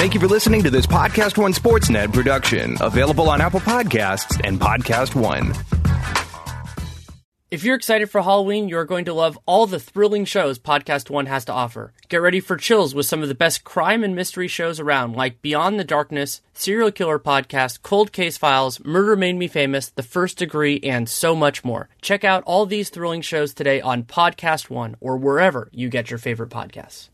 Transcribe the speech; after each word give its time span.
Thank 0.00 0.14
you 0.14 0.20
for 0.20 0.28
listening 0.28 0.62
to 0.62 0.70
this 0.70 0.86
Podcast 0.86 1.36
One 1.36 1.52
Sportsnet 1.52 2.14
production, 2.14 2.78
available 2.80 3.28
on 3.28 3.42
Apple 3.42 3.60
Podcasts 3.60 4.40
and 4.44 4.58
Podcast 4.58 5.14
One. 5.14 5.52
If 7.50 7.64
you're 7.64 7.74
excited 7.74 8.10
for 8.10 8.22
Halloween, 8.22 8.70
you're 8.70 8.86
going 8.86 9.04
to 9.04 9.12
love 9.12 9.38
all 9.44 9.66
the 9.66 9.78
thrilling 9.78 10.24
shows 10.24 10.58
Podcast 10.58 11.10
One 11.10 11.26
has 11.26 11.44
to 11.44 11.52
offer. 11.52 11.92
Get 12.08 12.22
ready 12.22 12.40
for 12.40 12.56
chills 12.56 12.94
with 12.94 13.04
some 13.04 13.20
of 13.20 13.28
the 13.28 13.34
best 13.34 13.62
crime 13.62 14.02
and 14.02 14.16
mystery 14.16 14.48
shows 14.48 14.80
around, 14.80 15.16
like 15.16 15.42
Beyond 15.42 15.78
the 15.78 15.84
Darkness, 15.84 16.40
Serial 16.54 16.90
Killer 16.90 17.18
Podcast, 17.18 17.82
Cold 17.82 18.10
Case 18.10 18.38
Files, 18.38 18.82
Murder 18.82 19.16
Made 19.16 19.36
Me 19.36 19.48
Famous, 19.48 19.90
The 19.90 20.02
First 20.02 20.38
Degree, 20.38 20.80
and 20.82 21.10
so 21.10 21.36
much 21.36 21.62
more. 21.62 21.90
Check 22.00 22.24
out 22.24 22.42
all 22.44 22.64
these 22.64 22.88
thrilling 22.88 23.20
shows 23.20 23.52
today 23.52 23.82
on 23.82 24.04
Podcast 24.04 24.70
One 24.70 24.96
or 24.98 25.18
wherever 25.18 25.68
you 25.72 25.90
get 25.90 26.08
your 26.08 26.18
favorite 26.18 26.48
podcasts. 26.48 27.10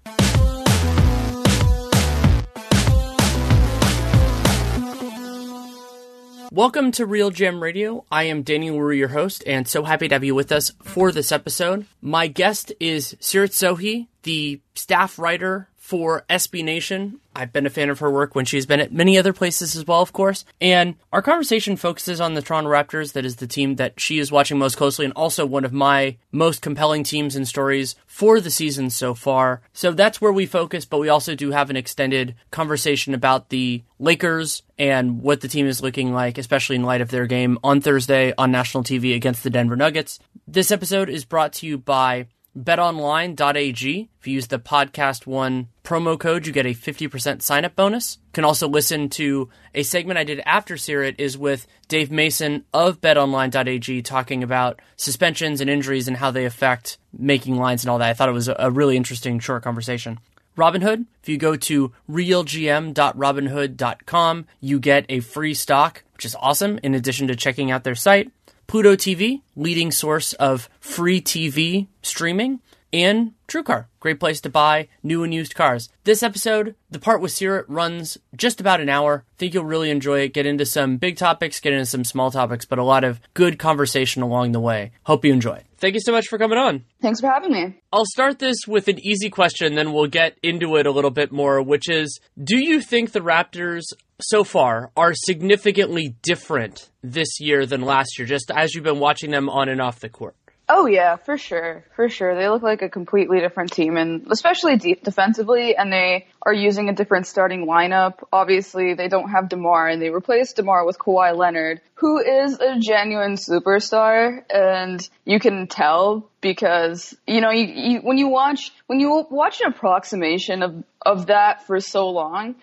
Welcome 6.53 6.93
to 6.93 7.07
RealGM 7.07 7.61
Radio. 7.61 8.05
I 8.11 8.25
am 8.25 8.43
Danny 8.43 8.71
Wu, 8.71 8.91
your 8.91 9.09
host, 9.09 9.43
and 9.47 9.67
so 9.67 9.83
happy 9.83 10.07
to 10.09 10.15
have 10.15 10.23
you 10.23 10.35
with 10.35 10.53
us 10.53 10.73
for 10.83 11.11
this 11.11 11.33
episode. 11.33 11.87
My 12.01 12.29
guest 12.29 12.73
is 12.79 13.17
Seerat 13.21 13.51
Sohi, 13.51 14.07
the 14.23 14.61
staff 14.75 15.19
writer 15.19 15.69
for 15.87 16.25
SB 16.29 16.65
Nation. 16.65 17.21
I've 17.37 17.53
been 17.53 17.65
a 17.65 17.71
fan 17.71 17.91
of 17.91 18.01
her 18.01 18.11
work 18.11 18.35
when 18.35 18.45
she's 18.45 18.67
been 18.67 18.81
at 18.81 18.93
many 18.93 19.17
other 19.17 19.33
places 19.33 19.77
as 19.77 19.87
well, 19.87 20.03
of 20.03 20.13
course. 20.13 20.45
And 20.61 20.97
our 21.13 21.23
conversation 21.23 21.77
focuses 21.77 22.21
on 22.21 22.35
the 22.35 22.43
Toronto 22.43 22.69
Raptors. 22.69 23.13
That 23.13 23.25
is 23.25 23.37
the 23.37 23.47
team 23.47 23.77
that 23.77 24.01
she 24.01 24.19
is 24.19 24.33
watching 24.33 24.59
most 24.59 24.77
closely, 24.77 25.05
and 25.05 25.15
also 25.15 25.47
one 25.47 25.65
of 25.65 25.73
my 25.73 26.17
most 26.33 26.61
compelling 26.61 27.05
teams 27.05 27.37
and 27.37 27.47
stories 27.47 27.95
for 28.05 28.41
the 28.41 28.51
season 28.51 28.91
so 28.91 29.15
far. 29.15 29.61
So 29.73 29.93
that's 29.93 30.21
where 30.21 30.33
we 30.33 30.45
focus, 30.45 30.85
but 30.85 30.99
we 30.99 31.09
also 31.09 31.37
do 31.37 31.53
have 31.53 31.71
an 31.71 31.77
extended 31.77 32.35
conversation 32.51 33.15
about 33.15 33.51
the 33.51 33.85
Lakers 34.01 34.65
and 34.77 35.23
what 35.23 35.41
the 35.41 35.49
team 35.49 35.69
is 35.69 35.83
looking 35.83 36.13
like, 36.13 36.37
especially 36.37 36.75
in 36.75 36.83
light 36.83 37.01
of 37.01 37.13
their 37.13 37.27
game 37.27 37.61
on 37.63 37.81
Thursday 37.81 38.35
on 38.37 38.51
national 38.51 38.83
TV 38.83 39.15
against 39.15 39.45
the 39.45 39.51
Denver 39.51 39.77
Nuggets. 39.77 40.19
This 40.49 40.73
episode 40.73 41.09
is 41.09 41.25
brought 41.25 41.53
to 41.55 41.67
you 41.67 41.79
by 41.79 42.27
betonline.ag. 42.57 44.09
If 44.19 44.27
you 44.27 44.35
use 44.35 44.47
the 44.47 44.59
podcast 44.59 45.27
one 45.27 45.69
promo 45.85 46.19
code, 46.19 46.47
you 46.47 46.53
get 46.53 46.67
a 46.67 46.75
50% 46.75 47.43
sign 47.43 47.65
up 47.65 47.77
bonus. 47.77 48.19
You 48.27 48.33
can 48.33 48.45
also 48.45 48.69
listen 48.69 49.09
to 49.11 49.51
a 49.75 49.83
segment 49.83 50.19
I 50.19 50.25
did 50.25 50.41
after 50.47 50.77
Seerat 50.77 51.17
is 51.19 51.39
with 51.39 51.67
Dave 51.89 52.11
Mason 52.11 52.65
of 52.73 53.01
betonline.ag 53.01 54.03
talking 54.03 54.43
about 54.43 54.81
suspensions 54.97 55.61
and 55.61 55.71
injuries 55.71 56.09
and 56.09 56.17
how 56.17 56.31
they 56.31 56.45
affect 56.45 56.99
making 57.17 57.57
lines 57.57 57.85
and 57.85 57.91
all 57.91 57.99
that. 57.99 58.11
I 58.11 58.15
thought 58.15 58.29
it 58.29 58.33
was 58.33 58.49
a 58.49 58.71
really 58.71 58.97
interesting 58.97 59.39
short 59.39 59.63
conversation. 59.63 60.19
Robinhood, 60.57 61.05
if 61.23 61.29
you 61.29 61.37
go 61.37 61.57
to 61.57 61.93
realgm.robinhood.com, 62.11 64.47
you 64.61 64.81
get 64.81 65.05
a 65.11 65.21
free 65.21 65.53
stock, 65.53 66.03
which 66.15 66.25
is 66.25 66.35
awesome, 66.41 66.81
in 66.83 66.95
addition 66.95 67.29
to 67.29 67.37
checking 67.37 67.71
out 67.71 67.85
their 67.85 67.95
site. 67.95 68.33
Pluto 68.67 68.97
TV, 68.97 69.43
leading 69.55 69.91
source 69.91 70.33
of 70.35 70.69
free 70.81 71.21
TV 71.21 71.87
streaming, 72.03 72.61
and 72.93 73.33
TrueCar, 73.49 73.87
great 74.01 74.19
place 74.19 74.41
to 74.41 74.49
buy 74.49 74.89
new 75.03 75.23
and 75.23 75.33
used 75.33 75.55
cars. 75.55 75.89
This 76.05 76.23
episode, 76.23 76.75
the 76.91 76.99
part 76.99 77.21
with 77.21 77.33
Seerat 77.33 77.65
runs 77.69 78.17
just 78.35 78.61
about 78.61 78.81
an 78.81 78.89
hour. 78.89 79.25
Think 79.39 79.55
you'll 79.55 79.65
really 79.65 79.91
enjoy 79.91 80.21
it. 80.21 80.33
Get 80.33 80.47
into 80.47 80.65
some 80.65 80.97
big 80.97 81.17
topics, 81.17 81.61
get 81.61 81.73
into 81.73 81.87
some 81.87 82.05
small 82.05 82.31
topics, 82.31 82.65
but 82.65 82.79
a 82.79 82.85
lot 82.85 83.05
of 83.05 83.21
good 83.35 83.59
conversation 83.59 84.23
along 84.23 84.53
the 84.53 84.61
way. 84.61 84.93
Hope 85.05 85.25
you 85.25 85.33
enjoy. 85.33 85.63
Thank 85.79 85.95
you 85.95 86.01
so 86.01 86.13
much 86.13 86.29
for 86.29 86.39
coming 86.39 86.59
on. 86.59 86.85
Thanks 87.03 87.21
for 87.21 87.29
having 87.29 87.53
me. 87.53 87.79
I'll 87.93 88.07
start 88.07 88.39
this 88.39 88.67
with 88.67 88.89
an 88.89 88.99
easy 88.99 89.29
question, 89.29 89.75
then 89.75 89.93
we'll 89.93 90.07
get 90.07 90.39
into 90.43 90.77
it 90.77 90.87
a 90.87 90.91
little 90.91 91.11
bit 91.11 91.31
more, 91.31 91.61
which 91.61 91.89
is 91.89 92.19
Do 92.43 92.59
you 92.59 92.81
think 92.81 93.13
the 93.13 93.21
Raptors 93.21 93.93
so 94.21 94.45
far 94.45 94.91
are 94.97 95.13
significantly 95.15 96.15
different 96.23 96.91
this 97.03 97.41
year 97.41 97.67
than 97.67 97.83
last 97.83 98.19
year, 98.19 98.27
just 98.27 98.51
as 98.55 98.75
you've 98.75 98.85
been 98.85 99.01
watching 99.01 99.31
them 99.31 99.49
on 99.49 99.69
and 99.69 99.81
off 99.81 100.01
the 100.01 100.09
court? 100.09 100.35
Oh 100.69 100.87
yeah, 100.87 101.15
for 101.15 101.39
sure, 101.39 101.85
for 101.95 102.09
sure. 102.09 102.35
They 102.35 102.49
look 102.49 102.63
like 102.63 102.83
a 102.83 102.89
completely 102.89 103.39
different 103.39 103.73
team, 103.73 103.97
and 103.97 104.27
especially 104.33 104.77
de- 104.77 104.97
defensively. 104.97 105.77
And 105.77 105.93
they 105.93 106.27
are 106.43 106.53
using 106.53 106.89
a 106.89 106.93
different 106.93 107.29
starting 107.29 107.67
lineup. 107.67 108.25
Obviously, 108.33 108.95
they 108.95 109.07
don't 109.07 109.29
have 109.29 109.49
Demar, 109.49 109.89
and 109.89 110.03
they 110.03 110.11
replaced 110.11 110.57
Demar 110.57 110.85
with 110.85 110.99
Kawhi 110.99 111.37
Leonard, 111.37 111.81
who 111.95 112.19
is 112.19 112.59
a 112.59 112.81
genuine 112.81 113.35
superstar, 113.35 114.43
and 114.51 115.09
you 115.25 115.39
can 115.39 115.69
tell 115.69 116.29
because 116.41 117.17
you 117.29 117.41
know 117.41 117.51
you, 117.51 117.67
you 117.67 117.99
when 118.01 118.19
you 118.19 118.27
watch 118.27 118.73
when 118.89 118.99
you 118.99 119.25
watch 119.31 119.61
an 119.61 119.69
approximation 119.69 120.65
of 120.65 120.83
of 121.03 121.27
that 121.27 121.65
for 121.65 121.79
so 121.79 122.11
long. 122.11 122.57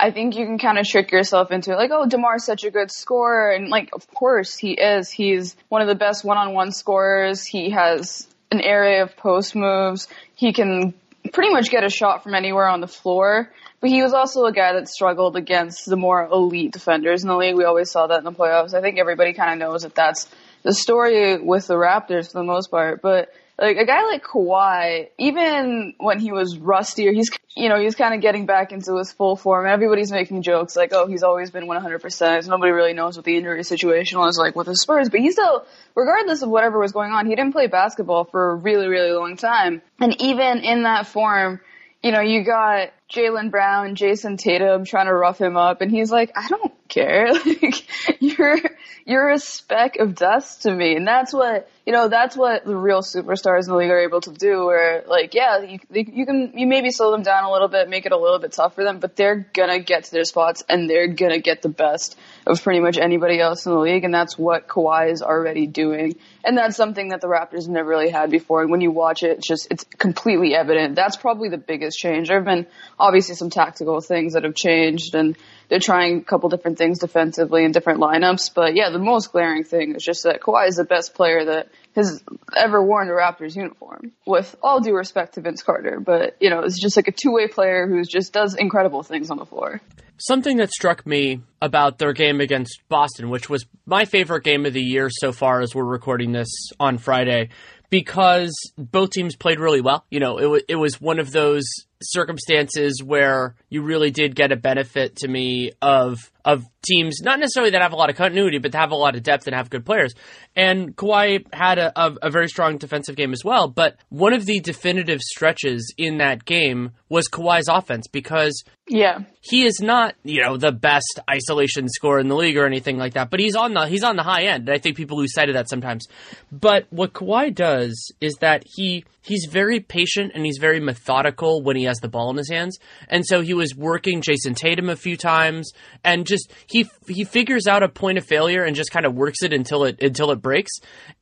I 0.00 0.10
think 0.10 0.36
you 0.36 0.46
can 0.46 0.58
kind 0.58 0.78
of 0.78 0.86
trick 0.86 1.12
yourself 1.12 1.50
into 1.50 1.72
it, 1.72 1.76
like, 1.76 1.90
oh, 1.92 2.06
Demar's 2.06 2.44
such 2.44 2.64
a 2.64 2.70
good 2.70 2.90
scorer, 2.90 3.50
and 3.50 3.68
like, 3.68 3.90
of 3.92 4.08
course 4.14 4.56
he 4.56 4.72
is. 4.72 5.10
He's 5.10 5.56
one 5.68 5.82
of 5.82 5.88
the 5.88 5.94
best 5.94 6.24
one-on-one 6.24 6.72
scorers. 6.72 7.44
He 7.44 7.70
has 7.70 8.26
an 8.50 8.60
array 8.60 9.00
of 9.00 9.16
post 9.16 9.54
moves. 9.54 10.08
He 10.34 10.52
can 10.52 10.94
pretty 11.32 11.52
much 11.52 11.70
get 11.70 11.84
a 11.84 11.90
shot 11.90 12.22
from 12.22 12.34
anywhere 12.34 12.66
on 12.66 12.80
the 12.80 12.88
floor. 12.88 13.50
But 13.80 13.90
he 13.90 14.02
was 14.02 14.12
also 14.12 14.44
a 14.44 14.52
guy 14.52 14.74
that 14.74 14.88
struggled 14.88 15.36
against 15.36 15.86
the 15.86 15.96
more 15.96 16.24
elite 16.24 16.72
defenders 16.72 17.22
in 17.22 17.28
the 17.28 17.36
league. 17.36 17.56
We 17.56 17.64
always 17.64 17.90
saw 17.90 18.06
that 18.06 18.18
in 18.18 18.24
the 18.24 18.32
playoffs. 18.32 18.74
I 18.74 18.80
think 18.80 18.98
everybody 18.98 19.32
kind 19.32 19.52
of 19.52 19.58
knows 19.58 19.82
that 19.82 19.94
that's 19.94 20.28
the 20.62 20.74
story 20.74 21.38
with 21.38 21.66
the 21.66 21.74
Raptors 21.74 22.32
for 22.32 22.38
the 22.38 22.44
most 22.44 22.70
part. 22.70 23.00
But 23.00 23.32
like 23.60 23.76
a 23.76 23.84
guy 23.84 24.04
like 24.04 24.24
Kawhi, 24.24 25.10
even 25.18 25.92
when 25.98 26.18
he 26.18 26.32
was 26.32 26.56
rustier, 26.56 27.12
he's 27.12 27.30
you 27.54 27.68
know 27.68 27.78
he's 27.78 27.94
kind 27.94 28.14
of 28.14 28.22
getting 28.22 28.46
back 28.46 28.72
into 28.72 28.96
his 28.96 29.12
full 29.12 29.36
form. 29.36 29.66
Everybody's 29.66 30.10
making 30.10 30.40
jokes 30.42 30.74
like, 30.76 30.92
"Oh, 30.94 31.06
he's 31.06 31.22
always 31.22 31.50
been 31.50 31.66
100%." 31.66 32.48
Nobody 32.48 32.72
really 32.72 32.94
knows 32.94 33.16
what 33.16 33.26
the 33.26 33.36
injury 33.36 33.62
situation 33.62 34.18
was 34.18 34.38
like 34.38 34.56
with 34.56 34.66
the 34.66 34.74
Spurs, 34.74 35.10
but 35.10 35.20
he 35.20 35.30
still, 35.30 35.66
regardless 35.94 36.40
of 36.40 36.48
whatever 36.48 36.78
was 36.78 36.92
going 36.92 37.12
on, 37.12 37.26
he 37.26 37.34
didn't 37.34 37.52
play 37.52 37.66
basketball 37.66 38.24
for 38.24 38.52
a 38.52 38.54
really, 38.54 38.88
really 38.88 39.12
long 39.12 39.36
time. 39.36 39.82
And 40.00 40.18
even 40.22 40.60
in 40.60 40.84
that 40.84 41.06
form, 41.06 41.60
you 42.02 42.12
know, 42.12 42.20
you 42.20 42.44
got 42.44 42.92
Jaylen 43.12 43.50
Brown, 43.50 43.94
Jayson 43.94 44.38
Tatum 44.38 44.86
trying 44.86 45.06
to 45.06 45.14
rough 45.14 45.38
him 45.38 45.58
up, 45.58 45.82
and 45.82 45.90
he's 45.90 46.10
like, 46.10 46.32
"I 46.34 46.48
don't 46.48 46.72
care. 46.88 47.34
like, 47.44 48.22
you're 48.22 48.58
you're 49.04 49.28
a 49.28 49.38
speck 49.38 49.96
of 49.96 50.14
dust 50.14 50.62
to 50.62 50.74
me." 50.74 50.96
And 50.96 51.06
that's 51.06 51.34
what 51.34 51.68
you 51.90 51.96
know. 51.96 52.08
That's 52.08 52.36
what 52.36 52.64
the 52.64 52.76
real 52.76 53.00
superstars 53.00 53.64
in 53.64 53.70
the 53.70 53.76
league 53.76 53.90
are 53.90 53.98
able 53.98 54.20
to 54.20 54.30
do. 54.30 54.64
Where 54.66 55.02
like, 55.08 55.34
yeah, 55.34 55.58
you 55.58 55.80
you 55.90 56.24
can 56.24 56.52
you 56.54 56.68
maybe 56.68 56.92
slow 56.92 57.10
them 57.10 57.22
down 57.22 57.42
a 57.42 57.50
little 57.50 57.66
bit, 57.66 57.88
make 57.88 58.06
it 58.06 58.12
a 58.12 58.16
little 58.16 58.38
bit 58.38 58.52
tough 58.52 58.76
for 58.76 58.84
them, 58.84 59.00
but 59.00 59.16
they're 59.16 59.44
gonna 59.52 59.80
get 59.80 60.04
to 60.04 60.12
their 60.12 60.22
spots 60.22 60.62
and 60.68 60.88
they're 60.88 61.08
gonna 61.08 61.40
get 61.40 61.62
the 61.62 61.68
best 61.68 62.16
of 62.46 62.62
pretty 62.62 62.78
much 62.78 62.96
anybody 62.96 63.40
else 63.40 63.66
in 63.66 63.72
the 63.72 63.78
league, 63.78 64.04
and 64.04 64.14
that's 64.14 64.38
what 64.38 64.68
Kawhi 64.68 65.10
is 65.10 65.20
already 65.20 65.66
doing. 65.66 66.14
And 66.44 66.56
that's 66.56 66.76
something 66.76 67.08
that 67.08 67.20
the 67.20 67.26
Raptors 67.26 67.68
never 67.68 67.88
really 67.88 68.08
had 68.08 68.30
before. 68.30 68.62
And 68.62 68.70
when 68.70 68.80
you 68.80 68.92
watch 68.92 69.24
it, 69.24 69.38
it's 69.38 69.48
just 69.48 69.66
it's 69.72 69.84
completely 69.98 70.54
evident. 70.54 70.94
That's 70.94 71.16
probably 71.16 71.48
the 71.48 71.58
biggest 71.58 71.98
change. 71.98 72.28
There 72.28 72.38
have 72.38 72.46
been 72.46 72.66
obviously 73.00 73.34
some 73.34 73.50
tactical 73.50 74.00
things 74.00 74.34
that 74.34 74.44
have 74.44 74.54
changed, 74.54 75.16
and 75.16 75.36
they're 75.68 75.80
trying 75.80 76.18
a 76.18 76.24
couple 76.24 76.48
different 76.48 76.78
things 76.78 77.00
defensively 77.00 77.64
in 77.64 77.72
different 77.72 78.00
lineups. 78.00 78.54
But 78.54 78.76
yeah, 78.76 78.90
the 78.90 78.98
most 79.00 79.32
glaring 79.32 79.64
thing 79.64 79.96
is 79.96 80.04
just 80.04 80.22
that 80.22 80.40
Kawhi 80.40 80.68
is 80.68 80.76
the 80.76 80.84
best 80.84 81.14
player 81.14 81.44
that 81.44 81.68
has 81.94 82.22
ever 82.56 82.82
worn 82.82 83.08
a 83.08 83.12
Raptors 83.12 83.56
uniform. 83.56 84.12
With 84.26 84.54
all 84.62 84.80
due 84.80 84.94
respect 84.94 85.34
to 85.34 85.40
Vince 85.40 85.62
Carter, 85.62 86.00
but 86.00 86.36
you 86.40 86.50
know, 86.50 86.60
it's 86.60 86.80
just 86.80 86.96
like 86.96 87.08
a 87.08 87.12
two-way 87.12 87.48
player 87.48 87.86
who 87.86 88.02
just 88.04 88.32
does 88.32 88.54
incredible 88.54 89.02
things 89.02 89.30
on 89.30 89.38
the 89.38 89.46
floor. 89.46 89.80
Something 90.18 90.58
that 90.58 90.70
struck 90.70 91.06
me 91.06 91.40
about 91.62 91.98
their 91.98 92.12
game 92.12 92.40
against 92.40 92.82
Boston, 92.88 93.30
which 93.30 93.48
was 93.48 93.64
my 93.86 94.04
favorite 94.04 94.44
game 94.44 94.66
of 94.66 94.74
the 94.74 94.82
year 94.82 95.08
so 95.10 95.32
far 95.32 95.62
as 95.62 95.74
we're 95.74 95.84
recording 95.84 96.32
this 96.32 96.48
on 96.78 96.98
Friday, 96.98 97.48
because 97.88 98.52
both 98.76 99.10
teams 99.10 99.34
played 99.34 99.58
really 99.58 99.80
well. 99.80 100.04
You 100.10 100.20
know, 100.20 100.38
it, 100.38 100.42
w- 100.42 100.62
it 100.68 100.76
was 100.76 101.00
one 101.00 101.18
of 101.18 101.32
those 101.32 101.64
circumstances 102.02 103.02
where 103.02 103.54
you 103.68 103.82
really 103.82 104.10
did 104.10 104.34
get 104.34 104.52
a 104.52 104.56
benefit 104.56 105.16
to 105.16 105.28
me 105.28 105.72
of 105.82 106.18
of 106.44 106.64
teams 106.82 107.20
not 107.22 107.38
necessarily 107.38 107.72
that 107.72 107.82
have 107.82 107.92
a 107.92 107.96
lot 107.96 108.08
of 108.08 108.16
continuity, 108.16 108.58
but 108.58 108.74
have 108.74 108.92
a 108.92 108.96
lot 108.96 109.14
of 109.14 109.22
depth 109.22 109.46
and 109.46 109.54
have 109.54 109.68
good 109.68 109.84
players. 109.84 110.14
And 110.56 110.96
Kawhi 110.96 111.44
had 111.52 111.78
a, 111.78 111.92
a, 112.00 112.16
a 112.22 112.30
very 112.30 112.48
strong 112.48 112.78
defensive 112.78 113.16
game 113.16 113.32
as 113.32 113.44
well. 113.44 113.68
But 113.68 113.96
one 114.08 114.32
of 114.32 114.46
the 114.46 114.60
definitive 114.60 115.20
stretches 115.20 115.92
in 115.98 116.18
that 116.18 116.44
game 116.44 116.92
was 117.08 117.28
Kawhi's 117.28 117.68
offense 117.68 118.06
because 118.06 118.64
Yeah. 118.90 119.20
He 119.40 119.64
is 119.64 119.80
not, 119.80 120.16
you 120.24 120.42
know, 120.42 120.56
the 120.56 120.72
best 120.72 121.20
isolation 121.30 121.88
scorer 121.88 122.18
in 122.18 122.26
the 122.26 122.34
league 122.34 122.56
or 122.56 122.66
anything 122.66 122.98
like 122.98 123.14
that, 123.14 123.30
but 123.30 123.38
he's 123.38 123.54
on 123.54 123.72
the 123.72 123.86
he's 123.86 124.02
on 124.02 124.16
the 124.16 124.24
high 124.24 124.46
end. 124.46 124.68
I 124.68 124.78
think 124.78 124.96
people 124.96 125.16
lose 125.16 125.32
sight 125.32 125.48
of 125.48 125.54
that 125.54 125.70
sometimes. 125.70 126.08
But 126.50 126.86
what 126.90 127.12
Kawhi 127.12 127.54
does 127.54 128.12
is 128.20 128.34
that 128.40 128.64
he 128.66 129.04
he's 129.22 129.46
very 129.48 129.78
patient 129.78 130.32
and 130.34 130.44
he's 130.44 130.58
very 130.60 130.80
methodical 130.80 131.62
when 131.62 131.76
he 131.76 131.84
has 131.84 131.98
the 131.98 132.08
ball 132.08 132.30
in 132.30 132.36
his 132.36 132.50
hands. 132.50 132.78
And 133.08 133.24
so 133.24 133.42
he 133.42 133.54
was 133.54 133.76
working 133.76 134.22
Jayson 134.22 134.56
Tatum 134.56 134.90
a 134.90 134.96
few 134.96 135.16
times 135.16 135.72
and 136.02 136.26
just 136.26 136.52
he 136.66 136.90
he 137.06 137.22
figures 137.22 137.68
out 137.68 137.84
a 137.84 137.88
point 137.88 138.18
of 138.18 138.26
failure 138.26 138.64
and 138.64 138.74
just 138.74 138.90
kind 138.90 139.06
of 139.06 139.14
works 139.14 139.44
it 139.44 139.52
until 139.52 139.84
it 139.84 140.02
until 140.02 140.32
it 140.32 140.42
breaks. 140.42 140.72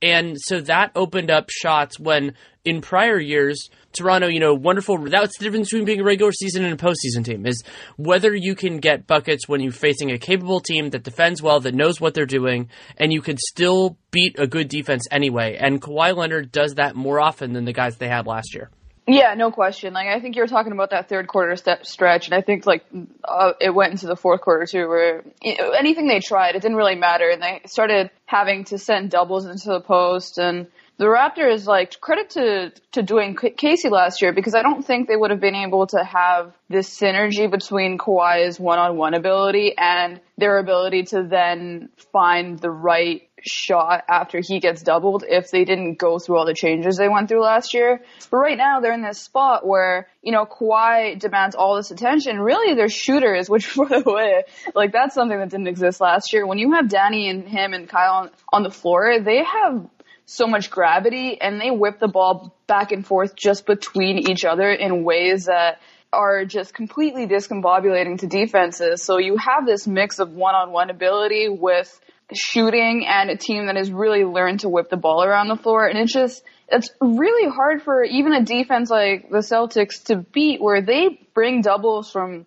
And 0.01 0.39
so 0.41 0.63
that 0.63 0.91
opened 0.97 1.31
up 1.31 1.51
shots 1.51 2.01
when 2.01 2.33
in 2.69 2.81
prior 2.81 3.19
years 3.19 3.71
Toronto, 3.93 4.29
you 4.29 4.39
know, 4.39 4.55
wonderful. 4.55 4.99
That's 4.99 5.37
the 5.39 5.45
difference 5.45 5.71
between 5.71 5.87
being 5.87 6.01
a 6.01 6.05
regular 6.05 6.31
season 6.33 6.65
and 6.65 6.75
a 6.75 6.77
postseason 6.77 7.25
team 7.25 7.47
is 7.47 7.63
whether 7.97 8.35
you 8.35 8.55
can 8.55 8.79
get 8.79 9.07
buckets 9.07 9.49
when 9.49 9.61
you're 9.61 9.73
facing 9.73 10.11
a 10.11 10.19
capable 10.19 10.61
team 10.61 10.91
that 10.91 11.03
defends 11.03 11.43
well, 11.43 11.61
that 11.61 11.75
knows 11.75 12.01
what 12.01 12.15
they're 12.15 12.27
doing, 12.27 12.69
and 12.97 13.13
you 13.13 13.23
can 13.23 13.37
still 13.39 13.97
beat 14.11 14.39
a 14.39 14.47
good 14.47 14.69
defense 14.69 15.07
anyway. 15.11 15.57
And 15.59 15.81
Kawhi 15.81 16.15
Leonard 16.15 16.53
does 16.53 16.75
that 16.75 16.97
more 16.97 17.19
often 17.19 17.55
than 17.55 17.65
the 17.65 17.73
guys 17.73 17.97
they 17.97 18.09
had 18.09 18.27
last 18.27 18.55
year. 18.55 18.71
Yeah, 19.07 19.33
no 19.35 19.51
question. 19.51 19.95
Like 19.95 20.09
I 20.09 20.21
think 20.21 20.37
you 20.37 20.43
were 20.43 20.49
talking 20.49 20.73
about 20.73 20.91
that 20.91 21.09
third 21.09 21.29
quarter 21.29 21.57
step 21.57 21.87
stretch, 21.87 22.27
and 22.27 22.35
I 22.35 22.43
think 22.43 22.67
like 22.67 22.85
uh, 23.25 23.53
it 23.59 23.75
went 23.75 23.93
into 23.93 24.07
the 24.07 24.17
fourth 24.17 24.43
quarter 24.43 24.67
too, 24.67 24.87
where 24.87 25.25
anything 25.43 26.09
they 26.09 26.21
tried, 26.21 26.57
it 26.57 26.63
didn't 26.63 26.77
really 26.77 26.95
matter, 26.95 27.31
and 27.31 27.43
they 27.43 27.63
started 27.65 28.11
having 28.27 28.65
to 28.65 28.77
send 28.77 29.11
doubles 29.11 29.47
into 29.47 29.71
the 29.71 29.81
post 29.81 30.37
and 30.37 30.67
the 30.99 31.07
Raptors, 31.07 31.67
like 31.67 32.01
credit 32.01 32.31
to 32.31 32.73
to 32.93 33.03
Dwane 33.03 33.57
Casey 33.57 33.89
last 33.89 34.21
year 34.21 34.33
because 34.33 34.55
I 34.55 34.63
don't 34.63 34.85
think 34.85 35.07
they 35.09 35.17
would 35.17 35.31
have 35.31 35.41
been 35.41 35.55
able 35.55 35.87
to 35.89 36.05
have 36.05 36.53
this 36.69 36.99
synergy 36.99 37.51
between 37.51 37.99
Kawhi's 37.99 38.59
one-on-one 38.59 39.15
ability 39.15 39.75
and 39.79 40.21
their 40.37 40.59
ability 40.59 41.05
to 41.05 41.23
then 41.23 41.91
find 42.13 42.59
the 42.59 42.71
right 42.71 43.23
shot 43.47 44.03
after 44.09 44.41
he 44.43 44.59
gets 44.61 44.83
doubled 44.83 45.25
if 45.27 45.51
they 45.51 45.65
didn't 45.65 45.99
go 45.99 46.19
through 46.19 46.37
all 46.37 46.47
the 46.47 46.55
changes 46.55 46.97
they 46.97 47.09
went 47.09 47.29
through 47.29 47.43
last 47.43 47.75
year. 47.75 48.01
But 48.31 48.37
right 48.39 48.57
now 48.57 48.81
they're 48.81 48.93
in 48.93 49.03
this 49.03 49.21
spot 49.21 49.67
where, 49.67 50.09
you 50.23 50.33
know, 50.33 50.47
Kawhi 50.47 51.19
demands 51.19 51.55
all 51.55 51.77
this 51.77 51.93
attention. 51.93 52.41
Really 52.41 52.75
they're 52.75 52.89
shooters, 52.89 53.49
which 53.51 53.77
by 53.77 54.01
the 54.03 54.03
way, 54.05 54.45
like 54.75 54.93
that's 54.93 55.15
something 55.15 55.39
that 55.39 55.51
didn't 55.51 55.69
exist 55.69 56.01
last 56.01 56.33
year. 56.33 56.47
When 56.47 56.59
you 56.59 56.73
have 56.73 56.89
Danny 56.89 57.29
and 57.29 57.47
him 57.47 57.73
and 57.73 57.89
Kyle 57.89 58.15
on, 58.15 58.31
on 58.53 58.63
the 58.63 58.71
floor, 58.71 59.21
they 59.21 59.45
have 59.45 59.89
so 60.31 60.47
much 60.47 60.71
gravity 60.71 61.41
and 61.41 61.59
they 61.59 61.71
whip 61.71 61.99
the 61.99 62.07
ball 62.07 62.55
back 62.67 62.93
and 62.93 63.07
forth 63.07 63.35
just 63.35 63.65
between 63.65 64.31
each 64.31 64.45
other 64.45 64.71
in 64.71 65.03
ways 65.03 65.47
that 65.47 65.81
are 66.13 66.45
just 66.45 66.75
completely 66.75 67.27
discombobulating 67.27 68.19
to 68.19 68.27
defenses. 68.27 69.03
So 69.03 69.17
you 69.17 69.39
have 69.39 69.65
this 69.65 69.87
mix 69.87 70.19
of 70.19 70.33
one-on-one 70.33 70.91
ability 70.91 71.49
with 71.49 71.99
shooting 72.35 73.07
and 73.07 73.31
a 73.31 73.39
team 73.39 73.67
that 73.67 73.77
has 73.77 73.91
really 73.91 74.25
learned 74.25 74.61
to 74.61 74.69
whip 74.69 74.91
the 74.91 74.99
ball 74.99 75.25
around 75.25 75.49
the 75.49 75.57
floor. 75.57 75.87
And 75.87 75.99
it's 75.99 76.13
just, 76.13 76.45
it's 76.69 76.91
really 77.01 77.51
hard 77.51 77.81
for 77.83 78.05
even 78.05 78.35
a 78.35 78.45
defense 78.45 78.91
like 78.91 79.31
the 79.31 79.39
Celtics 79.39 80.05
to 80.05 80.17
beat 80.17 80.61
where 80.61 80.83
they 80.83 81.27
bring 81.35 81.63
doubles 81.63 82.11
from 82.11 82.45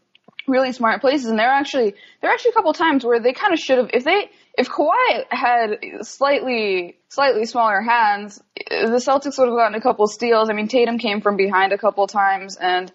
really 0.48 0.72
smart 0.72 1.02
places. 1.02 1.32
And 1.32 1.40
they're 1.40 1.50
actually, 1.50 1.96
there 2.22 2.30
are 2.30 2.34
actually 2.34 2.52
a 2.52 2.54
couple 2.54 2.74
times 2.74 3.04
where 3.04 3.20
they 3.20 3.34
kind 3.34 3.54
of 3.54 3.60
should 3.60 3.80
have, 3.80 3.90
if 3.92 4.04
they, 4.04 4.30
if 4.56 4.70
Kawhi 4.70 5.26
had 5.32 5.80
slightly 6.02 6.98
slightly 7.12 7.46
smaller 7.46 7.82
hands, 7.82 8.42
the 8.56 9.04
Celtics 9.06 9.38
would 9.38 9.50
have 9.50 9.58
gotten 9.58 9.76
a 9.76 9.82
couple 9.82 10.08
steals. 10.08 10.50
I 10.50 10.54
mean, 10.54 10.70
Tatum 10.70 10.98
came 10.98 11.20
from 11.20 11.36
behind 11.36 11.74
a 11.74 11.78
couple 11.78 12.08
times, 12.08 12.56
and 12.56 12.90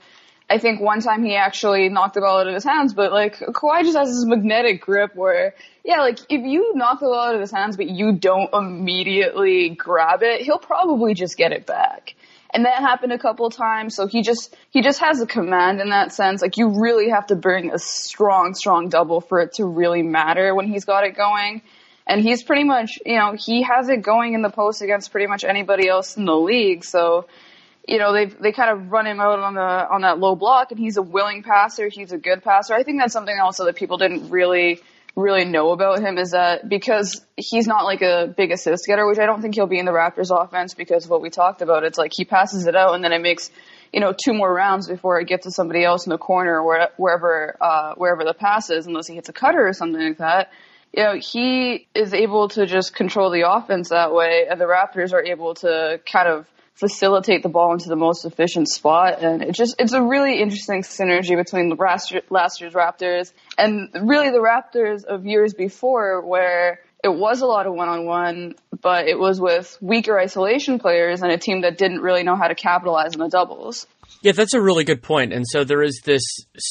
I 0.49 0.57
think 0.57 0.81
one 0.81 1.01
time 1.01 1.23
he 1.23 1.37
actually 1.37 1.91
knocked 1.91 2.15
the 2.15 2.23
ball 2.23 2.41
out 2.41 2.47
of 2.47 2.55
his 2.55 2.65
hands. 2.65 2.95
But 2.95 3.13
like 3.13 3.39
Kawhi 3.39 3.83
just 3.83 3.97
has 3.97 4.09
this 4.09 4.25
magnetic 4.25 4.81
grip 4.81 5.15
where, 5.15 5.55
yeah, 5.85 6.01
like 6.01 6.19
if 6.31 6.43
you 6.47 6.73
knock 6.75 7.01
the 7.01 7.07
ball 7.07 7.29
out 7.29 7.35
of 7.35 7.43
his 7.43 7.53
hands 7.53 7.77
but 7.77 7.91
you 7.91 8.13
don't 8.13 8.53
immediately 8.55 9.69
grab 9.71 10.23
it, 10.23 10.41
he'll 10.41 10.59
probably 10.59 11.13
just 11.13 11.37
get 11.37 11.53
it 11.53 11.67
back 11.67 12.15
and 12.55 12.65
that 12.65 12.79
happened 12.79 13.13
a 13.13 13.19
couple 13.19 13.51
times. 13.51 13.95
So 13.95 14.07
he 14.07 14.23
just 14.23 14.57
he 14.71 14.81
just 14.81 15.01
has 15.01 15.21
a 15.21 15.27
command 15.27 15.81
in 15.81 15.91
that 15.91 16.13
sense. 16.13 16.41
Like 16.41 16.57
you 16.57 16.81
really 16.81 17.11
have 17.11 17.27
to 17.27 17.37
bring 17.37 17.71
a 17.71 17.79
strong, 17.79 18.55
strong 18.55 18.89
double 18.89 19.21
for 19.21 19.41
it 19.41 19.55
to 19.55 19.67
really 19.67 20.03
matter 20.03 20.55
when 20.55 20.67
he's 20.67 20.87
got 20.87 21.05
it 21.05 21.17
going. 21.17 21.61
And 22.07 22.21
he's 22.21 22.43
pretty 22.43 22.65
much, 22.65 22.99
you 23.05 23.19
know, 23.19 23.35
he 23.37 23.63
has 23.63 23.89
it 23.89 24.03
going 24.03 24.35
in 24.35 24.43
the 24.43 24.51
post 24.51 24.81
against 24.81 25.11
pretty 25.11 25.27
much 25.27 25.43
anybody 25.45 25.89
else 25.89 26.17
in 26.17 26.25
the 26.25 26.37
league. 26.37 26.85
So, 26.85 27.27
you 27.87 27.99
know, 27.99 28.13
they 28.13 28.27
they 28.27 28.53
kind 28.53 28.71
of 28.71 28.93
run 28.93 29.07
him 29.07 29.21
out 29.21 29.41
on 29.41 29.55
the 29.55 29.61
on 29.61 30.03
that 30.03 30.19
low 30.19 30.37
block, 30.37 30.71
and 30.71 30.79
he's 30.79 30.97
a 30.97 31.03
willing 31.03 31.43
passer. 31.43 31.89
He's 31.89 32.13
a 32.13 32.19
good 32.19 32.43
passer. 32.43 32.75
I 32.75 32.85
think 32.85 33.01
that's 33.01 33.13
something 33.13 33.37
also 33.39 33.65
that 33.65 33.77
people 33.77 33.99
didn't 33.99 34.31
really 34.31 34.81
really 35.17 35.47
know 35.47 35.71
about 35.71 35.99
him 35.99 36.19
is 36.19 36.33
that 36.33 36.69
because 36.69 37.23
he's 37.37 37.67
not 37.67 37.85
like 37.85 38.03
a 38.03 38.33
big 38.37 38.53
assist 38.53 38.85
getter, 38.87 39.07
which 39.09 39.19
I 39.19 39.25
don't 39.25 39.41
think 39.41 39.55
he'll 39.55 39.67
be 39.67 39.79
in 39.79 39.87
the 39.87 39.93
Raptors 39.93 40.31
offense 40.31 40.75
because 40.75 41.07
of 41.07 41.11
what 41.11 41.23
we 41.23 41.31
talked 41.31 41.63
about. 41.63 41.85
It's 41.85 41.97
like 41.97 42.13
he 42.15 42.27
passes 42.27 42.67
it 42.67 42.77
out 42.77 42.95
and 42.95 43.03
then 43.03 43.15
it 43.15 43.23
makes, 43.23 43.51
you 43.95 44.01
know, 44.01 44.13
two 44.13 44.35
more 44.35 44.53
rounds 44.53 44.87
before 44.87 45.19
it 45.19 45.27
gets 45.27 45.45
to 45.47 45.51
somebody 45.51 45.83
else 45.83 46.05
in 46.05 46.11
the 46.11 46.19
corner 46.19 46.61
or 46.61 46.91
wherever, 46.99 47.57
uh, 47.59 47.95
wherever 47.95 48.25
the 48.25 48.35
pass 48.35 48.69
is, 48.69 48.87
unless 48.87 49.07
he 49.07 49.15
hits 49.15 49.31
a 49.31 49.33
cutter 49.33 49.67
or 49.67 49.73
something 49.73 50.03
like 50.03 50.19
that. 50.19 50.51
You 50.93 51.03
know, 51.03 51.15
he 51.15 51.87
is 51.95 52.15
able 52.15 52.49
to 52.51 52.67
just 52.67 52.95
control 52.95 53.31
the 53.31 53.51
offense 53.51 53.91
that 53.91 54.13
way 54.13 54.47
and 54.51 54.61
the 54.61 54.65
Raptors 54.65 55.13
are 55.13 55.23
able 55.23 55.55
to 55.57 56.01
kind 56.11 56.29
of 56.29 56.47
facilitate 56.75 57.43
the 57.43 57.49
ball 57.49 57.73
into 57.73 57.89
the 57.89 57.97
most 57.97 58.25
efficient 58.25 58.69
spot. 58.69 59.23
And 59.23 59.43
it 59.43 59.53
just, 59.53 59.77
it's 59.79 59.93
a 59.93 60.03
really 60.03 60.41
interesting 60.41 60.83
synergy 60.83 61.35
between 61.37 61.71
the 61.71 61.77
last, 61.77 62.15
last 62.31 62.61
year's 62.61 62.75
Raptors 62.75 63.33
and 63.57 63.91
really 64.03 64.31
the 64.31 64.39
Raptors 64.39 65.05
of 65.05 65.25
years 65.25 65.55
before 65.55 66.21
where 66.21 66.81
it 67.03 67.09
was 67.09 67.41
a 67.41 67.47
lot 67.47 67.67
of 67.67 67.75
one 67.75 67.89
on 67.89 68.07
one, 68.07 68.55
but 68.83 69.09
it 69.09 69.19
was 69.19 69.41
with 69.41 69.77
weaker 69.81 70.19
isolation 70.19 70.79
players 70.79 71.23
and 71.23 71.31
a 71.31 71.39
team 71.39 71.63
that 71.63 71.79
didn't 71.79 72.01
really 72.01 72.23
know 72.23 72.37
how 72.37 72.49
to 72.49 72.55
capitalize 72.55 73.15
on 73.15 73.21
the 73.21 73.29
doubles. 73.29 73.87
Yeah, 74.23 74.33
that's 74.33 74.55
a 74.55 74.61
really 74.61 74.85
good 74.85 75.03
point. 75.03 75.33
And 75.33 75.45
so 75.47 75.65
there 75.65 75.83
is 75.83 76.01
this 76.05 76.23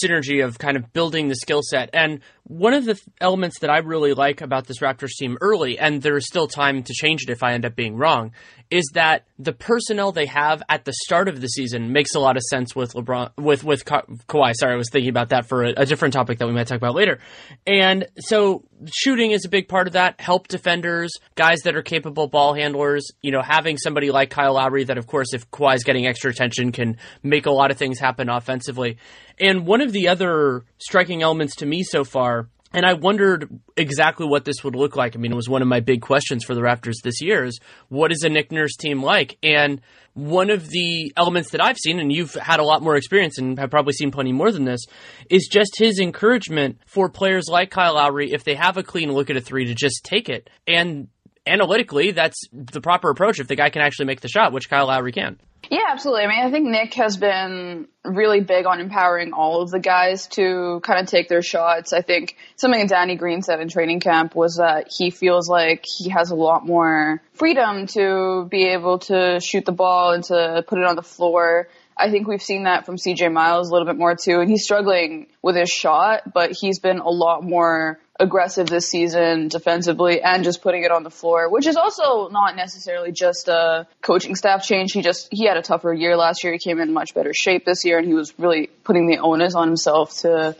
synergy 0.03 0.43
of 0.43 0.57
kind 0.57 0.77
of 0.77 0.91
building 0.93 1.27
the 1.27 1.35
skill 1.35 1.61
set. 1.63 1.89
And 1.93 2.21
one 2.43 2.73
of 2.73 2.85
the 2.85 2.95
th- 2.95 3.05
elements 3.21 3.59
that 3.59 3.69
I 3.69 3.79
really 3.79 4.13
like 4.13 4.41
about 4.41 4.67
this 4.67 4.79
Raptors 4.79 5.11
team 5.17 5.37
early, 5.41 5.79
and 5.79 6.01
there 6.01 6.17
is 6.17 6.27
still 6.27 6.47
time 6.47 6.83
to 6.83 6.93
change 6.93 7.23
it 7.23 7.29
if 7.29 7.43
I 7.43 7.53
end 7.53 7.65
up 7.65 7.75
being 7.75 7.95
wrong, 7.95 8.31
is 8.69 8.89
that 8.93 9.25
the 9.39 9.53
personnel 9.53 10.11
they 10.11 10.25
have 10.25 10.61
at 10.69 10.85
the 10.85 10.93
start 11.05 11.27
of 11.27 11.39
the 11.41 11.47
season 11.47 11.91
makes 11.91 12.15
a 12.15 12.19
lot 12.19 12.35
of 12.35 12.43
sense 12.43 12.75
with 12.75 12.93
LeBron, 12.93 13.31
with 13.37 13.63
with 13.63 13.85
Ka- 13.85 14.05
Kawhi. 14.27 14.53
Sorry, 14.55 14.73
I 14.73 14.77
was 14.77 14.89
thinking 14.91 15.09
about 15.09 15.29
that 15.29 15.47
for 15.47 15.63
a, 15.63 15.73
a, 15.77 15.85
different 15.85 16.13
topic 16.13 16.39
that 16.39 16.47
we 16.47 16.53
might 16.53 16.67
talk 16.67 16.77
about 16.77 16.95
later. 16.95 17.19
And 17.65 18.07
so 18.19 18.63
shooting 18.91 19.31
is 19.31 19.45
a 19.45 19.49
big 19.49 19.67
part 19.67 19.87
of 19.87 19.93
that. 19.93 20.19
Help 20.19 20.47
defenders, 20.47 21.11
guys 21.35 21.61
that 21.61 21.75
are 21.75 21.83
capable 21.83 21.94
ball 22.03 22.53
handlers. 22.53 23.07
You 23.21 23.31
know, 23.31 23.41
having 23.41 23.77
somebody 23.77 24.11
like 24.11 24.29
Kyle 24.29 24.53
Lowry 24.53 24.83
that, 24.85 24.97
of 24.97 25.07
course, 25.07 25.33
if 25.33 25.49
Kawhi's 25.51 25.83
getting 25.83 26.07
extra 26.07 26.31
attention, 26.31 26.71
can 26.71 26.97
make 27.23 27.45
a 27.45 27.51
lot 27.51 27.71
of 27.71 27.77
things 27.77 27.99
happen 27.99 28.29
offensively. 28.29 28.97
And 29.39 29.65
one 29.65 29.81
of 29.81 29.91
the 29.91 30.07
other 30.07 30.65
striking 30.77 31.21
elements 31.21 31.57
to 31.57 31.65
me 31.65 31.83
so 31.83 32.03
far 32.03 32.49
and 32.75 32.85
I 32.85 32.93
wondered 32.93 33.49
exactly 33.77 34.27
what 34.27 34.43
this 34.43 34.61
would 34.65 34.75
look 34.75 34.97
like. 34.97 35.15
I 35.15 35.19
mean, 35.19 35.31
it 35.31 35.35
was 35.35 35.47
one 35.47 35.61
of 35.61 35.67
my 35.67 35.79
big 35.79 36.01
questions 36.01 36.43
for 36.43 36.53
the 36.53 36.59
Raptors 36.59 36.95
this 37.03 37.21
year 37.21 37.45
is 37.45 37.57
what 37.87 38.11
is 38.11 38.23
a 38.23 38.29
Nick 38.29 38.51
Nurse 38.51 38.75
team 38.75 39.01
like? 39.01 39.37
And 39.41 39.79
one 40.13 40.49
of 40.49 40.69
the 40.69 41.13
elements 41.15 41.51
that 41.51 41.63
I've 41.63 41.77
seen, 41.77 41.99
and 41.99 42.11
you've 42.11 42.33
had 42.33 42.59
a 42.59 42.65
lot 42.65 42.81
more 42.81 42.97
experience 42.97 43.37
and 43.37 43.57
have 43.59 43.71
probably 43.71 43.93
seen 43.93 44.11
plenty 44.11 44.33
more 44.33 44.51
than 44.51 44.65
this, 44.65 44.81
is 45.29 45.47
just 45.49 45.77
his 45.77 45.99
encouragement 45.99 46.79
for 46.85 47.07
players 47.07 47.45
like 47.49 47.71
Kyle 47.71 47.95
Lowry, 47.95 48.33
if 48.33 48.43
they 48.43 48.55
have 48.55 48.75
a 48.75 48.83
clean 48.83 49.09
look 49.13 49.29
at 49.29 49.37
a 49.37 49.41
three, 49.41 49.65
to 49.65 49.73
just 49.73 50.01
take 50.03 50.27
it. 50.27 50.49
And 50.67 51.07
analytically, 51.47 52.11
that's 52.11 52.47
the 52.51 52.81
proper 52.81 53.09
approach 53.09 53.39
if 53.39 53.47
the 53.47 53.55
guy 53.55 53.69
can 53.69 53.81
actually 53.81 54.05
make 54.05 54.21
the 54.21 54.27
shot, 54.27 54.53
which 54.53 54.69
Kyle 54.69 54.87
Lowry 54.87 55.11
can. 55.11 55.39
Yeah, 55.69 55.85
absolutely. 55.89 56.23
I 56.23 56.27
mean, 56.27 56.45
I 56.45 56.51
think 56.51 56.67
Nick 56.67 56.93
has 56.95 57.17
been 57.17 57.87
really 58.03 58.41
big 58.41 58.67
on 58.67 58.79
empowering 58.79 59.33
all 59.33 59.61
of 59.61 59.71
the 59.71 59.79
guys 59.79 60.27
to 60.27 60.79
kind 60.83 60.99
of 60.99 61.07
take 61.07 61.27
their 61.27 61.41
shots. 61.41 61.91
I 61.91 62.01
think 62.01 62.35
something 62.55 62.79
that 62.79 62.89
Danny 62.89 63.15
Green 63.15 63.41
said 63.41 63.59
in 63.59 63.67
training 63.67 63.99
camp 63.99 64.35
was 64.35 64.57
that 64.57 64.91
he 64.95 65.09
feels 65.09 65.49
like 65.49 65.83
he 65.85 66.09
has 66.09 66.29
a 66.29 66.35
lot 66.35 66.65
more 66.65 67.21
freedom 67.33 67.87
to 67.87 68.47
be 68.49 68.65
able 68.65 68.99
to 68.99 69.39
shoot 69.39 69.65
the 69.65 69.71
ball 69.71 70.13
and 70.13 70.23
to 70.25 70.63
put 70.67 70.77
it 70.77 70.85
on 70.85 70.95
the 70.95 71.01
floor. 71.01 71.67
I 71.97 72.11
think 72.11 72.27
we've 72.27 72.41
seen 72.41 72.63
that 72.63 72.85
from 72.85 72.97
CJ 72.97 73.31
Miles 73.31 73.69
a 73.69 73.71
little 73.71 73.87
bit 73.87 73.97
more 73.97 74.15
too, 74.15 74.39
and 74.39 74.49
he's 74.49 74.63
struggling 74.63 75.27
with 75.41 75.55
his 75.55 75.69
shot, 75.69 76.33
but 76.33 76.51
he's 76.51 76.79
been 76.79 76.99
a 76.99 77.09
lot 77.09 77.43
more 77.43 77.99
aggressive 78.19 78.67
this 78.67 78.89
season 78.89 79.47
defensively 79.47 80.21
and 80.21 80.43
just 80.43 80.61
putting 80.61 80.83
it 80.83 80.91
on 80.91 81.03
the 81.03 81.09
floor, 81.09 81.49
which 81.49 81.67
is 81.67 81.75
also 81.75 82.29
not 82.29 82.55
necessarily 82.55 83.11
just 83.11 83.47
a 83.47 83.87
coaching 84.01 84.35
staff 84.35 84.63
change. 84.63 84.91
He 84.93 85.01
just, 85.01 85.27
he 85.31 85.45
had 85.45 85.57
a 85.57 85.61
tougher 85.61 85.93
year 85.93 86.15
last 86.15 86.43
year. 86.43 86.53
He 86.53 86.59
came 86.59 86.79
in 86.79 86.93
much 86.93 87.13
better 87.13 87.33
shape 87.33 87.65
this 87.65 87.83
year 87.85 87.97
and 87.97 88.07
he 88.07 88.13
was 88.13 88.33
really 88.39 88.67
putting 88.83 89.07
the 89.07 89.19
onus 89.19 89.55
on 89.55 89.67
himself 89.67 90.17
to, 90.19 90.55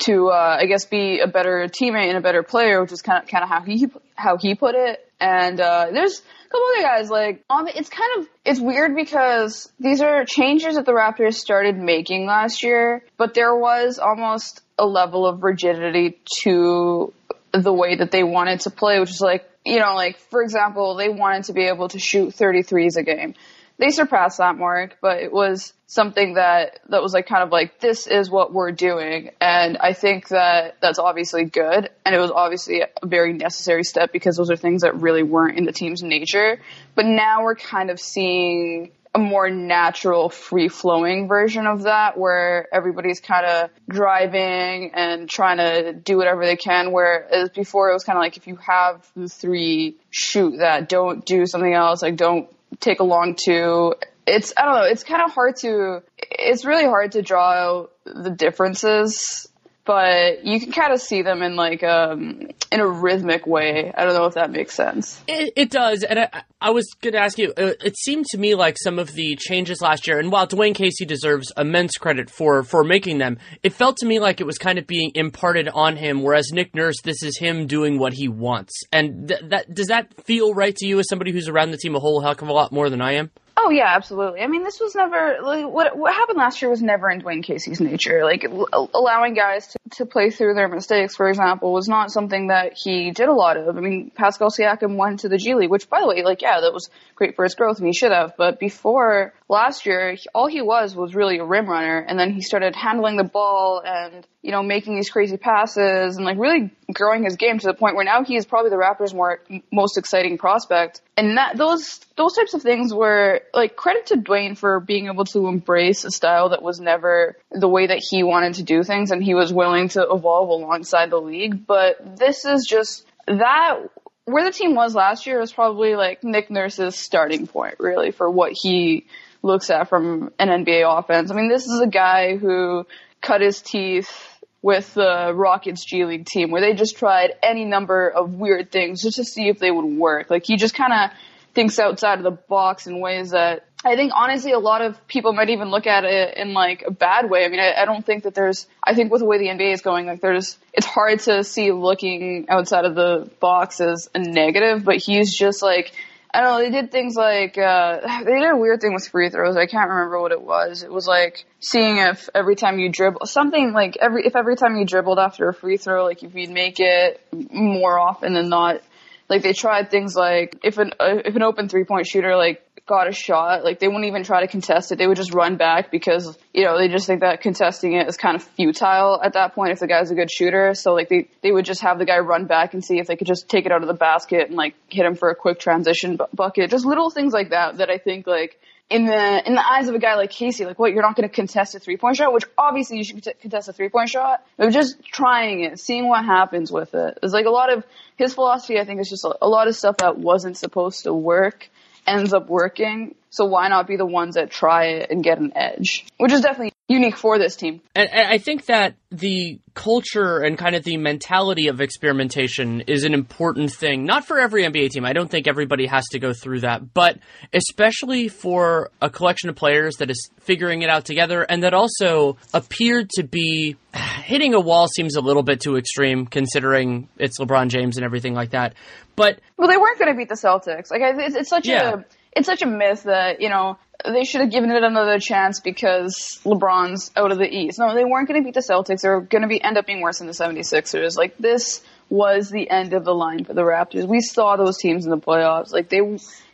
to, 0.00 0.28
uh, 0.28 0.56
I 0.60 0.66
guess 0.66 0.84
be 0.84 1.20
a 1.20 1.26
better 1.26 1.68
teammate 1.68 2.08
and 2.08 2.16
a 2.16 2.20
better 2.20 2.42
player, 2.42 2.80
which 2.80 2.92
is 2.92 3.02
kind 3.02 3.22
of, 3.22 3.28
kind 3.28 3.42
of 3.42 3.48
how 3.48 3.62
he, 3.62 3.86
how 4.14 4.36
he 4.36 4.54
put 4.54 4.74
it. 4.74 5.00
And, 5.20 5.60
uh, 5.60 5.88
there's, 5.92 6.22
a 6.48 6.50
couple 6.50 6.66
other 6.76 6.82
guys 6.82 7.10
like 7.10 7.44
on 7.50 7.66
the, 7.66 7.78
it's 7.78 7.90
kind 7.90 8.10
of 8.18 8.28
it's 8.44 8.58
weird 8.58 8.96
because 8.96 9.70
these 9.78 10.00
are 10.00 10.24
changes 10.24 10.76
that 10.76 10.86
the 10.86 10.92
Raptors 10.92 11.34
started 11.34 11.76
making 11.76 12.26
last 12.26 12.62
year, 12.62 13.04
but 13.18 13.34
there 13.34 13.54
was 13.54 13.98
almost 13.98 14.62
a 14.78 14.86
level 14.86 15.26
of 15.26 15.42
rigidity 15.42 16.18
to 16.42 17.12
the 17.52 17.72
way 17.72 17.96
that 17.96 18.10
they 18.10 18.22
wanted 18.22 18.60
to 18.60 18.70
play, 18.70 18.98
which 18.98 19.10
is 19.10 19.20
like 19.20 19.48
you 19.66 19.78
know, 19.78 19.94
like 19.94 20.18
for 20.18 20.42
example, 20.42 20.96
they 20.96 21.10
wanted 21.10 21.44
to 21.44 21.52
be 21.52 21.64
able 21.64 21.88
to 21.88 21.98
shoot 21.98 22.34
33s 22.34 22.96
a 22.96 23.02
game. 23.02 23.34
They 23.78 23.90
surpassed 23.90 24.38
that 24.38 24.56
mark, 24.56 24.96
but 25.00 25.18
it 25.18 25.32
was 25.32 25.72
something 25.86 26.34
that 26.34 26.80
that 26.88 27.00
was 27.00 27.14
like 27.14 27.26
kind 27.26 27.42
of 27.42 27.50
like 27.50 27.80
this 27.80 28.06
is 28.06 28.28
what 28.28 28.52
we're 28.52 28.72
doing. 28.72 29.30
And 29.40 29.78
i 29.78 29.94
think 29.94 30.28
that 30.28 30.76
that's 30.82 30.98
obviously 30.98 31.44
good. 31.44 31.88
And 32.04 32.14
it 32.14 32.18
was 32.18 32.30
obviously 32.30 32.82
a 32.82 32.88
very 33.06 33.32
necessary 33.32 33.84
step 33.84 34.12
because 34.12 34.36
those 34.36 34.50
are 34.50 34.56
things 34.56 34.82
that 34.82 35.00
really 35.00 35.22
weren't 35.22 35.56
in 35.56 35.64
the 35.64 35.72
team's 35.72 36.02
nature. 36.02 36.60
But 36.94 37.06
now 37.06 37.44
we're 37.44 37.54
kind 37.54 37.90
of 37.90 38.00
seeing 38.00 38.90
a 39.14 39.18
more 39.18 39.48
natural 39.48 40.28
free 40.28 40.68
flowing 40.68 41.28
version 41.28 41.66
of 41.66 41.84
that 41.84 42.18
where 42.18 42.66
everybody's 42.74 43.20
kind 43.20 43.46
of 43.46 43.70
driving 43.88 44.90
and 44.94 45.28
trying 45.30 45.56
to 45.58 45.92
do 45.92 46.16
whatever 46.16 46.44
they 46.44 46.56
can. 46.56 46.92
Whereas 46.92 47.50
before 47.50 47.90
it 47.90 47.94
was 47.94 48.04
kind 48.04 48.18
of 48.18 48.22
like 48.22 48.36
if 48.36 48.46
you 48.46 48.56
have 48.56 49.08
the 49.16 49.28
three 49.28 49.96
shoot 50.10 50.58
that. 50.58 50.88
Don't 50.88 51.24
do 51.24 51.46
something 51.46 51.72
else. 51.72 52.02
Like 52.02 52.16
don't 52.16 52.50
take 52.80 53.00
along 53.00 53.28
long 53.28 53.36
two 53.36 53.94
it's 54.28 54.52
I 54.56 54.64
don't 54.64 54.74
know. 54.74 54.84
It's 54.84 55.04
kind 55.04 55.22
of 55.22 55.32
hard 55.32 55.56
to. 55.56 56.02
It's 56.18 56.64
really 56.64 56.84
hard 56.84 57.12
to 57.12 57.22
draw 57.22 57.86
the 58.04 58.30
differences, 58.30 59.48
but 59.88 60.44
you 60.44 60.60
can 60.60 60.70
kind 60.70 60.92
of 60.92 61.00
see 61.00 61.22
them 61.22 61.40
in 61.40 61.56
like 61.56 61.82
um 61.82 62.50
in 62.70 62.80
a 62.80 62.86
rhythmic 62.86 63.46
way. 63.46 63.90
I 63.96 64.04
don't 64.04 64.12
know 64.12 64.26
if 64.26 64.34
that 64.34 64.50
makes 64.50 64.74
sense. 64.74 65.22
It, 65.26 65.54
it 65.56 65.70
does, 65.70 66.02
and 66.02 66.18
I, 66.18 66.42
I 66.60 66.70
was 66.70 66.90
going 67.00 67.14
to 67.14 67.20
ask 67.20 67.38
you. 67.38 67.54
Uh, 67.56 67.72
it 67.82 67.96
seemed 67.96 68.26
to 68.26 68.38
me 68.38 68.54
like 68.54 68.76
some 68.78 68.98
of 68.98 69.14
the 69.14 69.34
changes 69.36 69.80
last 69.80 70.06
year, 70.06 70.18
and 70.18 70.30
while 70.30 70.46
Dwane 70.46 70.74
Casey 70.74 71.06
deserves 71.06 71.50
immense 71.56 71.96
credit 71.96 72.28
for 72.28 72.62
for 72.64 72.84
making 72.84 73.16
them, 73.16 73.38
it 73.62 73.72
felt 73.72 73.96
to 73.96 74.06
me 74.06 74.20
like 74.20 74.42
it 74.42 74.46
was 74.46 74.58
kind 74.58 74.78
of 74.78 74.86
being 74.86 75.10
imparted 75.14 75.70
on 75.70 75.96
him. 75.96 76.22
Whereas 76.22 76.52
Nick 76.52 76.74
Nurse, 76.74 77.00
this 77.02 77.22
is 77.22 77.38
him 77.38 77.66
doing 77.66 77.98
what 77.98 78.12
he 78.12 78.28
wants, 78.28 78.82
and 78.92 79.28
th- 79.28 79.40
that 79.44 79.72
does 79.72 79.86
that 79.86 80.22
feel 80.26 80.52
right 80.52 80.76
to 80.76 80.86
you 80.86 80.98
as 80.98 81.08
somebody 81.08 81.32
who's 81.32 81.48
around 81.48 81.70
the 81.70 81.78
team 81.78 81.96
a 81.96 81.98
whole 81.98 82.20
heck 82.20 82.42
of 82.42 82.48
a 82.48 82.52
lot 82.52 82.72
more 82.72 82.90
than 82.90 83.00
I 83.00 83.12
am? 83.12 83.30
Oh 83.60 83.70
yeah, 83.70 83.88
absolutely. 83.88 84.40
I 84.40 84.46
mean, 84.46 84.62
this 84.62 84.78
was 84.78 84.94
never 84.94 85.38
like, 85.42 85.66
what 85.66 85.98
what 85.98 86.14
happened 86.14 86.38
last 86.38 86.62
year 86.62 86.70
was 86.70 86.80
never 86.80 87.10
in 87.10 87.20
Dwane 87.20 87.42
Casey's 87.42 87.80
nature. 87.80 88.22
Like 88.22 88.44
l- 88.44 88.88
allowing 88.94 89.34
guys 89.34 89.66
to, 89.66 89.78
to 89.96 90.06
play 90.06 90.30
through 90.30 90.54
their 90.54 90.68
mistakes, 90.68 91.16
for 91.16 91.28
example, 91.28 91.72
was 91.72 91.88
not 91.88 92.12
something 92.12 92.48
that 92.48 92.74
he 92.74 93.10
did 93.10 93.28
a 93.28 93.32
lot 93.32 93.56
of. 93.56 93.76
I 93.76 93.80
mean, 93.80 94.12
Pascal 94.14 94.50
Siakam 94.50 94.96
went 94.96 95.20
to 95.20 95.28
the 95.28 95.38
G 95.38 95.56
League, 95.56 95.70
which, 95.70 95.90
by 95.90 96.00
the 96.00 96.06
way, 96.06 96.22
like 96.22 96.40
yeah, 96.40 96.60
that 96.60 96.72
was 96.72 96.88
great 97.16 97.34
for 97.34 97.42
his 97.42 97.56
growth, 97.56 97.78
and 97.78 97.86
he 97.88 97.92
should 97.92 98.12
have. 98.12 98.34
But 98.38 98.60
before 98.60 99.34
last 99.48 99.86
year, 99.86 100.16
all 100.32 100.46
he 100.46 100.62
was 100.62 100.94
was 100.94 101.16
really 101.16 101.38
a 101.38 101.44
rim 101.44 101.68
runner, 101.68 101.98
and 101.98 102.16
then 102.16 102.32
he 102.32 102.42
started 102.42 102.76
handling 102.76 103.16
the 103.16 103.24
ball 103.24 103.82
and 103.84 104.24
you 104.48 104.52
know 104.52 104.62
making 104.62 104.94
these 104.94 105.10
crazy 105.10 105.36
passes 105.36 106.16
and 106.16 106.24
like 106.24 106.38
really 106.38 106.70
growing 106.90 107.22
his 107.22 107.36
game 107.36 107.58
to 107.58 107.66
the 107.66 107.74
point 107.74 107.96
where 107.96 108.04
now 108.06 108.24
he 108.24 108.34
is 108.34 108.46
probably 108.46 108.70
the 108.70 108.76
Raptors' 108.76 109.12
more 109.12 109.40
most 109.70 109.98
exciting 109.98 110.38
prospect. 110.38 111.02
And 111.18 111.36
that 111.36 111.58
those 111.58 112.00
those 112.16 112.32
types 112.32 112.54
of 112.54 112.62
things 112.62 112.94
were 112.94 113.42
like 113.52 113.76
credit 113.76 114.06
to 114.06 114.16
Dwane 114.16 114.56
for 114.56 114.80
being 114.80 115.08
able 115.08 115.26
to 115.26 115.48
embrace 115.48 116.06
a 116.06 116.10
style 116.10 116.48
that 116.48 116.62
was 116.62 116.80
never 116.80 117.36
the 117.50 117.68
way 117.68 117.88
that 117.88 117.98
he 117.98 118.22
wanted 118.22 118.54
to 118.54 118.62
do 118.62 118.82
things, 118.82 119.10
and 119.10 119.22
he 119.22 119.34
was 119.34 119.52
willing 119.52 119.90
to 119.90 120.00
evolve 120.10 120.48
alongside 120.48 121.10
the 121.10 121.20
league. 121.20 121.66
But 121.66 122.16
this 122.16 122.46
is 122.46 122.66
just 122.66 123.04
that 123.26 123.80
where 124.24 124.44
the 124.44 124.50
team 124.50 124.74
was 124.74 124.94
last 124.94 125.26
year 125.26 125.40
was 125.40 125.52
probably 125.52 125.94
like 125.94 126.24
Nick 126.24 126.50
Nurse's 126.50 126.96
starting 126.96 127.46
point, 127.46 127.74
really, 127.80 128.12
for 128.12 128.30
what 128.30 128.52
he 128.54 129.08
looks 129.42 129.68
at 129.68 129.90
from 129.90 130.32
an 130.38 130.48
NBA 130.48 130.84
offense. 130.98 131.30
I 131.30 131.34
mean, 131.34 131.50
this 131.50 131.66
is 131.66 131.80
a 131.82 131.86
guy 131.86 132.38
who 132.38 132.86
cut 133.20 133.42
his 133.42 133.60
teeth 133.60 134.27
with 134.62 134.94
the 134.94 135.32
Rockets 135.34 135.84
G 135.84 136.04
League 136.04 136.26
team 136.26 136.50
where 136.50 136.60
they 136.60 136.74
just 136.74 136.96
tried 136.96 137.34
any 137.42 137.64
number 137.64 138.08
of 138.08 138.32
weird 138.32 138.72
things 138.72 139.02
just 139.02 139.16
to 139.16 139.24
see 139.24 139.48
if 139.48 139.58
they 139.58 139.70
would 139.70 139.84
work. 139.84 140.30
Like 140.30 140.44
he 140.44 140.56
just 140.56 140.74
kind 140.74 140.92
of 140.92 141.10
thinks 141.54 141.78
outside 141.78 142.18
of 142.18 142.24
the 142.24 142.30
box 142.48 142.86
in 142.86 143.00
ways 143.00 143.30
that 143.30 143.64
I 143.84 143.94
think 143.94 144.12
honestly 144.14 144.50
a 144.52 144.58
lot 144.58 144.82
of 144.82 145.06
people 145.06 145.32
might 145.32 145.50
even 145.50 145.70
look 145.70 145.86
at 145.86 146.04
it 146.04 146.36
in 146.36 146.52
like 146.52 146.82
a 146.86 146.90
bad 146.90 147.30
way. 147.30 147.44
I 147.44 147.48
mean, 147.48 147.60
I, 147.60 147.82
I 147.82 147.84
don't 147.84 148.04
think 148.04 148.24
that 148.24 148.34
there's, 148.34 148.66
I 148.82 148.94
think 148.94 149.12
with 149.12 149.20
the 149.20 149.26
way 149.26 149.38
the 149.38 149.46
NBA 149.46 149.72
is 149.72 149.82
going, 149.82 150.06
like 150.06 150.20
there's, 150.20 150.58
it's 150.72 150.86
hard 150.86 151.20
to 151.20 151.44
see 151.44 151.70
looking 151.70 152.46
outside 152.48 152.84
of 152.84 152.96
the 152.96 153.30
box 153.38 153.80
as 153.80 154.10
a 154.14 154.18
negative, 154.18 154.84
but 154.84 154.96
he's 154.96 155.36
just 155.36 155.62
like, 155.62 155.92
I 156.32 156.40
don't 156.40 156.52
know, 156.52 156.64
they 156.64 156.70
did 156.70 156.92
things 156.92 157.14
like, 157.16 157.56
uh, 157.56 158.00
they 158.24 158.40
did 158.40 158.50
a 158.50 158.56
weird 158.56 158.80
thing 158.80 158.92
with 158.94 159.08
free 159.08 159.30
throws. 159.30 159.56
I 159.56 159.66
can't 159.66 159.88
remember 159.88 160.20
what 160.20 160.32
it 160.32 160.42
was. 160.42 160.82
It 160.82 160.92
was 160.92 161.06
like 161.06 161.46
seeing 161.60 161.98
if 161.98 162.28
every 162.34 162.54
time 162.54 162.78
you 162.78 162.90
dribble, 162.90 163.26
something 163.26 163.72
like 163.72 163.96
every, 164.00 164.26
if 164.26 164.36
every 164.36 164.56
time 164.56 164.76
you 164.76 164.84
dribbled 164.84 165.18
after 165.18 165.48
a 165.48 165.54
free 165.54 165.78
throw, 165.78 166.04
like 166.04 166.22
if 166.22 166.34
you'd 166.34 166.50
make 166.50 166.80
it 166.80 167.20
more 167.32 167.98
often 167.98 168.34
than 168.34 168.48
not, 168.48 168.82
like 169.28 169.42
they 169.42 169.52
tried 169.52 169.90
things 169.90 170.14
like 170.14 170.58
if 170.62 170.78
an, 170.78 170.92
uh, 171.00 171.16
if 171.24 171.34
an 171.34 171.42
open 171.42 171.68
three 171.68 171.84
point 171.84 172.06
shooter 172.06 172.36
like 172.36 172.62
got 172.88 173.06
a 173.06 173.12
shot, 173.12 173.62
like 173.62 173.78
they 173.78 173.86
wouldn't 173.86 174.06
even 174.06 174.24
try 174.24 174.40
to 174.40 174.48
contest 174.48 174.90
it. 174.90 174.98
They 174.98 175.06
would 175.06 175.16
just 175.16 175.32
run 175.32 175.56
back 175.56 175.90
because, 175.90 176.36
you 176.52 176.64
know, 176.64 176.78
they 176.78 176.88
just 176.88 177.06
think 177.06 177.20
that 177.20 177.40
contesting 177.40 177.92
it 177.92 178.08
is 178.08 178.16
kind 178.16 178.34
of 178.34 178.42
futile 178.42 179.20
at 179.22 179.34
that 179.34 179.54
point 179.54 179.72
if 179.72 179.78
the 179.78 179.86
guy's 179.86 180.10
a 180.10 180.14
good 180.14 180.30
shooter. 180.30 180.74
So 180.74 180.94
like 180.94 181.08
they, 181.08 181.28
they 181.42 181.52
would 181.52 181.64
just 181.64 181.82
have 181.82 181.98
the 181.98 182.04
guy 182.04 182.18
run 182.18 182.46
back 182.46 182.74
and 182.74 182.84
see 182.84 182.98
if 182.98 183.06
they 183.06 183.16
could 183.16 183.26
just 183.26 183.48
take 183.48 183.66
it 183.66 183.72
out 183.72 183.82
of 183.82 183.88
the 183.88 183.94
basket 183.94 184.48
and 184.48 184.56
like 184.56 184.74
hit 184.88 185.06
him 185.06 185.14
for 185.14 185.30
a 185.30 185.34
quick 185.34 185.60
transition 185.60 186.16
bu- 186.16 186.24
bucket. 186.34 186.70
Just 186.70 186.84
little 186.84 187.10
things 187.10 187.32
like 187.32 187.50
that 187.50 187.76
that 187.76 187.90
I 187.90 187.98
think 187.98 188.26
like 188.26 188.58
in 188.90 189.04
the 189.04 189.46
in 189.46 189.54
the 189.54 189.66
eyes 189.66 189.88
of 189.88 189.94
a 189.94 189.98
guy 189.98 190.14
like 190.14 190.30
Casey, 190.30 190.64
like 190.64 190.78
what 190.78 190.92
you're 190.92 191.02
not 191.02 191.14
going 191.14 191.28
to 191.28 191.34
contest 191.34 191.74
a 191.74 191.78
three 191.78 191.98
point 191.98 192.16
shot, 192.16 192.32
which 192.32 192.44
obviously 192.56 192.96
you 192.96 193.04
should 193.04 193.22
contest 193.40 193.68
a 193.68 193.72
three 193.72 193.90
point 193.90 194.08
shot. 194.08 194.44
But 194.56 194.70
just 194.70 195.02
trying 195.04 195.64
it, 195.64 195.78
seeing 195.78 196.08
what 196.08 196.24
happens 196.24 196.72
with 196.72 196.94
it. 196.94 197.18
It's 197.22 197.34
like 197.34 197.46
a 197.46 197.50
lot 197.50 197.72
of 197.72 197.84
his 198.16 198.34
philosophy. 198.34 198.78
I 198.78 198.84
think 198.84 199.00
is 199.00 199.10
just 199.10 199.24
a, 199.24 199.36
a 199.42 199.48
lot 199.48 199.68
of 199.68 199.76
stuff 199.76 199.98
that 199.98 200.18
wasn't 200.18 200.56
supposed 200.56 201.04
to 201.04 201.12
work 201.12 201.68
ends 202.08 202.32
up 202.32 202.48
working. 202.48 203.14
So 203.30 203.44
why 203.44 203.68
not 203.68 203.86
be 203.86 203.96
the 203.96 204.06
ones 204.06 204.34
that 204.34 204.50
try 204.50 204.86
it 204.86 205.10
and 205.10 205.22
get 205.22 205.38
an 205.38 205.52
edge? 205.54 206.06
Which 206.16 206.32
is 206.32 206.40
definitely 206.40 206.72
unique 206.88 207.16
for 207.16 207.38
this 207.38 207.54
team. 207.54 207.82
And, 207.94 208.08
and, 208.10 208.28
I 208.28 208.38
think 208.38 208.66
that 208.66 208.94
the 209.10 209.60
culture 209.74 210.38
and 210.38 210.56
kind 210.56 210.74
of 210.74 210.84
the 210.84 210.96
mentality 210.96 211.68
of 211.68 211.80
experimentation 211.80 212.80
is 212.82 213.04
an 213.04 213.12
important 213.12 213.72
thing. 213.72 214.04
Not 214.04 214.26
for 214.26 214.40
every 214.40 214.64
NBA 214.64 214.90
team. 214.90 215.04
I 215.04 215.12
don't 215.12 215.30
think 215.30 215.46
everybody 215.46 215.86
has 215.86 216.06
to 216.12 216.18
go 216.18 216.32
through 216.32 216.60
that, 216.60 216.94
but 216.94 217.18
especially 217.52 218.28
for 218.28 218.90
a 219.02 219.10
collection 219.10 219.50
of 219.50 219.56
players 219.56 219.96
that 219.96 220.10
is 220.10 220.30
figuring 220.40 220.82
it 220.82 220.88
out 220.88 221.04
together 221.04 221.42
and 221.42 221.62
that 221.62 221.74
also 221.74 222.38
appeared 222.54 223.10
to 223.10 223.22
be 223.22 223.76
hitting 224.24 224.54
a 224.54 224.60
wall 224.60 224.88
seems 224.88 225.14
a 225.14 225.20
little 225.20 225.42
bit 225.42 225.60
too 225.60 225.76
extreme 225.76 226.26
considering 226.26 227.08
it's 227.18 227.38
LeBron 227.38 227.68
James 227.68 227.96
and 227.98 228.04
everything 228.04 228.34
like 228.34 228.50
that. 228.50 228.74
But 229.14 229.40
well, 229.58 229.68
they 229.68 229.76
weren't 229.76 229.98
going 229.98 230.10
to 230.10 230.16
beat 230.16 230.28
the 230.28 230.36
Celtics. 230.36 230.90
Like 230.90 231.02
it's, 231.02 231.34
it's 231.34 231.50
such 231.50 231.66
yeah. 231.66 231.94
a 231.94 232.04
it's 232.38 232.46
such 232.46 232.62
a 232.62 232.66
myth 232.66 233.02
that 233.02 233.40
you 233.40 233.48
know 233.48 233.78
they 234.04 234.24
should 234.24 234.40
have 234.40 234.50
given 234.50 234.70
it 234.70 234.82
another 234.82 235.18
chance 235.18 235.60
because 235.60 236.40
LeBron's 236.44 237.10
out 237.16 237.32
of 237.32 237.38
the 237.38 237.48
East. 237.48 237.78
No, 237.78 237.94
they 237.94 238.04
weren't 238.04 238.28
going 238.28 238.40
to 238.40 238.44
beat 238.44 238.54
the 238.54 238.60
Celtics. 238.60 239.02
They 239.02 239.08
were 239.08 239.20
going 239.20 239.42
to 239.42 239.48
be 239.48 239.62
end 239.62 239.76
up 239.76 239.86
being 239.86 240.00
worse 240.00 240.18
than 240.18 240.28
the 240.28 240.32
76ers. 240.32 241.16
Like 241.16 241.36
this 241.36 241.82
was 242.08 242.48
the 242.48 242.70
end 242.70 242.92
of 242.92 243.04
the 243.04 243.12
line 243.12 243.44
for 243.44 243.54
the 243.54 243.62
Raptors. 243.62 244.06
We 244.06 244.20
saw 244.20 244.56
those 244.56 244.78
teams 244.78 245.04
in 245.04 245.10
the 245.10 245.18
playoffs. 245.18 245.72
Like 245.72 245.88
they 245.88 246.00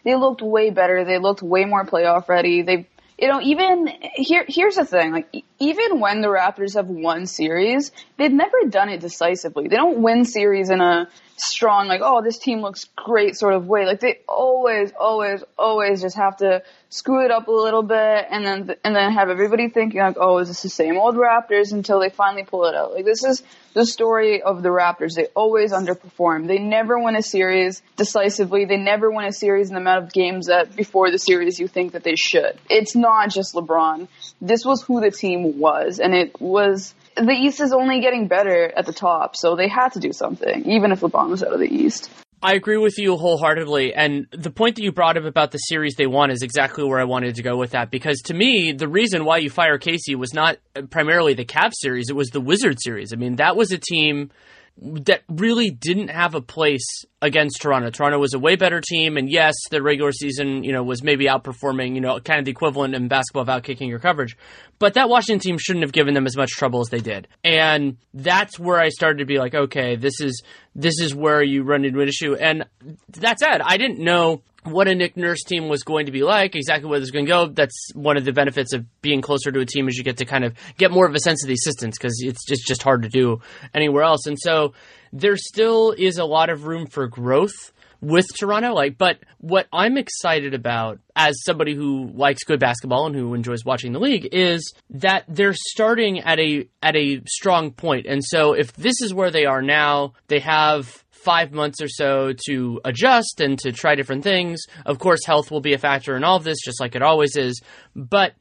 they 0.04 0.14
looked 0.16 0.42
way 0.42 0.70
better. 0.70 1.04
They 1.04 1.18
looked 1.18 1.42
way 1.42 1.64
more 1.64 1.84
playoff 1.84 2.28
ready. 2.28 2.62
They 2.62 2.86
you 3.18 3.28
know, 3.28 3.40
even 3.40 3.88
here, 4.14 4.44
here's 4.48 4.74
the 4.74 4.84
thing. 4.84 5.12
Like, 5.12 5.44
even 5.60 6.00
when 6.00 6.20
the 6.20 6.26
Raptors 6.26 6.74
have 6.74 6.88
won 6.88 7.26
series, 7.26 7.92
they've 8.18 8.32
never 8.32 8.68
done 8.68 8.88
it 8.88 9.00
decisively. 9.00 9.68
They 9.68 9.76
don't 9.76 10.02
win 10.02 10.24
series 10.24 10.68
in 10.68 10.80
a 10.80 11.08
strong, 11.36 11.88
like, 11.88 12.00
oh, 12.02 12.22
this 12.22 12.38
team 12.38 12.60
looks 12.60 12.86
great 12.96 13.36
sort 13.36 13.54
of 13.54 13.66
way. 13.66 13.86
Like, 13.86 14.00
they 14.00 14.20
always, 14.28 14.92
always, 14.98 15.42
always 15.58 16.00
just 16.00 16.16
have 16.16 16.36
to 16.38 16.62
screw 16.90 17.24
it 17.24 17.30
up 17.30 17.48
a 17.48 17.52
little 17.52 17.82
bit 17.82 18.26
and 18.30 18.46
then, 18.46 18.76
and 18.84 18.94
then 18.94 19.12
have 19.12 19.28
everybody 19.30 19.68
thinking 19.68 20.00
like, 20.00 20.16
oh, 20.18 20.38
is 20.38 20.48
this 20.48 20.62
the 20.62 20.68
same 20.68 20.96
old 20.96 21.16
Raptors 21.16 21.72
until 21.72 22.00
they 22.00 22.08
finally 22.08 22.44
pull 22.44 22.66
it 22.66 22.74
out. 22.74 22.92
Like, 22.92 23.04
this 23.04 23.24
is 23.24 23.42
the 23.72 23.84
story 23.84 24.42
of 24.42 24.62
the 24.62 24.68
Raptors. 24.68 25.14
They 25.14 25.26
always 25.34 25.72
underperform. 25.72 26.46
They 26.46 26.58
never 26.58 26.98
win 26.98 27.16
a 27.16 27.22
series 27.22 27.82
decisively. 27.96 28.64
They 28.64 28.76
never 28.76 29.10
win 29.10 29.26
a 29.26 29.32
series 29.32 29.68
in 29.68 29.74
the 29.74 29.80
amount 29.80 30.04
of 30.04 30.12
games 30.12 30.46
that 30.46 30.76
before 30.76 31.10
the 31.10 31.18
series 31.18 31.58
you 31.58 31.66
think 31.66 31.92
that 31.92 32.04
they 32.04 32.16
should. 32.16 32.56
It's 32.70 32.94
not 32.94 33.30
just 33.30 33.54
LeBron. 33.54 34.08
This 34.40 34.64
was 34.64 34.82
who 34.82 35.00
the 35.00 35.10
team 35.10 35.58
was 35.58 35.98
and 35.98 36.14
it 36.14 36.40
was 36.40 36.94
the 37.16 37.32
East 37.32 37.60
is 37.60 37.72
only 37.72 38.00
getting 38.00 38.28
better 38.28 38.72
at 38.76 38.86
the 38.86 38.92
top, 38.92 39.36
so 39.36 39.56
they 39.56 39.68
had 39.68 39.90
to 39.90 40.00
do 40.00 40.12
something, 40.12 40.64
even 40.70 40.92
if 40.92 41.00
LeBron 41.00 41.30
was 41.30 41.42
out 41.42 41.52
of 41.52 41.60
the 41.60 41.72
East. 41.72 42.10
I 42.42 42.54
agree 42.54 42.76
with 42.76 42.98
you 42.98 43.16
wholeheartedly. 43.16 43.94
And 43.94 44.26
the 44.30 44.50
point 44.50 44.76
that 44.76 44.82
you 44.82 44.92
brought 44.92 45.16
up 45.16 45.24
about 45.24 45.50
the 45.50 45.56
series 45.56 45.94
they 45.94 46.06
won 46.06 46.30
is 46.30 46.42
exactly 46.42 46.84
where 46.84 47.00
I 47.00 47.04
wanted 47.04 47.36
to 47.36 47.42
go 47.42 47.56
with 47.56 47.70
that. 47.70 47.90
Because 47.90 48.20
to 48.26 48.34
me, 48.34 48.72
the 48.72 48.86
reason 48.86 49.24
why 49.24 49.38
you 49.38 49.48
fire 49.48 49.78
Casey 49.78 50.14
was 50.14 50.34
not 50.34 50.58
primarily 50.90 51.32
the 51.32 51.46
Cavs 51.46 51.72
series, 51.76 52.10
it 52.10 52.16
was 52.16 52.28
the 52.28 52.42
Wizard 52.42 52.76
series. 52.82 53.14
I 53.14 53.16
mean, 53.16 53.36
that 53.36 53.56
was 53.56 53.72
a 53.72 53.78
team 53.78 54.30
that 54.76 55.22
really 55.28 55.70
didn't 55.70 56.08
have 56.08 56.34
a 56.34 56.40
place 56.40 57.04
against 57.22 57.62
Toronto. 57.62 57.90
Toronto 57.90 58.18
was 58.18 58.34
a 58.34 58.38
way 58.38 58.56
better 58.56 58.80
team, 58.80 59.16
and 59.16 59.30
yes, 59.30 59.54
the 59.70 59.80
regular 59.80 60.10
season, 60.10 60.64
you 60.64 60.72
know, 60.72 60.82
was 60.82 61.02
maybe 61.02 61.26
outperforming, 61.26 61.94
you 61.94 62.00
know, 62.00 62.18
kind 62.18 62.40
of 62.40 62.44
the 62.44 62.50
equivalent 62.50 62.94
in 62.94 63.06
basketball 63.06 63.42
of 63.42 63.48
outkicking 63.48 63.88
your 63.88 64.00
coverage. 64.00 64.36
But 64.80 64.94
that 64.94 65.08
Washington 65.08 65.38
team 65.38 65.58
shouldn't 65.58 65.84
have 65.84 65.92
given 65.92 66.14
them 66.14 66.26
as 66.26 66.36
much 66.36 66.50
trouble 66.50 66.80
as 66.80 66.88
they 66.88 66.98
did, 66.98 67.28
and 67.44 67.98
that's 68.12 68.58
where 68.58 68.80
I 68.80 68.88
started 68.88 69.18
to 69.18 69.26
be 69.26 69.38
like, 69.38 69.54
okay, 69.54 69.94
this 69.94 70.20
is 70.20 70.42
this 70.74 71.00
is 71.00 71.14
where 71.14 71.42
you 71.42 71.62
run 71.62 71.84
into 71.84 72.00
an 72.00 72.08
issue. 72.08 72.34
And 72.34 72.66
that 73.10 73.38
said, 73.38 73.60
I 73.60 73.76
didn't 73.76 74.00
know 74.00 74.42
what 74.64 74.88
a 74.88 74.94
Nick 74.94 75.16
Nurse 75.16 75.42
team 75.42 75.68
was 75.68 75.82
going 75.82 76.06
to 76.06 76.12
be 76.12 76.22
like, 76.22 76.54
exactly 76.54 76.88
where 76.88 76.98
this 76.98 77.08
is 77.08 77.10
going 77.10 77.26
to 77.26 77.30
go. 77.30 77.46
That's 77.46 77.90
one 77.94 78.16
of 78.16 78.24
the 78.24 78.32
benefits 78.32 78.72
of 78.72 78.84
being 79.02 79.20
closer 79.20 79.52
to 79.52 79.60
a 79.60 79.66
team 79.66 79.88
is 79.88 79.96
you 79.96 80.04
get 80.04 80.18
to 80.18 80.24
kind 80.24 80.44
of 80.44 80.54
get 80.78 80.90
more 80.90 81.06
of 81.06 81.14
a 81.14 81.20
sense 81.20 81.44
of 81.44 81.48
the 81.48 81.54
assistance 81.54 81.96
because 81.98 82.20
it's 82.22 82.44
just, 82.46 82.66
just 82.66 82.82
hard 82.82 83.02
to 83.02 83.08
do 83.08 83.40
anywhere 83.74 84.02
else. 84.02 84.26
And 84.26 84.38
so 84.40 84.72
there 85.12 85.36
still 85.36 85.92
is 85.92 86.18
a 86.18 86.24
lot 86.24 86.50
of 86.50 86.64
room 86.64 86.86
for 86.86 87.06
growth 87.06 87.72
with 88.00 88.26
Toronto. 88.38 88.74
Like, 88.74 88.98
but 88.98 89.18
what 89.38 89.66
I'm 89.72 89.96
excited 89.96 90.54
about 90.54 91.00
as 91.16 91.42
somebody 91.44 91.74
who 91.74 92.10
likes 92.14 92.44
good 92.44 92.60
basketball 92.60 93.06
and 93.06 93.14
who 93.14 93.34
enjoys 93.34 93.64
watching 93.64 93.92
the 93.92 94.00
league 94.00 94.28
is 94.32 94.74
that 94.90 95.24
they're 95.28 95.54
starting 95.54 96.20
at 96.20 96.38
a 96.38 96.68
at 96.82 96.96
a 96.96 97.22
strong 97.26 97.72
point. 97.72 98.06
And 98.06 98.22
so 98.24 98.52
if 98.52 98.72
this 98.74 99.00
is 99.00 99.14
where 99.14 99.30
they 99.30 99.46
are 99.46 99.62
now, 99.62 100.14
they 100.28 100.40
have 100.40 101.03
five 101.24 101.52
months 101.52 101.80
or 101.80 101.88
so 101.88 102.32
to 102.46 102.80
adjust 102.84 103.40
and 103.40 103.58
to 103.60 103.72
try 103.72 103.94
different 103.94 104.22
things. 104.22 104.62
Of 104.84 104.98
course, 104.98 105.24
health 105.24 105.50
will 105.50 105.60
be 105.60 105.72
a 105.72 105.78
factor 105.78 106.16
in 106.16 106.24
all 106.24 106.36
of 106.36 106.44
this, 106.44 106.58
just 106.64 106.80
like 106.80 106.94
it 106.94 107.02
always 107.02 107.36
is. 107.36 107.60
But 107.96 108.34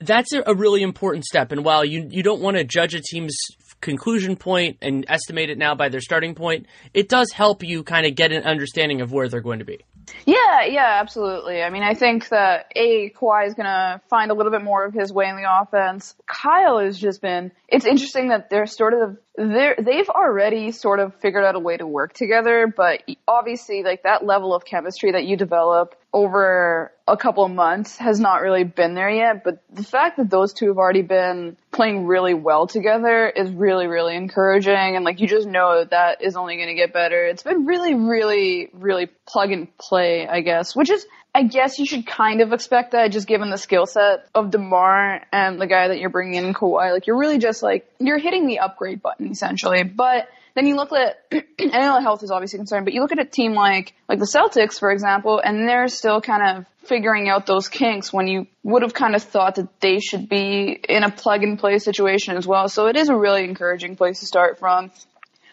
that's 0.00 0.32
a, 0.32 0.54
really 0.54 0.82
important 0.82 1.24
step. 1.24 1.52
And 1.52 1.64
while 1.64 1.84
you 1.84 2.06
you 2.10 2.22
don't 2.22 2.40
want 2.40 2.56
to 2.56 2.64
judge 2.64 2.94
a 2.94 3.00
team's 3.00 3.36
conclusion 3.80 4.36
point 4.36 4.78
and 4.82 5.04
estimate 5.08 5.50
it 5.50 5.58
now 5.58 5.74
by 5.74 5.88
their 5.88 6.00
starting 6.00 6.34
point, 6.34 6.66
it 6.92 7.08
does 7.08 7.30
help 7.32 7.62
you 7.62 7.82
kind 7.82 8.06
of 8.06 8.14
get 8.14 8.32
an 8.32 8.42
understanding 8.44 9.00
of 9.00 9.12
where 9.12 9.28
they're 9.28 9.40
going 9.40 9.58
to 9.58 9.64
be. 9.64 9.78
Yeah, 10.26 10.64
yeah, 10.66 10.98
absolutely. 11.00 11.62
I 11.62 11.70
mean, 11.70 11.82
I 11.82 11.94
think 11.94 12.28
that 12.28 12.72
A, 12.76 13.10
Kawhi 13.10 13.46
is 13.46 13.54
going 13.54 13.66
to 13.66 14.00
find 14.08 14.30
a 14.30 14.34
little 14.34 14.52
bit 14.52 14.62
more 14.62 14.84
of 14.84 14.94
his 14.94 15.12
way 15.12 15.28
in 15.28 15.36
the 15.36 15.44
offense. 15.60 16.14
Kyle 16.26 16.78
has 16.78 16.98
just 16.98 17.20
been, 17.20 17.52
it's 17.68 17.84
interesting 17.84 18.28
that 18.28 18.50
they're 18.50 18.66
sort 18.66 18.94
of, 18.94 19.18
they're, 19.36 19.76
they've 19.78 20.08
already 20.08 20.72
sort 20.72 21.00
of 21.00 21.14
figured 21.20 21.44
out 21.44 21.54
a 21.56 21.60
way 21.60 21.76
to 21.76 21.86
work 21.86 22.12
together, 22.12 22.72
but 22.74 23.02
obviously 23.26 23.82
like 23.82 24.02
that 24.04 24.24
level 24.24 24.54
of 24.54 24.64
chemistry 24.64 25.12
that 25.12 25.24
you 25.24 25.36
develop 25.36 25.94
over 26.14 26.92
a 27.08 27.16
couple 27.16 27.44
of 27.44 27.50
months 27.50 27.98
has 27.98 28.20
not 28.20 28.40
really 28.40 28.62
been 28.62 28.94
there 28.94 29.10
yet, 29.10 29.42
but 29.42 29.60
the 29.70 29.82
fact 29.82 30.16
that 30.16 30.30
those 30.30 30.52
two 30.52 30.68
have 30.68 30.78
already 30.78 31.02
been 31.02 31.56
playing 31.72 32.06
really 32.06 32.34
well 32.34 32.68
together 32.68 33.28
is 33.28 33.50
really, 33.50 33.88
really 33.88 34.14
encouraging. 34.14 34.94
And 34.94 35.04
like, 35.04 35.20
you 35.20 35.26
just 35.26 35.48
know 35.48 35.80
that, 35.80 35.90
that 35.90 36.22
is 36.22 36.36
only 36.36 36.54
going 36.54 36.68
to 36.68 36.74
get 36.74 36.92
better. 36.92 37.26
It's 37.26 37.42
been 37.42 37.66
really, 37.66 37.94
really, 37.94 38.70
really 38.72 39.08
plug 39.26 39.50
and 39.50 39.76
play, 39.76 40.26
I 40.28 40.40
guess, 40.40 40.76
which 40.76 40.88
is, 40.88 41.04
I 41.34 41.42
guess 41.42 41.80
you 41.80 41.84
should 41.84 42.06
kind 42.06 42.40
of 42.40 42.52
expect 42.52 42.92
that 42.92 43.10
just 43.10 43.26
given 43.26 43.50
the 43.50 43.58
skill 43.58 43.84
set 43.84 44.28
of 44.36 44.52
DeMar 44.52 45.26
and 45.32 45.60
the 45.60 45.66
guy 45.66 45.88
that 45.88 45.98
you're 45.98 46.10
bringing 46.10 46.44
in, 46.44 46.54
Kawhi. 46.54 46.92
Like, 46.92 47.08
you're 47.08 47.18
really 47.18 47.38
just 47.38 47.60
like, 47.60 47.90
you're 47.98 48.18
hitting 48.18 48.46
the 48.46 48.60
upgrade 48.60 49.02
button 49.02 49.32
essentially. 49.32 49.82
But 49.82 50.28
then 50.54 50.66
you 50.66 50.76
look 50.76 50.92
at, 50.92 51.16
I 51.32 51.80
know 51.80 52.00
health 52.00 52.22
is 52.22 52.30
obviously 52.30 52.58
concerned, 52.58 52.84
but 52.84 52.94
you 52.94 53.00
look 53.00 53.12
at 53.12 53.18
a 53.18 53.24
team 53.24 53.54
like, 53.54 53.94
like 54.08 54.18
the 54.18 54.26
Celtics, 54.26 54.78
for 54.78 54.90
example, 54.90 55.40
and 55.44 55.68
they're 55.68 55.88
still 55.88 56.20
kind 56.20 56.58
of 56.58 56.66
figuring 56.86 57.28
out 57.28 57.46
those 57.46 57.68
kinks 57.68 58.12
when 58.12 58.28
you 58.28 58.46
would 58.62 58.82
have 58.82 58.94
kind 58.94 59.14
of 59.14 59.22
thought 59.22 59.56
that 59.56 59.80
they 59.80 59.98
should 59.98 60.28
be 60.28 60.78
in 60.88 61.02
a 61.02 61.10
plug 61.10 61.42
and 61.42 61.58
play 61.58 61.78
situation 61.78 62.36
as 62.36 62.46
well. 62.46 62.68
So 62.68 62.86
it 62.86 62.96
is 62.96 63.08
a 63.08 63.16
really 63.16 63.44
encouraging 63.44 63.96
place 63.96 64.20
to 64.20 64.26
start 64.26 64.58
from. 64.58 64.90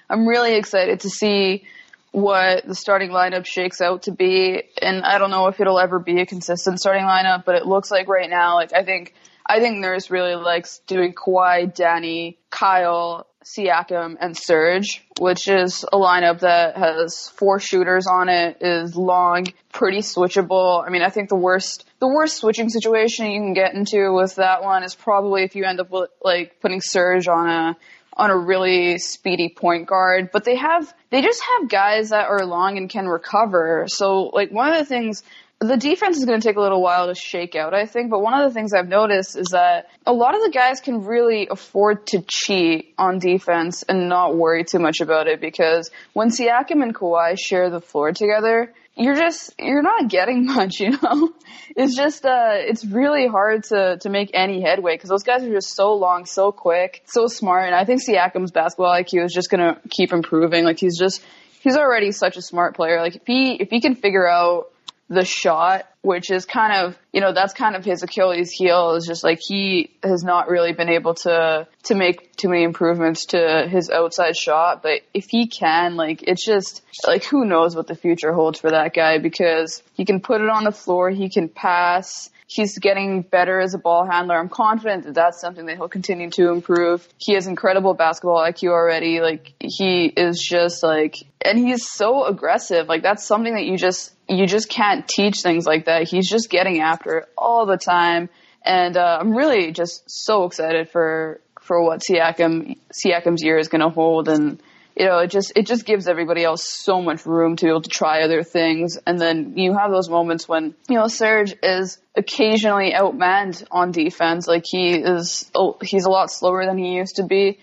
I'm 0.10 0.27
really 0.27 0.55
excited 0.55 1.01
to 1.01 1.10
see 1.10 1.63
what 2.12 2.67
the 2.67 2.75
starting 2.75 3.10
lineup 3.10 3.46
shakes 3.46 3.79
out 3.79 4.03
to 4.03 4.12
be. 4.12 4.63
And 4.81 5.03
I 5.03 5.17
don't 5.17 5.31
know 5.31 5.48
if 5.48 5.60
it'll 5.60 5.79
ever 5.79 6.00
be 6.00 6.20
a 6.20 6.25
consistent 6.25 6.79
starting 6.79 7.05
lineup, 7.05 7.46
but 7.46 7.55
it 7.55 7.65
looks 7.65 7.89
like 7.89 8.08
right 8.10 8.29
now, 8.29 8.55
like 8.55 8.74
I 8.74 8.84
think, 8.84 9.13
I 9.46 9.60
think 9.60 9.79
Nurse 9.79 10.12
really 10.12 10.36
likes 10.36 10.79
doing 10.88 11.13
Kawhi, 11.13 11.74
Danny, 11.74 12.38
Kyle, 12.50 13.25
Siakam, 13.43 14.17
and 14.19 14.38
Serge, 14.38 15.03
which 15.19 15.48
is 15.48 15.83
a 15.83 15.98
lineup 15.98 16.39
that 16.41 16.77
has 16.77 17.29
four 17.36 17.59
shooters 17.59 18.07
on 18.07 18.29
it, 18.29 18.57
is 18.61 18.96
long, 18.96 19.48
pretty 19.72 20.00
switchable. 20.00 20.85
I 20.85 20.89
mean, 20.89 21.01
I 21.01 21.09
think 21.09 21.29
the 21.29 21.35
worst, 21.35 21.85
the 22.00 22.07
worst 22.07 22.37
switching 22.37 22.70
situation 22.70 23.31
you 23.31 23.39
can 23.39 23.53
get 23.53 23.74
into 23.74 24.13
with 24.13 24.35
that 24.35 24.63
one 24.63 24.83
is 24.83 24.96
probably 24.96 25.44
if 25.44 25.55
you 25.55 25.66
end 25.66 25.79
up 25.79 25.89
with, 25.89 26.09
like, 26.24 26.59
putting 26.61 26.81
Serge 26.81 27.27
on 27.27 27.50
a, 27.50 27.77
on 28.13 28.29
a 28.29 28.37
really 28.37 28.98
speedy 29.00 29.50
point 29.50 29.87
guard, 29.87 30.29
but 30.31 30.44
they 30.44 30.55
have, 30.55 30.94
they 31.09 31.22
just 31.22 31.42
have 31.42 31.70
guys 31.70 32.09
that 32.09 32.27
are 32.27 32.46
long 32.46 32.77
and 32.77 32.89
can 32.89 33.07
recover. 33.07 33.85
So, 33.87 34.24
like, 34.33 34.51
one 34.51 34.72
of 34.72 34.77
the 34.77 34.85
things 34.85 35.24
the 35.61 35.77
defense 35.77 36.17
is 36.17 36.25
going 36.25 36.41
to 36.41 36.47
take 36.47 36.57
a 36.57 36.61
little 36.61 36.81
while 36.81 37.07
to 37.07 37.13
shake 37.13 37.55
out, 37.55 37.75
I 37.75 37.85
think. 37.85 38.09
But 38.09 38.21
one 38.21 38.33
of 38.33 38.50
the 38.50 38.53
things 38.53 38.74
I've 38.74 38.87
noticed 38.87 39.37
is 39.37 39.50
that 39.51 39.91
a 40.07 40.11
lot 40.11 40.33
of 40.33 40.41
the 40.41 40.50
guys 40.50 40.81
can 40.81 41.05
really 41.05 41.47
afford 41.51 42.07
to 42.07 42.24
cheat 42.27 42.95
on 42.97 43.19
defense 43.19 43.83
and 43.83 44.09
not 44.09 44.35
worry 44.35 44.63
too 44.63 44.79
much 44.79 45.01
about 45.01 45.27
it 45.27 45.39
because 45.39 45.91
when 46.13 46.29
Siakam 46.29 46.81
and 46.81 46.95
Kawhi 46.95 47.37
share 47.39 47.69
the 47.69 47.79
floor 47.79 48.11
together, 48.11 48.74
you're 48.95 49.15
just 49.15 49.53
you're 49.59 49.83
not 49.83 50.09
getting 50.09 50.45
much, 50.47 50.79
you 50.79 50.97
know. 51.00 51.31
It's 51.75 51.95
just 51.95 52.25
uh, 52.25 52.53
it's 52.55 52.83
really 52.83 53.27
hard 53.27 53.65
to 53.65 53.97
to 54.01 54.09
make 54.09 54.31
any 54.33 54.61
headway 54.61 54.95
because 54.95 55.11
those 55.11 55.24
guys 55.24 55.43
are 55.43 55.53
just 55.53 55.75
so 55.75 55.93
long, 55.93 56.25
so 56.25 56.51
quick, 56.51 57.03
so 57.05 57.27
smart, 57.27 57.67
and 57.67 57.75
I 57.75 57.85
think 57.85 58.01
Siakam's 58.03 58.51
basketball 58.51 58.91
IQ 58.91 59.25
is 59.25 59.33
just 59.33 59.51
gonna 59.51 59.79
keep 59.91 60.11
improving. 60.11 60.65
Like 60.65 60.79
he's 60.79 60.97
just 60.97 61.24
he's 61.61 61.77
already 61.77 62.11
such 62.11 62.35
a 62.35 62.41
smart 62.41 62.75
player. 62.75 63.00
Like 63.00 63.15
if 63.15 63.27
he 63.27 63.53
if 63.53 63.69
he 63.69 63.79
can 63.79 63.95
figure 63.95 64.27
out 64.27 64.71
the 65.11 65.25
shot, 65.25 65.89
which 66.03 66.31
is 66.31 66.45
kind 66.45 66.85
of, 66.85 66.97
you 67.11 67.19
know, 67.19 67.33
that's 67.33 67.53
kind 67.53 67.75
of 67.75 67.83
his 67.83 68.01
Achilles 68.01 68.50
heel 68.50 68.91
is 68.95 69.05
just 69.05 69.25
like 69.25 69.39
he 69.45 69.91
has 70.01 70.24
not 70.24 70.47
really 70.47 70.71
been 70.71 70.87
able 70.87 71.15
to, 71.15 71.67
to 71.83 71.95
make 71.95 72.33
too 72.37 72.47
many 72.47 72.63
improvements 72.63 73.25
to 73.25 73.67
his 73.69 73.89
outside 73.89 74.37
shot. 74.37 74.81
But 74.81 75.01
if 75.13 75.25
he 75.29 75.47
can, 75.47 75.97
like, 75.97 76.24
it's 76.24 76.45
just, 76.45 76.81
like, 77.05 77.25
who 77.25 77.43
knows 77.43 77.75
what 77.75 77.87
the 77.87 77.95
future 77.95 78.31
holds 78.31 78.61
for 78.61 78.71
that 78.71 78.93
guy 78.93 79.17
because 79.17 79.83
he 79.93 80.05
can 80.05 80.21
put 80.21 80.39
it 80.39 80.50
on 80.50 80.63
the 80.63 80.71
floor, 80.71 81.09
he 81.09 81.29
can 81.29 81.50
pass, 81.50 82.29
he's 82.47 82.77
getting 82.77 83.21
better 83.21 83.59
as 83.59 83.74
a 83.74 83.77
ball 83.77 84.05
handler. 84.09 84.35
I'm 84.35 84.50
confident 84.50 85.03
that 85.03 85.13
that's 85.13 85.41
something 85.41 85.65
that 85.65 85.75
he'll 85.75 85.89
continue 85.89 86.29
to 86.31 86.51
improve. 86.51 87.07
He 87.17 87.33
has 87.33 87.47
incredible 87.47 87.93
basketball 87.93 88.41
IQ 88.41 88.69
already. 88.69 89.19
Like 89.19 89.53
he 89.59 90.05
is 90.05 90.39
just 90.39 90.83
like, 90.83 91.17
and 91.43 91.57
he's 91.57 91.89
so 91.89 92.25
aggressive. 92.25 92.87
Like 92.87 93.03
that's 93.03 93.25
something 93.25 93.55
that 93.55 93.65
you 93.65 93.77
just, 93.77 94.13
you 94.31 94.48
just 94.48 94.70
can't 94.70 95.07
teach 95.07 95.41
things 95.41 95.65
like 95.65 95.85
that. 95.85 96.07
He's 96.07 96.29
just 96.29 96.50
getting 96.50 96.81
after 96.81 97.20
it 97.20 97.29
all 97.37 97.65
the 97.65 97.77
time. 97.77 98.29
And, 98.63 98.96
uh, 98.96 99.17
I'm 99.20 99.31
really 99.35 99.72
just 99.72 100.03
so 100.07 100.46
excited 100.46 100.89
for, 100.89 101.41
for 101.59 101.83
what 101.83 102.01
Siakam, 102.01 102.77
Siakam's 102.94 103.44
year 103.44 103.57
is 103.57 103.67
going 103.67 103.81
to 103.81 103.89
hold 103.89 104.29
and, 104.29 104.61
you 104.96 105.05
know, 105.05 105.20
it 105.20 105.31
just 105.31 105.53
it 105.55 105.67
just 105.67 105.85
gives 105.85 106.07
everybody 106.07 106.44
else 106.44 106.67
so 106.67 107.01
much 107.01 107.25
room 107.25 107.55
to 107.55 107.65
be 107.65 107.70
able 107.70 107.81
to 107.81 107.89
try 107.89 108.24
other 108.24 108.44
things. 108.44 108.98
And 109.05 109.20
then 109.20 109.57
you 109.57 109.74
have 109.74 109.89
those 109.89 110.09
moments 110.09 110.48
when 110.48 110.75
you 110.89 110.96
know 110.96 111.07
Serge 111.07 111.55
is 111.63 111.98
occasionally 112.15 112.91
outmanned 112.94 113.65
on 113.72 113.91
defense. 113.91 114.48
Like 114.48 114.65
he 114.65 114.94
is, 114.94 115.50
oh, 115.55 115.77
he's 115.81 116.05
a 116.05 116.09
lot 116.09 116.29
slower 116.29 116.65
than 116.65 116.77
he 116.77 116.96
used 116.96 117.15
to 117.17 117.24
be. 117.24 117.59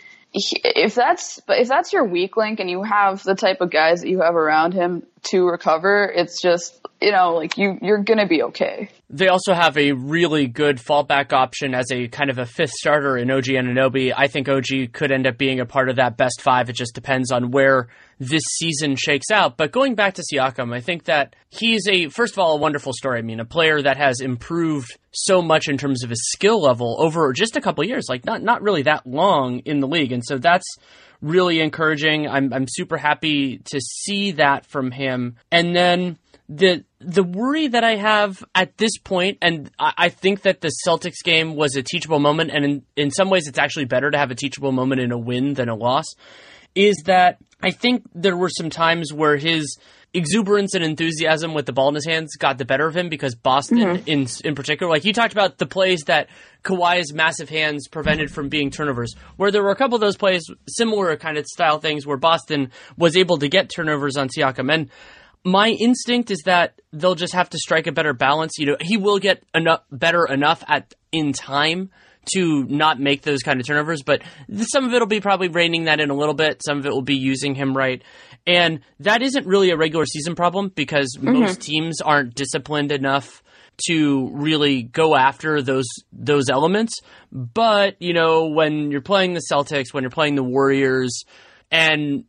If 0.65 0.95
that's 0.95 1.41
but 1.41 1.59
if 1.59 1.69
that's 1.69 1.93
your 1.93 2.05
weak 2.05 2.37
link 2.37 2.61
and 2.61 2.71
you 2.71 2.83
have 2.83 3.23
the 3.23 3.35
type 3.35 3.61
of 3.61 3.71
guys 3.71 4.01
that 4.01 4.09
you 4.09 4.21
have 4.21 4.35
around 4.35 4.73
him 4.75 5.05
to 5.25 5.47
recover, 5.47 6.05
it's 6.05 6.41
just 6.41 6.81
you 7.01 7.13
know 7.13 7.35
like 7.35 7.59
you 7.59 7.79
you're 7.83 8.03
gonna 8.03 8.27
be 8.27 8.43
okay. 8.45 8.91
They 9.11 9.29
also 9.29 9.55
have 9.55 9.79
a 9.79 9.93
really 9.93 10.47
good 10.47 10.77
fallback 10.77 11.33
option 11.33 11.75
as 11.75 11.91
a 11.91 12.09
kind 12.09 12.29
of 12.29 12.39
a 12.39 12.45
fifth 12.45 12.73
starter 12.73 13.17
in 13.17 13.31
OG 13.31 13.45
Anunoby. 13.45 14.13
I 14.15 14.27
think 14.27 14.51
OG 14.51 14.93
could 14.93 15.11
end 15.11 15.27
up 15.27 15.39
being 15.39 15.61
a 15.61 15.65
part 15.65 15.89
of 15.89 15.97
that 15.97 16.19
best 16.19 16.43
five. 16.43 16.69
It 16.69 16.77
just 16.77 16.95
depends 16.95 17.33
on 17.33 17.51
where 17.51 17.89
this 18.19 18.43
season 18.59 18.97
shakes 18.97 19.31
out. 19.31 19.57
But 19.57 19.73
going 19.73 19.95
back 19.95 20.15
to 20.15 20.23
Siakam, 20.23 20.75
I 20.75 20.81
think 20.81 21.05
that 21.05 21.35
he's 21.49 21.89
a, 21.89 22.11
first 22.11 22.35
of 22.35 22.39
all, 22.39 22.57
a 22.57 22.61
wonderful 22.61 22.93
story. 22.93 23.19
I 23.19 23.23
mean, 23.23 23.41
a 23.41 23.47
player 23.47 23.81
that 23.81 23.97
has 23.97 24.21
improved 24.21 24.99
so 25.13 25.41
much 25.41 25.69
in 25.69 25.79
terms 25.79 26.05
of 26.05 26.11
his 26.11 26.31
skill 26.31 26.61
level 26.61 26.97
over 27.01 27.33
just 27.33 27.57
a 27.57 27.63
couple 27.63 27.85
years, 27.85 28.07
like 28.11 28.27
not, 28.27 28.43
not 28.43 28.61
really 28.61 28.83
that 28.83 29.07
long 29.07 29.61
in 29.61 29.81
the 29.81 29.89
league. 29.89 30.13
And 30.13 30.23
so 30.23 30.37
that's, 30.37 30.67
really 31.21 31.61
encouraging. 31.61 32.29
I'm 32.29 32.53
I'm 32.53 32.67
super 32.69 32.97
happy 32.97 33.59
to 33.73 33.81
see 33.81 34.33
that 34.33 34.67
from 34.67 34.91
him. 34.91 35.37
And 35.51 35.75
then 35.75 36.19
the 36.49 36.85
the 37.01 37.23
worry 37.23 37.69
that 37.69 37.85
I 37.85 37.97
have 37.97 38.43
at 38.55 38.77
this 38.79 38.99
point, 38.99 39.39
and 39.43 39.71
I, 39.79 39.93
I, 39.97 40.09
think 40.09 40.43
that 40.43 40.61
the 40.61 40.73
Celtics 40.87 41.23
game 41.23 41.55
was 41.55 41.77
a 41.77 41.83
teachable 41.83 42.19
moment, 42.19 42.51
and 42.53 42.65
in, 42.65 42.83
in 42.97 43.11
some 43.11 43.31
ways 43.31 43.47
it's 43.47 43.59
actually 43.59 43.85
better 43.85 44.11
to 44.11 44.19
have 44.19 44.31
a 44.31 44.35
teachable 44.35 44.73
moment 44.73 45.01
in 45.01 45.13
a 45.13 45.19
win 45.19 45.55
than 45.55 45.69
a 45.69 45.75
loss, 45.75 46.07
is 46.75 47.03
that 47.05 47.39
I 47.63 47.71
think 47.71 48.05
there 48.15 48.37
were 48.37 48.49
some 48.49 48.71
times 48.71 49.13
where 49.13 49.37
his 49.37 49.79
exuberance 50.15 50.75
and 50.75 50.83
enthusiasm 50.83 51.53
with 51.53 51.67
the 51.67 51.73
ball 51.73 51.91
in 51.91 51.95
his 51.95 52.07
hands 52.07 52.35
got 52.37 52.57
the 52.57 52.65
better 52.65 52.87
of 52.87 52.97
him 52.97 53.11
because 53.11 53.35
Boston, 53.35 53.79
mm-hmm. 53.79 54.09
in 54.09 54.27
in 54.43 54.55
particular, 54.55 54.91
like 54.91 55.05
you 55.05 55.13
talked 55.13 55.33
about 55.33 55.59
the 55.59 55.67
plays 55.67 56.01
that 56.07 56.29
Kawhi's 56.65 57.13
massive 57.13 57.51
hands 57.51 57.89
prevented 57.89 58.31
from 58.31 58.49
being 58.49 58.71
turnovers, 58.71 59.15
where 59.37 59.51
there 59.51 59.63
were 59.63 59.71
a 59.71 59.77
couple 59.77 59.97
of 59.97 60.01
those 60.01 60.17
plays, 60.17 60.45
similar 60.67 61.15
kind 61.17 61.37
of 61.37 61.47
style 61.47 61.79
things, 61.79 62.07
where 62.07 62.17
Boston 62.17 62.71
was 62.97 63.17
able 63.17 63.37
to 63.39 63.49
get 63.49 63.69
turnovers 63.69 64.17
on 64.17 64.29
Siakam. 64.29 64.73
And 64.73 64.91
my 65.45 65.69
instinct 65.69 66.31
is 66.31 66.43
that 66.45 66.81
they'll 66.93 67.15
just 67.15 67.35
have 67.35 67.51
to 67.51 67.59
strike 67.59 67.87
a 67.87 67.93
better 67.93 68.13
balance. 68.13 68.53
You 68.59 68.67
know, 68.67 68.77
he 68.81 68.97
will 68.97 69.19
get 69.19 69.43
enough 69.55 69.83
better 69.91 70.27
enough 70.27 70.63
at 70.67 70.95
in 71.13 71.33
time 71.33 71.91
to 72.35 72.65
not 72.65 73.01
make 73.01 73.23
those 73.23 73.43
kind 73.43 73.61
of 73.61 73.67
turnovers, 73.67 74.03
but 74.03 74.23
some 74.61 74.85
of 74.85 74.93
it 74.93 75.01
will 75.01 75.07
be 75.07 75.21
probably 75.21 75.49
reining 75.49 75.85
that 75.85 76.01
in 76.01 76.11
a 76.11 76.15
little 76.15 76.35
bit. 76.35 76.63
Some 76.65 76.79
of 76.79 76.87
it 76.87 76.91
will 76.91 77.03
be 77.03 77.17
using 77.17 77.55
him 77.55 77.77
right. 77.77 78.03
And 78.47 78.81
that 79.01 79.23
isn't 79.23 79.47
really 79.47 79.71
a 79.71 79.77
regular 79.77 80.05
season 80.05 80.35
problem 80.35 80.71
because 80.75 81.17
mm-hmm. 81.17 81.41
most 81.41 81.61
teams 81.61 82.01
aren't 82.01 82.35
disciplined 82.35 82.93
enough 82.93 83.43
to 83.87 84.31
really 84.33 84.83
go 84.83 85.15
after 85.15 85.63
those 85.63 85.87
those 86.13 86.49
elements. 86.51 86.95
But, 87.31 87.97
you 88.01 88.13
know, 88.13 88.47
when 88.47 88.91
you're 88.91 89.01
playing 89.01 89.35
the 89.35 89.43
Celtics, 89.51 89.93
when 89.93 90.03
you're 90.03 90.11
playing 90.11 90.35
the 90.35 90.43
Warriors, 90.43 91.25
and 91.71 92.25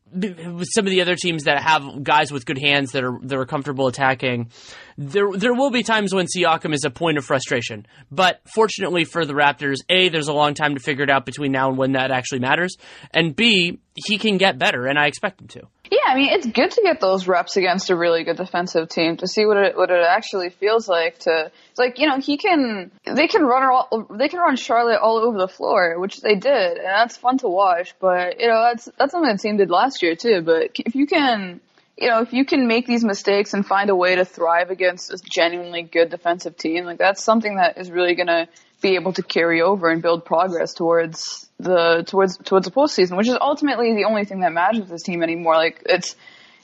some 0.63 0.85
of 0.85 0.91
the 0.91 1.01
other 1.01 1.15
teams 1.15 1.43
that 1.43 1.61
have 1.61 2.03
guys 2.03 2.31
with 2.31 2.45
good 2.45 2.57
hands 2.57 2.91
that 2.91 3.03
are 3.03 3.17
that 3.23 3.37
are 3.37 3.45
comfortable 3.45 3.87
attacking, 3.87 4.51
there 4.97 5.31
there 5.33 5.53
will 5.53 5.71
be 5.71 5.83
times 5.83 6.13
when 6.13 6.25
Siakam 6.25 6.73
is 6.73 6.83
a 6.83 6.89
point 6.89 7.17
of 7.17 7.25
frustration. 7.25 7.85
But 8.11 8.41
fortunately 8.53 9.05
for 9.05 9.25
the 9.25 9.33
Raptors, 9.33 9.77
a 9.89 10.09
there's 10.09 10.27
a 10.27 10.33
long 10.33 10.53
time 10.53 10.75
to 10.75 10.81
figure 10.81 11.03
it 11.03 11.09
out 11.09 11.25
between 11.25 11.51
now 11.51 11.69
and 11.69 11.77
when 11.77 11.93
that 11.93 12.11
actually 12.11 12.39
matters, 12.39 12.75
and 13.13 13.35
b 13.35 13.79
he 13.95 14.17
can 14.17 14.37
get 14.37 14.57
better, 14.57 14.85
and 14.87 14.99
I 14.99 15.07
expect 15.07 15.41
him 15.41 15.47
to. 15.49 15.67
Yeah, 15.91 15.97
I 16.05 16.15
mean 16.15 16.29
it's 16.29 16.45
good 16.45 16.71
to 16.71 16.81
get 16.83 16.99
those 16.99 17.27
reps 17.27 17.57
against 17.57 17.89
a 17.89 17.95
really 17.95 18.23
good 18.23 18.37
defensive 18.37 18.89
team 18.89 19.17
to 19.17 19.27
see 19.27 19.45
what 19.45 19.57
it 19.57 19.75
what 19.75 19.89
it 19.89 20.05
actually 20.07 20.49
feels 20.49 20.87
like 20.87 21.17
to 21.19 21.51
like 21.77 21.97
you 21.97 22.07
know 22.07 22.19
he 22.19 22.37
can 22.37 22.91
they 23.05 23.27
can 23.27 23.43
run 23.43 23.63
all 23.63 24.07
they 24.11 24.27
can 24.27 24.39
run 24.39 24.55
Charlotte 24.55 24.99
all 24.99 25.17
over 25.17 25.37
the 25.37 25.47
floor, 25.47 25.99
which 25.99 26.21
they 26.21 26.35
did, 26.35 26.77
and 26.77 26.85
that's 26.85 27.17
fun 27.17 27.39
to 27.39 27.47
watch. 27.47 27.95
But 27.99 28.39
you 28.39 28.47
know 28.47 28.61
that's 28.61 28.87
that's 28.97 29.11
something 29.11 29.31
the 29.31 29.37
team 29.37 29.57
did 29.57 29.71
last 29.71 30.03
year 30.03 30.15
too. 30.15 30.41
But 30.41 30.71
if 30.75 30.93
you 30.93 31.07
can 31.07 31.59
you 31.99 32.07
know, 32.07 32.21
if 32.21 32.31
you 32.31 32.45
can 32.45 32.67
make 32.67 32.87
these 32.87 33.03
mistakes 33.03 33.53
and 33.53 33.65
find 33.65 33.89
a 33.89 33.95
way 33.95 34.15
to 34.15 34.23
thrive 34.23 34.69
against 34.69 35.11
a 35.11 35.17
genuinely 35.29 35.81
good 35.81 36.09
defensive 36.09 36.55
team, 36.55 36.85
like 36.85 36.97
that's 36.97 37.21
something 37.21 37.57
that 37.57 37.77
is 37.77 37.91
really 37.91 38.15
going 38.15 38.27
to 38.27 38.47
be 38.81 38.95
able 38.95 39.11
to 39.13 39.21
carry 39.21 39.61
over 39.61 39.89
and 39.89 40.01
build 40.01 40.23
progress 40.23 40.73
towards 40.73 41.48
the 41.59 42.03
towards 42.07 42.37
towards 42.37 42.65
the 42.65 42.71
postseason, 42.71 43.17
which 43.17 43.27
is 43.27 43.37
ultimately 43.39 43.93
the 43.93 44.05
only 44.05 44.25
thing 44.25 44.41
that 44.41 44.53
matters 44.53 44.79
with 44.79 44.89
this 44.89 45.03
team 45.03 45.21
anymore. 45.23 45.55
Like 45.55 45.83
it's 45.85 46.15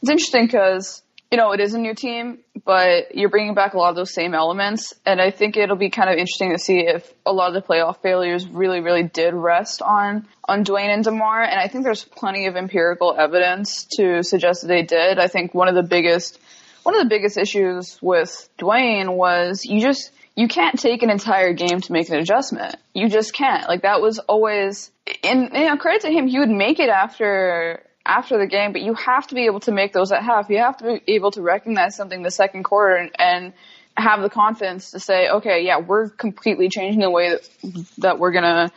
it's 0.01 0.09
interesting 0.09 0.45
because 0.45 1.03
you 1.31 1.37
know, 1.37 1.51
it 1.51 1.59
is 1.59 1.73
a 1.73 1.79
new 1.79 1.93
team, 1.93 2.39
but 2.63 3.15
you're 3.15 3.29
bringing 3.29 3.55
back 3.55 3.73
a 3.73 3.77
lot 3.77 3.89
of 3.89 3.95
those 3.95 4.13
same 4.13 4.33
elements. 4.33 4.93
And 5.05 5.19
I 5.19 5.31
think 5.31 5.57
it'll 5.57 5.75
be 5.75 5.89
kind 5.89 6.09
of 6.09 6.17
interesting 6.17 6.51
to 6.51 6.57
see 6.57 6.79
if 6.79 7.11
a 7.25 7.33
lot 7.33 7.53
of 7.53 7.55
the 7.55 7.67
playoff 7.67 8.01
failures 8.01 8.47
really, 8.47 8.79
really 8.79 9.03
did 9.03 9.33
rest 9.33 9.81
on, 9.81 10.27
on 10.45 10.63
Dwane 10.63 10.93
and 10.93 11.03
DeMar. 11.03 11.43
And 11.43 11.59
I 11.59 11.67
think 11.67 11.83
there's 11.83 12.03
plenty 12.03 12.45
of 12.45 12.55
empirical 12.55 13.15
evidence 13.17 13.85
to 13.97 14.23
suggest 14.23 14.61
that 14.61 14.67
they 14.67 14.83
did. 14.83 15.19
I 15.19 15.27
think 15.27 15.53
one 15.53 15.67
of 15.67 15.75
the 15.75 15.83
biggest, 15.83 16.39
one 16.83 16.95
of 16.95 17.01
the 17.01 17.09
biggest 17.09 17.37
issues 17.37 17.99
with 18.01 18.47
Dwane 18.57 19.15
was 19.15 19.65
you 19.65 19.81
just, 19.81 20.11
you 20.35 20.47
can't 20.47 20.77
take 20.77 21.01
an 21.01 21.09
entire 21.09 21.53
game 21.53 21.79
to 21.81 21.91
make 21.91 22.09
an 22.09 22.15
adjustment. 22.15 22.75
You 22.93 23.09
just 23.09 23.33
can't. 23.33 23.67
Like 23.67 23.83
that 23.83 24.01
was 24.01 24.19
always, 24.19 24.91
and 25.23 25.49
you 25.53 25.65
know, 25.65 25.77
credit 25.77 26.01
to 26.01 26.11
him, 26.11 26.27
he 26.27 26.39
would 26.39 26.49
make 26.49 26.79
it 26.79 26.89
after 26.89 27.83
after 28.05 28.37
the 28.37 28.45
game, 28.45 28.71
but 28.71 28.81
you 28.81 28.93
have 28.93 29.25
to 29.27 29.35
be 29.35 29.45
able 29.45 29.61
to 29.61 29.71
make 29.71 29.93
those 29.93 30.11
at 30.11 30.21
half. 30.21 30.49
You 30.49 30.59
have 30.59 30.77
to 30.77 30.99
be 31.05 31.13
able 31.13 31.31
to 31.31 31.41
recognize 31.41 31.95
something 31.95 32.21
the 32.21 32.29
second 32.29 32.63
quarter 32.63 32.95
and, 32.95 33.11
and 33.17 33.53
have 33.97 34.21
the 34.21 34.29
confidence 34.29 34.91
to 34.91 34.99
say, 34.99 35.29
okay, 35.29 35.65
yeah, 35.65 35.79
we're 35.79 36.09
completely 36.09 36.69
changing 36.69 37.01
the 37.01 37.09
way 37.09 37.29
that, 37.29 37.85
that 37.99 38.19
we're 38.19 38.31
gonna 38.31 38.71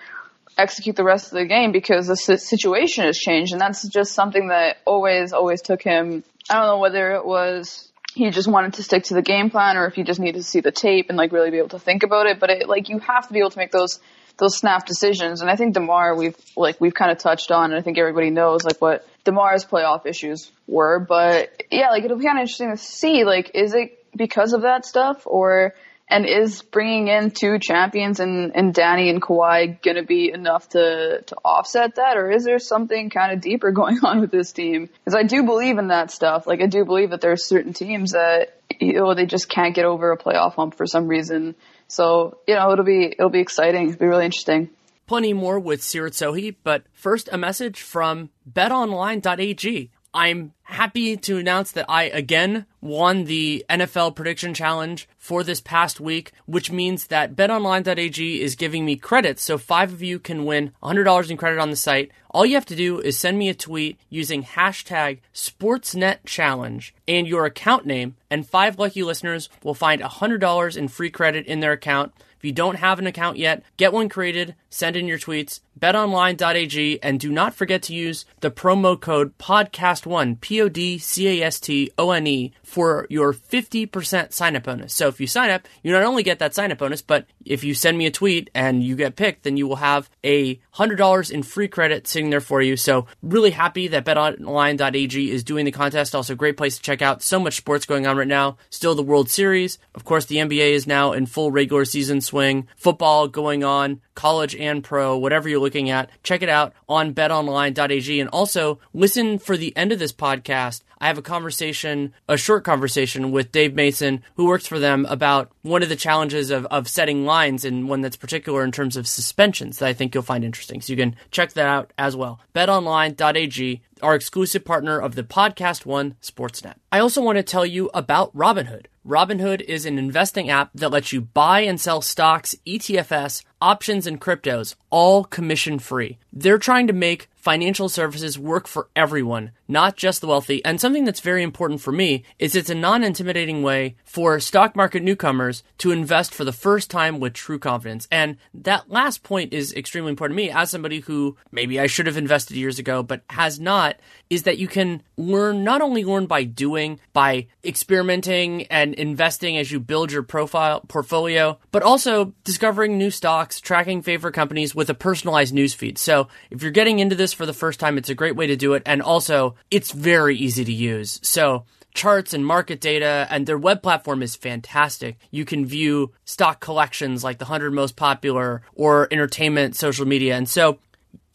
execute 0.57 0.97
the 0.97 1.05
rest 1.05 1.27
of 1.27 1.39
the 1.39 1.45
game 1.45 1.73
because 1.73 2.07
the 2.07 2.17
situation 2.17 3.05
has 3.05 3.19
changed, 3.19 3.53
and 3.53 3.61
that's 3.61 3.87
just 3.89 4.13
something 4.13 4.49
that 4.49 4.79
always, 4.87 5.33
always 5.33 5.61
took 5.61 5.83
him. 5.83 6.25
I 6.49 6.55
don't 6.55 6.67
know 6.67 6.79
whether 6.79 7.13
it 7.13 7.27
was 7.27 7.88
he 8.19 8.31
just 8.31 8.49
wanted 8.49 8.75
to 8.75 8.83
stick 8.83 9.05
to 9.05 9.15
the 9.15 9.23
game 9.23 9.49
plan 9.49 9.77
or 9.77 9.87
if 9.87 9.95
he 9.95 10.03
just 10.03 10.19
needed 10.19 10.39
to 10.39 10.43
see 10.43 10.59
the 10.59 10.73
tape 10.73 11.07
and 11.09 11.17
like 11.17 11.31
really 11.31 11.53
be 11.53 11.59
able 11.59 11.69
to 11.69 11.79
think 11.79 12.03
about 12.03 12.27
it. 12.27 12.41
But 12.41 12.51
it, 12.51 12.69
like 12.69 12.89
you 12.89 12.99
have 12.99 13.29
to 13.29 13.33
be 13.33 13.39
able 13.39 13.51
to 13.51 13.59
make 13.59 13.71
those 13.71 14.01
those 14.39 14.57
snap 14.57 14.87
decisions. 14.87 15.41
And 15.41 15.49
I 15.49 15.55
think 15.55 15.75
Demar, 15.75 16.17
we've 16.17 16.37
like 16.57 16.81
we've 16.81 16.95
kind 16.95 17.13
of 17.13 17.19
touched 17.19 17.53
on, 17.53 17.71
and 17.71 17.79
I 17.79 17.83
think 17.83 17.97
everybody 17.97 18.31
knows 18.31 18.65
like 18.65 18.81
what 18.81 19.07
Demar's 19.23 19.65
playoff 19.65 20.05
issues 20.05 20.51
were. 20.67 20.99
But 20.99 21.63
yeah, 21.71 21.91
like 21.91 22.05
it'll 22.05 22.19
be 22.19 22.25
kind 22.25 22.39
of 22.39 22.43
interesting 22.43 22.71
to 22.73 22.77
see 22.77 23.25
like 23.25 23.53
is 23.55 23.73
it 23.73 24.05
because 24.17 24.53
of 24.53 24.63
that 24.63 24.85
stuff 24.85 25.23
or 25.25 25.75
and 26.11 26.25
is 26.27 26.63
bringing 26.63 27.09
in 27.09 27.31
two 27.31 27.59
champions 27.59 28.19
and, 28.21 28.53
and 28.55 28.73
Danny 28.73 29.11
and 29.11 29.21
Kawhi 29.21 29.81
going 29.83 29.97
to 29.97 30.03
be 30.03 30.31
enough 30.33 30.69
to, 30.71 31.23
to 31.23 31.37
offset 31.45 31.97
that? 31.97 32.17
Or 32.17 32.31
is 32.31 32.45
there 32.45 32.59
something 32.59 33.11
kind 33.11 33.33
of 33.33 33.41
deeper 33.41 33.71
going 33.73 33.99
on 34.03 34.21
with 34.21 34.31
this 34.31 34.53
team? 34.53 34.89
Because 35.05 35.15
I 35.15 35.25
do 35.25 35.45
believe 35.45 35.79
in 35.79 35.89
that 35.89 36.11
stuff. 36.11 36.47
Like, 36.47 36.63
I 36.63 36.67
do 36.67 36.85
believe 36.85 37.11
that 37.11 37.21
there's 37.21 37.47
certain 37.47 37.73
teams 37.73 38.13
that, 38.13 38.59
you 38.81 38.95
know, 38.95 39.15
they 39.15 39.27
just 39.27 39.49
can't 39.49 39.75
get 39.75 39.85
over 39.85 40.13
a 40.13 40.19
playoff 40.19 40.55
hump 40.55 40.77
for 40.77 40.87
some 40.87 41.09
reason. 41.09 41.55
So, 41.89 42.39
you 42.47 42.55
know, 42.55 42.73
it'll 42.73 42.85
be, 42.85 43.07
it'll 43.07 43.31
be 43.31 43.41
exciting. 43.41 43.89
It'll 43.89 43.99
be 43.99 44.07
really 44.07 44.25
interesting. 44.25 44.71
Plenty 45.07 45.33
more 45.33 45.59
with 45.59 45.81
Seerat 45.81 46.13
Sohi, 46.13 46.55
but 46.63 46.85
first 46.93 47.31
a 47.33 47.39
message 47.39 47.81
from 47.81 48.29
betonline.ag. 48.51 49.91
I'm 50.15 50.53
happy 50.63 51.17
to 51.17 51.37
announce 51.37 51.73
that 51.73 51.87
I 51.89 52.05
again 52.05 52.67
won 52.81 53.25
the 53.25 53.65
NFL 53.69 54.17
prediction 54.17 54.55
challenge 54.55 55.09
for 55.19 55.43
this 55.43 55.61
past 55.61 56.01
week, 56.01 56.33
which 56.47 56.71
means 56.71 57.09
that 57.09 57.37
betonline.ag 57.37 58.41
is 58.41 58.57
giving 58.57 58.85
me 58.85 58.97
credits. 58.97 59.43
So 59.43 59.59
five 59.59 59.93
of 59.93 60.03
you 60.03 60.19
can 60.19 60.45
win 60.45 60.73
$100 60.83 61.31
in 61.31 61.37
credit 61.37 61.59
on 61.59 61.71
the 61.71 61.77
site. 61.77 62.11
All 62.31 62.47
you 62.47 62.55
have 62.55 62.67
to 62.67 62.77
do 62.77 63.01
is 63.01 63.19
send 63.19 63.39
me 63.39 63.49
a 63.49 63.55
tweet 63.55 63.99
using 64.09 64.45
hashtag 64.45 65.19
SportsNetChallenge 65.35 66.93
and 67.07 67.27
your 67.27 67.45
account 67.45 67.85
name, 67.85 68.17
and 68.31 68.49
five 68.49 68.79
lucky 68.79 69.03
listeners 69.03 69.49
will 69.63 69.75
find 69.75 70.01
$100 70.01 70.77
in 70.77 70.89
free 70.89 71.11
credit 71.11 71.47
in 71.47 71.61
their 71.61 71.73
account. 71.73 72.13
If 72.39 72.45
you 72.45 72.53
don't 72.53 72.77
have 72.77 73.01
an 73.01 73.07
account 73.09 73.37
yet, 73.37 73.65
get 73.77 73.93
one 73.93 74.09
created, 74.09 74.55
send 74.71 74.97
in 74.97 75.09
your 75.09 75.19
tweets, 75.19 75.61
betonline.ag, 75.79 77.03
and 77.03 77.21
do 77.21 77.31
not 77.31 77.55
forget 77.55 77.83
to 77.83 77.95
use 77.95 78.25
the 78.41 78.51
promo 78.51 78.99
code 79.01 79.37
PODCAST1, 79.39 80.41
P 80.41 80.61
O 80.61 80.69
D 80.69 80.99
C 80.99 81.41
A 81.41 81.47
S 81.47 81.61
T 81.61 81.91
O 81.99 82.11
N 82.11 82.27
E, 82.27 82.53
for 82.63 83.07
your 83.09 83.33
50% 83.33 84.33
sign 84.33 84.57
up 84.57 84.65
bonus. 84.65 84.95
So 84.95 85.09
if 85.09 85.21
you 85.21 85.27
sign 85.27 85.51
up, 85.51 85.67
you 85.83 85.93
not 85.93 86.03
only 86.03 86.23
get 86.23 86.39
that 86.41 86.55
sign 86.55 86.73
up 86.73 86.79
bonus, 86.79 87.03
but 87.03 87.27
if 87.45 87.65
you 87.65 87.75
send 87.75 87.97
me 87.97 88.07
a 88.07 88.11
tweet 88.11 88.51
and 88.55 88.83
you 88.83 88.97
get 88.97 89.17
picked, 89.17 89.45
then 89.45 89.57
you 89.57 89.67
will 89.67 89.77
have 89.77 90.11
a 90.23 90.57
$100 90.75 91.31
in 91.31 91.43
free 91.43 91.69
credit 91.69 92.07
sitting 92.07 92.31
there 92.31 92.41
for 92.41 92.61
you. 92.61 92.77
So 92.77 93.07
really 93.23 93.51
happy 93.51 93.89
that 93.89 94.05
betonline.ag 94.05 95.31
is 95.31 95.45
doing 95.45 95.65
the 95.65 95.73
contest. 95.73 96.15
Also 96.15 96.35
great 96.35 96.57
place 96.57 96.77
to 96.77 96.83
check 96.83 97.03
out. 97.03 97.23
So 97.23 97.41
much 97.41 97.57
sports 97.57 97.87
going 97.87 98.07
on 98.07 98.17
right 98.17 98.29
now. 98.29 98.59
Still 98.71 98.95
the 98.95 99.03
World 99.03 99.31
Series. 99.31 99.79
Of 99.95 100.05
course, 100.05 100.27
the 100.27 100.37
NBA 100.37 100.73
is 100.73 100.87
now 100.87 101.13
in 101.13 101.27
full 101.27 101.51
regular 101.51 101.85
season 101.85 102.21
swing. 102.21 102.69
Football 102.77 103.29
going 103.29 103.65
on 103.65 104.01
college 104.15 104.55
and 104.57 104.83
pro, 104.83 105.17
whatever 105.17 105.49
you're 105.49 105.61
looking 105.69 105.91
at. 105.91 106.09
Check 106.23 106.41
it 106.41 106.49
out 106.49 106.73
on 106.89 107.13
betonline.ag 107.13 108.21
and 108.21 108.31
also 108.31 108.81
listen 108.95 109.39
for 109.39 109.55
the 109.55 109.77
end 109.77 109.93
of 109.93 109.99
this 109.99 110.15
podcast. 110.15 110.81
I 110.99 111.07
have 111.07 111.19
a 111.19 111.23
conversation, 111.23 112.15
a 112.27 112.39
short 112.39 112.65
conversation 112.65 113.31
with 113.31 113.53
Dave 113.53 113.75
Mason, 113.75 114.23
who 114.35 114.47
works 114.47 114.67
for 114.67 114.79
them 114.79 115.07
about 115.11 115.53
one 115.63 115.83
of 115.83 115.91
the 115.91 115.97
challenges 115.97 116.51
of, 116.51 116.65
of 116.67 116.89
setting 116.89 117.25
lines 117.27 117.67
and 117.67 117.89
one 117.89 118.01
that's 118.01 118.17
particular 118.17 118.65
in 118.65 118.73
terms 118.73 118.97
of 118.97 119.07
suspensions 119.07 119.79
that 119.79 119.89
I 119.89 119.93
think 119.93 120.15
you'll 120.15 120.25
find 120.25 120.43
interesting. 120.43 120.81
So 120.81 120.93
you 120.93 120.97
can 120.97 121.15
check 121.31 121.53
that 121.53 121.67
out 121.67 121.93
as 121.99 122.17
well. 122.17 122.41
BetOnline.ag, 122.55 123.83
our 124.03 124.15
exclusive 124.15 124.65
partner 124.65 124.99
of 124.99 125.15
the 125.15 125.23
Podcast 125.23 125.87
One 125.87 126.17
Sportsnet. 126.23 126.75
I 126.91 126.99
also 126.99 127.23
want 127.23 127.37
to 127.37 127.43
tell 127.43 127.67
you 127.67 127.91
about 127.95 128.35
Robinhood. 128.35 128.87
Robinhood 129.07 129.63
is 129.63 129.87
an 129.87 129.99
investing 129.99 130.51
app 130.51 130.71
that 130.75 130.91
lets 130.91 131.13
you 131.13 131.21
buy 131.21 131.61
and 131.61 131.81
sell 131.81 132.03
stocks, 132.03 132.55
ETFs, 132.67 133.43
options, 133.61 134.07
and 134.07 134.21
cryptos, 134.21 134.75
all 134.91 135.25
commission 135.25 135.79
free. 135.79 136.19
They're 136.33 136.59
trying 136.59 136.87
to 136.89 136.93
make 136.93 137.31
financial 137.35 137.89
services 137.89 138.39
work 138.39 138.67
for 138.69 138.89
everyone, 138.95 139.53
not 139.69 139.97
just 139.97 140.21
the 140.21 140.27
wealthy. 140.27 140.65
And 140.65 140.81
something 140.81 141.05
that's 141.05 141.21
very 141.21 141.43
important 141.43 141.81
for 141.81 141.93
me 141.93 142.25
is 142.39 142.57
it's 142.57 142.71
a 142.71 142.75
non 142.75 143.05
intimidating 143.05 143.63
way 143.63 143.97
for 144.05 144.41
stock 144.41 144.75
market 144.75 145.03
newcomers 145.03 145.63
to 145.79 145.91
invest 145.91 146.35
for 146.35 146.45
the 146.45 146.53
first 146.53 146.91
time 146.91 147.21
with 147.21 147.35
true 147.35 147.59
confidence. 147.59 148.09
And 148.11 148.39
that 148.55 148.91
last 148.91 149.23
point 149.23 149.53
is 149.53 149.75
extremely 149.75 150.11
important 150.11 150.39
to 150.39 150.43
me 150.45 150.51
as 150.51 150.71
somebody 150.71 151.01
who 151.01 151.37
maybe 151.53 151.79
I 151.79 151.87
should 151.87 152.07
have 152.07 152.17
invested 152.17 152.57
years 152.57 152.79
ago, 152.79 153.03
but 153.03 153.23
has 153.31 153.61
not, 153.61 153.97
is 154.31 154.45
that 154.45 154.59
you 154.59 154.67
can 154.67 155.03
learn, 155.17 155.63
not 155.63 155.83
only 155.83 156.05
learn 156.05 156.27
by 156.27 156.45
doing, 156.45 156.99
by 157.13 157.47
experimenting 157.63 158.65
and 158.67 158.95
investing 158.95 159.59
as 159.59 159.71
you 159.71 159.81
build 159.81 160.11
your 160.11 160.23
profile 160.23 160.81
portfolio, 160.89 161.59
but 161.71 161.83
also 161.83 162.33
discovering 162.45 162.97
new 162.97 163.11
stocks, 163.11 163.61
tracking 163.61 164.01
favorite 164.01 164.33
companies 164.33 164.75
with 164.75 164.89
a 164.89 164.95
personalized 164.95 165.55
newsfeed. 165.55 165.99
So 165.99 166.29
if 166.51 166.63
you're 166.63 166.71
getting 166.71 166.99
into 166.99 167.15
this 167.15 167.33
for 167.33 167.45
the 167.45 167.53
first 167.53 167.79
time, 167.79 167.99
it's 167.99 168.09
a 168.09 168.15
great 168.15 168.37
way 168.37 168.47
to 168.47 168.57
do 168.57 168.75
it. 168.75 168.83
And 168.87 169.03
also, 169.03 169.57
it's 169.71 169.91
very 169.91 170.37
easy 170.37 170.65
to 170.65 170.73
use. 170.73 171.21
So 171.23 171.65
charts 171.95 172.33
and 172.33 172.47
market 172.47 172.81
data, 172.81 173.27
and 173.31 173.47
their 173.47 173.59
web 173.59 173.83
platform 173.83 174.23
is 174.23 174.37
fantastic. 174.37 175.19
You 175.31 175.45
can 175.45 175.67
view 175.67 176.13
stock 176.25 176.61
collections 176.61 177.25
like 177.25 177.39
the 177.39 177.45
100 177.45 177.73
most 177.73 177.97
popular 177.97 178.63
or 178.75 179.09
entertainment 179.11 179.75
social 179.75 180.07
media. 180.07 180.37
And 180.37 180.49
so 180.49 180.79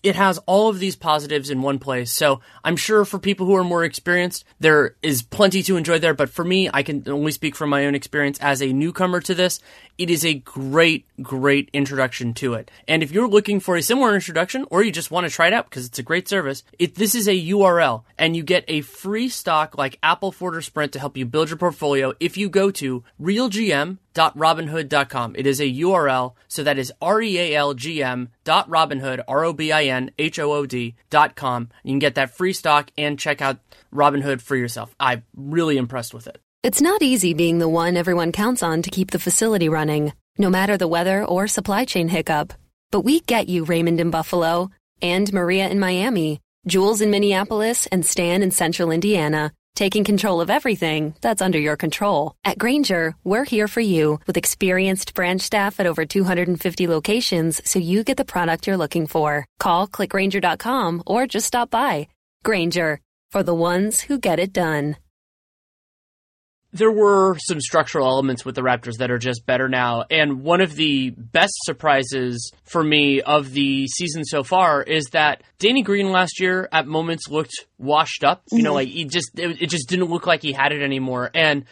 it 0.03 0.17
has 0.17 0.37
all 0.45 0.67
of 0.67 0.79
these 0.79 0.97
positives 0.97 1.49
in 1.49 1.61
one 1.61 1.79
place. 1.79 2.11
So 2.11 2.41
I'm 2.63 2.75
sure 2.75 3.05
for 3.05 3.19
people 3.19 3.45
who 3.45 3.55
are 3.55 3.63
more 3.63 3.85
experienced, 3.85 4.43
there 4.59 4.97
is 5.01 5.23
plenty 5.23 5.63
to 5.63 5.77
enjoy 5.77 5.99
there. 5.99 6.13
But 6.13 6.29
for 6.29 6.43
me, 6.43 6.69
I 6.71 6.83
can 6.83 7.03
only 7.07 7.31
speak 7.31 7.55
from 7.55 7.69
my 7.69 7.85
own 7.85 7.95
experience 7.95 8.37
as 8.39 8.61
a 8.61 8.73
newcomer 8.73 9.21
to 9.21 9.33
this. 9.33 9.61
It 9.97 10.09
is 10.09 10.25
a 10.25 10.33
great, 10.33 11.05
great 11.21 11.69
introduction 11.71 12.33
to 12.35 12.53
it. 12.55 12.69
And 12.87 13.01
if 13.01 13.11
you're 13.11 13.29
looking 13.29 13.61
for 13.61 13.77
a 13.77 13.81
similar 13.81 14.13
introduction 14.13 14.65
or 14.69 14.83
you 14.83 14.91
just 14.91 15.11
want 15.11 15.25
to 15.25 15.33
try 15.33 15.47
it 15.47 15.53
out 15.53 15.69
because 15.69 15.85
it's 15.85 15.99
a 15.99 16.03
great 16.03 16.27
service, 16.27 16.65
it, 16.77 16.95
this 16.95 17.15
is 17.15 17.29
a 17.29 17.47
URL 17.49 18.03
and 18.17 18.35
you 18.35 18.43
get 18.43 18.65
a 18.67 18.81
free 18.81 19.29
stock 19.29 19.77
like 19.77 19.99
Apple 20.03 20.33
Ford 20.33 20.55
or 20.55 20.61
Sprint 20.61 20.91
to 20.93 20.99
help 20.99 21.15
you 21.15 21.25
build 21.25 21.49
your 21.49 21.57
portfolio 21.57 22.13
if 22.19 22.35
you 22.35 22.49
go 22.49 22.71
to 22.71 23.05
realgm.robinhood.com. 23.21 25.35
It 25.37 25.47
is 25.47 25.61
a 25.61 25.71
URL, 25.71 26.33
so 26.47 26.63
that 26.63 26.77
is 26.77 26.91
R-E-A-L-G-M 27.01 28.29
dot 28.43 28.69
Robinhood, 28.69 29.21
R-O-B-I-N-H-O-O-D 29.27 30.95
dot 31.09 31.35
com. 31.35 31.69
You 31.83 31.91
can 31.91 31.99
get 31.99 32.15
that 32.15 32.35
free 32.35 32.53
stock 32.53 32.89
and 32.97 33.19
check 33.19 33.41
out 33.41 33.59
Robinhood 33.93 34.41
for 34.41 34.55
yourself. 34.55 34.95
I'm 34.99 35.23
really 35.35 35.77
impressed 35.77 36.13
with 36.13 36.27
it. 36.27 36.39
It's 36.63 36.81
not 36.81 37.01
easy 37.01 37.33
being 37.33 37.59
the 37.59 37.67
one 37.67 37.97
everyone 37.97 38.31
counts 38.31 38.63
on 38.63 38.81
to 38.83 38.89
keep 38.89 39.11
the 39.11 39.19
facility 39.19 39.69
running, 39.69 40.13
no 40.37 40.49
matter 40.49 40.77
the 40.77 40.87
weather 40.87 41.25
or 41.25 41.47
supply 41.47 41.85
chain 41.85 42.07
hiccup. 42.07 42.53
But 42.91 43.01
we 43.01 43.19
get 43.21 43.49
you, 43.49 43.65
Raymond 43.65 43.99
in 43.99 44.11
Buffalo, 44.11 44.71
and 45.01 45.31
Maria 45.33 45.67
in 45.67 45.79
Miami, 45.79 46.39
Jules 46.65 47.01
in 47.01 47.11
Minneapolis, 47.11 47.87
and 47.87 48.05
Stan 48.05 48.41
in 48.41 48.51
Central 48.51 48.91
Indiana 48.91 49.51
taking 49.75 50.03
control 50.03 50.39
of 50.41 50.49
everything 50.49 51.15
that's 51.21 51.41
under 51.41 51.59
your 51.59 51.75
control. 51.75 52.35
At 52.45 52.57
Grainger, 52.57 53.15
we're 53.23 53.43
here 53.43 53.67
for 53.67 53.81
you 53.81 54.19
with 54.25 54.37
experienced 54.37 55.13
branch 55.13 55.41
staff 55.41 55.79
at 55.79 55.85
over 55.85 56.05
250 56.05 56.87
locations 56.87 57.61
so 57.69 57.79
you 57.79 58.03
get 58.03 58.17
the 58.17 58.31
product 58.33 58.65
you're 58.65 58.77
looking 58.77 59.07
for. 59.07 59.45
Call 59.59 59.87
clickgrainger.com 59.87 61.03
or 61.05 61.27
just 61.27 61.47
stop 61.47 61.69
by. 61.69 62.07
Grainger, 62.45 62.99
for 63.31 63.43
the 63.43 63.53
ones 63.53 64.01
who 64.01 64.17
get 64.17 64.39
it 64.39 64.53
done 64.53 64.95
there 66.73 66.91
were 66.91 67.37
some 67.37 67.61
structural 67.61 68.07
elements 68.07 68.43
with 68.43 68.55
the 68.55 68.61
Raptors 68.61 68.97
that 68.97 69.11
are 69.11 69.19
just 69.19 69.45
better 69.45 69.69
now. 69.69 70.05
And 70.09 70.41
one 70.41 70.59
of 70.59 70.75
the 70.75 71.11
best 71.11 71.53
surprises 71.65 72.51
for 72.63 72.83
me 72.83 73.21
of 73.21 73.53
the 73.53 73.87
season 73.87 74.25
so 74.25 74.43
far 74.43 74.81
is 74.81 75.05
that 75.11 75.43
Danny 75.59 75.83
Green 75.83 76.11
last 76.11 76.39
year 76.39 76.67
at 76.71 76.87
moments 76.87 77.29
looked 77.29 77.53
washed 77.77 78.23
up. 78.23 78.43
You 78.51 78.63
know, 78.63 78.71
mm-hmm. 78.71 78.75
like 78.75 78.87
he 78.87 79.05
just 79.05 79.37
it, 79.37 79.61
it 79.61 79.69
just 79.69 79.87
didn't 79.87 80.09
look 80.09 80.25
like 80.25 80.41
he 80.41 80.51
had 80.51 80.71
it 80.71 80.81
anymore. 80.81 81.29
And 81.35 81.65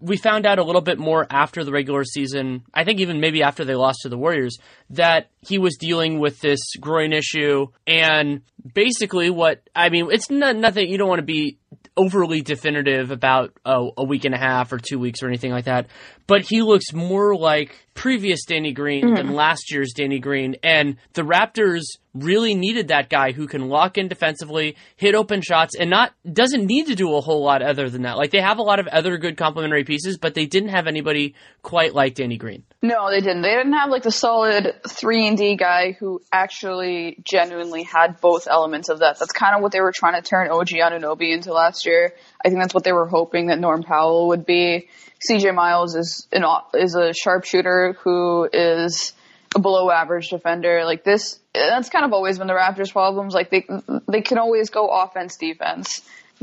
we 0.00 0.16
found 0.16 0.44
out 0.44 0.58
a 0.58 0.64
little 0.64 0.80
bit 0.80 0.98
more 0.98 1.24
after 1.30 1.62
the 1.62 1.70
regular 1.70 2.02
season. 2.02 2.64
I 2.74 2.82
think 2.82 2.98
even 2.98 3.20
maybe 3.20 3.44
after 3.44 3.64
they 3.64 3.76
lost 3.76 4.00
to 4.02 4.08
the 4.08 4.18
Warriors 4.18 4.58
that 4.90 5.30
he 5.40 5.58
was 5.58 5.76
dealing 5.76 6.18
with 6.18 6.40
this 6.40 6.58
groin 6.80 7.12
issue 7.12 7.68
and 7.86 8.42
basically 8.74 9.30
what 9.30 9.62
I 9.74 9.88
mean 9.88 10.08
it's 10.10 10.30
not 10.30 10.56
nothing 10.56 10.88
you 10.88 10.98
don't 10.98 11.08
want 11.08 11.20
to 11.20 11.24
be 11.24 11.58
overly 11.96 12.42
definitive 12.42 13.10
about 13.10 13.52
a, 13.64 13.88
a, 13.98 14.04
week 14.04 14.24
and 14.24 14.34
a 14.34 14.38
half 14.38 14.72
or 14.72 14.78
two 14.78 14.98
weeks 14.98 15.22
or 15.22 15.28
anything 15.28 15.52
like 15.52 15.66
that. 15.66 15.88
But 16.26 16.42
he 16.42 16.62
looks 16.62 16.92
more 16.92 17.36
like 17.36 17.76
previous 17.94 18.44
Danny 18.44 18.72
Green 18.72 19.04
mm-hmm. 19.04 19.14
than 19.14 19.34
last 19.34 19.70
year's 19.70 19.92
Danny 19.94 20.18
Green. 20.18 20.56
And 20.62 20.96
the 21.12 21.22
Raptors 21.22 21.82
really 22.14 22.54
needed 22.54 22.88
that 22.88 23.08
guy 23.08 23.32
who 23.32 23.46
can 23.46 23.68
lock 23.68 23.96
in 23.96 24.08
defensively, 24.08 24.76
hit 24.96 25.14
open 25.14 25.40
shots, 25.40 25.74
and 25.74 25.90
not 25.90 26.12
doesn't 26.30 26.66
need 26.66 26.86
to 26.86 26.94
do 26.94 27.14
a 27.16 27.20
whole 27.20 27.42
lot 27.42 27.62
other 27.62 27.88
than 27.88 28.02
that. 28.02 28.16
Like 28.16 28.30
they 28.30 28.40
have 28.40 28.58
a 28.58 28.62
lot 28.62 28.78
of 28.78 28.86
other 28.86 29.16
good 29.16 29.36
complementary 29.36 29.84
pieces, 29.84 30.18
but 30.18 30.34
they 30.34 30.46
didn't 30.46 30.70
have 30.70 30.86
anybody 30.86 31.34
quite 31.62 31.94
like 31.94 32.14
Danny 32.14 32.36
Green. 32.36 32.64
No, 32.82 33.10
they 33.10 33.20
didn't. 33.20 33.42
They 33.42 33.54
didn't 33.54 33.72
have 33.72 33.90
like 33.90 34.02
the 34.02 34.10
solid 34.10 34.74
three 34.88 35.26
and 35.26 35.38
D 35.38 35.56
guy 35.56 35.92
who 35.92 36.20
actually 36.32 37.18
genuinely 37.24 37.82
had 37.84 38.20
both 38.20 38.46
elements 38.48 38.88
of 38.88 38.98
that. 38.98 39.18
That's 39.18 39.32
kind 39.32 39.56
of 39.56 39.62
what 39.62 39.72
they 39.72 39.80
were 39.80 39.92
trying 39.92 40.20
to 40.20 40.28
turn 40.28 40.50
OG 40.50 40.68
Anunoby 40.68 41.32
into 41.32 41.52
last 41.52 41.86
year. 41.86 42.14
I 42.44 42.48
think 42.48 42.60
that's 42.60 42.74
what 42.74 42.84
they 42.84 42.92
were 42.92 43.06
hoping 43.06 43.46
that 43.46 43.58
Norm 43.58 43.82
Powell 43.82 44.28
would 44.28 44.44
be. 44.44 44.88
CJ 45.28 45.54
Miles 45.54 45.94
is 45.94 46.26
an 46.32 46.44
is 46.74 46.94
a 46.94 47.12
sharpshooter 47.12 47.96
who 48.02 48.48
is 48.52 49.12
a 49.54 49.60
below 49.60 49.90
average 49.90 50.28
defender. 50.28 50.84
Like 50.84 51.04
this, 51.04 51.38
that's 51.54 51.90
kind 51.90 52.04
of 52.04 52.12
always 52.12 52.38
been 52.38 52.46
the 52.46 52.54
Raptors' 52.54 52.92
problems. 52.92 53.34
Like 53.34 53.50
they 53.50 53.66
they 54.08 54.22
can 54.22 54.38
always 54.38 54.70
go 54.70 54.88
offense 54.88 55.36
defense, 55.36 56.02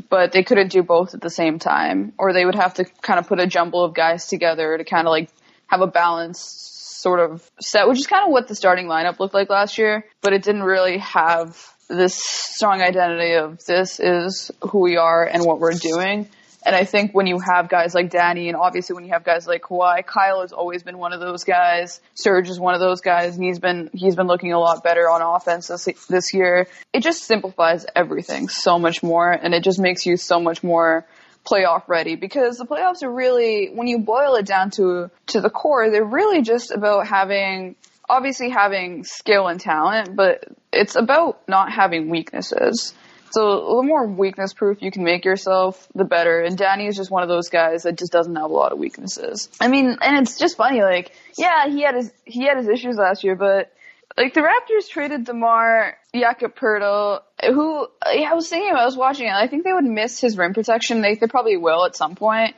but 0.09 0.31
they 0.31 0.43
couldn't 0.43 0.71
do 0.71 0.83
both 0.83 1.13
at 1.13 1.21
the 1.21 1.29
same 1.29 1.59
time, 1.59 2.13
or 2.17 2.33
they 2.33 2.45
would 2.45 2.55
have 2.55 2.75
to 2.75 2.85
kind 3.01 3.19
of 3.19 3.27
put 3.27 3.39
a 3.39 3.47
jumble 3.47 3.83
of 3.83 3.93
guys 3.93 4.27
together 4.27 4.77
to 4.77 4.83
kind 4.83 5.07
of 5.07 5.11
like 5.11 5.29
have 5.67 5.81
a 5.81 5.87
balanced 5.87 7.01
sort 7.01 7.19
of 7.19 7.49
set, 7.59 7.87
which 7.87 7.99
is 7.99 8.07
kind 8.07 8.25
of 8.25 8.31
what 8.31 8.47
the 8.47 8.55
starting 8.55 8.87
lineup 8.87 9.19
looked 9.19 9.33
like 9.33 9.49
last 9.49 9.77
year. 9.77 10.05
But 10.21 10.33
it 10.33 10.43
didn't 10.43 10.63
really 10.63 10.97
have 10.99 11.57
this 11.87 12.15
strong 12.15 12.81
identity 12.81 13.33
of 13.33 13.65
this 13.65 13.99
is 13.99 14.51
who 14.61 14.79
we 14.79 14.97
are 14.97 15.25
and 15.25 15.43
what 15.43 15.59
we're 15.59 15.73
doing. 15.73 16.29
And 16.65 16.75
I 16.75 16.83
think 16.83 17.13
when 17.13 17.25
you 17.25 17.39
have 17.39 17.69
guys 17.69 17.95
like 17.95 18.09
Danny, 18.09 18.49
and 18.49 18.57
obviously 18.57 18.93
when 18.93 19.05
you 19.05 19.11
have 19.13 19.23
guys 19.23 19.47
like 19.47 19.61
Kawhi, 19.61 20.05
Kyle 20.05 20.41
has 20.41 20.51
always 20.51 20.83
been 20.83 20.97
one 20.97 21.13
of 21.13 21.21
those 21.21 21.43
guys. 21.45 22.01
Serge 22.15 22.49
is 22.49 22.59
one 22.59 22.73
of 22.73 22.81
those 22.81 23.01
guys, 23.01 23.35
and 23.35 23.43
he's 23.43 23.59
been 23.59 23.89
he's 23.93 24.15
been 24.15 24.27
looking 24.27 24.51
a 24.51 24.59
lot 24.59 24.83
better 24.83 25.09
on 25.09 25.21
offense 25.21 25.67
this 25.67 25.87
this 26.07 26.33
year. 26.33 26.67
It 26.91 27.01
just 27.01 27.23
simplifies 27.23 27.85
everything 27.95 28.49
so 28.49 28.77
much 28.77 29.01
more, 29.01 29.31
and 29.31 29.53
it 29.53 29.63
just 29.63 29.79
makes 29.79 30.05
you 30.05 30.17
so 30.17 30.39
much 30.39 30.63
more 30.63 31.05
playoff 31.49 31.87
ready 31.87 32.15
because 32.15 32.57
the 32.57 32.65
playoffs 32.65 33.03
are 33.03 33.11
really 33.11 33.69
when 33.73 33.87
you 33.87 33.99
boil 33.99 34.35
it 34.35 34.45
down 34.45 34.71
to 34.71 35.09
to 35.27 35.41
the 35.41 35.49
core, 35.49 35.89
they're 35.89 36.03
really 36.03 36.41
just 36.41 36.71
about 36.71 37.07
having 37.07 37.75
obviously 38.09 38.49
having 38.49 39.03
skill 39.03 39.47
and 39.47 39.61
talent, 39.61 40.15
but 40.15 40.43
it's 40.73 40.95
about 40.95 41.47
not 41.47 41.71
having 41.71 42.09
weaknesses. 42.09 42.93
So 43.31 43.77
the 43.77 43.83
more 43.83 44.07
weakness 44.07 44.53
proof 44.53 44.81
you 44.81 44.91
can 44.91 45.03
make 45.03 45.25
yourself, 45.25 45.87
the 45.93 46.03
better. 46.03 46.41
And 46.41 46.57
Danny 46.57 46.87
is 46.87 46.95
just 46.95 47.11
one 47.11 47.23
of 47.23 47.29
those 47.29 47.49
guys 47.49 47.83
that 47.83 47.97
just 47.97 48.11
doesn't 48.11 48.35
have 48.35 48.49
a 48.49 48.53
lot 48.53 48.71
of 48.71 48.79
weaknesses. 48.79 49.49
I 49.59 49.67
mean, 49.67 49.97
and 50.01 50.17
it's 50.19 50.37
just 50.37 50.57
funny, 50.57 50.81
like, 50.81 51.11
yeah, 51.37 51.67
he 51.67 51.83
had 51.83 51.95
his 51.95 52.11
he 52.25 52.45
had 52.45 52.57
his 52.57 52.67
issues 52.67 52.95
last 52.95 53.23
year, 53.23 53.35
but 53.35 53.71
like 54.17 54.33
the 54.33 54.41
Raptors 54.41 54.89
traded 54.89 55.25
DeMar 55.25 55.97
Jakob 56.13 56.57
who 56.59 57.87
yeah, 58.11 58.31
I 58.31 58.33
was 58.33 58.49
thinking, 58.49 58.73
I 58.75 58.85
was 58.85 58.97
watching 58.97 59.27
it. 59.27 59.33
I 59.33 59.47
think 59.47 59.63
they 59.63 59.73
would 59.73 59.85
miss 59.85 60.19
his 60.19 60.37
rim 60.37 60.53
protection. 60.53 61.01
They 61.01 61.15
they 61.15 61.27
probably 61.27 61.57
will 61.57 61.85
at 61.85 61.95
some 61.95 62.15
point. 62.15 62.55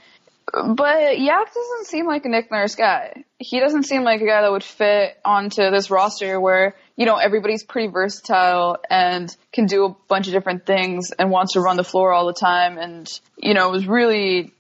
But 0.53 1.19
Yak 1.19 1.53
doesn't 1.53 1.87
seem 1.87 2.07
like 2.07 2.25
a 2.25 2.29
Nick 2.29 2.51
Nurse 2.51 2.75
guy. 2.75 3.23
He 3.37 3.59
doesn't 3.59 3.83
seem 3.83 4.03
like 4.03 4.21
a 4.21 4.25
guy 4.25 4.41
that 4.41 4.51
would 4.51 4.63
fit 4.63 5.17
onto 5.23 5.69
this 5.69 5.89
roster 5.89 6.41
where, 6.41 6.75
you 7.01 7.07
know, 7.07 7.15
everybody's 7.15 7.63
pretty 7.63 7.87
versatile 7.87 8.77
and 8.87 9.35
can 9.51 9.65
do 9.65 9.85
a 9.85 9.95
bunch 10.07 10.27
of 10.27 10.33
different 10.33 10.67
things 10.67 11.09
and 11.09 11.31
wants 11.31 11.53
to 11.53 11.59
run 11.59 11.75
the 11.75 11.83
floor 11.83 12.11
all 12.11 12.27
the 12.27 12.39
time. 12.39 12.77
And, 12.77 13.09
you 13.37 13.55
know, 13.55 13.69
it 13.69 13.71
was 13.71 13.87
really 13.87 14.53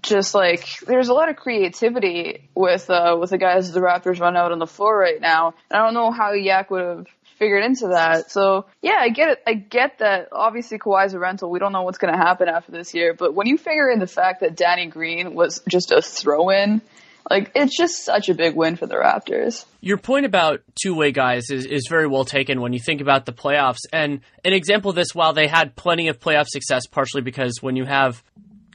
just 0.00 0.32
like 0.32 0.64
there's 0.86 1.08
a 1.08 1.12
lot 1.12 1.28
of 1.28 1.34
creativity 1.34 2.48
with 2.54 2.88
uh 2.88 3.16
with 3.18 3.30
the 3.30 3.38
guys 3.38 3.72
the 3.72 3.80
Raptors 3.80 4.20
run 4.20 4.36
out 4.36 4.52
on 4.52 4.60
the 4.60 4.66
floor 4.66 4.96
right 4.96 5.20
now. 5.20 5.54
And 5.68 5.80
I 5.80 5.84
don't 5.84 5.94
know 5.94 6.12
how 6.12 6.34
Yak 6.34 6.70
would 6.70 6.84
have 6.84 7.06
figured 7.36 7.64
into 7.64 7.88
that. 7.88 8.30
So 8.30 8.66
yeah, 8.80 8.98
I 9.00 9.08
get 9.08 9.30
it. 9.30 9.42
I 9.44 9.54
get 9.54 9.98
that. 9.98 10.28
Obviously, 10.30 10.78
Kawhi's 10.78 11.14
a 11.14 11.18
rental. 11.18 11.50
We 11.50 11.58
don't 11.58 11.72
know 11.72 11.82
what's 11.82 11.98
going 11.98 12.14
to 12.14 12.18
happen 12.18 12.46
after 12.48 12.70
this 12.70 12.94
year. 12.94 13.12
But 13.12 13.34
when 13.34 13.48
you 13.48 13.58
figure 13.58 13.90
in 13.90 13.98
the 13.98 14.06
fact 14.06 14.42
that 14.42 14.54
Danny 14.54 14.86
Green 14.86 15.34
was 15.34 15.62
just 15.68 15.90
a 15.90 16.00
throw-in, 16.00 16.80
like 17.30 17.52
it's 17.54 17.76
just 17.76 18.04
such 18.04 18.28
a 18.28 18.34
big 18.34 18.54
win 18.54 18.76
for 18.76 18.86
the 18.86 18.96
Raptors. 18.96 19.64
Your 19.80 19.98
point 19.98 20.26
about 20.26 20.60
two-way 20.82 21.12
guys 21.12 21.50
is, 21.50 21.66
is 21.66 21.86
very 21.88 22.06
well 22.06 22.24
taken 22.24 22.60
when 22.60 22.72
you 22.72 22.80
think 22.80 23.00
about 23.00 23.26
the 23.26 23.32
playoffs. 23.32 23.80
And 23.92 24.20
an 24.44 24.52
example 24.52 24.90
of 24.90 24.96
this, 24.96 25.14
while 25.14 25.32
they 25.32 25.46
had 25.46 25.76
plenty 25.76 26.08
of 26.08 26.18
playoff 26.20 26.46
success, 26.48 26.86
partially 26.86 27.22
because 27.22 27.58
when 27.60 27.76
you 27.76 27.84
have 27.84 28.22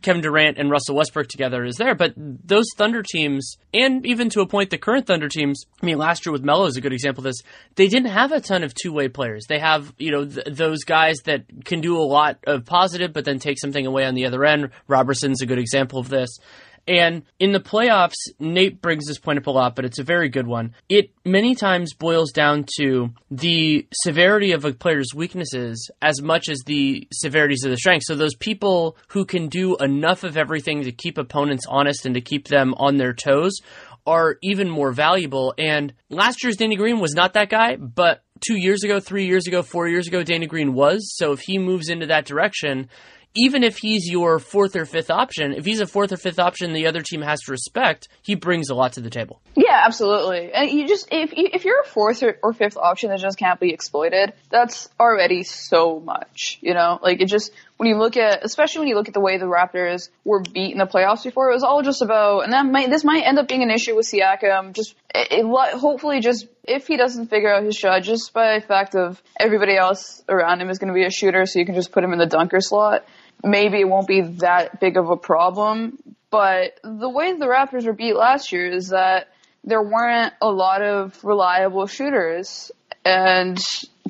Kevin 0.04 0.22
Durant 0.22 0.58
and 0.58 0.70
Russell 0.70 0.96
Westbrook 0.96 1.28
together 1.28 1.64
is 1.64 1.78
there. 1.78 1.96
But 1.96 2.14
those 2.16 2.66
Thunder 2.76 3.02
teams, 3.02 3.58
and 3.74 4.06
even 4.06 4.30
to 4.32 4.42
a 4.42 4.46
point, 4.46 4.70
the 4.70 4.78
current 4.78 5.08
Thunder 5.08 5.30
teams, 5.30 5.66
I 5.82 5.86
mean, 5.86 5.98
last 5.98 6.26
year 6.26 6.34
with 6.34 6.44
Melo 6.44 6.66
is 6.66 6.76
a 6.76 6.82
good 6.82 6.94
example 6.94 7.22
of 7.22 7.26
this. 7.26 7.42
They 7.76 7.88
didn't 7.88 8.12
have 8.12 8.32
a 8.32 8.42
ton 8.42 8.64
of 8.64 8.74
two 8.74 8.92
way 8.92 9.08
players. 9.08 9.46
They 9.48 9.60
have, 9.60 9.94
you 9.98 10.12
know, 10.12 10.26
th- 10.26 10.48
those 10.52 10.84
guys 10.84 11.18
that 11.24 11.46
can 11.64 11.82
do 11.82 11.98
a 11.98 12.04
lot 12.04 12.38
of 12.46 12.66
positive, 12.66 13.14
but 13.14 13.26
then 13.26 13.40
take 13.40 13.60
something 13.60 13.86
away 13.86 14.06
on 14.06 14.14
the 14.14 14.26
other 14.26 14.44
end. 14.44 14.70
Roberson's 14.88 15.42
a 15.42 15.46
good 15.46 15.60
example 15.60 16.00
of 16.00 16.10
this. 16.10 16.38
And 16.88 17.24
in 17.40 17.54
the 17.54 17.60
playoffs, 17.60 18.16
Nate 18.40 18.82
brings 18.82 19.06
this 19.06 19.20
point 19.20 19.40
up 19.40 19.48
a 19.48 19.52
lot, 19.52 19.76
but 19.76 19.86
it's 19.86 20.00
a 20.00 20.04
very 20.04 20.28
good 20.28 20.48
one. 20.48 20.76
It 20.90 21.12
many 21.24 21.56
times 21.56 21.94
boils 21.94 22.32
down 22.32 22.66
to 22.78 23.14
the 23.32 23.88
severity 23.94 24.52
of 24.52 24.66
a 24.66 24.74
player's 24.74 25.14
weaknesses 25.16 25.90
as 26.02 26.22
much 26.22 26.50
as 26.50 26.62
the 26.66 27.08
severities 27.14 27.64
of 27.64 27.72
the 27.72 27.78
strengths. 27.78 28.08
So 28.08 28.16
those 28.16 28.36
people 28.36 28.98
who 29.08 29.26
can 29.26 29.48
do 29.48 29.78
enough 29.78 30.24
of 30.24 30.36
everything 30.36 30.84
to 30.84 30.92
keep 30.92 31.18
opponents 31.18 31.66
honest 31.70 32.06
and 32.06 32.16
to 32.16 32.22
keep 32.22 32.48
them 32.48 32.74
on 32.76 32.98
their 32.98 33.14
toes 33.14 33.54
are 34.06 34.38
even 34.42 34.70
more 34.70 34.92
valuable. 34.92 35.54
And 35.58 35.94
last 36.10 36.44
year's 36.44 36.58
Danny 36.58 36.76
Green 36.76 37.00
was 37.00 37.14
not 37.14 37.34
that 37.34 37.50
guy, 37.50 37.78
but 37.78 38.24
two 38.46 38.58
years 38.58 38.84
ago, 38.84 39.00
three 39.00 39.26
years 39.26 39.48
ago, 39.48 39.62
four 39.62 39.88
years 39.88 40.08
ago, 40.08 40.24
Danny 40.24 40.48
Green 40.48 40.74
was. 40.74 41.16
So 41.16 41.32
if 41.32 41.40
he 41.40 41.58
moves 41.58 41.90
into 41.90 42.08
that 42.08 42.26
direction, 42.26 42.90
even 43.36 43.64
if 43.64 43.78
he's 43.78 44.10
your 44.10 44.40
fourth 44.40 44.76
or 44.76 44.86
fifth 44.86 45.10
option, 45.10 45.54
if 45.54 45.66
he's 45.66 45.80
a 45.80 45.88
fourth 45.88 46.12
or 46.12 46.18
fifth 46.18 46.40
option 46.40 46.74
the 46.74 46.88
other 46.88 47.02
team 47.02 47.22
has 47.22 47.40
to 47.42 47.52
respect, 47.52 48.08
he 48.22 48.36
brings 48.36 48.70
a 48.70 48.76
lot 48.76 48.94
to 48.94 49.02
the 49.02 49.10
table. 49.10 49.42
Yeah, 49.56 49.82
absolutely. 49.86 50.52
And 50.54 50.70
you 50.70 50.88
just 50.88 51.08
if 51.12 51.32
if 51.34 51.66
you're 51.66 51.82
a 51.82 51.88
fourth 51.88 52.24
or, 52.24 52.54
fifth 52.54 52.78
option 52.78 53.10
that 53.10 53.20
just 53.20 53.40
can't 53.40 53.60
be 53.60 53.74
exploited, 53.74 54.34
that's 54.50 54.90
already 55.00 55.44
so 55.44 56.00
much. 56.00 56.60
You 56.62 56.74
know, 56.76 57.00
like 57.02 57.22
it 57.22 57.28
just 57.28 57.52
when 57.78 57.90
you 57.90 57.98
look 57.98 58.16
at, 58.18 58.46
especially 58.46 58.80
when 58.80 58.88
you 58.88 58.96
look 58.96 59.08
at 59.08 59.14
the 59.14 59.20
way 59.20 59.38
the 59.38 59.46
Raptors 59.46 60.10
were 60.24 60.42
beat 60.42 60.72
in 60.72 60.78
the 60.78 60.86
playoffs 60.86 61.24
before, 61.24 61.50
it 61.50 61.54
was 61.54 61.64
all 61.64 61.82
just 61.82 62.02
about, 62.02 62.46
and 62.46 62.54
that 62.54 62.66
might, 62.66 62.90
this 62.90 63.04
might 63.04 63.24
end 63.24 63.40
up 63.40 63.48
being 63.48 63.64
an 63.64 63.72
issue 63.72 63.96
with 63.96 64.10
Siakam. 64.10 64.74
Just, 64.74 64.96
it, 65.14 65.28
it, 65.32 65.80
hopefully 65.80 66.22
just, 66.22 66.48
if 66.64 66.88
he 66.88 66.98
doesn't 66.98 67.28
figure 67.28 67.54
out 67.54 67.64
his 67.64 67.76
shot, 67.76 68.04
just 68.04 68.32
by 68.32 68.60
fact 68.60 68.96
of 68.96 69.22
everybody 69.40 69.76
else 69.76 70.24
around 70.30 70.62
him 70.62 70.70
is 70.70 70.78
going 70.78 70.90
to 70.90 70.94
be 70.94 71.04
a 71.04 71.10
shooter, 71.10 71.46
so 71.46 71.60
you 71.60 71.66
can 71.66 71.76
just 71.76 71.92
put 71.92 72.04
him 72.04 72.14
in 72.14 72.20
the 72.20 72.26
dunker 72.26 72.62
slot. 72.62 73.06
Maybe 73.44 73.80
it 73.80 73.90
won't 73.90 74.08
be 74.08 74.22
that 74.22 74.80
big 74.80 74.98
of 74.98 75.10
a 75.10 75.18
problem, 75.18 75.98
but 76.30 76.80
the 76.84 77.10
way 77.10 77.34
the 77.34 77.46
Raptors 77.46 77.86
were 77.86 77.94
beat 77.94 78.16
last 78.16 78.52
year 78.52 78.68
is 78.68 78.90
that 78.90 79.28
there 79.64 79.82
weren't 79.82 80.34
a 80.42 80.50
lot 80.50 80.82
of 80.82 81.24
reliable 81.24 81.88
shooters, 81.88 82.72
and 83.06 83.60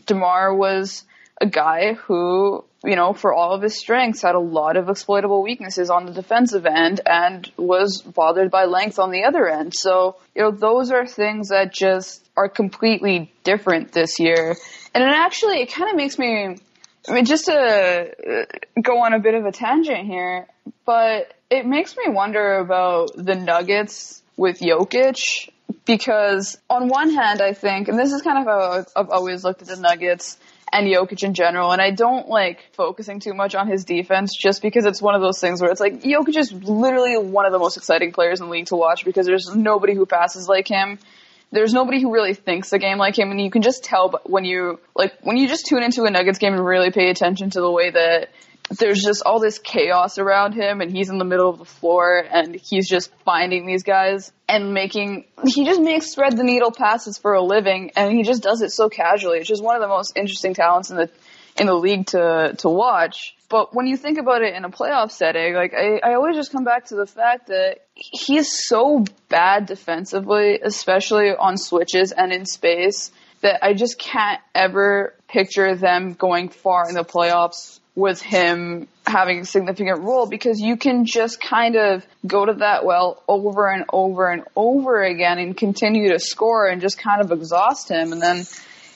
DeMar 0.06 0.54
was 0.56 1.04
a 1.41 1.48
guy 1.48 1.93
who 1.93 2.63
you 2.84 2.98
know, 2.98 3.13
for 3.13 3.34
all 3.34 3.54
of 3.54 3.62
his 3.62 3.80
strengths, 3.80 4.22
had 4.22 4.36
a 4.36 4.39
lot 4.39 4.76
of 4.76 4.89
exploitable 4.89 5.41
weaknesses 5.41 5.89
on 5.89 6.06
the 6.06 6.12
defensive 6.12 6.65
end 6.65 7.00
and 7.06 7.50
was 7.58 8.02
bothered 8.02 8.52
by 8.52 8.65
length 8.65 9.00
on 9.00 9.12
the 9.12 9.24
other 9.24 9.48
end. 9.48 9.74
So, 9.74 10.17
you 10.36 10.41
know, 10.41 10.52
those 10.52 10.91
are 10.91 11.08
things 11.08 11.50
that 11.50 11.74
just 11.74 12.28
are 12.36 12.50
completely 12.50 13.32
different 13.46 13.93
this 13.93 14.19
year. 14.19 14.56
And 14.93 15.04
it 15.04 15.10
actually, 15.10 15.62
it 15.62 15.72
kind 15.72 15.89
of 15.91 15.96
makes 15.96 16.19
me, 16.19 16.58
I 17.08 17.13
mean, 17.13 17.26
just 17.26 17.46
to 17.46 17.54
uh, 17.54 18.46
go 18.82 19.04
on 19.04 19.13
a 19.13 19.20
bit 19.20 19.36
of 19.36 19.46
a 19.46 19.52
tangent 19.52 20.06
here, 20.06 20.48
but 20.86 21.34
it 21.50 21.66
makes 21.66 21.98
me 21.98 22.06
wonder 22.08 22.58
about 22.60 23.12
the 23.16 23.36
Nuggets 23.36 24.22
with 24.38 24.60
Jokic 24.60 25.50
because 25.86 26.58
on 26.70 26.88
one 26.88 27.10
hand, 27.10 27.42
I 27.42 27.54
think, 27.54 27.89
and 27.89 28.00
this 28.00 28.13
is 28.13 28.22
kind 28.22 28.39
of 28.39 28.46
how 28.46 28.86
I've 28.96 29.10
always 29.10 29.44
looked 29.44 29.62
at 29.62 29.68
the 29.68 29.76
Nuggets, 29.76 30.38
and 30.74 30.88
Jokic 30.88 31.24
in 31.24 31.34
general. 31.34 31.72
And 31.72 31.82
I 31.82 31.92
don't 31.92 32.28
like 32.28 32.72
focusing 32.74 33.20
too 33.20 33.34
much 33.34 33.56
on 33.56 33.68
his 33.68 33.86
defense 33.86 34.36
just 34.36 34.62
because 34.62 34.86
it's 34.86 35.02
one 35.02 35.16
of 35.16 35.22
those 35.22 35.39
things 35.39 35.62
where 35.62 35.72
it's 35.72 35.80
like 35.80 36.02
Jokic 36.02 36.36
is 36.36 36.52
literally 36.52 37.18
one 37.18 37.46
of 37.46 37.52
the 37.52 37.60
most 37.60 37.78
exciting 37.78 38.12
players 38.12 38.42
in 38.42 38.48
the 38.48 38.52
league 38.52 38.66
to 38.68 38.76
watch 38.76 39.06
because 39.06 39.26
there's 39.26 39.56
nobody 39.56 39.94
who 39.94 40.06
passes 40.06 40.48
like 40.48 40.68
him. 40.68 41.00
There's 41.54 41.72
nobody 41.72 42.02
who 42.02 42.12
really 42.12 42.34
thinks 42.34 42.72
the 42.72 42.80
game 42.80 42.98
like 42.98 43.18
him, 43.18 43.30
and 43.30 43.39
you 43.39 43.52
can 43.52 43.62
just 43.62 43.84
tell 43.84 44.20
when 44.26 44.44
you 44.44 44.80
like 44.96 45.13
when 45.22 45.38
you 45.38 45.48
just 45.48 45.68
tune 45.68 45.84
into 45.84 46.04
a 46.04 46.10
Nuggets 46.10 46.39
game 46.39 46.54
and 46.54 46.66
really 46.66 46.92
pay 46.92 47.10
attention 47.10 47.52
to 47.52 47.62
the 47.62 47.72
way 47.72 47.92
that 47.92 48.30
there's 48.70 49.04
just 49.04 49.24
all 49.26 49.39
this 49.39 49.60
chaos 49.60 50.18
around 50.18 50.54
him 50.54 50.82
and 50.82 50.92
he's 50.92 51.10
in 51.10 51.18
the 51.18 51.26
middle 51.26 51.50
of 51.50 51.60
the 51.60 51.66
floor 51.66 52.26
and 52.32 52.56
he's 52.56 52.88
just 52.88 53.12
finding 53.26 53.66
these 53.66 53.84
guys 53.84 54.32
and 54.48 54.74
making 54.74 55.26
he 55.46 55.66
just 55.66 55.82
makes 55.82 56.16
thread 56.16 56.38
the 56.38 56.44
needle 56.44 56.72
passes 56.72 57.18
for 57.18 57.34
a 57.34 57.44
living 57.44 57.92
and 57.96 58.12
he 58.16 58.24
just 58.24 58.42
does 58.42 58.62
it 58.62 58.72
so 58.72 58.89
casually. 58.89 59.38
It's 59.39 59.48
just 59.48 59.63
one 59.63 59.76
of 59.76 59.82
the 59.82 59.88
most 59.88 60.13
interesting 60.16 60.54
talents 60.54 60.89
in 60.89 60.98
the 60.98 61.10
in 61.58 61.68
the 61.68 61.74
league 61.74 62.08
to 62.08 62.56
to 62.60 62.70
watch. 62.70 63.36
But 63.50 63.74
when 63.74 63.86
you 63.86 63.98
think 63.98 64.18
about 64.18 64.42
it 64.42 64.56
in 64.56 64.66
a 64.66 64.70
playoff 64.70 65.12
setting, 65.12 65.54
like 65.54 65.74
I, 65.74 66.00
I 66.04 66.13
always 66.16 66.36
just 66.36 66.52
come 66.52 66.63
back 66.63 66.86
to 66.86 66.96
the 66.96 67.06
fact 67.06 67.48
that 67.48 67.82
he's 67.94 68.66
so 68.68 69.06
bad 69.30 69.68
defensively, 69.68 70.60
especially 70.60 71.36
on 71.36 71.58
switches 71.58 72.12
and 72.12 72.34
in 72.34 72.46
space, 72.46 73.12
that 73.42 73.63
I 73.63 73.74
just 73.74 74.00
can't 74.00 74.42
ever 74.56 75.13
picture 75.28 75.76
them 75.76 76.13
going 76.13 76.50
far 76.50 76.89
in 76.89 76.96
the 76.96 77.04
playoffs 77.04 77.80
with 77.96 78.22
him 78.22 78.88
having 79.06 79.42
a 79.42 79.46
significant 79.46 80.02
role 80.02 80.26
because 80.26 80.60
you 80.60 80.78
can 80.78 81.06
just 81.06 81.39
kind 81.39 81.76
of 81.76 82.06
go 82.26 82.46
to 82.46 82.54
that 82.54 82.86
well 82.86 83.22
over 83.28 83.68
and 83.68 83.86
over 83.94 84.32
and 84.32 84.44
over 84.56 85.04
again 85.04 85.38
and 85.38 85.56
continue 85.56 86.10
to 86.10 86.20
score 86.20 86.68
and 86.68 86.82
just 86.82 86.98
kind 86.98 87.22
of 87.22 87.32
exhaust 87.32 87.89
him 87.89 88.12
and 88.12 88.22
then 88.22 88.46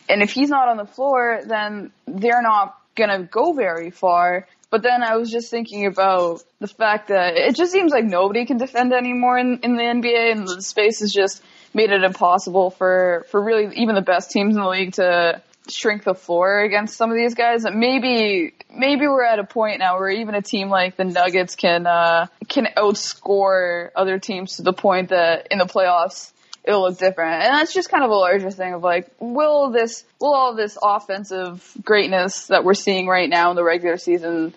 and 0.10 0.22
if 0.22 0.32
he's 0.32 0.50
not 0.50 0.67
on 0.70 0.78
the 0.78 0.86
floor 0.86 1.41
then 1.46 1.91
they're 2.08 2.41
not 2.41 2.78
to 2.96 3.28
go 3.30 3.54
very 3.54 3.91
far 3.91 4.48
but 4.70 4.84
then 4.84 5.02
I 5.02 5.15
was 5.15 5.32
just 5.32 5.50
thinking 5.50 5.86
about 5.86 6.43
the 6.60 6.67
fact 6.67 7.08
that 7.08 7.36
it 7.36 7.56
just 7.56 7.72
seems 7.72 7.91
like 7.91 8.04
nobody 8.04 8.46
can 8.46 8.58
defend 8.58 8.91
anymore 8.91 9.38
in, 9.38 9.60
in 9.63 9.76
the 9.76 9.84
NBA 9.84 10.32
and 10.32 10.48
the 10.48 10.62
space 10.62 11.00
has 11.00 11.13
just 11.13 11.41
made 11.74 11.91
it 11.91 12.04
impossible 12.04 12.72
for, 12.72 13.26
for 13.30 13.41
really 13.41 13.74
even 13.78 13.96
the 13.96 14.02
best 14.02 14.32
teams 14.32 14.56
in 14.56 14.62
the 14.62 14.67
league 14.67 14.93
to 14.93 15.41
shrink 15.70 16.04
the 16.04 16.13
floor 16.13 16.62
against 16.62 16.98
some 16.98 17.12
of 17.12 17.17
these 17.17 17.34
guys. 17.34 17.65
Maybe 17.72 18.54
maybe 18.70 19.08
we're 19.08 19.24
at 19.24 19.39
a 19.39 19.43
point 19.43 19.80
now 19.80 19.98
where 20.00 20.10
even 20.10 20.36
a 20.36 20.41
team 20.41 20.70
like 20.70 20.98
the 20.98 21.06
Nuggets 21.06 21.56
can 21.56 21.86
uh, 21.86 22.28
can 22.48 22.67
outscore 22.76 23.89
other 23.96 24.20
teams 24.20 24.58
to 24.58 24.63
the 24.63 24.74
point 24.74 25.10
that 25.10 25.48
in 25.52 25.60
the 25.60 25.65
playoffs 25.65 26.32
it'll 26.67 26.82
look 26.82 26.97
different. 26.97 27.43
And 27.43 27.53
that's 27.56 27.73
just 27.73 27.89
kind 27.89 28.03
of 28.03 28.12
a 28.12 28.15
larger 28.15 28.51
thing 28.51 28.73
of 28.73 28.84
like, 28.84 29.10
will 29.19 29.71
this 29.71 30.03
will 30.19 30.34
all 30.34 30.56
this 30.56 30.77
offensive 30.82 31.65
greatness 31.84 32.47
that 32.47 32.63
we're 32.63 32.73
seeing 32.73 33.08
right 33.08 33.30
now 33.30 33.49
in 33.49 33.56
the 33.56 33.63
regular 33.63 33.97
season 33.97 34.53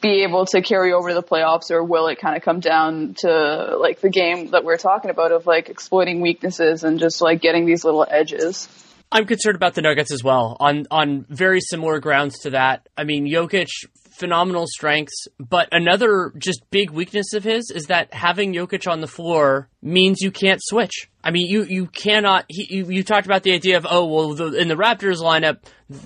be 0.00 0.24
able 0.24 0.46
to 0.46 0.60
carry 0.60 0.92
over 0.92 1.08
to 1.08 1.14
the 1.14 1.22
playoffs 1.22 1.70
or 1.70 1.82
will 1.82 2.08
it 2.08 2.18
kind 2.18 2.36
of 2.36 2.42
come 2.42 2.60
down 2.60 3.14
to 3.14 3.76
like 3.80 4.00
the 4.00 4.10
game 4.10 4.50
that 4.50 4.64
we're 4.64 4.76
talking 4.76 5.10
about 5.10 5.32
of 5.32 5.46
like 5.46 5.70
exploiting 5.70 6.20
weaknesses 6.20 6.84
and 6.84 6.98
just 6.98 7.22
like 7.22 7.40
getting 7.40 7.64
these 7.64 7.84
little 7.84 8.04
edges? 8.08 8.68
I'm 9.10 9.26
concerned 9.26 9.56
about 9.56 9.74
the 9.74 9.82
Nuggets 9.82 10.12
as 10.12 10.22
well 10.22 10.56
on 10.60 10.86
on 10.90 11.24
very 11.28 11.60
similar 11.60 11.98
grounds 11.98 12.40
to 12.40 12.50
that. 12.50 12.88
I 12.96 13.04
mean, 13.04 13.26
Jokic 13.26 13.68
phenomenal 14.12 14.66
strengths, 14.66 15.26
but 15.38 15.68
another 15.72 16.32
just 16.38 16.62
big 16.70 16.90
weakness 16.90 17.32
of 17.32 17.44
his 17.44 17.70
is 17.70 17.86
that 17.86 18.12
having 18.12 18.52
Jokic 18.52 18.90
on 18.90 19.00
the 19.00 19.06
floor 19.06 19.68
means 19.82 20.20
you 20.20 20.30
can't 20.30 20.60
switch. 20.62 21.08
I 21.24 21.30
mean, 21.30 21.46
you 21.48 21.64
you 21.64 21.86
cannot. 21.86 22.44
He, 22.48 22.66
you, 22.76 22.90
you 22.90 23.04
talked 23.04 23.26
about 23.26 23.42
the 23.42 23.52
idea 23.52 23.76
of 23.76 23.86
oh 23.88 24.06
well, 24.06 24.34
the, 24.34 24.52
in 24.54 24.68
the 24.68 24.74
Raptors 24.74 25.18
lineup, 25.18 25.58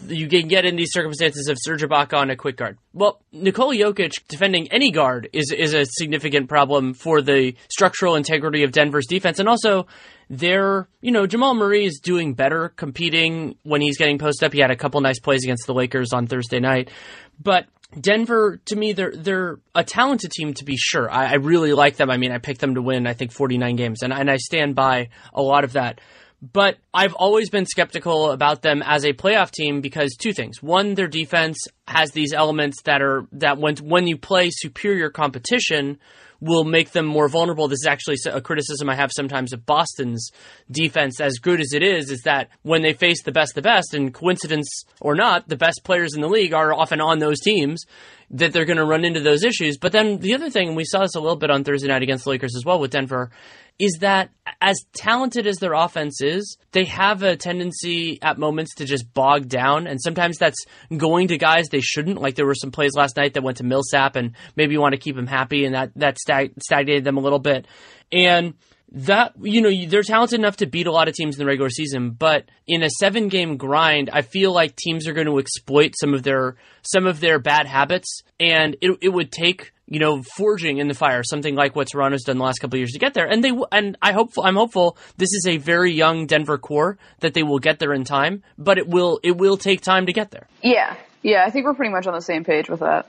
you 0.09 0.29
can 0.29 0.47
get 0.49 0.64
in 0.64 0.77
these 0.77 0.92
circumstances 0.92 1.49
of 1.49 1.57
Serge 1.61 1.83
Ibaka 1.83 2.14
on 2.14 2.31
a 2.31 2.37
quick 2.37 2.57
guard. 2.57 2.79
Well, 2.92 3.23
Nikola 3.33 3.75
Jokic 3.75 4.12
defending 4.29 4.71
any 4.73 4.90
guard 4.90 5.31
is 5.33 5.53
is 5.53 5.75
a 5.75 5.87
significant 5.87 6.49
problem 6.49 6.92
for 6.92 7.23
the 7.23 7.55
structural 7.71 8.14
integrity 8.14 8.62
of 8.62 8.73
Denver's 8.73 9.07
defense, 9.07 9.38
and 9.38 9.49
also 9.49 9.87
they're, 10.29 10.88
you 11.01 11.12
know, 11.12 11.27
Jamal 11.27 11.55
Murray 11.55 11.85
is 11.85 12.01
doing 12.03 12.35
better 12.35 12.71
competing 12.71 13.57
when 13.62 13.81
he's 13.81 13.97
getting 13.97 14.19
post 14.19 14.42
up. 14.42 14.53
He 14.53 14.59
had 14.59 14.71
a 14.71 14.77
couple 14.77 15.01
nice 15.01 15.21
plays 15.21 15.45
against 15.45 15.66
the 15.66 15.75
Lakers 15.75 16.12
on 16.12 16.27
Thursday 16.27 16.59
night. 16.59 16.90
But 17.40 17.66
Denver, 17.99 18.61
to 18.66 18.77
me, 18.77 18.92
they're 18.92 19.12
they're 19.14 19.59
a 19.75 19.85
talented 19.85 20.33
team 20.33 20.55
to 20.55 20.64
be 20.64 20.77
sure. 20.77 21.11
I, 21.11 21.33
I 21.33 21.35
really 21.35 21.72
like 21.72 21.96
them. 21.96 22.11
I 22.11 22.16
mean, 22.16 22.33
I 22.33 22.38
picked 22.38 22.61
them 22.61 22.75
to 22.75 22.83
win, 22.83 23.07
I 23.07 23.14
think, 23.14 23.33
49 23.33 23.77
games, 23.77 24.03
and, 24.03 24.12
and 24.12 24.31
I 24.31 24.37
stand 24.37 24.75
by 24.75 25.11
a 25.33 25.42
lot 25.42 25.64
of 25.64 25.75
that. 25.75 26.01
But 26.42 26.77
I've 26.92 27.14
always 27.14 27.49
been 27.49 27.64
skeptical 27.64 28.31
about 28.31 28.61
them 28.61 28.83
as 28.85 29.05
a 29.05 29.14
playoff 29.14 29.51
team 29.51 29.81
because 29.81 30.16
two 30.16 30.33
things. 30.33 30.62
One, 30.62 30.94
their 30.94 31.09
defense 31.09 31.57
has 31.88 32.11
these 32.11 32.35
elements 32.35 32.83
that 32.83 33.01
are 33.01 33.27
that 33.33 33.59
when 33.59 33.77
when 33.77 34.07
you 34.07 34.18
play 34.18 34.51
superior 34.51 35.09
competition, 35.09 35.99
will 36.40 36.64
make 36.64 36.92
them 36.92 37.07
more 37.07 37.29
vulnerable. 37.29 37.68
This 37.68 37.81
is 37.81 37.87
actually 37.87 38.16
a 38.31 38.40
criticism 38.40 38.88
I 38.88 38.94
have 38.94 39.11
sometimes 39.14 39.53
of 39.53 39.66
Boston's 39.66 40.31
defense, 40.70 41.20
as 41.20 41.38
good 41.38 41.61
as 41.61 41.72
it 41.72 41.83
is, 41.83 42.11
is 42.11 42.22
that 42.22 42.49
when 42.62 42.83
they 42.83 42.92
face 42.92 43.22
the 43.22 43.33
best, 43.33 43.55
the 43.55 43.62
best, 43.62 43.94
and 43.94 44.12
coincidence 44.12 44.68
or 45.01 45.14
not, 45.14 45.49
the 45.49 45.57
best 45.57 45.83
players 45.85 46.14
in 46.14 46.20
the 46.20 46.29
league 46.29 46.53
are 46.53 46.72
often 46.72 47.01
on 47.01 47.18
those 47.18 47.40
teams, 47.40 47.85
that 48.31 48.53
they're 48.53 48.65
going 48.65 48.79
to 48.79 48.85
run 48.85 49.05
into 49.05 49.21
those 49.21 49.45
issues. 49.45 49.79
But 49.79 49.93
then 49.93 50.19
the 50.19 50.35
other 50.35 50.51
thing, 50.51 50.75
we 50.75 50.85
saw 50.85 51.01
this 51.01 51.15
a 51.15 51.21
little 51.21 51.37
bit 51.37 51.51
on 51.51 51.65
Thursday 51.65 51.89
night 51.89 52.03
against 52.03 52.25
the 52.25 52.31
Lakers 52.31 52.55
as 52.57 52.65
well 52.65 52.81
with 52.81 52.91
Denver, 52.91 53.31
is 53.79 53.99
that 54.01 54.31
as 54.61 54.77
talented 54.97 55.47
as 55.47 55.59
their 55.59 55.75
offense 55.75 56.21
is, 56.21 56.57
they 56.73 56.85
have 56.85 57.23
a 57.23 57.37
tendency 57.37 58.19
at 58.23 58.39
moments 58.39 58.75
to 58.77 58.85
just 58.85 59.12
bog 59.12 59.49
down. 59.49 59.87
And 59.87 60.01
sometimes 60.01 60.39
that's 60.39 60.65
going 60.97 61.29
to 61.29 61.39
guys 61.39 61.69
they 61.69 61.81
shouldn't. 61.81 62.21
Like 62.21 62.35
there 62.35 62.47
were 62.47 62.55
some 62.55 62.73
plays 62.73 62.95
last 62.95 63.17
night 63.17 63.35
that 63.35 63.43
went 63.43 63.59
to 63.59 63.65
Millsap 63.65 64.17
and 64.17 64.33
maybe 64.57 64.73
you 64.73 64.81
want 64.81 64.95
to 64.95 65.01
keep 65.01 65.17
him 65.17 65.27
happy 65.27 65.65
and 65.65 65.75
that, 65.75 65.93
that 65.97 66.19
stag- 66.19 66.55
stagnated 66.62 67.05
them 67.05 67.19
a 67.19 67.21
little 67.21 67.39
bit. 67.39 67.67
And 68.11 68.55
that 68.97 69.35
you 69.43 69.61
know 69.61 69.71
they're 69.89 70.03
talented 70.03 70.41
enough 70.41 70.57
to 70.57 70.67
beat 70.67 70.87
a 70.87 70.93
lot 70.93 71.07
of 71.07 71.15
teams 71.15 71.37
in 71.37 71.39
the 71.39 71.47
regular 71.47 71.69
season 71.69 72.11
but 72.11 72.45
in 72.67 72.83
a 72.83 72.89
seven 72.99 73.29
game 73.29 73.59
grind 73.59 74.09
i 74.11 74.23
feel 74.23 74.53
like 74.53 74.75
teams 74.75 75.07
are 75.07 75.13
going 75.13 75.27
to 75.27 75.39
exploit 75.39 75.93
some 76.01 76.15
of 76.15 76.23
their 76.23 76.57
some 76.83 77.07
of 77.07 77.21
their 77.21 77.39
bad 77.39 77.67
habits 77.67 78.23
and 78.41 78.75
it, 78.81 78.99
it 79.03 79.11
would 79.11 79.31
take 79.31 79.73
you 79.89 80.01
know, 80.01 80.21
forging 80.37 80.79
in 80.79 80.89
the 80.89 80.95
fire, 80.95 81.23
something 81.23 81.55
like 81.55 81.77
what 81.77 81.89
Toronto's 81.89 82.25
done 82.25 82.39
the 82.39 82.45
last 82.45 82.59
couple 82.59 82.77
of 82.77 82.81
years 82.81 82.93
to 82.93 82.99
get 82.99 83.15
there. 83.15 83.27
And 83.27 83.43
they 83.43 83.53
and 83.71 83.97
I 84.03 84.13
hope 84.13 84.33
I'm 84.43 84.57
hopeful 84.57 84.99
this 85.17 85.33
is 85.33 85.47
a 85.47 85.59
very 85.59 85.93
young 85.93 86.27
Denver 86.27 86.59
core 86.59 86.99
that 87.20 87.35
they 87.35 87.45
will 87.45 87.61
get 87.61 87.79
there 87.79 87.93
in 87.93 88.03
time, 88.03 88.43
but 88.59 88.79
it 88.79 88.89
will 88.89 89.20
it 89.23 89.37
will 89.37 89.57
take 89.57 89.83
time 89.83 90.07
to 90.07 90.12
get 90.12 90.33
there. 90.33 90.49
Yeah, 90.61 90.97
yeah, 91.23 91.45
I 91.47 91.51
think 91.51 91.66
we're 91.66 91.75
pretty 91.75 91.93
much 91.93 92.07
on 92.07 92.14
the 92.14 92.20
same 92.20 92.45
page 92.45 92.68
with 92.68 92.81
that. 92.81 93.09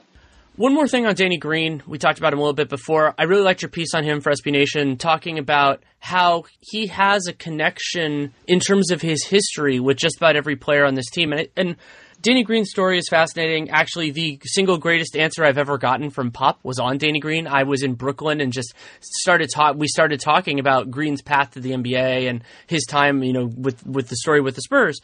One 0.58 0.74
more 0.74 0.88
thing 0.88 1.06
on 1.06 1.14
Danny 1.14 1.38
Green. 1.38 1.84
We 1.86 1.98
talked 1.98 2.18
about 2.18 2.32
him 2.32 2.40
a 2.40 2.42
little 2.42 2.52
bit 2.52 2.68
before. 2.68 3.14
I 3.16 3.24
really 3.24 3.44
liked 3.44 3.62
your 3.62 3.68
piece 3.68 3.94
on 3.94 4.02
him 4.02 4.20
for 4.20 4.32
SB 4.32 4.50
Nation, 4.50 4.96
talking 4.96 5.38
about 5.38 5.84
how 6.00 6.46
he 6.58 6.88
has 6.88 7.28
a 7.28 7.32
connection 7.32 8.34
in 8.48 8.58
terms 8.58 8.90
of 8.90 9.00
his 9.00 9.24
history 9.24 9.78
with 9.78 9.98
just 9.98 10.16
about 10.16 10.34
every 10.34 10.56
player 10.56 10.84
on 10.84 10.94
this 10.94 11.08
team. 11.10 11.32
And, 11.32 11.46
and 11.56 11.76
Danny 12.20 12.42
Green's 12.42 12.70
story 12.70 12.98
is 12.98 13.06
fascinating. 13.08 13.70
Actually, 13.70 14.10
the 14.10 14.40
single 14.44 14.78
greatest 14.78 15.14
answer 15.14 15.44
I've 15.44 15.58
ever 15.58 15.78
gotten 15.78 16.10
from 16.10 16.32
Pop 16.32 16.58
was 16.64 16.80
on 16.80 16.98
Danny 16.98 17.20
Green. 17.20 17.46
I 17.46 17.62
was 17.62 17.84
in 17.84 17.94
Brooklyn 17.94 18.40
and 18.40 18.52
just 18.52 18.74
started 19.00 19.50
talk. 19.54 19.76
We 19.76 19.86
started 19.86 20.18
talking 20.18 20.58
about 20.58 20.90
Green's 20.90 21.22
path 21.22 21.52
to 21.52 21.60
the 21.60 21.70
NBA 21.70 22.28
and 22.28 22.42
his 22.66 22.84
time, 22.84 23.22
you 23.22 23.32
know, 23.32 23.44
with 23.44 23.86
with 23.86 24.08
the 24.08 24.16
story 24.16 24.40
with 24.40 24.56
the 24.56 24.62
Spurs. 24.62 24.98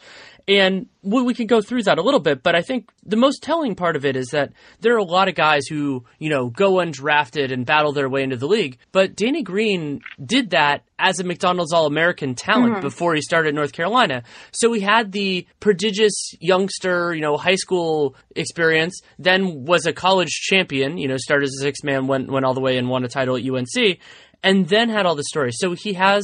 And 0.47 0.87
we, 1.01 1.23
we 1.23 1.33
could 1.33 1.47
go 1.47 1.59
through 1.61 1.83
that 1.83 1.97
a 1.97 2.03
little 2.03 2.19
bit, 2.19 2.43
but 2.43 2.55
I 2.55 2.61
think 2.61 2.91
the 3.03 3.15
most 3.15 3.41
telling 3.41 3.73
part 3.73 3.95
of 3.95 4.05
it 4.05 4.15
is 4.15 4.27
that 4.27 4.53
there 4.79 4.93
are 4.93 4.99
a 4.99 5.03
lot 5.03 5.27
of 5.27 5.33
guys 5.33 5.65
who, 5.65 6.05
you 6.19 6.29
know, 6.29 6.49
go 6.49 6.73
undrafted 6.73 7.51
and 7.51 7.65
battle 7.65 7.93
their 7.93 8.07
way 8.07 8.21
into 8.21 8.37
the 8.37 8.47
league. 8.47 8.77
But 8.91 9.15
Danny 9.15 9.41
Green 9.41 10.01
did 10.23 10.51
that 10.51 10.83
as 10.99 11.19
a 11.19 11.23
McDonald's 11.23 11.73
All 11.73 11.87
American 11.87 12.35
talent 12.35 12.73
mm-hmm. 12.73 12.81
before 12.81 13.15
he 13.15 13.21
started 13.21 13.55
North 13.55 13.73
Carolina. 13.73 14.21
So 14.51 14.71
he 14.71 14.81
had 14.81 15.11
the 15.11 15.47
prodigious 15.59 16.33
youngster, 16.39 17.13
you 17.15 17.21
know, 17.21 17.37
high 17.37 17.55
school 17.55 18.15
experience, 18.35 19.01
then 19.17 19.65
was 19.65 19.87
a 19.87 19.93
college 19.93 20.29
champion, 20.29 20.99
you 20.99 21.07
know, 21.07 21.17
started 21.17 21.45
as 21.45 21.55
a 21.59 21.63
six 21.63 21.83
man, 21.83 22.05
went, 22.05 22.29
went 22.29 22.45
all 22.45 22.53
the 22.53 22.61
way 22.61 22.77
and 22.77 22.87
won 22.87 23.03
a 23.03 23.09
title 23.09 23.35
at 23.35 23.43
UNC, 23.43 23.97
and 24.43 24.67
then 24.67 24.89
had 24.89 25.07
all 25.07 25.15
the 25.15 25.23
stories. 25.23 25.55
So 25.57 25.73
he 25.73 25.93
has 25.93 26.23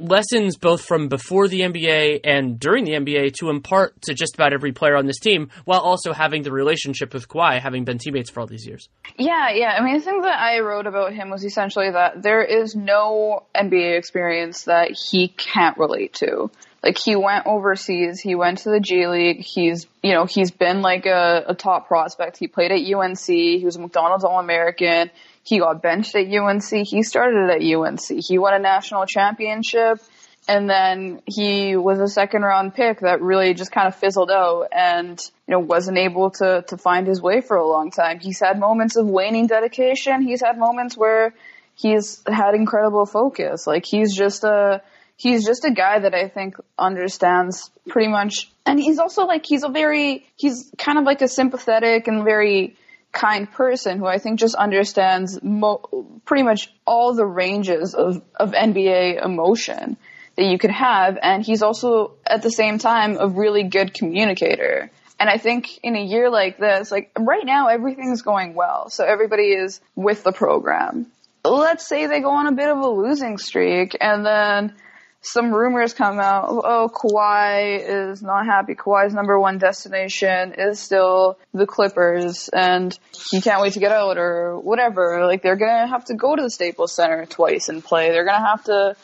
lessons 0.00 0.56
both 0.56 0.82
from 0.82 1.08
before 1.08 1.48
the 1.48 1.60
NBA 1.60 2.20
and 2.24 2.58
during 2.58 2.84
the 2.84 2.92
NBA 2.92 3.34
to 3.34 3.50
impart 3.50 4.00
to 4.02 4.14
just 4.14 4.34
about 4.34 4.52
every 4.52 4.72
player 4.72 4.96
on 4.96 5.06
this 5.06 5.18
team, 5.18 5.50
while 5.64 5.80
also 5.80 6.12
having 6.12 6.42
the 6.42 6.52
relationship 6.52 7.12
with 7.14 7.28
Kawhi, 7.28 7.60
having 7.60 7.84
been 7.84 7.98
teammates 7.98 8.30
for 8.30 8.40
all 8.40 8.46
these 8.46 8.66
years. 8.66 8.88
Yeah, 9.16 9.50
yeah. 9.50 9.76
I 9.78 9.84
mean, 9.84 9.98
the 9.98 10.04
thing 10.04 10.22
that 10.22 10.38
I 10.40 10.60
wrote 10.60 10.86
about 10.86 11.12
him 11.12 11.30
was 11.30 11.44
essentially 11.44 11.90
that 11.90 12.22
there 12.22 12.42
is 12.42 12.74
no 12.74 13.44
NBA 13.54 13.98
experience 13.98 14.64
that 14.64 14.96
he 15.10 15.28
can't 15.28 15.76
relate 15.78 16.14
to. 16.14 16.50
Like 16.82 16.96
he 16.96 17.14
went 17.14 17.46
overseas, 17.46 18.20
he 18.20 18.34
went 18.34 18.58
to 18.58 18.70
the 18.70 18.80
G 18.80 19.06
League. 19.06 19.40
He's, 19.40 19.86
you 20.02 20.14
know, 20.14 20.24
he's 20.24 20.50
been 20.50 20.80
like 20.80 21.04
a, 21.04 21.44
a 21.48 21.54
top 21.54 21.88
prospect. 21.88 22.38
He 22.38 22.46
played 22.46 22.72
at 22.72 22.80
UNC. 22.80 23.18
He 23.18 23.62
was 23.64 23.76
a 23.76 23.80
McDonald's 23.80 24.24
All 24.24 24.40
American. 24.40 25.10
He 25.50 25.58
got 25.58 25.82
benched 25.82 26.14
at 26.14 26.32
UNC. 26.32 26.86
He 26.86 27.02
started 27.02 27.50
at 27.50 27.60
UNC. 27.60 28.24
He 28.24 28.38
won 28.38 28.54
a 28.54 28.60
national 28.60 29.04
championship. 29.04 29.98
And 30.46 30.70
then 30.70 31.22
he 31.26 31.76
was 31.76 31.98
a 31.98 32.06
second 32.06 32.42
round 32.42 32.72
pick 32.74 33.00
that 33.00 33.20
really 33.20 33.52
just 33.54 33.72
kind 33.72 33.88
of 33.88 33.96
fizzled 33.96 34.30
out 34.30 34.68
and, 34.70 35.20
you 35.48 35.52
know, 35.52 35.58
wasn't 35.58 35.98
able 35.98 36.30
to, 36.30 36.64
to 36.68 36.76
find 36.76 37.04
his 37.04 37.20
way 37.20 37.40
for 37.40 37.56
a 37.56 37.66
long 37.66 37.90
time. 37.90 38.20
He's 38.20 38.38
had 38.38 38.60
moments 38.60 38.94
of 38.96 39.08
waning 39.08 39.48
dedication. 39.48 40.22
He's 40.22 40.40
had 40.40 40.56
moments 40.56 40.96
where 40.96 41.34
he's 41.74 42.22
had 42.28 42.54
incredible 42.54 43.04
focus. 43.04 43.66
Like 43.66 43.84
he's 43.84 44.16
just 44.16 44.44
a, 44.44 44.82
he's 45.16 45.44
just 45.44 45.64
a 45.64 45.72
guy 45.72 45.98
that 45.98 46.14
I 46.14 46.28
think 46.28 46.54
understands 46.78 47.70
pretty 47.88 48.08
much, 48.08 48.52
and 48.64 48.78
he's 48.78 49.00
also 49.00 49.26
like, 49.26 49.44
he's 49.44 49.64
a 49.64 49.68
very, 49.68 50.26
he's 50.36 50.70
kind 50.78 50.96
of 50.96 51.04
like 51.04 51.22
a 51.22 51.28
sympathetic 51.28 52.06
and 52.06 52.22
very 52.22 52.76
kind 53.12 53.50
person 53.50 53.98
who 53.98 54.06
I 54.06 54.18
think 54.18 54.38
just 54.38 54.54
understands 54.54 55.42
mo- 55.42 56.20
pretty 56.24 56.42
much 56.42 56.72
all 56.86 57.14
the 57.14 57.26
ranges 57.26 57.94
of, 57.94 58.22
of 58.36 58.52
NBA 58.52 59.24
emotion 59.24 59.96
that 60.36 60.44
you 60.44 60.58
could 60.58 60.70
have. 60.70 61.18
And 61.20 61.44
he's 61.44 61.62
also 61.62 62.12
at 62.26 62.42
the 62.42 62.50
same 62.50 62.78
time 62.78 63.16
a 63.18 63.28
really 63.28 63.64
good 63.64 63.92
communicator. 63.92 64.90
And 65.18 65.28
I 65.28 65.36
think 65.36 65.78
in 65.82 65.96
a 65.96 66.02
year 66.02 66.30
like 66.30 66.56
this, 66.58 66.90
like 66.90 67.10
right 67.18 67.44
now, 67.44 67.68
everything's 67.68 68.22
going 68.22 68.54
well. 68.54 68.88
So 68.88 69.04
everybody 69.04 69.52
is 69.52 69.80
with 69.94 70.22
the 70.22 70.32
program. 70.32 71.06
Let's 71.44 71.86
say 71.86 72.06
they 72.06 72.20
go 72.20 72.30
on 72.30 72.46
a 72.46 72.52
bit 72.52 72.68
of 72.68 72.78
a 72.78 72.88
losing 72.88 73.38
streak 73.38 73.96
and 74.00 74.24
then 74.24 74.74
some 75.22 75.52
rumors 75.54 75.92
come 75.92 76.18
out. 76.18 76.46
Oh, 76.48 76.90
Kawhi 76.92 78.10
is 78.10 78.22
not 78.22 78.46
happy. 78.46 78.74
Kawhi's 78.74 79.12
number 79.12 79.38
one 79.38 79.58
destination 79.58 80.54
is 80.56 80.80
still 80.80 81.38
the 81.52 81.66
Clippers, 81.66 82.48
and 82.48 82.98
he 83.30 83.40
can't 83.40 83.60
wait 83.60 83.74
to 83.74 83.80
get 83.80 83.92
out, 83.92 84.16
or 84.16 84.58
whatever. 84.58 85.26
Like 85.26 85.42
they're 85.42 85.56
gonna 85.56 85.88
have 85.88 86.06
to 86.06 86.14
go 86.14 86.34
to 86.34 86.42
the 86.42 86.50
Staples 86.50 86.94
Center 86.94 87.26
twice 87.26 87.68
and 87.68 87.84
play. 87.84 88.10
They're 88.10 88.24
gonna 88.24 88.46
have 88.46 88.64
to 88.64 88.96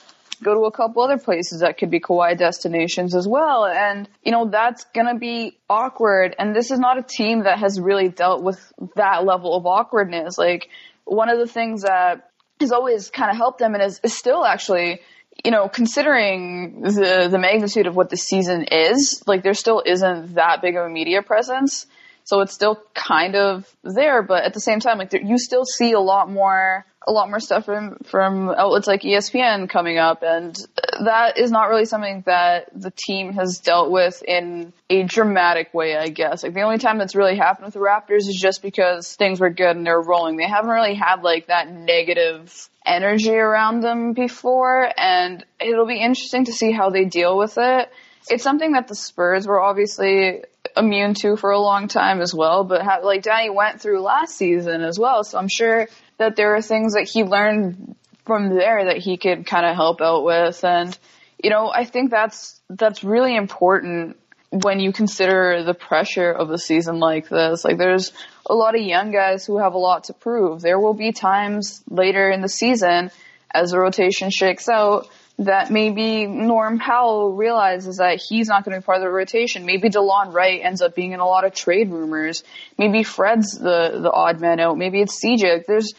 go 0.42 0.54
to 0.54 0.66
a 0.66 0.70
couple 0.70 1.02
other 1.02 1.18
places 1.18 1.60
that 1.60 1.78
could 1.78 1.90
be 1.90 2.00
Kawhi 2.00 2.36
destinations 2.36 3.14
as 3.14 3.26
well. 3.26 3.66
And, 3.66 4.08
you 4.22 4.32
know, 4.32 4.48
that's 4.48 4.84
gonna 4.94 5.18
be 5.18 5.56
awkward. 5.68 6.34
And 6.38 6.54
this 6.54 6.70
is 6.70 6.78
not 6.78 6.98
a 6.98 7.02
team 7.02 7.44
that 7.44 7.58
has 7.58 7.80
really 7.80 8.08
dealt 8.08 8.42
with 8.42 8.60
that 8.96 9.24
level 9.24 9.56
of 9.56 9.66
awkwardness. 9.66 10.36
Like, 10.36 10.68
one 11.04 11.28
of 11.28 11.38
the 11.38 11.46
things 11.46 11.82
that 11.82 12.30
has 12.60 12.72
always 12.72 13.10
kind 13.10 13.30
of 13.30 13.36
helped 13.36 13.58
them 13.58 13.74
and 13.74 13.82
is, 13.82 14.00
is 14.02 14.16
still 14.16 14.44
actually 14.44 15.00
you 15.46 15.52
know, 15.52 15.68
considering 15.68 16.80
the 16.80 17.28
the 17.30 17.38
magnitude 17.38 17.86
of 17.86 17.94
what 17.94 18.10
the 18.10 18.16
season 18.16 18.64
is, 18.64 19.22
like 19.28 19.44
there 19.44 19.54
still 19.54 19.80
isn't 19.86 20.34
that 20.34 20.60
big 20.60 20.74
of 20.74 20.86
a 20.86 20.90
media 20.90 21.22
presence. 21.22 21.86
So 22.24 22.40
it's 22.40 22.52
still 22.52 22.82
kind 22.94 23.36
of 23.36 23.72
there, 23.84 24.24
but 24.24 24.42
at 24.42 24.54
the 24.54 24.60
same 24.60 24.80
time, 24.80 24.98
like 24.98 25.10
there, 25.10 25.22
you 25.22 25.38
still 25.38 25.64
see 25.64 25.92
a 25.92 26.00
lot 26.00 26.28
more, 26.28 26.84
a 27.06 27.12
lot 27.12 27.30
more 27.30 27.38
stuff 27.38 27.64
from 27.64 27.98
from 28.06 28.48
outlets 28.48 28.88
like 28.88 29.02
ESPN 29.02 29.68
coming 29.70 29.98
up, 29.98 30.24
and 30.24 30.58
that 31.04 31.38
is 31.38 31.52
not 31.52 31.68
really 31.68 31.84
something 31.84 32.24
that 32.26 32.68
the 32.74 32.90
team 32.90 33.32
has 33.34 33.60
dealt 33.60 33.92
with 33.92 34.24
in 34.26 34.72
a 34.90 35.04
dramatic 35.04 35.72
way. 35.72 35.96
I 35.96 36.08
guess 36.08 36.42
like 36.42 36.54
the 36.54 36.62
only 36.62 36.78
time 36.78 36.98
that's 36.98 37.14
really 37.14 37.36
happened 37.36 37.66
with 37.66 37.74
the 37.74 37.80
Raptors 37.80 38.26
is 38.26 38.36
just 38.36 38.62
because 38.62 39.14
things 39.14 39.38
were 39.38 39.50
good 39.50 39.76
and 39.76 39.86
they're 39.86 40.02
rolling. 40.02 40.36
They 40.38 40.48
haven't 40.48 40.70
really 40.70 40.94
had 40.94 41.22
like 41.22 41.46
that 41.46 41.70
negative 41.70 42.68
energy 42.86 43.34
around 43.34 43.80
them 43.80 44.12
before, 44.12 44.88
and 44.96 45.44
it'll 45.60 45.86
be 45.86 46.00
interesting 46.00 46.44
to 46.46 46.52
see 46.52 46.72
how 46.72 46.90
they 46.90 47.04
deal 47.04 47.36
with 47.36 47.58
it. 47.58 47.90
It's 48.28 48.42
something 48.42 48.72
that 48.72 48.88
the 48.88 48.94
Spurs 48.94 49.46
were 49.46 49.60
obviously 49.60 50.42
immune 50.76 51.14
to 51.14 51.36
for 51.36 51.50
a 51.50 51.60
long 51.60 51.88
time 51.88 52.20
as 52.20 52.34
well, 52.34 52.64
but 52.64 52.82
like 53.04 53.22
Danny 53.22 53.50
went 53.50 53.80
through 53.80 54.00
last 54.00 54.36
season 54.36 54.82
as 54.82 54.98
well, 54.98 55.24
so 55.24 55.38
I'm 55.38 55.48
sure 55.48 55.88
that 56.18 56.36
there 56.36 56.54
are 56.54 56.62
things 56.62 56.94
that 56.94 57.08
he 57.08 57.24
learned 57.24 57.96
from 58.24 58.48
there 58.48 58.86
that 58.86 58.98
he 58.98 59.16
could 59.16 59.46
kind 59.46 59.66
of 59.66 59.74
help 59.76 60.00
out 60.00 60.24
with, 60.24 60.64
and 60.64 60.96
you 61.42 61.50
know, 61.50 61.70
I 61.72 61.84
think 61.84 62.10
that's 62.10 62.60
that's 62.68 63.04
really 63.04 63.36
important 63.36 64.16
when 64.50 64.80
you 64.80 64.92
consider 64.92 65.62
the 65.62 65.74
pressure 65.74 66.30
of 66.30 66.50
a 66.50 66.58
season 66.58 66.98
like 66.98 67.28
this. 67.28 67.64
Like 67.64 67.78
there's 67.78 68.12
a 68.48 68.54
lot 68.54 68.74
of 68.74 68.82
young 68.82 69.12
guys 69.12 69.44
who 69.44 69.58
have 69.58 69.74
a 69.74 69.78
lot 69.78 70.04
to 70.04 70.12
prove. 70.12 70.60
There 70.60 70.78
will 70.78 70.94
be 70.94 71.12
times 71.12 71.82
later 71.88 72.30
in 72.30 72.40
the 72.40 72.48
season 72.48 73.10
as 73.52 73.70
the 73.70 73.78
rotation 73.78 74.30
shakes 74.30 74.68
out 74.68 75.08
that 75.38 75.70
maybe 75.70 76.26
Norm 76.26 76.78
Powell 76.78 77.34
realizes 77.34 77.98
that 77.98 78.20
he's 78.26 78.48
not 78.48 78.64
going 78.64 78.74
to 78.74 78.80
be 78.80 78.84
part 78.84 78.98
of 78.98 79.02
the 79.02 79.10
rotation. 79.10 79.66
Maybe 79.66 79.90
Delon 79.90 80.32
Wright 80.32 80.60
ends 80.62 80.80
up 80.80 80.94
being 80.94 81.12
in 81.12 81.20
a 81.20 81.26
lot 81.26 81.44
of 81.44 81.54
trade 81.54 81.90
rumors. 81.90 82.42
Maybe 82.78 83.02
Fred's 83.02 83.52
the, 83.52 84.00
the 84.00 84.10
odd 84.10 84.40
man 84.40 84.60
out. 84.60 84.78
Maybe 84.78 85.00
it's 85.00 85.22
CJ. 85.22 85.66
There's, 85.66 85.92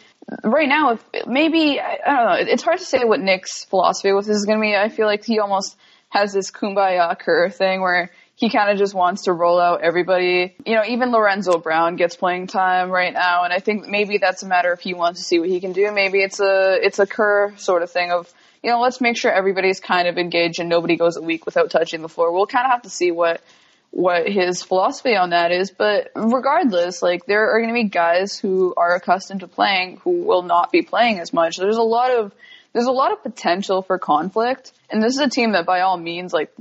right 0.43 0.67
now, 0.67 0.93
if, 0.93 1.05
maybe, 1.27 1.79
I 1.79 1.97
don't 2.03 2.25
know, 2.25 2.51
it's 2.51 2.63
hard 2.63 2.79
to 2.79 2.85
say 2.85 3.03
what 3.03 3.19
Nick's 3.19 3.63
philosophy 3.65 4.11
with 4.11 4.25
this 4.25 4.37
is 4.37 4.45
going 4.45 4.57
to 4.57 4.61
be. 4.61 4.75
I 4.75 4.89
feel 4.89 5.05
like 5.05 5.23
he 5.23 5.39
almost 5.39 5.77
has 6.09 6.33
this 6.33 6.49
kumbaya 6.49 7.17
Kerr 7.19 7.49
thing 7.49 7.81
where 7.81 8.09
he 8.37 8.51
kind 8.51 8.69
of 8.69 8.77
just 8.77 8.93
wants 8.93 9.23
to 9.23 9.33
roll 9.33 9.59
out 9.59 9.81
everybody. 9.81 10.55
You 10.63 10.75
know, 10.75 10.83
even 10.87 11.11
Lorenzo 11.11 11.57
Brown 11.57 11.95
gets 11.95 12.15
playing 12.15 12.45
time 12.45 12.91
right 12.91 13.11
now, 13.11 13.43
and 13.43 13.51
I 13.51 13.57
think 13.57 13.87
maybe 13.87 14.19
that's 14.19 14.43
a 14.43 14.47
matter 14.47 14.71
if 14.71 14.79
he 14.79 14.93
wants 14.93 15.19
to 15.19 15.25
see 15.25 15.39
what 15.39 15.49
he 15.49 15.59
can 15.59 15.73
do. 15.73 15.91
Maybe 15.91 16.21
it's 16.21 16.39
a 16.39 16.77
it's 16.79 16.99
a 16.99 17.07
Kerr 17.07 17.55
sort 17.57 17.81
of 17.81 17.89
thing 17.89 18.11
of 18.11 18.31
you 18.61 18.69
know 18.69 18.79
let's 18.79 19.01
make 19.01 19.17
sure 19.17 19.31
everybody's 19.31 19.79
kind 19.79 20.07
of 20.07 20.19
engaged 20.19 20.59
and 20.59 20.69
nobody 20.69 20.97
goes 20.97 21.17
a 21.17 21.21
week 21.21 21.47
without 21.47 21.71
touching 21.71 22.03
the 22.03 22.09
floor. 22.09 22.31
We'll 22.31 22.45
kind 22.45 22.65
of 22.65 22.71
have 22.71 22.83
to 22.83 22.91
see 22.91 23.09
what 23.09 23.41
what 23.89 24.29
his 24.29 24.61
philosophy 24.61 25.15
on 25.15 25.31
that 25.31 25.51
is, 25.51 25.71
but 25.71 26.11
regardless, 26.13 27.01
like 27.01 27.25
there 27.25 27.49
are 27.49 27.59
going 27.59 27.73
to 27.73 27.81
be 27.83 27.89
guys 27.89 28.37
who 28.37 28.75
are 28.77 28.93
accustomed 28.93 29.39
to 29.39 29.47
playing 29.47 29.97
who 30.03 30.21
will 30.21 30.43
not 30.43 30.71
be 30.71 30.83
playing 30.83 31.19
as 31.19 31.33
much. 31.33 31.57
There's 31.57 31.77
a 31.77 31.81
lot 31.81 32.11
of 32.11 32.31
there's 32.77 32.85
a 32.85 32.91
lot 32.91 33.11
of 33.11 33.23
potential 33.23 33.81
for 33.81 33.97
conflict. 33.97 34.71
And 34.91 35.01
this 35.01 35.13
is 35.15 35.19
a 35.19 35.27
team 35.27 35.53
that 35.53 35.65
by 35.65 35.81
all 35.81 35.97
means, 35.97 36.31
like, 36.31 36.53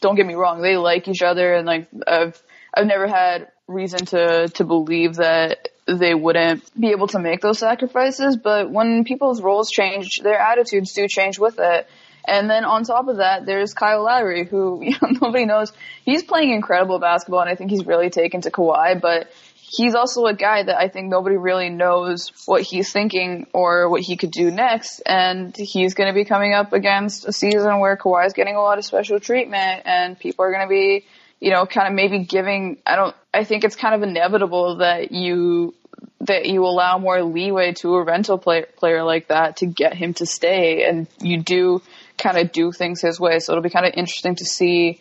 don't 0.00 0.16
get 0.16 0.26
me 0.26 0.34
wrong, 0.34 0.62
they 0.62 0.76
like 0.76 1.06
each 1.06 1.22
other 1.22 1.54
and 1.54 1.64
like, 1.64 1.86
I've, 2.08 2.42
I've 2.74 2.86
never 2.86 3.06
had 3.06 3.52
reason 3.68 4.04
to, 4.06 4.48
to 4.48 4.64
believe 4.64 5.14
that 5.14 5.68
they 5.86 6.12
wouldn't 6.12 6.68
be 6.78 6.88
able 6.88 7.06
to 7.08 7.20
make 7.20 7.40
those 7.40 7.60
sacrifices. 7.60 8.36
But 8.36 8.68
when 8.68 9.04
people's 9.04 9.40
roles 9.40 9.70
change, 9.70 10.18
their 10.24 10.40
attitudes 10.40 10.92
do 10.92 11.06
change 11.06 11.38
with 11.38 11.60
it. 11.60 11.86
And 12.26 12.50
then 12.50 12.64
on 12.64 12.82
top 12.82 13.06
of 13.06 13.18
that, 13.18 13.46
there's 13.46 13.72
Kyle 13.72 14.02
Lowry, 14.02 14.46
who 14.46 14.80
you 14.84 14.96
know, 15.00 15.18
nobody 15.22 15.46
knows. 15.46 15.72
He's 16.04 16.24
playing 16.24 16.50
incredible 16.50 16.98
basketball, 16.98 17.42
and 17.42 17.48
I 17.48 17.54
think 17.54 17.70
he's 17.70 17.86
really 17.86 18.10
taken 18.10 18.40
to 18.40 18.50
Kawhi. 18.50 19.00
But 19.00 19.30
he's 19.70 19.94
also 19.94 20.26
a 20.26 20.34
guy 20.34 20.64
that 20.64 20.76
I 20.76 20.88
think 20.88 21.08
nobody 21.08 21.36
really 21.36 21.70
knows 21.70 22.32
what 22.46 22.62
he's 22.62 22.92
thinking 22.92 23.46
or 23.52 23.88
what 23.88 24.00
he 24.00 24.16
could 24.16 24.32
do 24.32 24.50
next. 24.50 25.00
And 25.06 25.56
he's 25.56 25.94
going 25.94 26.08
to 26.08 26.14
be 26.14 26.24
coming 26.24 26.54
up 26.54 26.72
against 26.72 27.26
a 27.26 27.32
season 27.32 27.78
where 27.78 27.96
Kawhi's 27.96 28.32
getting 28.32 28.56
a 28.56 28.60
lot 28.60 28.78
of 28.78 28.84
special 28.84 29.20
treatment, 29.20 29.82
and 29.84 30.18
people 30.18 30.44
are 30.44 30.50
going 30.50 30.66
to 30.66 30.68
be, 30.68 31.04
you 31.38 31.50
know, 31.50 31.66
kind 31.66 31.86
of 31.86 31.94
maybe 31.94 32.24
giving. 32.24 32.78
I 32.84 32.96
don't. 32.96 33.14
I 33.32 33.44
think 33.44 33.62
it's 33.62 33.76
kind 33.76 33.94
of 33.94 34.02
inevitable 34.02 34.78
that 34.78 35.12
you 35.12 35.74
that 36.22 36.46
you 36.46 36.64
allow 36.64 36.98
more 36.98 37.22
leeway 37.22 37.72
to 37.72 37.94
a 37.94 38.04
rental 38.04 38.38
player 38.38 38.66
player 38.76 39.04
like 39.04 39.28
that 39.28 39.58
to 39.58 39.66
get 39.66 39.94
him 39.94 40.14
to 40.14 40.26
stay, 40.26 40.84
and 40.84 41.06
you 41.20 41.40
do 41.40 41.80
kind 42.18 42.36
of 42.38 42.50
do 42.50 42.72
things 42.72 43.00
his 43.00 43.20
way. 43.20 43.38
So 43.38 43.52
it'll 43.52 43.62
be 43.62 43.70
kind 43.70 43.86
of 43.86 43.94
interesting 43.96 44.34
to 44.34 44.44
see 44.44 45.00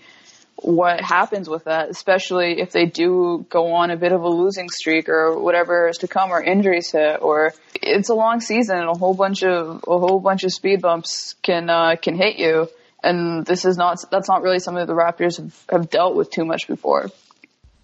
what 0.61 1.01
happens 1.01 1.49
with 1.49 1.65
that, 1.65 1.89
especially 1.89 2.59
if 2.59 2.71
they 2.71 2.85
do 2.85 3.45
go 3.49 3.73
on 3.73 3.91
a 3.91 3.97
bit 3.97 4.11
of 4.11 4.21
a 4.21 4.29
losing 4.29 4.69
streak 4.69 5.07
or 5.09 5.39
whatever 5.39 5.87
is 5.87 5.99
to 5.99 6.07
come 6.07 6.31
or 6.31 6.41
injuries 6.41 6.91
hit 6.91 7.21
or 7.21 7.53
it's 7.75 8.09
a 8.09 8.13
long 8.13 8.41
season 8.41 8.77
and 8.77 8.89
a 8.89 8.93
whole 8.93 9.13
bunch 9.13 9.43
of 9.43 9.83
a 9.87 9.97
whole 9.97 10.19
bunch 10.19 10.43
of 10.43 10.51
speed 10.51 10.81
bumps 10.81 11.35
can 11.41 11.69
uh, 11.69 11.95
can 12.01 12.15
hit 12.15 12.37
you 12.37 12.67
and 13.03 13.45
this 13.45 13.65
is 13.65 13.77
not 13.77 13.97
that's 14.11 14.27
not 14.27 14.41
really 14.41 14.59
something 14.59 14.85
that 14.85 14.87
the 14.87 14.93
Raptors 14.93 15.37
have, 15.37 15.65
have 15.69 15.89
dealt 15.89 16.15
with 16.15 16.29
too 16.29 16.45
much 16.45 16.67
before 16.67 17.09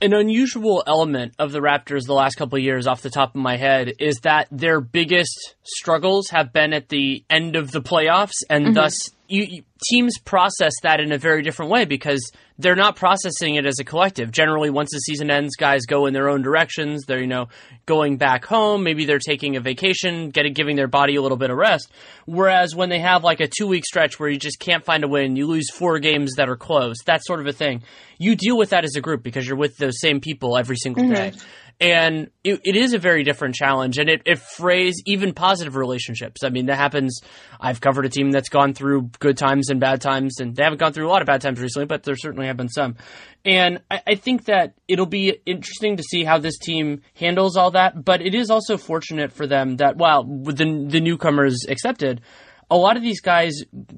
an 0.02 0.14
unusual 0.14 0.84
element 0.86 1.34
of 1.40 1.52
the 1.52 1.60
Raptors 1.60 2.06
the 2.06 2.14
last 2.14 2.36
couple 2.36 2.58
of 2.58 2.64
years 2.64 2.86
off 2.88 3.02
the 3.02 3.10
top 3.10 3.30
of 3.30 3.42
my 3.42 3.56
head 3.56 3.94
is 4.00 4.20
that 4.22 4.48
their 4.52 4.82
biggest 4.82 5.56
struggles 5.64 6.30
have 6.30 6.52
been 6.52 6.74
at 6.74 6.90
the 6.90 7.24
end 7.30 7.56
of 7.56 7.72
the 7.72 7.82
playoffs 7.82 8.44
and 8.50 8.66
mm-hmm. 8.66 8.74
thus 8.74 9.10
you, 9.28 9.44
you, 9.44 9.64
teams 9.90 10.18
process 10.20 10.74
that 10.84 11.00
in 11.00 11.12
a 11.12 11.18
very 11.18 11.42
different 11.42 11.72
way 11.72 11.86
because 11.86 12.32
they're 12.58 12.76
not 12.76 12.96
processing 12.96 13.56
it 13.56 13.66
as 13.66 13.80
a 13.80 13.84
collective. 13.84 14.32
Generally, 14.32 14.70
once 14.70 14.90
the 14.92 15.00
season 15.00 15.30
ends, 15.30 15.56
guys 15.56 15.86
go 15.86 16.06
in 16.06 16.14
their 16.14 16.30
own 16.30 16.42
directions. 16.42 17.06
They're 17.06 17.20
you 17.20 17.28
know 17.28 17.50
going 17.86 18.18
back 18.18 18.46
home. 18.46 18.84
Maybe 18.84 19.06
they're 19.06 19.20
taking 19.20 19.56
a 19.56 19.60
vacation, 19.60 20.30
getting 20.30 20.54
giving 20.54 20.76
their 20.76 20.88
body 20.88 21.16
a 21.16 21.22
little 21.22 21.38
bit 21.38 21.50
of 21.50 21.58
rest. 21.58 21.92
Whereas 22.26 22.76
when 22.76 22.90
they 22.90 23.00
have 23.00 23.24
like 23.24 23.40
a 23.40 23.48
two 23.48 23.68
week 23.68 23.86
stretch 23.86 24.20
where 24.20 24.30
you 24.30 24.38
just 24.38 24.60
can't 24.60 24.86
find 24.86 25.04
a 25.04 25.08
win, 25.08 25.36
you 25.36 25.48
lose 25.48 25.70
four 25.72 26.00
games 26.00 26.34
that 26.38 26.50
are 26.50 26.58
close. 26.58 26.98
That 27.06 27.26
sort 27.26 27.40
of 27.40 27.48
a 27.48 27.54
thing. 27.54 27.84
You 28.18 28.36
deal 28.36 28.58
with 28.58 28.70
that 28.70 28.86
as 28.86 28.96
a 28.96 29.02
group 29.02 29.24
because 29.24 29.46
you're 29.46 29.58
with 29.58 29.78
those 29.78 30.00
same 30.00 30.22
people 30.22 30.58
every 30.58 30.78
single 30.78 31.04
mm-hmm. 31.04 31.14
day 31.14 31.34
and 31.80 32.30
it, 32.44 32.62
it 32.64 32.76
is 32.76 32.94
a 32.94 33.00
very 33.00 33.24
different 33.24 33.56
challenge 33.56 33.98
and 33.98 34.10
it, 34.10 34.22
it 34.26 34.40
frays 34.40 35.02
even 35.06 35.34
positive 35.34 35.76
relationships. 35.76 36.44
I 36.44 36.50
mean 36.50 36.68
that 36.68 36.78
happens 36.78 37.22
i've 37.60 37.82
covered 37.82 38.06
a 38.06 38.10
team 38.10 38.32
that's 38.32 38.50
gone 38.50 38.74
through 38.74 39.10
good 39.20 39.38
times 39.38 39.70
and 39.70 39.80
bad 39.80 40.02
times 40.02 40.40
and 40.40 40.56
they 40.56 40.64
haven't 40.64 40.80
gone 40.80 40.94
through 40.94 41.08
a 41.08 41.10
lot 41.10 41.22
of 41.22 41.26
bad 41.26 41.42
times 41.42 41.60
recently 41.60 41.86
but 41.86 42.04
there 42.04 42.16
certainly 42.16 42.48
have 42.48 42.58
been 42.58 42.70
some. 42.70 42.96
And 43.44 43.82
I, 43.92 44.02
I 44.08 44.16
think 44.16 44.46
that 44.46 44.74
it'll 44.88 45.06
be 45.06 45.38
interesting 45.46 45.98
to 45.98 46.04
see 46.04 46.24
how 46.24 46.40
this 46.40 46.58
team 46.58 47.02
handles 47.16 47.58
all 47.58 47.72
that 47.72 48.04
but 48.04 48.22
it 48.22 48.34
is 48.34 48.50
also 48.50 48.78
fortunate 48.78 49.32
for 49.32 49.48
them 49.48 49.78
that 49.78 49.98
while 49.98 50.24
the, 50.24 50.88
the 50.88 51.02
newcomers 51.02 51.66
accepted 51.68 52.22
a 52.70 52.78
lot 52.78 52.97
of 52.97 53.03
these 53.03 53.22
guys 53.22 53.53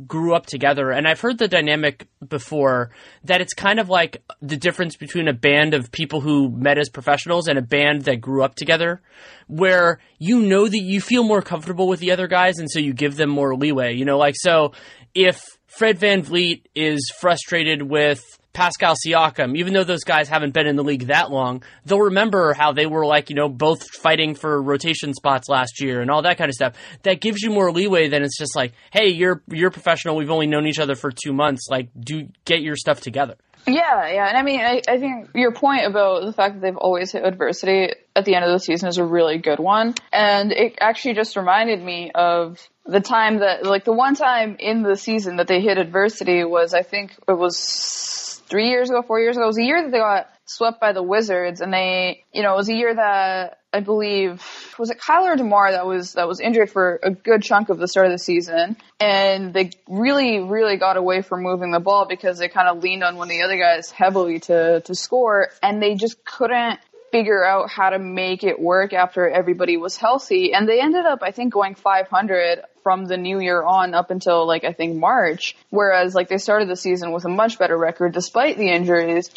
grew 0.06 0.34
up 0.34 0.46
together 0.46 0.92
and 0.92 1.08
I've 1.08 1.22
heard 1.22 1.38
the 1.38 1.48
dynamic 1.48 2.08
before 2.28 2.92
that 3.24 3.42
it's 3.42 3.54
kind 3.54 3.80
of 3.80 3.90
like 3.90 4.22
the 4.42 4.58
difference 4.58 4.96
between 4.98 5.28
a 5.28 5.34
band 5.34 5.74
of 5.74 5.92
people 5.92 6.22
who 6.22 6.50
met 6.50 6.78
as 6.78 6.90
professionals 6.90 7.48
and 7.48 7.58
a 7.58 7.62
band 7.62 8.04
that 8.04 8.18
grew 8.18 8.44
up 8.44 8.56
together 8.56 9.02
where 9.48 10.00
you 10.20 10.42
know 10.42 10.68
that 10.68 10.82
you 10.82 11.00
feel 11.00 11.24
more 11.24 11.42
comfortable 11.42 11.88
with 11.88 12.00
the 12.00 12.12
other 12.12 12.28
guys 12.28 12.60
and 12.60 12.70
so 12.70 12.80
you 12.80 12.94
give 12.94 13.16
them 13.16 13.30
more 13.30 13.56
leeway 13.56 13.94
you 13.94 14.06
know? 14.06 14.18
Like 14.18 14.36
so 14.38 14.74
if 15.14 15.44
Fred 15.68 16.00
VanVleet 16.00 16.64
is 16.76 17.12
frustrated 17.20 17.82
with 17.82 18.37
Pascal 18.58 18.96
Siakam, 18.96 19.56
even 19.56 19.74
though 19.74 19.84
those 19.84 20.04
guys 20.04 20.28
haven't 20.28 20.52
been 20.52 20.66
in 20.66 20.76
the 20.76 20.84
league 20.84 21.06
that 21.08 21.30
long, 21.30 21.62
they'll 21.86 22.00
remember 22.00 22.54
how 22.54 22.72
they 22.72 22.88
were 22.88 23.06
like, 23.06 23.30
you 23.30 23.36
know, 23.36 23.48
both 23.48 23.88
fighting 23.88 24.34
for 24.34 24.60
rotation 24.60 25.14
spots 25.14 25.48
last 25.48 25.80
year 25.80 26.02
and 26.02 26.10
all 26.10 26.24
that 26.24 26.40
kind 26.40 26.50
of 26.50 26.56
stuff. 26.56 26.74
That 27.04 27.22
gives 27.22 27.44
you 27.44 27.52
more 27.52 27.72
leeway 27.72 28.10
than 28.10 28.24
it's 28.24 28.36
just 28.36 28.56
like, 28.56 28.74
hey, 28.92 29.10
you're 29.10 29.44
you're 29.48 29.70
professional. 29.70 30.16
We've 30.16 30.32
only 30.32 30.48
known 30.48 30.66
each 30.66 30.80
other 30.80 30.96
for 30.96 31.12
two 31.12 31.34
months. 31.34 31.68
Like, 31.70 31.90
do 32.00 32.30
get 32.46 32.62
your 32.62 32.76
stuff 32.76 33.00
together. 33.00 33.36
Yeah, 33.68 34.12
yeah, 34.12 34.28
and 34.28 34.38
I 34.38 34.42
mean, 34.42 34.62
I, 34.62 34.82
I 34.88 34.98
think 34.98 35.30
your 35.36 35.52
point 35.52 35.86
about 35.86 36.26
the 36.26 36.34
fact 36.34 36.56
that 36.56 36.62
they've 36.62 36.78
always 36.78 37.12
hit 37.12 37.26
adversity 37.26 37.90
at 38.16 38.26
the 38.26 38.34
end 38.34 38.46
of 38.46 38.52
the 38.52 38.60
season 38.60 38.88
is 38.90 38.98
a 38.98 39.04
really 39.04 39.38
good 39.38 39.60
one, 39.60 39.94
and 40.12 40.52
it 40.52 40.78
actually 40.80 41.14
just 41.16 41.36
reminded 41.36 41.84
me 41.84 42.10
of 42.16 42.66
the 42.86 43.02
time 43.02 43.40
that, 43.40 43.66
like, 43.66 43.84
the 43.84 43.94
one 43.94 44.16
time 44.16 44.56
in 44.60 44.84
the 44.84 44.96
season 44.96 45.36
that 45.36 45.48
they 45.48 45.60
hit 45.60 45.78
adversity 45.78 46.46
was, 46.46 46.74
I 46.74 46.82
think 46.82 47.12
it 47.28 47.38
was 47.38 47.58
three 48.48 48.70
years 48.70 48.90
ago, 48.90 49.02
four 49.02 49.20
years 49.20 49.36
ago. 49.36 49.44
It 49.44 49.48
was 49.48 49.58
a 49.58 49.64
year 49.64 49.84
that 49.84 49.92
they 49.92 50.00
got 50.00 50.30
swept 50.46 50.80
by 50.80 50.94
the 50.94 51.04
Wizards, 51.04 51.62
and 51.62 51.74
they, 51.74 52.24
you 52.34 52.42
know, 52.42 52.54
it 52.54 52.58
was 52.58 52.70
a 52.70 52.74
year 52.74 52.96
that 52.96 53.60
I 53.74 53.82
believe 53.82 54.44
was 54.80 54.90
it 54.90 55.00
Kyle 55.00 55.26
or 55.26 55.36
DeMar 55.36 55.72
that 55.74 55.86
was 55.86 56.14
that 56.14 56.28
was 56.28 56.40
injured 56.40 56.72
for 56.72 57.00
a 57.04 57.12
good 57.12 57.44
chunk 57.44 57.70
of 57.70 57.78
the 57.78 57.88
start 57.88 58.08
of 58.08 58.14
the 58.14 58.20
season, 58.20 58.78
and 59.00 59.54
they 59.54 59.72
really, 59.88 60.40
really 60.40 60.78
got 60.78 60.98
away 60.98 61.22
from 61.22 61.44
moving 61.44 61.72
the 61.72 61.80
ball 61.80 62.06
because 62.08 62.40
they 62.40 62.48
kind 62.48 62.70
of 62.70 62.82
leaned 62.82 63.04
on 63.04 63.18
one 63.18 63.28
of 63.28 63.32
the 63.32 63.44
other 63.44 63.58
guys 63.58 63.92
heavily 63.92 64.40
to 64.42 64.82
to 64.82 64.96
score, 64.96 65.50
and 65.62 65.82
they 65.82 65.96
just 65.96 66.24
couldn't 66.24 66.80
figure 67.18 67.44
out 67.44 67.68
how 67.68 67.90
to 67.90 67.98
make 67.98 68.44
it 68.44 68.60
work 68.60 68.94
after 68.94 69.28
everybody 69.28 69.76
was 69.76 69.98
healthy. 69.98 70.54
And 70.54 70.70
they 70.70 70.80
ended 70.80 71.08
up, 71.08 71.24
I 71.24 71.32
think, 71.32 71.52
going 71.52 71.74
500 71.74 72.62
from 72.84 73.06
the 73.06 73.18
new 73.18 73.40
year 73.40 73.64
on 73.64 73.96
up 73.96 74.12
until 74.12 74.46
like, 74.46 74.64
I 74.64 74.72
think 74.72 74.98
March. 74.98 75.56
Whereas 75.72 76.14
like 76.14 76.30
they 76.30 76.38
started 76.38 76.70
the 76.70 76.76
season 76.76 77.12
with 77.12 77.26
a 77.26 77.30
much 77.30 77.58
better 77.58 77.76
record 77.76 78.14
despite 78.14 78.58
the 78.58 78.70
injuries. 78.70 79.32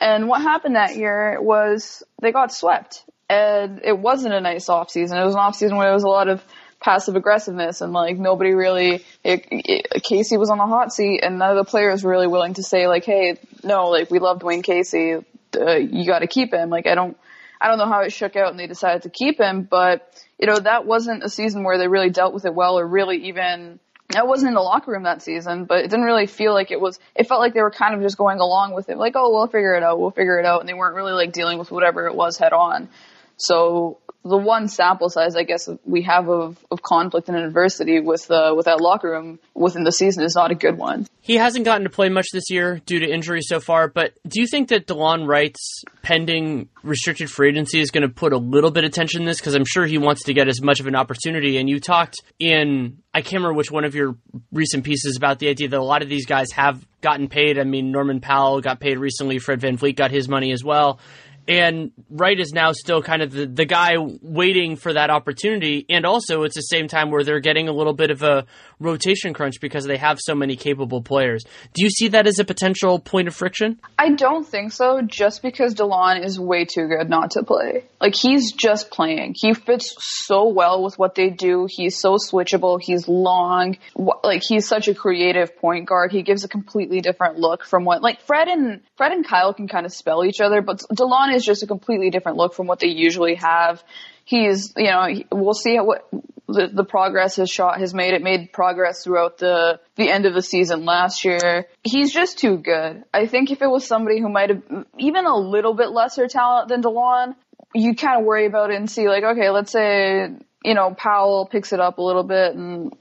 And 0.00 0.28
what 0.28 0.40
happened 0.40 0.76
that 0.76 0.96
year 0.96 1.38
was 1.38 2.02
they 2.22 2.32
got 2.32 2.54
swept. 2.54 3.04
And 3.28 3.82
it 3.84 3.98
wasn't 3.98 4.32
a 4.32 4.40
nice 4.40 4.70
off 4.70 4.90
season. 4.90 5.18
It 5.18 5.24
was 5.24 5.34
an 5.34 5.40
off 5.40 5.56
season 5.56 5.76
where 5.76 5.88
there 5.88 5.94
was 5.94 6.04
a 6.04 6.08
lot 6.08 6.28
of 6.28 6.42
passive 6.80 7.16
aggressiveness 7.16 7.80
and 7.80 7.92
like 7.92 8.18
nobody 8.18 8.52
really 8.52 9.02
it, 9.24 9.46
it, 9.50 10.02
Casey 10.02 10.36
was 10.36 10.50
on 10.50 10.58
the 10.58 10.66
hot 10.66 10.92
seat 10.92 11.20
and 11.22 11.38
none 11.38 11.50
of 11.50 11.56
the 11.56 11.68
players 11.68 12.04
were 12.04 12.10
really 12.10 12.26
willing 12.26 12.52
to 12.52 12.62
say 12.62 12.86
like 12.86 13.02
hey 13.02 13.38
no 13.64 13.88
like 13.88 14.10
we 14.10 14.18
love 14.18 14.40
Dwane 14.40 14.62
Casey 14.62 15.16
uh, 15.56 15.76
you 15.76 16.06
got 16.06 16.20
to 16.20 16.26
keep 16.26 16.52
him. 16.52 16.70
Like 16.70 16.86
I 16.86 16.94
don't, 16.94 17.16
I 17.60 17.68
don't 17.68 17.78
know 17.78 17.86
how 17.86 18.00
it 18.00 18.12
shook 18.12 18.36
out 18.36 18.50
and 18.50 18.58
they 18.58 18.66
decided 18.66 19.02
to 19.02 19.10
keep 19.10 19.40
him, 19.40 19.62
but 19.62 20.12
you 20.38 20.46
know 20.46 20.58
that 20.58 20.86
wasn't 20.86 21.24
a 21.24 21.28
season 21.28 21.64
where 21.64 21.78
they 21.78 21.88
really 21.88 22.10
dealt 22.10 22.34
with 22.34 22.44
it 22.44 22.54
well 22.54 22.78
or 22.78 22.86
really 22.86 23.28
even. 23.28 23.80
I 24.14 24.22
wasn't 24.22 24.50
in 24.50 24.54
the 24.54 24.60
locker 24.60 24.92
room 24.92 25.02
that 25.02 25.20
season, 25.20 25.64
but 25.64 25.78
it 25.78 25.90
didn't 25.90 26.04
really 26.04 26.26
feel 26.26 26.54
like 26.54 26.70
it 26.70 26.80
was. 26.80 27.00
It 27.16 27.26
felt 27.26 27.40
like 27.40 27.54
they 27.54 27.62
were 27.62 27.72
kind 27.72 27.92
of 27.94 28.02
just 28.02 28.16
going 28.16 28.38
along 28.38 28.72
with 28.72 28.88
it, 28.88 28.98
like, 28.98 29.14
oh, 29.16 29.32
we'll 29.32 29.48
figure 29.48 29.74
it 29.74 29.82
out, 29.82 29.98
we'll 29.98 30.12
figure 30.12 30.38
it 30.38 30.46
out, 30.46 30.60
and 30.60 30.68
they 30.68 30.74
weren't 30.74 30.94
really 30.94 31.12
like 31.12 31.32
dealing 31.32 31.58
with 31.58 31.72
whatever 31.72 32.06
it 32.06 32.14
was 32.14 32.38
head 32.38 32.52
on. 32.52 32.88
So 33.36 33.98
the 34.28 34.36
one 34.36 34.68
sample 34.68 35.08
size 35.08 35.36
I 35.36 35.44
guess 35.44 35.68
we 35.84 36.02
have 36.02 36.28
of, 36.28 36.58
of 36.70 36.82
conflict 36.82 37.28
and 37.28 37.36
adversity 37.36 38.00
with 38.00 38.30
uh, 38.30 38.54
with 38.56 38.66
that 38.66 38.80
locker 38.80 39.10
room 39.10 39.38
within 39.54 39.84
the 39.84 39.92
season 39.92 40.24
is 40.24 40.34
not 40.34 40.50
a 40.50 40.54
good 40.54 40.76
one. 40.76 41.06
He 41.20 41.36
hasn't 41.36 41.64
gotten 41.64 41.84
to 41.84 41.90
play 41.90 42.08
much 42.08 42.28
this 42.32 42.50
year 42.50 42.80
due 42.86 43.00
to 43.00 43.08
injury 43.08 43.42
so 43.42 43.58
far, 43.58 43.88
but 43.88 44.12
do 44.28 44.40
you 44.40 44.46
think 44.46 44.68
that 44.68 44.86
Delon 44.86 45.26
Wright's 45.26 45.82
pending 46.02 46.68
restricted 46.84 47.30
free 47.30 47.48
agency 47.48 47.80
is 47.80 47.90
going 47.90 48.02
to 48.02 48.08
put 48.08 48.32
a 48.32 48.38
little 48.38 48.70
bit 48.70 48.84
of 48.84 48.92
tension 48.92 49.22
in 49.22 49.26
this? 49.26 49.40
Because 49.40 49.56
I'm 49.56 49.64
sure 49.64 49.86
he 49.86 49.98
wants 49.98 50.24
to 50.24 50.34
get 50.34 50.46
as 50.46 50.62
much 50.62 50.78
of 50.78 50.86
an 50.86 50.94
opportunity. 50.94 51.58
And 51.58 51.68
you 51.68 51.80
talked 51.80 52.22
in, 52.38 52.98
I 53.12 53.22
can't 53.22 53.42
remember 53.42 53.54
which 53.54 53.72
one 53.72 53.84
of 53.84 53.96
your 53.96 54.16
recent 54.52 54.84
pieces 54.84 55.16
about 55.16 55.40
the 55.40 55.48
idea 55.48 55.68
that 55.68 55.80
a 55.80 55.82
lot 55.82 56.02
of 56.02 56.08
these 56.08 56.26
guys 56.26 56.52
have 56.52 56.86
gotten 57.00 57.28
paid. 57.28 57.58
I 57.58 57.64
mean, 57.64 57.90
Norman 57.90 58.20
Powell 58.20 58.60
got 58.60 58.78
paid 58.78 58.98
recently, 58.98 59.40
Fred 59.40 59.60
VanVleet 59.60 59.96
got 59.96 60.12
his 60.12 60.28
money 60.28 60.52
as 60.52 60.62
well 60.62 61.00
and 61.48 61.92
Wright 62.10 62.38
is 62.38 62.52
now 62.52 62.72
still 62.72 63.02
kind 63.02 63.22
of 63.22 63.32
the, 63.32 63.46
the 63.46 63.64
guy 63.64 63.94
waiting 63.98 64.76
for 64.76 64.92
that 64.92 65.10
opportunity. 65.10 65.86
And 65.88 66.04
also, 66.04 66.42
it's 66.42 66.56
the 66.56 66.62
same 66.62 66.88
time 66.88 67.10
where 67.10 67.24
they're 67.24 67.40
getting 67.40 67.68
a 67.68 67.72
little 67.72 67.92
bit 67.92 68.10
of 68.10 68.22
a 68.22 68.46
rotation 68.80 69.32
crunch 69.32 69.60
because 69.60 69.86
they 69.86 69.96
have 69.96 70.18
so 70.20 70.34
many 70.34 70.56
capable 70.56 71.02
players. 71.02 71.44
Do 71.74 71.84
you 71.84 71.90
see 71.90 72.08
that 72.08 72.26
as 72.26 72.38
a 72.38 72.44
potential 72.44 72.98
point 72.98 73.28
of 73.28 73.34
friction? 73.34 73.80
I 73.98 74.10
don't 74.10 74.46
think 74.46 74.72
so, 74.72 75.02
just 75.02 75.42
because 75.42 75.74
Delon 75.74 76.24
is 76.24 76.38
way 76.38 76.64
too 76.64 76.88
good 76.88 77.08
not 77.08 77.32
to 77.32 77.42
play. 77.42 77.84
Like, 78.00 78.14
he's 78.14 78.52
just 78.52 78.90
playing. 78.90 79.34
He 79.36 79.54
fits 79.54 79.94
so 79.98 80.48
well 80.48 80.82
with 80.82 80.98
what 80.98 81.14
they 81.14 81.30
do. 81.30 81.66
He's 81.70 81.98
so 81.98 82.16
switchable. 82.16 82.80
He's 82.80 83.08
long. 83.08 83.78
Like, 83.94 84.42
he's 84.46 84.66
such 84.66 84.88
a 84.88 84.94
creative 84.94 85.56
point 85.56 85.86
guard. 85.86 86.12
He 86.12 86.22
gives 86.22 86.44
a 86.44 86.48
completely 86.48 87.00
different 87.00 87.38
look 87.38 87.64
from 87.64 87.84
what, 87.84 88.02
like, 88.02 88.20
Fred 88.22 88.48
and, 88.48 88.80
Fred 88.96 89.12
and 89.12 89.26
Kyle 89.26 89.54
can 89.54 89.68
kind 89.68 89.86
of 89.86 89.92
spell 89.92 90.24
each 90.24 90.40
other, 90.40 90.60
but 90.60 90.82
Delon 90.92 91.35
is 91.36 91.44
just 91.44 91.62
a 91.62 91.66
completely 91.66 92.10
different 92.10 92.38
look 92.38 92.54
from 92.54 92.66
what 92.66 92.80
they 92.80 92.88
usually 92.88 93.36
have. 93.36 93.82
He's, 94.24 94.72
you 94.76 94.90
know, 94.90 95.06
we'll 95.30 95.54
see 95.54 95.76
what 95.76 96.08
the, 96.48 96.68
the 96.72 96.84
progress 96.84 97.36
his 97.36 97.50
shot 97.50 97.78
has 97.78 97.94
made. 97.94 98.14
It 98.14 98.22
made 98.22 98.52
progress 98.52 99.04
throughout 99.04 99.38
the 99.38 99.80
the 99.94 100.10
end 100.10 100.26
of 100.26 100.34
the 100.34 100.42
season 100.42 100.84
last 100.84 101.24
year. 101.24 101.66
He's 101.84 102.12
just 102.12 102.38
too 102.38 102.56
good. 102.56 103.04
I 103.14 103.26
think 103.26 103.50
if 103.50 103.62
it 103.62 103.68
was 103.68 103.86
somebody 103.86 104.20
who 104.20 104.28
might 104.28 104.50
have 104.50 104.62
even 104.98 105.26
a 105.26 105.36
little 105.36 105.74
bit 105.74 105.90
lesser 105.90 106.26
talent 106.26 106.68
than 106.68 106.82
Delon, 106.82 107.36
you 107.74 107.94
kind 107.94 108.20
of 108.20 108.26
worry 108.26 108.46
about 108.46 108.70
it 108.70 108.76
and 108.76 108.90
see 108.90 109.08
like, 109.08 109.22
okay, 109.22 109.50
let's 109.50 109.70
say 109.70 110.30
you 110.64 110.74
know 110.74 110.94
Powell 110.96 111.46
picks 111.46 111.72
it 111.72 111.80
up 111.80 111.98
a 111.98 112.02
little 112.02 112.24
bit 112.24 112.54
and 112.54 112.92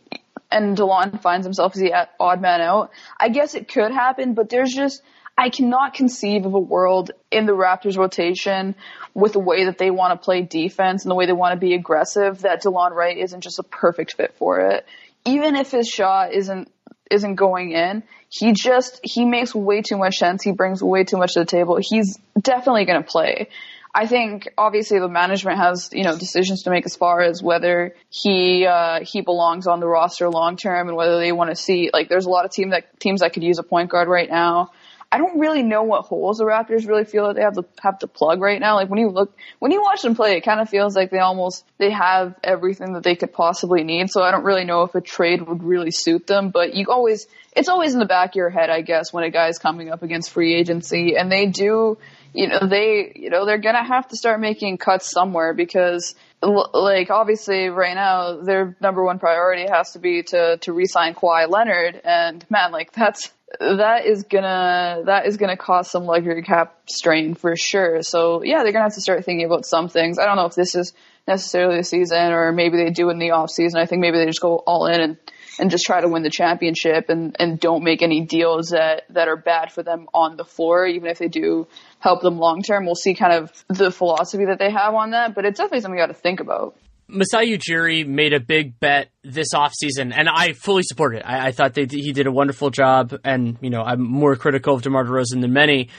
and 0.52 0.78
Delon 0.78 1.22
finds 1.22 1.46
himself 1.46 1.76
as 1.76 1.82
the 1.82 2.08
odd 2.20 2.42
man 2.42 2.62
out. 2.62 2.92
I 3.20 3.30
guess 3.30 3.56
it 3.56 3.68
could 3.68 3.92
happen, 3.92 4.34
but 4.36 4.50
there's 4.50 4.74
just 4.74 5.02
I 5.38 5.50
cannot 5.50 5.94
conceive 5.94 6.46
of 6.46 6.54
a 6.54 6.60
world 6.60 7.12
in 7.30 7.46
the 7.46 7.52
Raptors 7.52 7.98
rotation 7.98 8.76
with 9.14 9.34
the 9.34 9.40
way 9.40 9.66
that 9.66 9.78
they 9.78 9.92
want 9.92 10.20
to 10.20 10.24
play 10.24 10.42
defense 10.42 11.04
and 11.04 11.12
the 11.12 11.16
way 11.16 11.26
they 11.26 11.34
want 11.34 11.54
to 11.54 11.60
be 11.60 11.74
aggressive 11.74 12.42
that 12.42 12.64
Delon 12.64 12.92
Wright 12.92 13.18
isn't 13.18 13.42
just 13.42 13.60
a 13.60 13.64
perfect 13.64 14.14
fit 14.14 14.36
for 14.38 14.60
it. 14.60 14.86
Even 15.26 15.56
if 15.56 15.72
his 15.72 15.88
shot 15.88 16.34
isn't 16.34 16.72
isn't 17.12 17.36
going 17.36 17.72
in, 17.72 18.04
he 18.30 18.54
just 18.54 19.00
he 19.04 19.26
makes 19.26 19.54
way 19.54 19.82
too 19.82 19.98
much 19.98 20.16
sense. 20.16 20.42
He 20.44 20.52
brings 20.52 20.82
way 20.82 21.04
too 21.04 21.18
much 21.18 21.34
to 21.34 21.40
the 21.40 21.46
table. 21.46 21.80
He's 21.82 22.18
definitely 22.40 22.86
going 22.86 23.04
to 23.04 23.08
play. 23.08 23.50
I 23.94 24.08
think 24.08 24.50
obviously 24.58 25.00
the 25.00 25.08
management 25.08 25.58
has 25.58 25.90
you 25.94 26.04
know 26.04 26.18
decisions 26.18 26.64
to 26.64 26.70
make 26.70 26.86
as 26.86 26.96
far 26.96 27.22
as 27.22 27.42
whether 27.42 27.96
he 28.10 28.66
uh, 28.66 29.02
he 29.04 29.22
belongs 29.22 29.68
on 29.68 29.80
the 29.80 29.88
roster 29.88 30.30
long 30.30 30.58
term 30.58 30.88
and 30.88 30.98
whether 30.98 31.18
they 31.18 31.32
want 31.32 31.50
to 31.50 31.56
see 31.56 31.90
like 31.94 32.10
there's 32.10 32.26
a 32.26 32.30
lot 32.30 32.46
of 32.46 32.52
team 32.52 32.70
that 32.70 33.00
teams 33.00 33.22
that 33.22 33.34
could 33.34 33.44
use 33.44 33.60
a 33.60 33.64
point 33.64 33.90
guard 33.90 34.08
right 34.08 34.30
now. 34.30 34.72
I 35.12 35.18
don't 35.18 35.40
really 35.40 35.64
know 35.64 35.84
what 35.84 36.06
holes 36.06 36.40
the 36.40 36.46
Raptors 36.46 36.88
really 36.88 37.06
feel 37.06 37.28
that 37.28 37.36
they 37.36 37.42
have 37.42 37.54
to 37.54 37.66
have 37.82 38.00
to 38.00 38.08
plug 38.08 38.42
right 38.42 38.60
now. 38.60 38.76
Like 38.76 38.90
when 38.90 39.00
you 39.00 39.10
look, 39.10 39.36
when 39.60 39.72
you 39.72 39.82
watch 39.82 40.02
them 40.02 40.16
play, 40.16 40.36
it 40.36 40.42
kind 40.42 40.60
of 40.60 40.70
feels 40.70 40.96
like 40.96 41.12
they 41.12 41.20
almost, 41.20 41.64
they 41.78 41.92
have 41.92 42.36
everything 42.44 42.94
that 42.94 43.04
they 43.04 43.16
could 43.16 43.32
possibly 43.32 43.84
need. 43.84 44.10
So 44.10 44.22
I 44.22 44.32
don't 44.32 44.44
really 44.44 44.66
know 44.66 44.84
if 44.84 44.96
a 44.96 45.02
trade 45.02 45.48
would 45.48 45.64
really 45.64 45.92
suit 45.92 46.28
them, 46.28 46.50
but 46.50 46.74
you 46.74 46.88
always, 46.90 47.28
it's 47.56 47.70
always 47.70 47.94
in 47.94 48.00
the 48.00 48.06
back 48.06 48.32
of 48.32 48.36
your 48.36 48.50
head, 48.50 48.70
I 48.70 48.82
guess, 48.82 49.14
when 49.14 49.24
a 49.24 49.30
guy's 49.30 49.58
coming 49.58 49.90
up 49.90 50.04
against 50.04 50.32
free 50.32 50.54
agency 50.56 51.16
and 51.16 51.32
they 51.32 51.46
do, 51.46 51.98
you 52.34 52.50
know, 52.50 52.68
they, 52.68 53.14
you 53.16 53.30
know, 53.30 53.46
they're 53.46 53.58
gonna 53.58 53.86
have 53.86 54.10
to 54.10 54.18
start 54.18 54.42
making 54.42 54.78
cuts 54.78 55.10
somewhere 55.10 55.54
because 55.54 56.16
like 56.42 57.10
obviously 57.10 57.70
right 57.70 57.96
now 57.96 58.42
their 58.42 58.76
number 58.82 59.04
one 59.04 59.20
priority 59.20 59.66
has 59.68 59.94
to 59.94 60.00
be 60.00 60.24
to 60.24 60.58
to 60.58 60.74
re-sign 60.74 61.16
Kawhi 61.16 61.50
Leonard 61.50 62.00
and 62.04 62.46
man 62.50 62.72
like 62.72 62.92
that's 62.92 63.32
that 63.60 64.06
is 64.06 64.24
gonna 64.24 65.04
that 65.06 65.26
is 65.26 65.38
gonna 65.38 65.58
cause 65.58 65.90
some 65.90 66.06
luxury 66.06 66.44
cap 66.44 66.76
strain 66.88 67.36
for 67.36 67.56
sure. 67.56 68.02
So 68.02 68.44
yeah, 68.44 68.64
they're 68.64 68.72
gonna 68.72 68.86
have 68.86 68.96
to 68.96 69.02
start 69.02 69.26
thinking 69.26 69.46
about 69.46 69.66
some 69.66 69.90
things. 69.90 70.20
I 70.20 70.26
don't 70.26 70.36
know 70.36 70.46
if 70.46 70.56
this 70.56 70.76
is 70.76 70.94
necessarily 71.28 71.78
the 71.78 71.84
season 71.84 72.32
or 72.32 72.52
maybe 72.52 72.78
they 72.78 72.92
do 72.92 73.10
in 73.10 73.20
the 73.20 73.32
off 73.32 73.50
season. 73.50 73.80
I 73.80 73.86
think 73.86 74.02
maybe 74.02 74.18
they 74.18 74.26
just 74.26 74.42
go 74.42 74.58
all 74.58 74.88
in 74.88 75.02
and 75.02 75.18
and 75.58 75.72
just 75.72 75.86
try 75.86 76.02
to 76.02 76.10
win 76.10 76.24
the 76.24 76.30
championship 76.30 77.10
and 77.10 77.36
and 77.40 77.60
don't 77.60 77.84
make 77.84 78.02
any 78.02 78.22
deals 78.26 78.70
that 78.70 79.04
that 79.10 79.28
are 79.28 79.38
bad 79.38 79.72
for 79.72 79.84
them 79.84 80.08
on 80.14 80.38
the 80.38 80.46
floor, 80.46 80.86
even 80.86 81.10
if 81.10 81.20
they 81.20 81.28
do 81.28 81.68
help 82.00 82.22
them 82.22 82.38
long 82.38 82.62
term. 82.62 82.86
We'll 82.86 82.96
see 82.96 83.16
kind 83.16 83.34
of 83.34 83.52
the 83.68 83.92
philosophy 83.92 84.46
that 84.46 84.60
they 84.60 84.72
have 84.72 84.94
on 84.94 85.12
that, 85.12 85.36
but 85.36 85.46
it's 85.46 85.58
definitely 85.58 85.82
something 85.82 85.98
you 85.98 86.04
got 86.04 86.14
to 86.14 86.20
think 86.20 86.40
about. 86.40 86.76
Masai 87.08 87.56
Ujiri 87.56 88.06
made 88.08 88.34
a 88.34 88.40
big 88.40 88.80
bet 88.80 89.10
this 89.24 89.54
offseason, 89.54 90.12
and 90.16 90.28
I 90.28 90.54
fully 90.54 90.84
support 90.84 91.16
it. 91.16 91.24
I, 91.26 91.48
I 91.48 91.52
thought 91.52 91.76
that 91.76 91.92
he 91.92 92.14
did 92.14 92.28
a 92.28 92.32
wonderful 92.32 92.72
job, 92.72 93.16
and, 93.24 93.58
you 93.62 93.70
know, 93.70 93.82
I'm 93.82 94.02
more 94.02 94.36
critical 94.36 94.74
of 94.74 94.82
DeMar 94.82 95.06
DeRozan 95.06 95.42
than 95.42 95.54
many. 95.54 95.90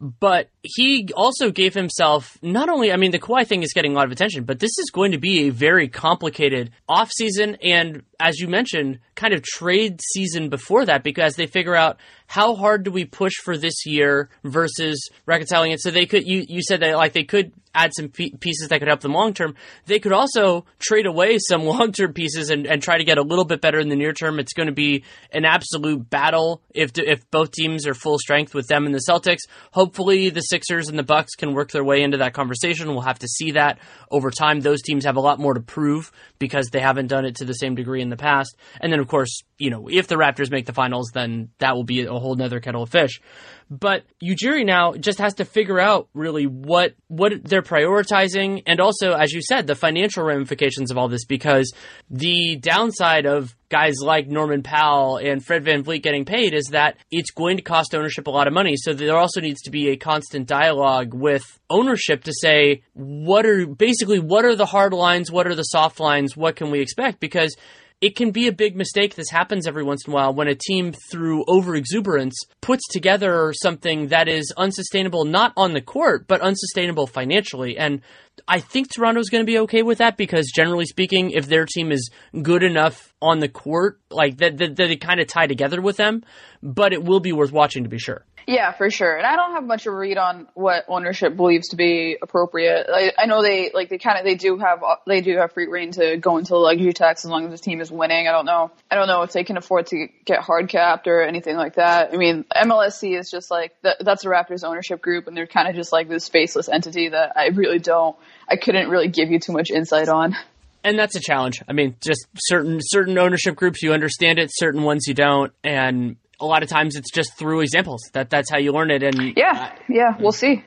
But 0.00 0.50
he 0.68 1.08
also 1.14 1.50
gave 1.50 1.74
himself 1.74 2.38
not 2.42 2.68
only, 2.68 2.92
I 2.92 2.96
mean, 2.96 3.10
the 3.10 3.18
Kawhi 3.18 3.46
thing 3.46 3.62
is 3.62 3.72
getting 3.72 3.92
a 3.92 3.94
lot 3.94 4.06
of 4.06 4.12
attention, 4.12 4.44
but 4.44 4.58
this 4.58 4.78
is 4.78 4.90
going 4.90 5.12
to 5.12 5.18
be 5.18 5.48
a 5.48 5.50
very 5.50 5.88
complicated 5.88 6.70
offseason 6.88 7.56
and, 7.62 8.02
as 8.20 8.38
you 8.38 8.48
mentioned, 8.48 9.00
kind 9.14 9.34
of 9.34 9.42
trade 9.42 10.00
season 10.12 10.48
before 10.48 10.84
that 10.84 11.02
because 11.02 11.34
they 11.34 11.46
figure 11.46 11.74
out 11.74 11.98
how 12.26 12.54
hard 12.54 12.84
do 12.84 12.90
we 12.90 13.04
push 13.04 13.34
for 13.44 13.56
this 13.56 13.86
year 13.86 14.28
versus 14.44 15.08
reconciling 15.26 15.72
it. 15.72 15.80
So 15.80 15.90
they 15.90 16.06
could, 16.06 16.26
you, 16.26 16.44
you 16.48 16.62
said 16.62 16.80
that 16.80 16.96
like 16.96 17.12
they 17.12 17.24
could 17.24 17.52
add 17.76 17.92
some 17.94 18.08
pieces 18.08 18.68
that 18.68 18.78
could 18.78 18.88
help 18.88 19.00
them 19.00 19.12
long 19.12 19.34
term. 19.34 19.54
They 19.84 19.98
could 19.98 20.12
also 20.12 20.64
trade 20.78 21.06
away 21.06 21.38
some 21.48 21.64
long 21.64 21.92
term 21.92 22.12
pieces 22.12 22.50
and, 22.50 22.66
and 22.66 22.82
try 22.82 22.98
to 22.98 23.04
get 23.04 23.18
a 23.18 23.22
little 23.22 23.44
bit 23.44 23.60
better 23.60 23.78
in 23.78 23.88
the 23.88 23.96
near 23.96 24.12
term. 24.12 24.38
It's 24.38 24.54
going 24.54 24.68
to 24.68 24.72
be 24.72 25.04
an 25.32 25.44
absolute 25.44 26.08
battle 26.08 26.62
if 26.74 26.98
if 26.98 27.30
both 27.30 27.52
teams 27.52 27.86
are 27.86 27.94
full 27.94 28.18
strength 28.18 28.54
with 28.54 28.66
them 28.66 28.86
and 28.86 28.94
the 28.94 29.02
Celtics. 29.08 29.42
Hopefully, 29.72 30.30
the 30.30 30.40
Sixers 30.56 30.88
and 30.88 30.98
the 30.98 31.02
Bucks 31.02 31.34
can 31.34 31.52
work 31.52 31.70
their 31.70 31.84
way 31.84 32.00
into 32.02 32.16
that 32.16 32.32
conversation. 32.32 32.88
We'll 32.88 33.02
have 33.02 33.18
to 33.18 33.28
see 33.28 33.50
that 33.50 33.78
over 34.10 34.30
time. 34.30 34.60
Those 34.60 34.80
teams 34.80 35.04
have 35.04 35.16
a 35.16 35.20
lot 35.20 35.38
more 35.38 35.52
to 35.52 35.60
prove 35.60 36.10
because 36.38 36.68
they 36.68 36.80
haven't 36.80 37.08
done 37.08 37.26
it 37.26 37.36
to 37.36 37.44
the 37.44 37.52
same 37.52 37.74
degree 37.74 38.00
in 38.00 38.08
the 38.08 38.16
past. 38.16 38.56
And 38.80 38.90
then, 38.90 38.98
of 38.98 39.06
course, 39.06 39.42
you 39.58 39.68
know, 39.68 39.86
if 39.90 40.06
the 40.08 40.14
Raptors 40.14 40.50
make 40.50 40.64
the 40.64 40.72
finals, 40.72 41.10
then 41.12 41.50
that 41.58 41.76
will 41.76 41.84
be 41.84 42.06
a 42.06 42.10
whole 42.10 42.36
nother 42.36 42.60
kettle 42.60 42.84
of 42.84 42.88
fish. 42.88 43.20
But 43.68 44.04
Ujiri 44.22 44.64
now 44.64 44.92
just 44.94 45.18
has 45.18 45.34
to 45.34 45.44
figure 45.44 45.80
out 45.80 46.08
really 46.14 46.46
what 46.46 46.94
what 47.08 47.32
they're 47.42 47.62
prioritizing, 47.62 48.62
and 48.66 48.80
also, 48.80 49.12
as 49.12 49.32
you 49.32 49.42
said, 49.42 49.66
the 49.66 49.74
financial 49.74 50.24
ramifications 50.24 50.90
of 50.90 50.98
all 50.98 51.08
this. 51.08 51.24
Because 51.24 51.72
the 52.08 52.56
downside 52.56 53.26
of 53.26 53.56
guys 53.68 53.96
like 54.00 54.28
Norman 54.28 54.62
Powell 54.62 55.16
and 55.16 55.44
Fred 55.44 55.64
VanVleet 55.64 56.02
getting 56.02 56.24
paid 56.24 56.54
is 56.54 56.66
that 56.66 56.96
it's 57.10 57.32
going 57.32 57.56
to 57.56 57.62
cost 57.62 57.94
ownership 57.94 58.28
a 58.28 58.30
lot 58.30 58.46
of 58.46 58.52
money. 58.52 58.76
So 58.76 58.92
there 58.92 59.16
also 59.16 59.40
needs 59.40 59.62
to 59.62 59.70
be 59.70 59.88
a 59.88 59.96
constant 59.96 60.46
dialogue 60.46 61.12
with 61.12 61.42
ownership 61.68 62.22
to 62.24 62.32
say 62.32 62.82
what 62.92 63.44
are 63.46 63.66
basically 63.66 64.20
what 64.20 64.44
are 64.44 64.54
the 64.54 64.66
hard 64.66 64.92
lines, 64.92 65.32
what 65.32 65.48
are 65.48 65.56
the 65.56 65.64
soft 65.64 65.98
lines, 65.98 66.36
what 66.36 66.54
can 66.54 66.70
we 66.70 66.80
expect? 66.80 67.18
Because 67.18 67.56
it 68.00 68.14
can 68.14 68.30
be 68.30 68.46
a 68.46 68.52
big 68.52 68.76
mistake. 68.76 69.14
This 69.14 69.30
happens 69.30 69.66
every 69.66 69.82
once 69.82 70.06
in 70.06 70.12
a 70.12 70.14
while 70.14 70.34
when 70.34 70.48
a 70.48 70.54
team, 70.54 70.92
through 71.10 71.44
overexuberance, 71.46 72.34
puts 72.60 72.86
together 72.88 73.54
something 73.54 74.08
that 74.08 74.28
is 74.28 74.52
unsustainable, 74.56 75.24
not 75.24 75.52
on 75.56 75.72
the 75.72 75.80
court, 75.80 76.26
but 76.28 76.42
unsustainable 76.42 77.06
financially. 77.06 77.78
And 77.78 78.02
I 78.46 78.60
think 78.60 78.92
Toronto's 78.92 79.30
going 79.30 79.42
to 79.42 79.50
be 79.50 79.58
okay 79.60 79.82
with 79.82 79.98
that 79.98 80.18
because, 80.18 80.52
generally 80.54 80.84
speaking, 80.84 81.30
if 81.30 81.46
their 81.46 81.64
team 81.64 81.90
is 81.90 82.10
good 82.42 82.62
enough 82.62 83.14
on 83.22 83.40
the 83.40 83.48
court, 83.48 83.98
like 84.10 84.36
that, 84.38 84.58
that, 84.58 84.76
that 84.76 84.88
they 84.88 84.96
kind 84.96 85.20
of 85.20 85.26
tie 85.26 85.46
together 85.46 85.80
with 85.80 85.96
them, 85.96 86.22
but 86.62 86.92
it 86.92 87.02
will 87.02 87.20
be 87.20 87.32
worth 87.32 87.52
watching 87.52 87.84
to 87.84 87.88
be 87.88 87.98
sure. 87.98 88.26
Yeah, 88.46 88.70
for 88.70 88.90
sure. 88.90 89.16
And 89.16 89.26
I 89.26 89.34
don't 89.34 89.52
have 89.52 89.64
much 89.64 89.86
of 89.86 89.92
a 89.92 89.96
read 89.96 90.18
on 90.18 90.46
what 90.54 90.84
ownership 90.86 91.34
believes 91.34 91.68
to 91.70 91.76
be 91.76 92.16
appropriate. 92.22 92.86
I, 92.88 93.12
I 93.18 93.26
know 93.26 93.42
they 93.42 93.72
like 93.74 93.88
they 93.88 93.98
kind 93.98 94.18
of 94.18 94.24
they 94.24 94.36
do 94.36 94.56
have 94.58 94.84
they 95.04 95.20
do 95.20 95.36
have 95.38 95.52
free 95.52 95.66
reign 95.66 95.90
to 95.92 96.16
go 96.16 96.38
into 96.38 96.50
the 96.50 96.58
luxury 96.58 96.92
tax 96.92 97.24
as 97.24 97.30
long 97.30 97.46
as 97.46 97.50
the 97.50 97.58
team 97.58 97.80
is 97.80 97.90
winning. 97.90 98.28
I 98.28 98.30
don't 98.30 98.46
know. 98.46 98.70
I 98.88 98.94
don't 98.94 99.08
know 99.08 99.22
if 99.22 99.32
they 99.32 99.42
can 99.42 99.56
afford 99.56 99.88
to 99.88 100.06
get 100.24 100.40
hard 100.40 100.68
capped 100.68 101.08
or 101.08 101.22
anything 101.22 101.56
like 101.56 101.74
that. 101.74 102.14
I 102.14 102.16
mean, 102.16 102.44
MLSE 102.54 103.18
is 103.18 103.30
just 103.30 103.50
like 103.50 103.72
that, 103.82 103.96
that's 104.04 104.22
the 104.22 104.28
Raptors 104.28 104.62
ownership 104.62 105.02
group, 105.02 105.26
and 105.26 105.36
they're 105.36 105.48
kind 105.48 105.68
of 105.68 105.74
just 105.74 105.90
like 105.92 106.08
this 106.08 106.28
faceless 106.28 106.68
entity 106.68 107.08
that 107.08 107.32
I 107.36 107.48
really 107.48 107.80
don't. 107.80 108.16
I 108.48 108.54
couldn't 108.56 108.90
really 108.90 109.08
give 109.08 109.28
you 109.28 109.40
too 109.40 109.52
much 109.52 109.70
insight 109.70 110.08
on 110.08 110.36
and 110.84 110.96
that's 110.96 111.16
a 111.16 111.20
challenge. 111.20 111.60
I 111.68 111.72
mean, 111.72 111.96
just 112.00 112.28
certain 112.36 112.78
certain 112.80 113.18
ownership 113.18 113.56
groups 113.56 113.82
you 113.82 113.92
understand 113.92 114.38
it, 114.38 114.50
certain 114.52 114.84
ones 114.84 115.08
you 115.08 115.14
don't, 115.14 115.52
and 115.64 116.14
a 116.40 116.46
lot 116.46 116.62
of 116.62 116.68
times 116.68 116.96
it's 116.96 117.10
just 117.10 117.38
through 117.38 117.60
examples. 117.60 118.02
That 118.12 118.30
that's 118.30 118.50
how 118.50 118.58
you 118.58 118.72
learn 118.72 118.90
it. 118.90 119.02
And 119.02 119.34
yeah, 119.36 119.72
uh, 119.72 119.78
yeah, 119.88 120.16
we'll 120.18 120.32
see. 120.32 120.64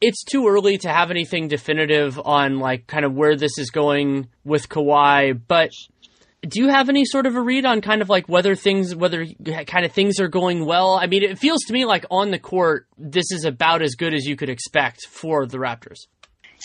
It's 0.00 0.24
too 0.24 0.48
early 0.48 0.78
to 0.78 0.88
have 0.88 1.10
anything 1.10 1.48
definitive 1.48 2.18
on 2.18 2.58
like 2.58 2.86
kind 2.86 3.04
of 3.04 3.14
where 3.14 3.36
this 3.36 3.56
is 3.58 3.70
going 3.70 4.28
with 4.44 4.68
Kawhi, 4.68 5.40
but 5.46 5.70
do 6.46 6.60
you 6.60 6.68
have 6.68 6.88
any 6.88 7.04
sort 7.04 7.26
of 7.26 7.36
a 7.36 7.40
read 7.40 7.64
on 7.64 7.80
kind 7.80 8.02
of 8.02 8.08
like 8.08 8.28
whether 8.28 8.56
things 8.56 8.94
whether 8.94 9.24
kind 9.66 9.86
of 9.86 9.92
things 9.92 10.18
are 10.18 10.28
going 10.28 10.66
well? 10.66 10.98
I 11.00 11.06
mean, 11.06 11.22
it 11.22 11.38
feels 11.38 11.62
to 11.66 11.72
me 11.72 11.84
like 11.84 12.04
on 12.10 12.30
the 12.30 12.38
court 12.38 12.86
this 12.98 13.30
is 13.30 13.44
about 13.44 13.82
as 13.82 13.94
good 13.94 14.12
as 14.12 14.24
you 14.24 14.34
could 14.34 14.48
expect 14.48 15.06
for 15.06 15.46
the 15.46 15.58
Raptors. 15.58 16.06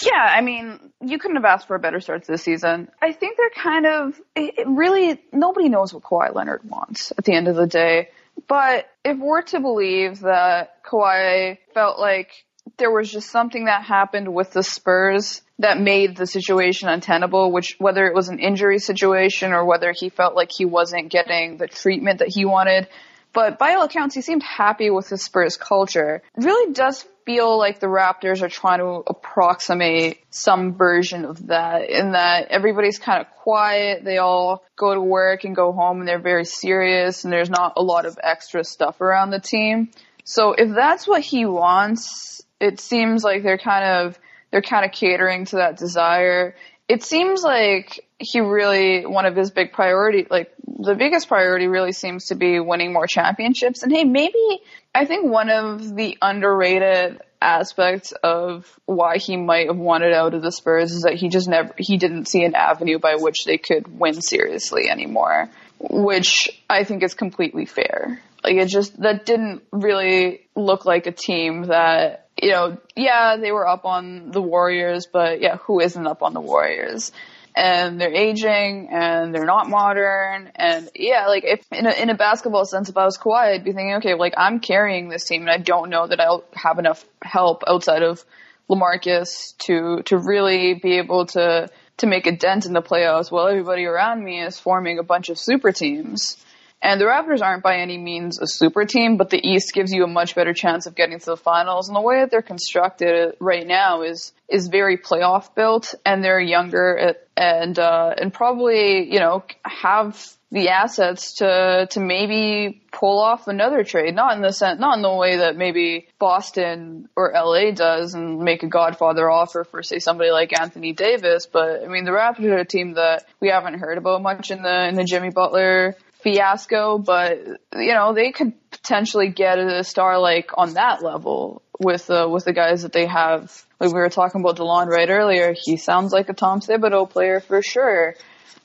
Yeah, 0.03 0.11
I 0.13 0.41
mean, 0.41 0.79
you 1.01 1.17
couldn't 1.17 1.37
have 1.37 1.45
asked 1.45 1.67
for 1.67 1.75
a 1.75 1.79
better 1.79 1.99
start 1.99 2.23
to 2.25 2.31
the 2.31 2.37
season. 2.37 2.89
I 3.01 3.11
think 3.11 3.37
they're 3.37 3.63
kind 3.63 3.85
of 3.85 4.21
it 4.35 4.67
really 4.67 5.21
nobody 5.31 5.69
knows 5.69 5.93
what 5.93 6.03
Kawhi 6.03 6.33
Leonard 6.33 6.61
wants 6.63 7.13
at 7.17 7.25
the 7.25 7.35
end 7.35 7.47
of 7.47 7.55
the 7.55 7.67
day. 7.67 8.09
But 8.47 8.87
if 9.03 9.17
we're 9.17 9.41
to 9.43 9.59
believe 9.59 10.21
that 10.21 10.83
Kawhi 10.83 11.57
felt 11.73 11.99
like 11.99 12.31
there 12.77 12.91
was 12.91 13.11
just 13.11 13.29
something 13.29 13.65
that 13.65 13.83
happened 13.83 14.33
with 14.33 14.51
the 14.51 14.63
Spurs 14.63 15.41
that 15.59 15.79
made 15.79 16.15
the 16.15 16.27
situation 16.27 16.89
untenable, 16.89 17.51
which 17.51 17.75
whether 17.79 18.05
it 18.05 18.13
was 18.13 18.29
an 18.29 18.39
injury 18.39 18.79
situation 18.79 19.53
or 19.53 19.65
whether 19.65 19.91
he 19.91 20.09
felt 20.09 20.35
like 20.35 20.51
he 20.51 20.65
wasn't 20.65 21.09
getting 21.09 21.57
the 21.57 21.67
treatment 21.67 22.19
that 22.19 22.27
he 22.27 22.45
wanted, 22.45 22.87
but 23.33 23.59
by 23.59 23.75
all 23.75 23.83
accounts, 23.83 24.15
he 24.15 24.21
seemed 24.21 24.41
happy 24.41 24.89
with 24.89 25.09
the 25.09 25.17
Spurs 25.17 25.57
culture. 25.57 26.23
It 26.35 26.43
really 26.43 26.73
does 26.73 27.05
feel 27.27 27.57
like 27.57 27.81
the 27.81 27.87
Raptors 27.87 28.41
are 28.41 28.47
trying 28.47 28.79
to 28.79 29.03
approximate 29.05 30.23
some 30.29 30.75
version 30.75 31.25
of 31.25 31.47
that 31.47 31.89
in 31.89 32.13
that 32.13 32.47
everybody's 32.47 32.99
kind 32.99 33.19
of 33.19 33.29
quiet. 33.35 34.05
They 34.05 34.17
all 34.17 34.63
go 34.77 34.93
to 34.93 35.01
work 35.01 35.43
and 35.43 35.53
go 35.53 35.73
home 35.73 35.99
and 35.99 36.07
they're 36.07 36.19
very 36.19 36.45
serious 36.45 37.25
and 37.25 37.33
there's 37.33 37.49
not 37.49 37.73
a 37.75 37.83
lot 37.83 38.05
of 38.05 38.17
extra 38.23 38.63
stuff 38.63 39.01
around 39.01 39.31
the 39.31 39.41
team. 39.41 39.89
So 40.23 40.53
if 40.53 40.73
that's 40.73 41.05
what 41.05 41.21
he 41.21 41.45
wants, 41.45 42.41
it 42.61 42.79
seems 42.79 43.25
like 43.25 43.43
they're 43.43 43.57
kind 43.57 43.83
of, 43.83 44.17
they're 44.49 44.61
kind 44.61 44.85
of 44.85 44.93
catering 44.93 45.43
to 45.47 45.57
that 45.57 45.75
desire. 45.75 46.55
It 46.87 47.03
seems 47.03 47.43
like 47.43 48.06
he 48.19 48.39
really, 48.39 49.05
one 49.05 49.25
of 49.25 49.35
his 49.35 49.51
big 49.51 49.73
priority, 49.73 50.25
like 50.29 50.51
the 50.65 50.95
biggest 50.95 51.27
priority 51.27 51.67
really 51.67 51.91
seems 51.91 52.25
to 52.25 52.35
be 52.35 52.59
winning 52.59 52.91
more 52.91 53.07
championships. 53.07 53.83
And 53.83 53.91
hey, 53.91 54.03
maybe 54.03 54.61
I 54.93 55.05
think 55.05 55.31
one 55.31 55.49
of 55.49 55.95
the 55.95 56.17
underrated 56.21 57.21
aspects 57.39 58.13
of 58.23 58.79
why 58.85 59.17
he 59.17 59.37
might 59.37 59.67
have 59.67 59.77
wanted 59.77 60.13
out 60.13 60.33
of 60.33 60.41
the 60.41 60.51
Spurs 60.51 60.91
is 60.91 61.03
that 61.03 61.13
he 61.13 61.29
just 61.29 61.47
never, 61.47 61.73
he 61.77 61.97
didn't 61.97 62.27
see 62.27 62.43
an 62.43 62.55
avenue 62.55 62.97
by 62.97 63.15
which 63.15 63.45
they 63.45 63.59
could 63.59 63.99
win 63.99 64.21
seriously 64.21 64.89
anymore, 64.89 65.49
which 65.79 66.49
I 66.67 66.83
think 66.83 67.03
is 67.03 67.13
completely 67.13 67.65
fair. 67.65 68.19
Like 68.43 68.55
it 68.55 68.67
just, 68.67 68.99
that 69.01 69.25
didn't 69.25 69.63
really 69.71 70.47
look 70.55 70.85
like 70.85 71.05
a 71.05 71.11
team 71.11 71.67
that, 71.67 72.29
you 72.41 72.51
know, 72.51 72.77
yeah, 72.95 73.37
they 73.37 73.51
were 73.51 73.67
up 73.67 73.85
on 73.85 74.31
the 74.31 74.41
Warriors, 74.41 75.07
but 75.11 75.41
yeah, 75.41 75.57
who 75.57 75.79
isn't 75.79 76.07
up 76.07 76.23
on 76.23 76.33
the 76.33 76.41
Warriors? 76.41 77.11
And 77.57 77.99
they're 77.99 78.13
aging 78.13 78.89
and 78.91 79.33
they're 79.33 79.45
not 79.45 79.67
modern. 79.67 80.51
And 80.55 80.89
yeah, 80.93 81.25
like 81.25 81.43
if 81.43 81.65
in 81.71 81.87
a, 81.87 81.91
in 81.91 82.11
a 82.11 82.15
basketball 82.15 82.65
sense, 82.65 82.87
if 82.87 82.95
I 82.95 83.03
was 83.03 83.17
Kawhi, 83.17 83.55
I'd 83.55 83.63
be 83.63 83.73
thinking, 83.73 83.95
okay, 83.95 84.13
like 84.13 84.35
I'm 84.37 84.59
carrying 84.59 85.09
this 85.09 85.25
team 85.25 85.41
and 85.41 85.49
I 85.49 85.57
don't 85.57 85.89
know 85.89 86.05
that 86.05 86.19
I'll 86.19 86.43
have 86.53 86.77
enough 86.77 87.03
help 87.23 87.63
outside 87.67 88.03
of 88.03 88.23
LaMarcus 88.69 89.57
to, 89.59 90.03
to 90.03 90.17
really 90.19 90.75
be 90.75 90.99
able 90.99 91.25
to, 91.27 91.69
to 91.97 92.07
make 92.07 92.27
a 92.27 92.35
dent 92.35 92.67
in 92.67 92.73
the 92.73 92.81
playoffs 92.83 93.31
while 93.31 93.47
everybody 93.47 93.85
around 93.85 94.23
me 94.23 94.39
is 94.39 94.59
forming 94.59 94.99
a 94.99 95.03
bunch 95.03 95.29
of 95.29 95.39
super 95.39 95.71
teams. 95.71 96.37
And 96.81 97.01
the 97.01 97.05
Raptors 97.05 97.41
aren't 97.41 97.63
by 97.63 97.77
any 97.77 97.97
means 97.97 98.39
a 98.39 98.45
super 98.45 98.85
team, 98.85 99.17
but 99.17 99.31
the 99.31 99.39
East 99.43 99.73
gives 99.73 99.91
you 99.91 100.03
a 100.03 100.07
much 100.07 100.35
better 100.35 100.53
chance 100.53 100.85
of 100.85 100.93
getting 100.93 101.17
to 101.17 101.25
the 101.25 101.37
finals. 101.37 101.87
And 101.87 101.95
the 101.95 102.01
way 102.01 102.19
that 102.19 102.29
they're 102.29 102.41
constructed 102.43 103.35
right 103.39 103.65
now 103.65 104.03
is 104.03 104.31
is 104.47 104.67
very 104.67 104.97
playoff 104.97 105.53
built, 105.55 105.95
and 106.05 106.23
they're 106.23 106.39
younger 106.39 107.15
and 107.35 107.79
uh, 107.79 108.13
and 108.17 108.31
probably 108.31 109.11
you 109.11 109.19
know 109.19 109.43
have 109.63 110.37
the 110.51 110.69
assets 110.69 111.35
to 111.35 111.87
to 111.89 111.99
maybe 111.99 112.81
pull 112.91 113.19
off 113.19 113.47
another 113.47 113.83
trade. 113.83 114.15
Not 114.15 114.35
in 114.35 114.41
the 114.41 114.53
sense, 114.53 114.79
not 114.79 114.97
in 114.97 115.01
the 115.01 115.13
way 115.13 115.37
that 115.37 115.57
maybe 115.57 116.07
Boston 116.19 117.09
or 117.15 117.33
LA 117.33 117.71
does, 117.71 118.13
and 118.13 118.39
make 118.39 118.63
a 118.63 118.67
Godfather 118.67 119.29
offer 119.29 119.63
for 119.63 119.81
say 119.81 119.99
somebody 119.99 120.29
like 120.29 120.57
Anthony 120.57 120.93
Davis. 120.93 121.47
But 121.47 121.83
I 121.83 121.87
mean, 121.87 122.05
the 122.05 122.11
Raptors 122.11 122.45
are 122.45 122.57
a 122.57 122.65
team 122.65 122.93
that 122.93 123.25
we 123.39 123.49
haven't 123.49 123.79
heard 123.79 123.97
about 123.97 124.21
much 124.21 124.51
in 124.51 124.61
the 124.61 124.87
in 124.87 124.95
the 124.95 125.03
Jimmy 125.03 125.31
Butler 125.31 125.95
fiasco, 126.27 126.97
but 126.97 127.39
you 127.73 127.93
know 127.93 128.13
they 128.13 128.31
could 128.31 128.53
potentially 128.71 129.29
get 129.29 129.57
a 129.59 129.83
star 129.83 130.19
like 130.19 130.51
on 130.55 130.73
that 130.73 131.01
level 131.01 131.61
with 131.79 132.09
uh, 132.09 132.27
with 132.29 132.45
the 132.45 132.53
guys 132.53 132.83
that 132.83 132.91
they 132.91 133.05
have. 133.05 133.65
Like 133.79 133.93
we 133.93 133.99
were 133.99 134.09
talking 134.09 134.41
about 134.41 134.57
Delon 134.57 134.87
Wright 134.87 135.09
earlier, 135.09 135.53
he 135.55 135.77
sounds 135.77 136.11
like 136.11 136.29
a 136.29 136.33
Tom 136.33 136.59
Thibodeau 136.59 137.09
player 137.09 137.39
for 137.39 137.61
sure. 137.61 138.15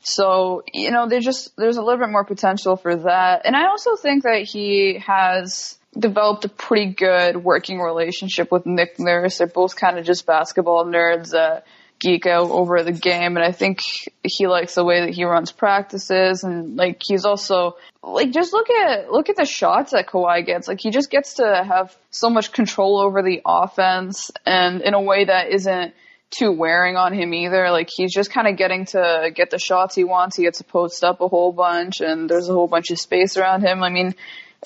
So 0.02 0.62
you 0.72 0.90
know, 0.90 1.08
there's 1.08 1.24
just 1.24 1.56
there's 1.56 1.76
a 1.76 1.82
little 1.82 2.00
bit 2.00 2.10
more 2.10 2.24
potential 2.24 2.76
for 2.76 2.96
that, 2.96 3.42
and 3.44 3.54
I 3.54 3.66
also 3.66 3.94
think 3.96 4.24
that 4.24 4.42
he 4.42 4.98
has 5.06 5.78
developed 5.96 6.44
a 6.46 6.48
pretty 6.48 6.92
good 6.92 7.36
working 7.36 7.78
relationship 7.78 8.50
with 8.50 8.66
Nick 8.66 8.98
Nurse. 8.98 9.38
They're 9.38 9.46
both 9.46 9.76
kind 9.76 9.98
of 9.98 10.06
just 10.06 10.26
basketball 10.26 10.86
nerds 10.86 11.34
geek 12.02 12.26
out 12.26 12.50
over 12.50 12.82
the 12.82 12.92
game 12.92 13.36
and 13.36 13.44
I 13.44 13.52
think 13.52 13.78
he 14.24 14.48
likes 14.48 14.74
the 14.74 14.84
way 14.84 15.06
that 15.06 15.14
he 15.14 15.24
runs 15.24 15.52
practices 15.52 16.42
and 16.42 16.76
like 16.76 17.00
he's 17.06 17.24
also 17.24 17.76
like 18.02 18.32
just 18.32 18.52
look 18.52 18.68
at 18.68 19.10
look 19.12 19.28
at 19.28 19.36
the 19.36 19.44
shots 19.44 19.92
that 19.92 20.08
Kawhi 20.08 20.44
gets. 20.44 20.66
Like 20.66 20.80
he 20.80 20.90
just 20.90 21.10
gets 21.10 21.34
to 21.34 21.64
have 21.64 21.96
so 22.10 22.28
much 22.28 22.50
control 22.50 22.98
over 22.98 23.22
the 23.22 23.40
offense 23.46 24.32
and 24.44 24.82
in 24.82 24.94
a 24.94 25.00
way 25.00 25.26
that 25.26 25.50
isn't 25.50 25.94
too 26.30 26.50
wearing 26.50 26.96
on 26.96 27.12
him 27.12 27.32
either. 27.32 27.70
Like 27.70 27.88
he's 27.94 28.12
just 28.12 28.32
kind 28.32 28.48
of 28.48 28.56
getting 28.56 28.86
to 28.86 29.30
get 29.32 29.50
the 29.50 29.60
shots 29.60 29.94
he 29.94 30.02
wants. 30.02 30.36
He 30.36 30.42
gets 30.42 30.58
to 30.58 30.64
post 30.64 31.04
up 31.04 31.20
a 31.20 31.28
whole 31.28 31.52
bunch 31.52 32.00
and 32.00 32.28
there's 32.28 32.48
a 32.48 32.52
whole 32.52 32.68
bunch 32.68 32.90
of 32.90 32.98
space 32.98 33.36
around 33.36 33.62
him. 33.62 33.80
I 33.84 33.90
mean, 33.90 34.16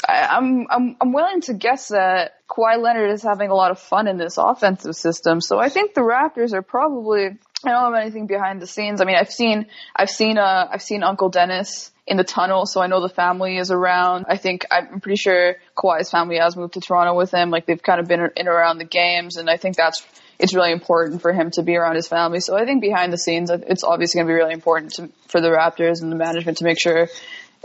I, 0.06 0.36
am 0.36 0.66
I'm 0.70 0.96
I'm 1.00 1.12
willing 1.12 1.40
to 1.42 1.54
guess 1.54 1.88
that 1.88 2.46
Kawhi 2.48 2.80
Leonard 2.80 3.10
is 3.10 3.22
having 3.22 3.50
a 3.50 3.54
lot 3.54 3.70
of 3.70 3.78
fun 3.78 4.08
in 4.08 4.18
this 4.18 4.38
offensive 4.38 4.94
system. 4.94 5.40
So 5.40 5.58
I 5.58 5.68
think 5.68 5.94
the 5.94 6.02
Raptors 6.02 6.52
are 6.52 6.62
probably 6.62 7.38
I 7.64 7.70
don't 7.70 7.92
have 7.92 8.02
anything 8.02 8.26
behind 8.26 8.60
the 8.60 8.66
scenes. 8.66 9.00
I 9.00 9.04
mean, 9.04 9.16
I've 9.16 9.32
seen 9.32 9.66
I've 9.94 10.10
seen 10.10 10.38
uh 10.38 10.68
I've 10.70 10.82
seen 10.82 11.02
Uncle 11.02 11.30
Dennis 11.30 11.92
in 12.06 12.16
the 12.16 12.24
tunnel, 12.24 12.66
so 12.66 12.80
I 12.80 12.86
know 12.86 13.00
the 13.00 13.08
family 13.08 13.56
is 13.56 13.70
around. 13.70 14.26
I 14.28 14.36
think 14.36 14.66
I'm 14.70 15.00
pretty 15.00 15.16
sure 15.16 15.56
Kawhi's 15.76 16.10
family 16.10 16.38
has 16.38 16.56
moved 16.56 16.74
to 16.74 16.80
Toronto 16.80 17.14
with 17.14 17.32
him. 17.32 17.50
Like 17.50 17.66
they've 17.66 17.82
kind 17.82 18.00
of 18.00 18.06
been 18.06 18.28
in 18.36 18.48
around 18.48 18.78
the 18.78 18.84
games, 18.84 19.36
and 19.36 19.50
I 19.50 19.56
think 19.56 19.76
that's 19.76 20.06
it's 20.38 20.54
really 20.54 20.72
important 20.72 21.22
for 21.22 21.32
him 21.32 21.50
to 21.52 21.62
be 21.62 21.76
around 21.76 21.96
his 21.96 22.06
family. 22.06 22.40
So 22.40 22.56
I 22.56 22.64
think 22.64 22.82
behind 22.82 23.12
the 23.12 23.18
scenes, 23.18 23.50
it's 23.50 23.82
obviously 23.82 24.18
going 24.18 24.26
to 24.26 24.30
be 24.30 24.34
really 24.34 24.52
important 24.52 24.92
to, 24.94 25.08
for 25.28 25.40
the 25.40 25.48
Raptors 25.48 26.02
and 26.02 26.12
the 26.12 26.16
management 26.16 26.58
to 26.58 26.64
make 26.64 26.78
sure 26.78 27.08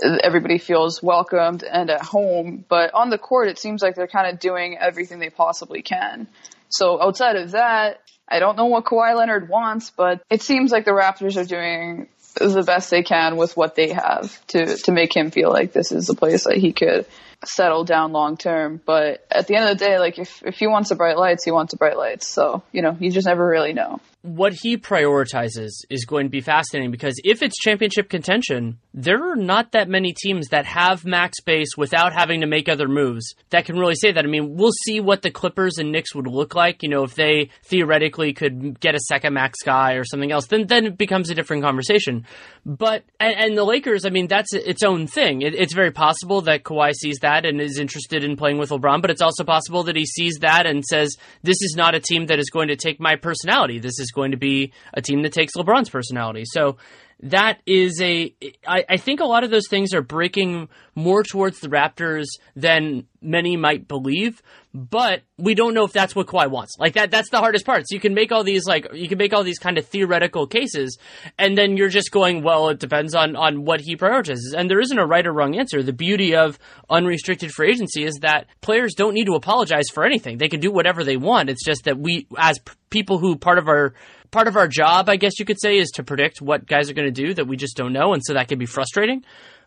everybody 0.02 0.58
feels 0.58 1.02
welcomed 1.02 1.64
and 1.64 1.89
at 1.89 2.02
home. 2.02 2.66
But 2.68 2.94
on 2.94 3.10
the 3.10 3.18
court, 3.18 3.50
it 3.50 3.60
seems 3.60 3.82
like 3.82 3.96
they're 3.96 4.08
kind 4.08 4.32
of 4.32 4.39
doing 4.39 4.78
everything 4.78 5.20
they 5.20 5.30
possibly 5.30 5.82
can. 5.82 6.28
So 6.70 7.02
outside 7.02 7.36
of 7.36 7.52
that, 7.52 8.02
I 8.28 8.39
don't 8.39 8.58
know 8.58 8.68
what 8.68 8.86
Kawhi 8.86 9.16
Leonard 9.16 9.50
wants, 9.50 9.92
but 9.92 10.22
it 10.30 10.42
seems 10.42 10.72
like 10.72 10.86
the 10.86 10.92
Raptors 10.92 11.36
are 11.36 11.46
doing 11.46 12.08
the 12.36 12.64
best 12.64 12.89
they 12.89 13.04
can 13.04 13.36
with 13.36 13.58
what 13.58 13.76
they 13.76 13.89
have 13.92 14.46
to 14.48 14.78
to 14.78 14.92
make 14.94 15.14
him 15.14 15.32
feel 15.32 15.50
like 15.50 15.74
this 15.74 15.92
is 15.92 16.10
a 16.10 16.16
place 16.16 16.46
that 16.46 16.56
he 16.56 16.72
could 16.72 17.06
settle 17.44 17.84
down 17.84 18.14
long 18.14 18.38
term. 18.38 18.80
But 18.86 19.26
at 19.30 19.48
the 19.48 19.56
end 19.56 19.70
of 19.70 19.78
the 19.78 19.86
day, 19.86 20.00
like 20.00 20.18
if 20.18 20.42
if 20.44 20.56
he 20.56 20.68
wants 20.68 20.89
the 20.89 20.96
bright 20.96 21.18
lights, 21.18 21.44
he 21.44 21.52
wants 21.52 21.74
the 21.74 21.78
bright 21.78 21.98
lights. 21.98 22.28
So 22.28 22.64
you 22.72 22.82
know, 22.82 22.96
you 23.00 23.12
just 23.12 23.28
never 23.28 23.46
really 23.46 23.74
know 23.74 24.00
what 24.24 24.53
he 24.53 24.78
prioritizes 24.78 25.72
is 25.89 26.05
going 26.05 26.28
to 26.28 26.30
be 26.30 26.41
fascinating 26.41 26.91
because 26.91 27.19
if 27.24 27.41
it's 27.41 27.57
championship 27.57 28.07
contention, 28.07 28.78
there 28.93 29.32
are 29.32 29.36
not 29.36 29.72
that 29.72 29.89
many 29.89 30.13
teams 30.13 30.49
that 30.49 30.65
have 30.65 31.05
max 31.05 31.38
space 31.38 31.76
without 31.76 32.13
having 32.13 32.41
to 32.41 32.47
make 32.47 32.69
other 32.69 32.88
moves 32.88 33.34
that 33.49 33.65
can 33.65 33.80
really 33.80 33.95
say 33.95 34.11
that. 34.11 34.24
I 34.24 34.28
mean, 34.28 34.55
we'll 34.55 34.74
see 34.84 34.99
what 34.99 35.24
the 35.24 35.32
Clippers 35.32 35.80
and 35.80 35.91
Knicks 35.91 36.13
would 36.13 36.28
look 36.28 36.53
like. 36.53 36.84
You 36.84 36.89
know, 36.89 37.03
if 37.03 37.15
they 37.15 37.49
theoretically 37.63 38.34
could 38.34 38.80
get 38.80 38.93
a 38.93 38.99
second 38.99 39.34
max 39.34 39.59
guy 39.65 39.93
or 39.93 40.03
something 40.03 40.32
else, 40.32 40.45
then 40.47 40.67
then 40.67 40.86
it 40.86 40.97
becomes 40.97 41.32
a 41.32 41.36
different 41.36 41.63
conversation. 41.63 42.28
But 42.63 43.03
and, 43.19 43.36
and 43.36 43.57
the 43.57 43.63
Lakers, 43.63 44.05
I 44.05 44.09
mean, 44.09 44.28
that's 44.28 44.53
its 44.53 44.84
own 44.84 45.07
thing. 45.07 45.41
It, 45.41 45.55
it's 45.55 45.74
very 45.74 45.91
possible 45.91 46.41
that 46.41 46.63
Kawhi 46.63 46.93
sees 46.93 47.17
that 47.22 47.43
and 47.45 47.59
is 47.59 47.80
interested 47.80 48.24
in 48.24 48.36
playing 48.36 48.59
with 48.59 48.69
LeBron, 48.69 49.01
but 49.01 49.09
it's 49.09 49.22
also 49.22 49.43
possible 49.43 49.84
that 49.84 49.95
he 49.95 50.05
sees 50.05 50.36
that 50.41 50.67
and 50.67 50.86
says, 50.86 51.15
"This 51.41 51.61
is 51.63 51.74
not 51.76 51.95
a 51.95 51.99
team 51.99 52.28
that 52.28 52.38
is 52.38 52.51
going 52.51 52.67
to 52.67 52.76
take 52.76 52.99
my 52.99 53.15
personality. 53.15 53.80
This 53.80 53.99
is 53.99 54.11
going 54.12 54.32
to 54.32 54.38
be 54.38 54.74
a 54.93 55.01
team 55.01 55.22
that 55.24 55.34
takes 55.34 55.53
LeBron's 55.55 55.89
personality. 55.89 56.43
So 56.45 56.78
that 57.24 57.59
is 57.65 58.01
a. 58.01 58.34
I, 58.67 58.86
I 58.89 58.97
think 58.97 59.19
a 59.19 59.26
lot 59.26 59.43
of 59.43 59.51
those 59.51 59.67
things 59.69 59.93
are 59.93 60.01
breaking 60.01 60.69
more 60.95 61.24
towards 61.24 61.59
the 61.59 61.69
Raptors 61.69 62.26
than 62.55 63.07
many 63.22 63.55
might 63.55 63.88
believe, 63.88 64.41
but 64.74 65.22
we 65.38 65.53
don't 65.53 65.74
know 65.74 65.86
if 65.86 65.93
that's 65.93 66.15
what 66.15 66.28
Kawhi 66.28 66.49
wants. 66.49 66.76
Like 66.80 66.93
that, 66.93 67.11
that's 67.11 67.30
the 67.30 67.38
hardest 67.38 67.65
part. 67.65 67.84
So 67.88 67.93
you 67.93 67.99
can 67.99 68.13
make 68.13 68.32
all 68.32 68.43
these 68.43 68.65
like 68.65 68.88
you 68.93 69.07
can 69.07 69.17
make 69.17 69.34
all 69.34 69.43
these 69.43 69.59
kind 69.59 69.78
of 69.78 69.86
theoretical 69.86 70.47
cases, 70.47 70.97
and 71.38 71.57
then 71.57 71.78
you're 71.78 71.89
just 71.89 72.11
going, 72.11 72.43
well, 72.43 72.69
it 72.69 72.80
depends 72.80 73.13
on 73.13 73.36
on 73.36 73.65
what 73.65 73.82
he 73.82 73.95
prioritizes, 73.95 74.53
and 74.55 74.69
there 74.69 74.80
isn't 74.80 74.97
a 74.97 75.05
right 75.05 75.26
or 75.26 75.34
wrong 75.34 75.57
answer. 75.57 75.84
The 75.84 75.93
beauty 75.93 76.36
of 76.36 76.57
unrestricted 76.89 77.51
free 77.51 77.72
agency 77.72 78.03
is 78.03 78.15
that 78.22 78.47
players 78.61 78.93
don't 78.95 79.13
need 79.13 79.26
to 79.26 79.36
apologize 79.36 79.89
for 79.93 80.05
anything. 80.05 80.38
They 80.38 80.49
can 80.49 80.59
do 80.59 80.72
whatever 80.72 81.03
they 81.03 81.17
want. 81.17 81.49
It's 81.49 81.63
just 81.63 81.84
that 81.86 81.99
we, 81.99 82.28
as 82.38 82.59
p- 82.59 82.74
people 82.89 83.19
who 83.19 83.36
part 83.36 83.57
of 83.57 83.67
our 83.67 83.93
part 84.32 84.48
of 84.48 84.56
our 84.56 84.68
job, 84.68 85.10
I 85.10 85.18
guess 85.18 85.40
you 85.40 85.46
could 85.46 85.62
say, 85.62 85.78
is 85.78 85.92
to 85.92 86.04
predict 86.04 86.42
what 86.42 86.66
guys 86.66 86.90
are 86.90 86.94
going 86.94 87.14
to 87.14 87.26
do 87.26 87.34
that 87.34 87.48
we 87.48 87.58
just 87.58 87.78
don't 87.78 87.94
know, 87.94 88.14
and 88.14 88.24
so 88.26 88.34
that 88.34 88.48
can 88.48 88.58
be 88.58 88.66
frustrating 88.66 89.24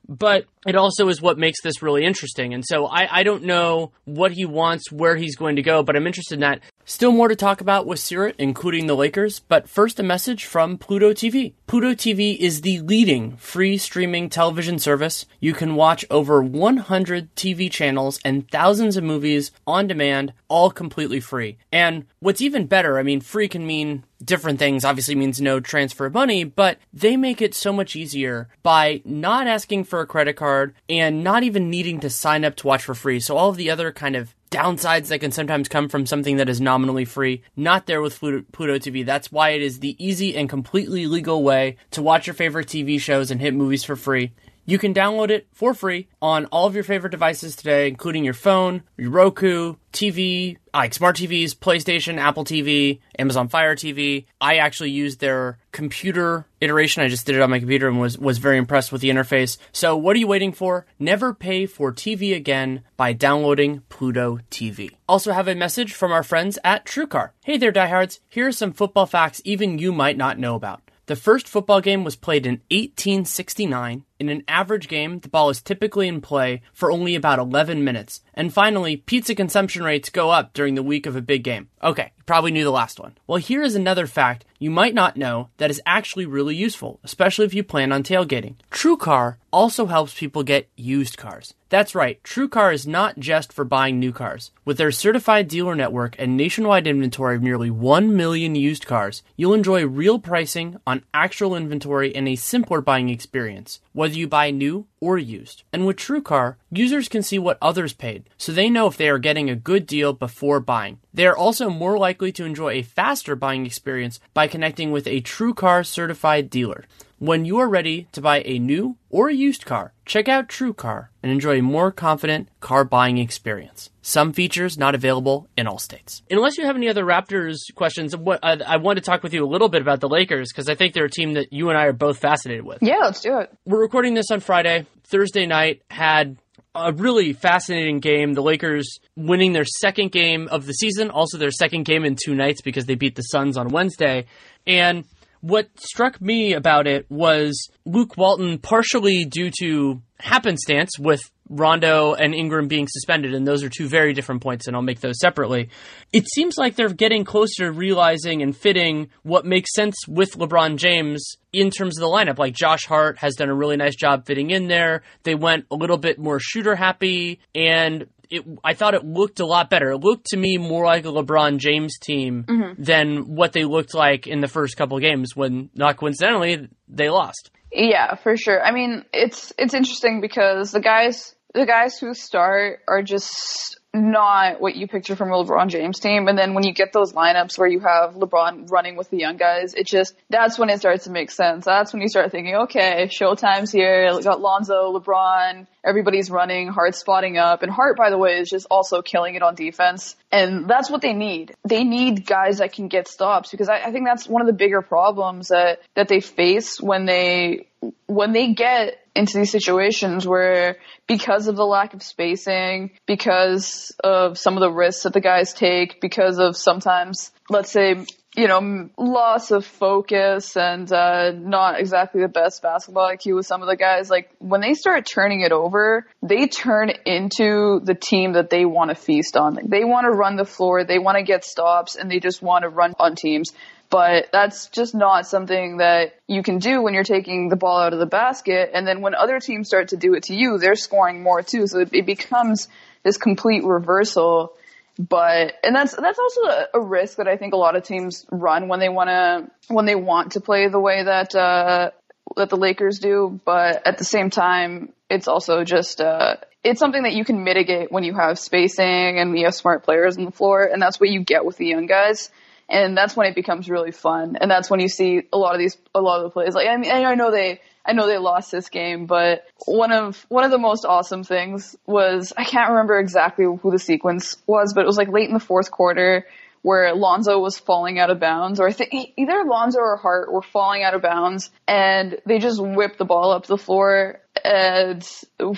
but 0.09 0.47
it 0.67 0.77
also 0.77 1.09
is 1.09 1.21
what 1.21 1.39
makes 1.39 1.63
this 1.63 1.83
really 1.83 2.05
interesting. 2.05 2.55
And 2.55 2.65
so 2.65 2.87
I, 2.87 3.21
I 3.21 3.23
don't 3.23 3.45
know 3.45 3.93
what 4.05 4.33
he 4.33 4.45
wants, 4.45 4.91
where 4.93 5.17
he's 5.17 5.37
going 5.37 5.57
to 5.57 5.63
go, 5.63 5.83
but 5.83 5.97
I'm 5.97 6.07
interested 6.07 6.35
in 6.35 6.41
that. 6.41 6.61
Still 6.87 7.13
more 7.13 7.29
to 7.29 7.37
talk 7.37 7.63
about 7.63 7.87
with 7.87 7.99
Seerat, 7.99 8.35
including 8.39 8.87
the 8.87 8.97
Lakers, 8.97 9.41
but 9.41 9.69
first 9.69 9.99
a 9.99 10.03
message 10.03 10.45
from 10.45 10.77
Pluto 10.77 11.13
TV. 11.13 11.55
Pluto 11.67 11.95
TV 11.95 12.37
is 12.37 12.61
the 12.61 12.81
leading 12.81 13.37
free 13.37 13.79
streaming 13.79 14.29
television 14.29 14.79
service. 14.79 15.25
You 15.41 15.55
can 15.55 15.77
watch 15.77 16.05
over 16.11 16.43
100 16.43 17.35
TV 17.37 17.71
channels 17.71 18.21
and 18.25 18.51
thousands 18.51 18.99
of 18.99 19.05
movies 19.05 19.51
on 19.67 19.87
demand, 19.87 20.35
all 20.49 20.71
completely 20.71 21.21
free. 21.21 21.57
And 21.73 22.05
what's 22.21 22.43
even 22.43 22.67
better, 22.67 22.99
I 22.99 23.03
mean, 23.03 23.23
free 23.23 23.49
can 23.49 23.67
mean 23.67 24.05
different 24.25 24.59
things 24.59 24.85
obviously 24.85 25.15
means 25.15 25.41
no 25.41 25.61
transfer 25.61 26.07
of 26.07 26.15
money, 26.15 26.45
but 26.45 26.79
they 26.93 27.17
make 27.17 27.43
it 27.43 27.55
so 27.55 27.73
much 27.73 27.97
easier 27.97 28.49
by 28.63 29.03
not 29.05 29.47
asking 29.47 29.85
for 29.85 30.01
a 30.01 30.07
credit 30.07 30.35
card 30.35 30.75
and 30.89 31.23
not 31.23 31.43
even 31.43 31.71
needing 31.71 32.01
to 32.01 32.11
sign 32.11 32.45
up 32.45 32.57
to 32.57 32.67
watch 32.67 32.85
for 32.85 32.95
free. 32.95 33.21
So 33.21 33.37
all 33.37 33.51
of 33.51 33.57
the 33.57 33.71
other 33.71 33.93
kind 33.93 34.17
of 34.17 34.35
downsides 34.51 35.09
that 35.09 35.19
can 35.19 35.33
sometimes 35.33 35.69
come 35.69 35.89
from 35.89 36.07
something 36.07 36.37
that 36.37 36.49
is 36.49 36.61
nominally 36.61 37.05
free, 37.05 37.43
not 37.57 37.87
there 37.87 38.01
with 38.01 38.21
Pluto, 38.21 38.79
TV. 38.79 39.05
That's 39.05 39.33
why 39.33 39.51
it 39.51 39.63
is 39.63 39.81
the 39.81 39.97
easy 40.05 40.37
and 40.37 40.49
completely 40.49 41.09
legal 41.09 41.43
way 41.43 41.77
to 41.91 42.03
watch 42.03 42.29
your 42.29 42.35
favorite 42.35 42.69
TV 42.69 43.01
shows 43.01 43.33
and 43.33 43.41
hit 43.41 43.53
movies 43.53 43.83
for 43.83 43.97
free. 43.97 44.33
You 44.67 44.79
can 44.79 44.95
download 44.95 45.29
it 45.29 45.47
for 45.53 45.75
free 45.75 46.09
on 46.23 46.47
all 46.47 46.67
of 46.67 46.75
your 46.75 46.85
favorite 46.85 47.11
devices 47.11 47.55
today, 47.55 47.87
including 47.87 48.25
your 48.25 48.33
phone, 48.33 48.83
your 48.97 49.11
Roku, 49.11 49.75
TV, 49.93 50.57
like 50.73 50.95
smart 50.95 51.17
TVs, 51.17 51.55
PlayStation, 51.55 52.17
Apple 52.19 52.47
TV, 52.47 53.01
Amazon 53.19 53.49
Fire 53.49 53.77
TV. 53.77 54.25
I 54.41 54.57
actually 54.57 54.91
used 54.91 55.21
their 55.21 55.59
computer 55.71 56.47
iteration. 56.63 57.03
I 57.03 57.09
just 57.09 57.27
did 57.27 57.37
it 57.37 57.43
on 57.43 57.51
my 57.51 57.59
computer 57.59 57.89
and 57.89 58.01
was, 58.01 58.19
was 58.19 58.39
very 58.39 58.57
impressed 58.57 58.91
with 58.91 59.03
the 59.03 59.11
interface. 59.11 59.59
So 59.71 59.97
what 59.97 60.17
are 60.17 60.21
you 60.21 60.27
waiting 60.27 60.53
for? 60.53 60.87
Never 60.99 61.35
pay 61.35 61.67
for 61.67 61.93
TV 61.93 62.35
again 62.35 62.83
by 62.97 63.13
downloading 63.13 63.83
Pluto 63.91 64.39
TV. 64.51 64.91
Also 65.07 65.33
have 65.33 65.47
a 65.47 65.55
message 65.55 65.93
from 65.93 66.11
our 66.11 66.23
friends 66.23 66.59
at 66.65 66.87
TrueCar. 66.87 67.31
Hey 67.45 67.59
there, 67.59 67.71
diehards. 67.71 68.21
Here 68.31 68.49
are 68.49 68.53
some 68.53 68.73
football 68.73 69.07
facts 69.07 69.43
even 69.45 69.79
you 69.79 69.93
might 69.93 70.17
not 70.17 70.39
know 70.39 70.55
about. 70.55 70.81
The 71.07 71.17
first 71.17 71.47
football 71.47 71.83
game 71.83 72.03
was 72.03 72.17
played 72.17 72.47
in 72.47 72.63
1869. 72.71 74.05
In 74.25 74.31
an 74.31 74.45
average 74.49 74.89
game, 74.89 75.19
the 75.19 75.29
ball 75.29 75.51
is 75.51 75.61
typically 75.61 76.09
in 76.09 76.23
play 76.23 76.63
for 76.73 76.91
only 76.91 77.15
about 77.15 77.39
11 77.39 77.85
minutes. 77.85 78.23
And 78.35 78.53
finally, 78.53 78.97
pizza 78.97 79.35
consumption 79.35 79.85
rates 79.85 80.11
go 80.11 80.31
up 80.31 80.53
during 80.53 80.75
the 80.75 80.83
week 80.83 81.07
of 81.07 81.17
a 81.17 81.23
big 81.23 81.45
game. 81.45 81.69
Okay, 81.83 82.13
you 82.17 82.25
probably 82.25 82.51
knew 82.51 82.65
the 82.65 82.71
last 82.71 82.99
one. 82.99 83.17
Well, 83.27 83.39
here 83.39 83.63
is 83.63 83.75
another 83.75 84.07
fact 84.07 84.45
you 84.59 84.71
might 84.71 84.95
not 84.95 85.17
know 85.17 85.51
that 85.59 85.71
is 85.71 85.83
actually 85.85 86.27
really 86.27 86.57
useful, 86.57 86.99
especially 87.05 87.45
if 87.45 87.55
you 87.55 87.63
plan 87.63 87.93
on 87.93 88.03
tailgating. 88.03 88.55
TrueCar 88.71 89.37
also 89.53 89.87
helps 89.87 90.19
people 90.19 90.43
get 90.43 90.69
used 90.77 91.17
cars. 91.17 91.55
That's 91.69 91.95
right, 91.95 92.23
TrueCar 92.23 92.73
is 92.73 92.87
not 92.87 93.19
just 93.19 93.53
for 93.53 93.65
buying 93.65 93.99
new 93.99 94.13
cars. 94.13 94.53
With 94.65 94.79
their 94.79 94.91
certified 94.91 95.49
dealer 95.49 95.75
network 95.75 96.17
and 96.19 96.37
nationwide 96.37 96.87
inventory 96.87 97.37
of 97.37 97.43
nearly 97.43 97.69
1 97.69 98.17
million 98.17 98.55
used 98.55 98.87
cars, 98.87 99.23
you'll 99.37 99.55
enjoy 99.55 99.87
real 99.87 100.19
pricing 100.19 100.79
on 100.87 101.05
actual 101.13 101.55
inventory 101.55 102.15
and 102.15 102.29
a 102.29 102.37
simpler 102.37 102.81
buying 102.81 103.09
experience. 103.09 103.81
Whether 103.93 104.15
you 104.15 104.29
buy 104.29 104.51
new 104.51 104.87
or 105.05 105.19
used. 105.19 105.65
And 105.71 105.87
with 105.87 105.97
TrueCar, 105.97 106.57
users 106.71 107.09
can 107.09 107.23
see 107.23 107.39
what 107.39 107.59
others 107.61 107.93
paid, 107.93 108.31
so 108.39 108.53
they 108.53 108.71
know 108.71 108.87
if 108.87 108.97
they 108.97 109.11
are 109.11 109.19
getting 109.19 109.51
a 109.51 109.55
good 109.55 109.87
deal 109.87 110.15
before 110.15 110.61
buying. 110.61 110.99
They 111.13 111.27
are 111.27 111.37
also 111.37 111.69
more 111.69 111.99
likely 111.99 112.33
to 112.33 112.47
enjoy 112.47 112.73
a 112.73 112.83
faster 112.83 113.37
buying 113.37 113.67
experience 113.67 114.19
by 114.33 114.49
connecting 114.49 114.93
with 114.93 115.07
a 115.07 115.21
TrueCar 115.21 115.85
certified 115.85 116.49
dealer. 116.49 116.85
When 117.25 117.47
you 117.47 117.57
are 117.57 117.69
ready 117.71 118.07
to 118.13 118.21
buy 118.21 118.43
a 118.45 118.59
new 118.59 118.99
or 119.09 119.31
a 119.31 119.35
used 119.35 119.65
car, 119.65 119.95
check 120.05 120.29
out 120.29 120.47
TrueCar 120.47 121.09
and 121.23 121.33
enjoy 121.33 121.59
a 121.59 121.63
more 121.63 121.91
confident 121.91 122.51
car 122.61 122.85
buying 122.85 123.17
experience. 123.17 123.89
Some 124.03 124.35
features 124.35 124.77
not 124.77 124.95
available 124.95 125.49
in 125.57 125.67
all 125.67 125.79
states. 125.79 126.21
Unless 126.31 126.59
you 126.59 126.67
have 126.67 126.77
any 126.77 126.87
other 126.87 127.03
Raptors 127.03 127.61
questions, 127.75 128.15
what 128.15 128.41
I, 128.43 128.59
I 128.67 128.77
want 128.77 128.99
to 128.99 129.03
talk 129.03 129.23
with 129.23 129.33
you 129.33 129.43
a 129.43 129.49
little 129.49 129.71
bit 129.71 129.81
about 129.81 130.01
the 130.01 130.09
Lakers 130.11 130.51
because 130.53 130.69
I 130.69 130.75
think 130.75 130.93
they're 130.93 131.07
a 131.07 131.11
team 131.11 131.33
that 131.33 131.51
you 131.51 131.71
and 131.71 131.79
I 131.79 131.87
are 131.87 131.95
both 131.95 132.19
fascinated 132.19 132.67
with. 132.67 132.81
Yeah, 132.83 132.99
let's 133.05 133.23
do 133.23 133.39
it. 133.39 133.51
We're 133.65 133.81
recording 133.81 134.13
this 134.13 134.31
on 134.31 134.41
Friday. 134.41 134.85
Thursday 135.05 135.47
night 135.47 135.81
had 135.89 136.37
a 136.75 136.93
really 136.93 137.33
fascinating 137.33 138.01
game. 138.01 138.35
The 138.35 138.43
Lakers 138.43 138.99
winning 139.17 139.53
their 139.53 139.65
second 139.65 140.13
game 140.13 140.49
of 140.49 140.67
the 140.67 140.73
season, 140.73 141.09
also 141.11 141.39
their 141.39 141.53
second 141.53 141.85
game 141.85 142.05
in 142.05 142.17
two 142.23 142.35
nights 142.35 142.61
because 142.61 142.85
they 142.85 142.97
beat 142.97 143.15
the 143.15 143.23
Suns 143.23 143.57
on 143.57 143.69
Wednesday. 143.69 144.27
And 144.67 145.05
what 145.45 145.69
struck 145.79 146.23
me 146.23 146.55
about 146.55 146.87
it 146.87 147.05
was 147.11 147.69
Luke 147.85 148.17
Walton, 148.17 148.57
partially 148.57 149.27
due 149.27 149.51
to 149.61 150.01
happenstance 150.19 150.99
with 150.99 151.21
Rondo 151.51 152.15
and 152.15 152.35
Ingram 152.35 152.67
being 152.67 152.89
suspended, 152.89 153.35
and 153.35 153.47
those 153.47 153.63
are 153.63 153.69
two 153.69 153.87
very 153.87 154.15
different 154.15 154.43
points, 154.43 154.67
and 154.67 154.75
I'll 154.75 154.81
make 154.81 155.01
those 155.01 155.21
separately. 155.21 155.69
It 156.15 156.25
seems 156.35 156.55
like 156.57 156.77
they're 156.77 156.89
getting 156.89 157.25
closer 157.25 157.67
to 157.67 157.73
realizing 157.73 158.41
and 158.41 158.57
fitting 158.57 159.11
what 159.23 159.45
makes 159.45 159.75
sense 159.75 159.95
with 160.09 160.39
LeBron 160.39 160.77
James 160.77 161.37
in 161.53 161.71
terms 161.71 161.99
of 161.99 162.01
the 162.01 162.09
lineup. 162.09 162.39
Like 162.39 162.55
Josh 162.55 162.87
Hart 162.87 163.19
has 163.19 163.35
done 163.35 163.51
a 163.51 163.55
really 163.55 163.77
nice 163.77 163.97
job 163.97 164.25
fitting 164.25 164.51
in 164.51 164.69
there. 164.69 165.03
They 165.25 165.35
went 165.35 165.67
a 165.71 165.77
little 165.77 165.99
bit 165.99 166.19
more 166.19 166.41
shooter 166.41 166.75
happy, 166.75 167.41
and 167.55 168.07
it, 168.31 168.45
I 168.63 168.75
thought 168.75 168.95
it 168.95 169.05
looked 169.05 169.41
a 169.41 169.47
lot 169.47 169.71
better. 169.71 169.91
It 169.91 169.99
looked 169.99 170.27
to 170.29 170.37
me 170.37 170.59
more 170.59 170.85
like 170.85 171.05
a 171.05 171.09
LeBron 171.09 171.59
James 171.59 171.99
team 171.99 172.45
mm-hmm. 172.45 172.83
than 172.83 173.35
what 173.35 173.53
they 173.53 173.65
looked 173.65 173.95
like 173.95 174.27
in 174.27 174.41
the 174.41 174.49
first 174.49 174.77
couple 174.77 174.99
games 174.99 175.35
when, 175.35 175.71
not 175.75 175.97
coincidentally, 175.97 176.69
they 176.89 177.11
lost. 177.11 177.51
Yeah, 177.73 178.15
for 178.15 178.37
sure. 178.37 178.63
I 178.63 178.73
mean, 178.73 179.05
it's 179.13 179.53
it's 179.59 179.75
interesting 179.75 180.21
because 180.21 180.71
the 180.71 180.81
guys 180.81 181.35
the 181.55 181.67
guys 181.67 181.99
who 181.99 182.15
start 182.15 182.81
are 182.87 183.03
just 183.03 183.81
not 183.95 184.61
what 184.61 184.75
you 184.75 184.89
picture 184.89 185.15
from 185.15 185.31
a 185.31 185.45
LeBron 185.45 185.69
James 185.69 186.01
team. 186.01 186.27
And 186.27 186.37
then 186.37 186.53
when 186.53 186.65
you 186.65 186.75
get 186.75 186.93
those 186.93 187.13
lineups 187.13 187.57
where 187.57 187.69
you 187.69 187.79
have 187.81 188.15
LeBron 188.15 188.71
running 188.71 188.97
with 188.97 189.09
the 189.09 189.19
young 189.19 189.37
guys, 189.37 189.73
it 189.75 189.87
just, 189.87 190.15
that's 190.29 190.59
when 190.59 190.69
it 190.69 190.81
starts 190.81 191.05
to 191.05 191.11
make 191.11 191.31
sense. 191.31 191.65
That's 191.65 191.93
when 191.93 192.03
you 192.03 192.09
start 192.09 192.33
thinking, 192.33 192.57
okay, 192.57 193.09
Showtime's 193.09 193.71
here. 193.71 194.21
Got 194.21 194.41
Lonzo, 194.41 194.99
LeBron, 194.99 195.69
everybody's 195.85 196.29
running, 196.29 196.69
Hart 196.69 196.97
spotting 196.97 197.39
up. 197.39 197.63
And 197.63 197.71
Hart, 197.71 197.97
by 197.97 198.11
the 198.11 198.19
way, 198.19 198.41
is 198.41 198.51
just 198.51 198.67
also 198.69 199.01
killing 199.01 199.37
it 199.37 199.43
on 199.43 199.55
defense. 199.55 200.17
And 200.33 200.69
that's 200.69 200.91
what 200.91 201.01
they 201.01 201.13
need. 201.13 201.55
They 201.65 201.85
need 201.85 202.27
guys 202.27 202.59
that 202.59 202.73
can 202.73 202.89
get 202.89 203.07
stops 203.07 203.53
because 203.53 203.69
I, 203.69 203.77
I 203.77 203.93
think 203.93 204.07
that's 204.07 204.29
one 204.29 204.43
of 204.43 204.49
the 204.49 204.53
bigger 204.53 204.83
problems 204.83 205.49
that, 205.49 205.81
that 205.95 206.09
they 206.09 206.21
face 206.21 206.81
when 206.81 207.07
they, 207.07 207.69
when 208.07 208.33
they 208.33 208.55
get 208.55 209.04
into 209.15 209.39
these 209.39 209.51
situations 209.51 210.27
where 210.27 210.77
because 211.07 211.47
of 211.47 211.57
the 211.57 211.65
lack 211.65 211.95
of 211.95 212.03
spacing, 212.03 212.91
because 213.07 213.95
of 214.03 214.39
some 214.39 214.55
of 214.55 214.61
the 214.61 214.71
risks 214.71 215.05
that 215.05 215.13
the 215.13 215.21
guys 215.21 215.53
take, 215.53 216.01
because 216.01 216.39
of 216.39 216.57
sometimes, 216.57 217.31
let's 217.49 217.71
say, 217.71 218.05
you 218.37 218.49
know, 218.49 218.91
loss 218.99 219.53
of 219.53 219.65
focus 219.65 220.57
and 220.57 220.93
uh, 220.93 221.31
not 221.31 221.79
exactly 221.79 222.21
the 222.21 222.29
best 222.29 222.63
basketball 222.63 223.09
IQ 223.09 223.37
with 223.37 223.47
some 223.47 223.63
of 223.63 223.69
the 223.69 223.77
guys. 223.77 224.11
Like 224.11 224.31
when 224.39 224.61
they 224.61 224.75
start 224.75 225.07
turning 225.07 225.43
it 225.43 225.53
over, 225.53 226.07
they 226.21 226.49
turn 226.49 226.91
into 227.07 227.81
the 227.85 227.95
team 227.95 228.33
that 228.33 228.51
they 228.51 228.65
want 228.65 228.91
to 228.91 228.97
feast 228.97 229.37
on. 229.37 229.59
They 229.65 229.85
want 229.85 230.07
to 230.07 230.11
run 230.11 230.35
the 230.35 230.45
floor, 230.45 230.85
they 230.85 230.99
want 230.99 231.17
to 231.19 231.23
get 231.23 231.45
stops, 231.45 231.95
and 231.95 232.11
they 232.11 232.19
just 232.19 232.43
want 232.43 232.65
to 232.65 232.69
run 232.69 232.95
on 232.99 233.15
teams 233.15 233.53
but 233.95 234.31
that's 234.33 234.67
just 234.71 234.93
not 234.93 235.25
something 235.25 235.77
that 235.77 236.17
you 236.27 236.43
can 236.43 236.59
do 236.59 236.83
when 236.83 236.95
you're 236.95 237.05
taking 237.05 237.49
the 237.49 237.55
ball 237.55 237.79
out 237.79 237.93
of 237.93 238.01
the 238.01 238.07
basket. 238.07 238.73
And 238.75 238.85
then 238.85 239.03
when 239.03 239.15
other 239.15 239.39
teams 239.39 239.69
start 239.69 239.91
to 239.91 239.97
do 239.97 240.15
it 240.15 240.25
to 240.25 240.35
you, 240.35 240.59
they're 240.59 240.75
scoring 240.75 241.23
more 241.23 241.43
too. 241.43 241.69
So 241.69 241.87
it, 241.93 242.05
becomes 242.05 242.67
this 243.05 243.19
complete 243.19 243.63
reversal. 243.63 244.55
But, 244.99 245.55
and 245.63 245.77
that's, 245.77 245.95
that's 245.95 246.19
also 246.19 246.41
a, 246.75 246.81
risk 246.81 247.19
that 247.19 247.29
I 247.29 247.37
think 247.37 247.55
a 247.55 247.57
lot 247.57 247.77
of 247.77 247.85
teams 247.85 248.27
run 248.33 248.67
when 248.67 248.81
they 248.81 248.89
want 248.89 249.11
to, 249.11 249.49
when 249.73 249.87
they 249.87 249.95
want 249.95 250.33
to 250.33 250.41
play 250.41 250.67
the 250.67 250.81
way 250.81 251.05
that, 251.05 251.33
uh, 251.37 251.93
that 252.37 252.51
the 252.51 252.57
Lakers 252.57 252.99
do. 252.99 253.41
But 253.45 253.87
at 253.87 253.99
the 253.99 254.05
same 254.05 254.29
time, 254.29 254.93
it's 255.09 255.29
also 255.29 255.63
just, 255.63 256.01
uh, 256.01 256.39
it's 256.65 256.81
something 256.81 257.05
that 257.05 257.13
you 257.13 257.25
can 257.25 257.45
mitigate 257.45 257.93
when 257.93 258.03
you 258.03 258.15
have 258.15 258.41
spacing 258.41 259.21
and 259.21 259.39
you 259.39 259.45
have 259.45 259.55
smart 259.55 259.85
players 259.85 260.19
on 260.19 260.25
the 260.25 260.33
floor. 260.33 260.65
And 260.65 260.83
that's 260.83 260.99
what 260.99 261.11
you 261.11 261.21
get 261.21 261.45
with 261.45 261.59
the 261.59 261.67
young 261.67 261.87
guys 261.87 262.33
and 262.69 262.97
that's 262.97 263.17
when 263.17 263.27
it 263.27 263.35
becomes 263.35 263.69
really 263.69 263.93
fun. 263.93 264.37
And 264.41 264.51
that's 264.51 264.71
when 264.71 264.81
you 264.81 264.89
see 264.89 265.23
a 265.33 265.39
lot 265.39 265.55
of 265.55 265.59
these, 265.59 265.77
a 265.95 266.01
lot 266.01 266.19
of 266.19 266.25
the 266.25 266.31
plays. 266.31 266.55
Like 266.55 266.69
I 266.69 266.77
mean, 266.77 266.91
I 266.91 267.15
know 267.15 267.31
they, 267.31 267.61
I 267.85 267.93
know 267.93 268.07
they 268.07 268.19
lost 268.19 268.51
this 268.51 268.69
game, 268.69 269.07
but 269.07 269.45
one 269.67 269.93
of 269.93 270.25
one 270.29 270.45
of 270.45 270.51
the 270.51 270.59
most 270.59 270.85
awesome 270.85 271.25
things 271.25 271.77
was 271.87 272.33
I 272.37 272.45
can't 272.45 272.71
remember 272.71 272.99
exactly 272.99 273.45
who 273.45 273.71
the 273.71 273.79
sequence 273.79 274.37
was, 274.47 274.73
but 274.75 274.83
it 274.83 274.87
was 274.87 274.97
like 274.97 275.09
late 275.09 275.29
in 275.29 275.35
the 275.35 275.41
fourth 275.41 275.71
quarter 275.71 276.27
where 276.65 276.95
Lonzo 276.95 277.39
was 277.39 277.59
falling 277.59 277.99
out 277.99 278.09
of 278.09 278.19
bounds, 278.19 278.59
or 278.59 278.67
I 278.67 278.73
think 278.73 278.95
either 279.19 279.45
Lonzo 279.45 279.81
or 279.81 279.99
Hart 279.99 280.33
were 280.33 280.41
falling 280.41 280.83
out 280.83 280.95
of 280.95 281.03
bounds, 281.03 281.51
and 281.69 282.17
they 282.25 282.39
just 282.39 282.59
whipped 282.59 282.97
the 282.97 283.05
ball 283.05 283.33
up 283.33 283.45
the 283.45 283.59
floor, 283.59 284.23
and 284.43 285.07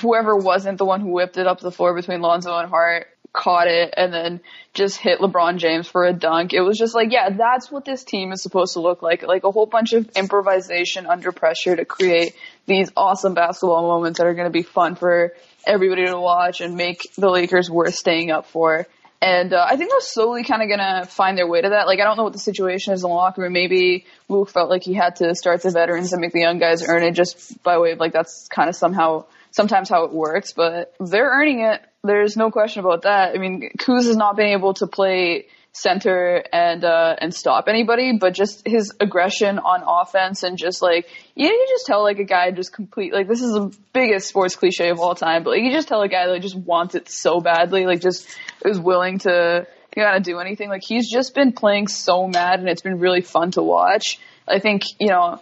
whoever 0.01 0.35
wasn't 0.35 0.79
the 0.79 0.85
one 0.85 1.01
who 1.01 1.11
whipped 1.11 1.37
it 1.37 1.47
up 1.47 1.61
the 1.61 1.71
floor 1.71 1.95
between 1.95 2.21
Lonzo 2.21 2.59
and 2.59 2.69
Hart 2.69 3.07
caught 3.37 3.68
it 3.68 3.95
and 3.97 4.12
then 4.12 4.41
just 4.74 4.97
hit 4.97 5.20
LeBron 5.20 5.59
James 5.59 5.87
for 5.87 6.05
a 6.05 6.12
dunk. 6.12 6.53
It 6.53 6.62
was 6.62 6.78
just 6.78 6.95
like, 6.95 7.12
yeah, 7.12 7.30
that's 7.30 7.70
what 7.70 7.84
this 7.84 8.03
team 8.03 8.32
is 8.32 8.43
supposed 8.43 8.72
to 8.72 8.80
look 8.80 9.03
like. 9.03 9.22
Like 9.22 9.45
a 9.45 9.51
whole 9.51 9.66
bunch 9.66 9.93
of 9.93 10.11
improvisation 10.16 11.07
under 11.07 11.30
pressure 11.32 11.76
to 11.76 11.84
create 11.84 12.34
these 12.66 12.91
awesome 12.97 13.34
basketball 13.34 13.82
moments 13.82 14.18
that 14.18 14.26
are 14.26 14.34
going 14.34 14.47
to 14.47 14.59
be 14.59 14.62
fun 14.62 14.97
for 14.97 15.34
everybody 15.66 16.07
to 16.07 16.18
watch 16.18 16.61
and 16.61 16.76
make 16.76 17.03
the 17.16 17.30
Lakers 17.30 17.70
worth 17.70 17.95
staying 17.95 18.30
up 18.30 18.47
for. 18.47 18.87
And 19.20 19.53
uh, 19.53 19.66
I 19.68 19.76
think 19.76 19.91
they're 19.91 20.01
slowly 20.01 20.45
kind 20.45 20.62
of 20.62 20.68
going 20.68 20.78
to 20.78 21.07
find 21.09 21.39
their 21.39 21.49
way 21.49 21.62
to 21.62 21.70
that. 21.70 21.87
Like, 21.87 22.01
I 22.01 22.05
don't 22.05 22.16
know 22.16 22.24
what 22.24 22.34
the 22.34 22.39
situation 22.39 22.93
is 22.93 23.03
in 23.03 23.09
the 23.09 23.14
locker 23.14 23.43
room. 23.43 23.53
Maybe 23.53 24.05
Luke 24.28 24.51
felt 24.51 24.68
like 24.68 24.82
he 24.82 24.95
had 24.95 25.16
to 25.16 25.34
start 25.34 25.62
the 25.62 25.70
veterans 25.70 26.12
and 26.12 26.20
make 26.20 26.32
the 26.32 26.41
young 26.41 26.59
guys 26.59 26.87
earn 26.87 27.03
it 27.03 27.12
just 27.12 27.62
by 27.62 27.78
way 27.78 27.93
of 27.93 27.99
like 27.99 28.12
that's 28.12 28.47
kind 28.49 28.68
of 28.68 28.76
somehow 28.76 29.24
sometimes 29.51 29.88
how 29.88 30.05
it 30.05 30.12
works, 30.12 30.53
but 30.53 30.94
they're 31.01 31.28
earning 31.28 31.61
it. 31.61 31.80
There's 32.03 32.36
no 32.36 32.51
question 32.51 32.80
about 32.80 33.03
that. 33.03 33.34
I 33.34 33.38
mean, 33.38 33.70
Kuz 33.78 34.07
has 34.07 34.16
not 34.16 34.36
been 34.36 34.49
able 34.49 34.74
to 34.74 34.86
play 34.86 35.47
center 35.72 36.42
and 36.55 36.84
uh 36.84 37.14
and 37.18 37.34
stop 37.34 37.68
anybody, 37.68 38.16
but 38.18 38.32
just 38.32 38.66
his 38.66 38.94
aggression 38.99 39.59
on 39.59 39.82
offense 39.86 40.42
and 40.42 40.57
just 40.57 40.80
like 40.80 41.07
you, 41.34 41.47
know, 41.47 41.53
you 41.53 41.66
just 41.68 41.84
tell 41.84 42.03
like 42.03 42.18
a 42.18 42.24
guy 42.24 42.51
just 42.51 42.72
complete 42.72 43.12
like 43.12 43.28
this 43.28 43.42
is 43.42 43.53
the 43.53 43.76
biggest 43.92 44.26
sports 44.26 44.57
cliche 44.57 44.88
of 44.88 45.01
all 45.01 45.14
time, 45.14 45.42
but 45.42 45.51
like 45.51 45.62
you 45.62 45.70
just 45.70 45.86
tell 45.86 46.01
a 46.01 46.09
guy 46.09 46.26
that 46.26 46.32
like, 46.32 46.42
just 46.42 46.57
wants 46.57 46.94
it 46.94 47.11
so 47.11 47.40
badly, 47.40 47.84
like 47.84 48.01
just 48.01 48.26
is 48.64 48.80
willing 48.80 49.18
to 49.18 49.66
of 49.97 50.22
do 50.22 50.38
anything. 50.38 50.68
Like 50.68 50.82
he's 50.82 51.11
just 51.11 51.34
been 51.34 51.53
playing 51.53 51.88
so 51.88 52.28
mad 52.28 52.61
and 52.61 52.68
it's 52.68 52.82
been 52.82 52.99
really 52.99 53.22
fun 53.22 53.51
to 53.53 53.62
watch. 53.62 54.18
I 54.47 54.59
think, 54.59 54.82
you 55.01 55.09
know, 55.09 55.40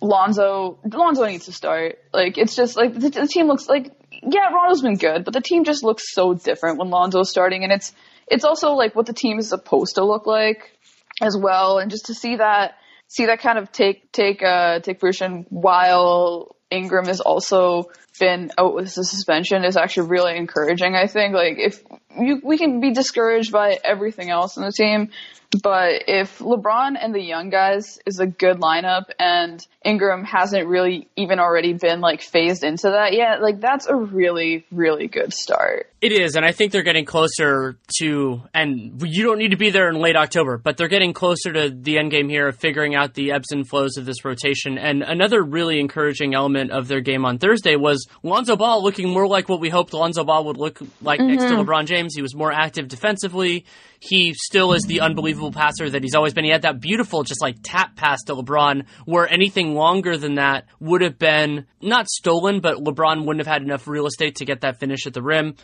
Lonzo 0.00 0.78
Lonzo 0.84 1.26
needs 1.26 1.46
to 1.46 1.52
start. 1.52 1.98
Like 2.12 2.38
it's 2.38 2.54
just 2.54 2.76
like 2.76 2.94
the, 2.94 3.10
the, 3.10 3.26
team 3.26 3.46
looks 3.46 3.68
like 3.68 3.92
yeah, 4.10 4.50
Rondo's 4.52 4.82
been 4.82 4.96
good, 4.96 5.24
but 5.24 5.34
the 5.34 5.40
team 5.40 5.64
just 5.64 5.82
looks 5.82 6.12
so 6.12 6.34
different 6.34 6.78
when 6.78 6.90
Lonzo's 6.90 7.30
starting, 7.30 7.64
and 7.64 7.72
it's 7.72 7.92
it's 8.28 8.44
also 8.44 8.72
like 8.72 8.94
what 8.94 9.06
the 9.06 9.12
team 9.12 9.38
is 9.38 9.48
supposed 9.48 9.96
to 9.96 10.04
look 10.04 10.26
like 10.26 10.72
as 11.20 11.36
well, 11.36 11.78
and 11.78 11.90
just 11.90 12.06
to 12.06 12.14
see 12.14 12.36
that 12.36 12.74
see 13.08 13.26
that 13.26 13.40
kind 13.40 13.58
of 13.58 13.72
take 13.72 14.12
take 14.12 14.42
uh 14.42 14.80
take 14.80 15.00
fruition 15.00 15.46
while 15.50 16.56
Ingram 16.70 17.06
has 17.06 17.20
also 17.20 17.90
been 18.20 18.50
out 18.58 18.74
with 18.74 18.94
the 18.94 19.04
suspension 19.04 19.64
is 19.64 19.76
actually 19.76 20.08
really 20.08 20.36
encouraging. 20.36 20.94
I 20.94 21.06
think 21.06 21.34
like 21.34 21.58
if 21.58 21.82
you 22.18 22.40
we 22.44 22.58
can 22.58 22.80
be 22.80 22.92
discouraged 22.92 23.52
by 23.52 23.78
everything 23.82 24.30
else 24.30 24.56
in 24.56 24.62
the 24.62 24.72
team, 24.72 25.10
but 25.50 26.04
if 26.06 26.40
LeBron 26.40 26.96
and 27.00 27.14
the 27.14 27.22
young 27.22 27.48
guys 27.48 27.98
is 28.04 28.20
a 28.20 28.26
good 28.26 28.58
lineup 28.58 29.04
and 29.18 29.66
Ingram 29.82 30.24
hasn't 30.24 30.68
really 30.68 31.08
even 31.16 31.38
already 31.38 31.72
been 31.72 32.00
like 32.02 32.20
phased 32.20 32.64
into 32.64 32.90
that 32.90 33.14
yet, 33.14 33.40
like 33.40 33.58
that's 33.58 33.86
a 33.86 33.94
really, 33.94 34.66
really 34.70 35.06
good 35.06 35.32
start. 35.32 35.90
It 36.00 36.12
is, 36.12 36.36
and 36.36 36.44
I 36.44 36.52
think 36.52 36.70
they're 36.70 36.82
getting 36.82 37.06
closer 37.06 37.76
to, 37.98 38.42
and 38.54 39.02
you 39.04 39.24
don't 39.24 39.38
need 39.38 39.50
to 39.50 39.56
be 39.56 39.70
there 39.70 39.88
in 39.88 39.96
late 39.96 40.14
October, 40.16 40.58
but 40.58 40.76
they're 40.76 40.86
getting 40.86 41.12
closer 41.12 41.52
to 41.52 41.70
the 41.70 41.98
end 41.98 42.10
game 42.10 42.28
here 42.28 42.48
of 42.48 42.56
figuring 42.56 42.94
out 42.94 43.14
the 43.14 43.32
ebbs 43.32 43.50
and 43.50 43.66
flows 43.66 43.96
of 43.96 44.04
this 44.04 44.24
rotation. 44.24 44.78
And 44.78 45.02
another 45.02 45.42
really 45.42 45.80
encouraging 45.80 46.34
element 46.34 46.70
of 46.70 46.86
their 46.86 47.00
game 47.00 47.24
on 47.24 47.38
Thursday 47.38 47.74
was 47.74 48.06
Lonzo 48.22 48.54
Ball 48.54 48.82
looking 48.82 49.08
more 49.10 49.26
like 49.26 49.48
what 49.48 49.60
we 49.60 49.70
hoped 49.70 49.92
Lonzo 49.92 50.22
Ball 50.24 50.44
would 50.44 50.56
look 50.56 50.78
like 51.00 51.18
mm-hmm. 51.18 51.30
next 51.30 51.44
to 51.44 51.50
mm-hmm. 51.50 51.68
LeBron 51.68 51.86
James. 51.86 52.14
He 52.14 52.22
was 52.22 52.34
more 52.34 52.52
active 52.52 52.86
defensively. 52.86 53.64
He 54.00 54.34
still 54.34 54.72
is 54.72 54.84
the 54.84 55.00
unbelievable 55.00 55.52
passer 55.52 55.90
that 55.90 56.02
he's 56.02 56.14
always 56.14 56.34
been. 56.34 56.44
He 56.44 56.50
had 56.50 56.62
that 56.62 56.80
beautiful, 56.80 57.22
just 57.24 57.42
like 57.42 57.56
tap 57.62 57.96
pass 57.96 58.22
to 58.24 58.34
LeBron, 58.34 58.84
where 59.04 59.28
anything 59.28 59.74
longer 59.74 60.16
than 60.16 60.36
that 60.36 60.66
would 60.80 61.00
have 61.00 61.18
been 61.18 61.66
not 61.80 62.08
stolen, 62.08 62.60
but 62.60 62.76
LeBron 62.76 63.24
wouldn't 63.24 63.44
have 63.44 63.52
had 63.52 63.62
enough 63.62 63.88
real 63.88 64.06
estate 64.06 64.36
to 64.36 64.44
get 64.44 64.60
that 64.60 64.78
finish 64.78 65.06
at 65.06 65.14
the 65.14 65.22
rim 65.22 65.54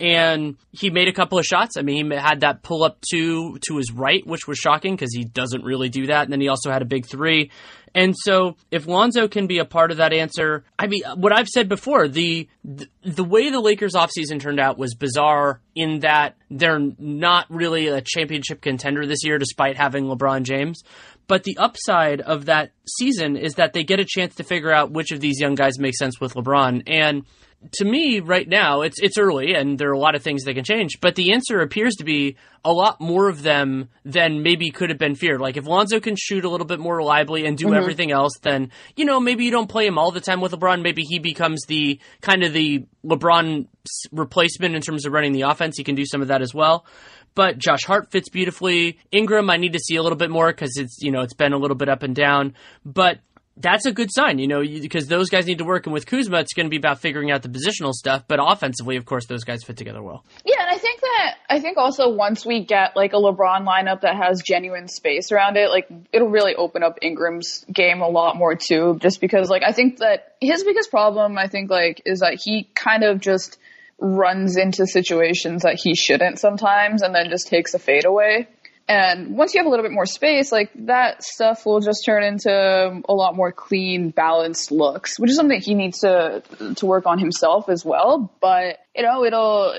and 0.00 0.56
he 0.72 0.90
made 0.90 1.08
a 1.08 1.12
couple 1.12 1.38
of 1.38 1.44
shots. 1.44 1.76
I 1.76 1.82
mean, 1.82 2.10
he 2.10 2.16
had 2.16 2.40
that 2.40 2.62
pull 2.62 2.82
up 2.82 2.98
two 3.08 3.58
to 3.68 3.76
his 3.76 3.92
right, 3.92 4.26
which 4.26 4.48
was 4.48 4.58
shocking 4.58 4.94
because 4.94 5.14
he 5.14 5.24
doesn't 5.24 5.64
really 5.64 5.88
do 5.88 6.06
that. 6.06 6.24
And 6.24 6.32
then 6.32 6.40
he 6.40 6.48
also 6.48 6.70
had 6.70 6.82
a 6.82 6.86
big 6.86 7.06
three. 7.06 7.50
And 7.94 8.14
so, 8.16 8.56
if 8.70 8.86
Lonzo 8.86 9.28
can 9.28 9.46
be 9.46 9.58
a 9.58 9.64
part 9.64 9.90
of 9.90 9.98
that 9.98 10.12
answer, 10.12 10.64
I 10.78 10.86
mean, 10.86 11.02
what 11.16 11.32
I've 11.32 11.48
said 11.48 11.68
before, 11.68 12.08
the 12.08 12.48
the, 12.64 12.86
the 13.04 13.24
way 13.24 13.50
the 13.50 13.60
Lakers 13.60 13.92
offseason 13.92 14.40
turned 14.40 14.60
out 14.60 14.78
was 14.78 14.94
bizarre 14.94 15.60
in 15.74 16.00
that 16.00 16.36
they're 16.50 16.80
not 16.98 17.46
really 17.50 17.88
a 17.88 18.00
championship 18.00 18.60
contender 18.60 19.06
this 19.06 19.24
year, 19.24 19.38
despite 19.38 19.76
having 19.76 20.04
LeBron 20.04 20.44
James. 20.44 20.82
But 21.26 21.44
the 21.44 21.56
upside 21.58 22.20
of 22.20 22.46
that 22.46 22.72
season 22.98 23.36
is 23.36 23.54
that 23.54 23.72
they 23.72 23.84
get 23.84 24.00
a 24.00 24.04
chance 24.04 24.34
to 24.36 24.44
figure 24.44 24.72
out 24.72 24.90
which 24.90 25.12
of 25.12 25.20
these 25.20 25.40
young 25.40 25.54
guys 25.54 25.78
make 25.78 25.96
sense 25.96 26.20
with 26.20 26.34
LeBron. 26.34 26.82
And 26.86 27.24
to 27.70 27.84
me 27.84 28.20
right 28.20 28.48
now 28.48 28.82
it's 28.82 29.00
it's 29.00 29.16
early 29.16 29.54
and 29.54 29.78
there 29.78 29.88
are 29.88 29.94
a 29.94 29.98
lot 29.98 30.14
of 30.14 30.22
things 30.22 30.44
that 30.44 30.54
can 30.54 30.64
change 30.64 31.00
but 31.00 31.14
the 31.14 31.32
answer 31.32 31.60
appears 31.60 31.94
to 31.94 32.04
be 32.04 32.36
a 32.64 32.72
lot 32.72 33.00
more 33.00 33.28
of 33.28 33.42
them 33.42 33.88
than 34.04 34.42
maybe 34.42 34.70
could 34.70 34.90
have 34.90 34.98
been 34.98 35.14
feared 35.14 35.40
like 35.40 35.56
if 35.56 35.66
Lonzo 35.66 36.00
can 36.00 36.16
shoot 36.16 36.44
a 36.44 36.48
little 36.48 36.66
bit 36.66 36.80
more 36.80 36.96
reliably 36.96 37.46
and 37.46 37.56
do 37.56 37.66
mm-hmm. 37.66 37.74
everything 37.74 38.10
else 38.10 38.32
then 38.42 38.70
you 38.96 39.04
know 39.04 39.20
maybe 39.20 39.44
you 39.44 39.50
don't 39.50 39.68
play 39.68 39.86
him 39.86 39.98
all 39.98 40.10
the 40.10 40.20
time 40.20 40.40
with 40.40 40.52
LeBron 40.52 40.82
maybe 40.82 41.02
he 41.02 41.18
becomes 41.18 41.64
the 41.66 42.00
kind 42.20 42.42
of 42.42 42.52
the 42.52 42.84
LeBron 43.04 43.66
replacement 44.10 44.74
in 44.74 44.82
terms 44.82 45.06
of 45.06 45.12
running 45.12 45.32
the 45.32 45.42
offense 45.42 45.76
he 45.76 45.84
can 45.84 45.94
do 45.94 46.04
some 46.04 46.22
of 46.22 46.28
that 46.28 46.42
as 46.42 46.54
well 46.54 46.84
but 47.34 47.58
Josh 47.58 47.84
Hart 47.86 48.10
fits 48.10 48.28
beautifully. 48.28 48.98
Ingram, 49.10 49.48
I 49.48 49.56
need 49.56 49.72
to 49.72 49.78
see 49.78 49.96
a 49.96 50.02
little 50.02 50.18
bit 50.18 50.30
more 50.30 50.48
because 50.48 50.76
it's 50.76 50.98
you 51.00 51.10
know 51.10 51.22
it's 51.22 51.34
been 51.34 51.52
a 51.52 51.58
little 51.58 51.76
bit 51.76 51.88
up 51.88 52.02
and 52.02 52.14
down. 52.14 52.54
But 52.84 53.20
that's 53.56 53.84
a 53.84 53.92
good 53.92 54.08
sign, 54.10 54.38
you 54.38 54.48
know, 54.48 54.60
because 54.62 55.08
those 55.08 55.28
guys 55.28 55.46
need 55.46 55.58
to 55.58 55.64
work. 55.64 55.86
And 55.86 55.92
with 55.92 56.06
Kuzma, 56.06 56.38
it's 56.38 56.54
going 56.54 56.66
to 56.66 56.70
be 56.70 56.76
about 56.76 57.00
figuring 57.00 57.30
out 57.30 57.42
the 57.42 57.48
positional 57.48 57.92
stuff. 57.92 58.24
But 58.26 58.38
offensively, 58.42 58.96
of 58.96 59.04
course, 59.04 59.26
those 59.26 59.44
guys 59.44 59.62
fit 59.62 59.76
together 59.76 60.02
well. 60.02 60.24
Yeah, 60.44 60.56
and 60.60 60.70
I 60.70 60.78
think 60.78 61.00
that 61.00 61.34
I 61.50 61.60
think 61.60 61.76
also 61.76 62.08
once 62.08 62.46
we 62.46 62.64
get 62.64 62.96
like 62.96 63.12
a 63.12 63.16
LeBron 63.16 63.66
lineup 63.66 64.00
that 64.02 64.16
has 64.16 64.42
genuine 64.42 64.88
space 64.88 65.32
around 65.32 65.56
it, 65.56 65.70
like 65.70 65.86
it'll 66.12 66.30
really 66.30 66.54
open 66.54 66.82
up 66.82 66.98
Ingram's 67.02 67.64
game 67.72 68.00
a 68.00 68.08
lot 68.08 68.36
more 68.36 68.54
too. 68.54 68.98
Just 69.00 69.20
because, 69.20 69.50
like, 69.50 69.62
I 69.62 69.72
think 69.72 69.98
that 69.98 70.36
his 70.40 70.64
biggest 70.64 70.90
problem, 70.90 71.36
I 71.36 71.48
think, 71.48 71.70
like, 71.70 72.02
is 72.06 72.20
that 72.20 72.40
he 72.42 72.68
kind 72.74 73.04
of 73.04 73.20
just 73.20 73.58
runs 73.98 74.56
into 74.56 74.86
situations 74.86 75.62
that 75.62 75.78
he 75.80 75.94
shouldn't 75.94 76.38
sometimes, 76.38 77.02
and 77.02 77.14
then 77.14 77.28
just 77.30 77.48
takes 77.48 77.74
a 77.74 77.78
fade 77.78 78.04
away. 78.04 78.48
And 78.88 79.36
once 79.36 79.54
you 79.54 79.60
have 79.60 79.66
a 79.66 79.70
little 79.70 79.84
bit 79.84 79.92
more 79.92 80.06
space, 80.06 80.52
like 80.52 80.70
that 80.86 81.22
stuff 81.22 81.64
will 81.64 81.80
just 81.80 82.04
turn 82.04 82.24
into 82.24 82.50
a 82.50 83.12
lot 83.14 83.36
more 83.36 83.52
clean, 83.52 84.10
balanced 84.10 84.72
looks, 84.72 85.18
which 85.18 85.30
is 85.30 85.36
something 85.36 85.60
he 85.60 85.74
needs 85.74 86.00
to 86.00 86.42
to 86.76 86.86
work 86.86 87.06
on 87.06 87.18
himself 87.18 87.68
as 87.68 87.84
well. 87.84 88.32
But 88.40 88.78
you 88.94 89.02
know, 89.02 89.24
it'll 89.24 89.74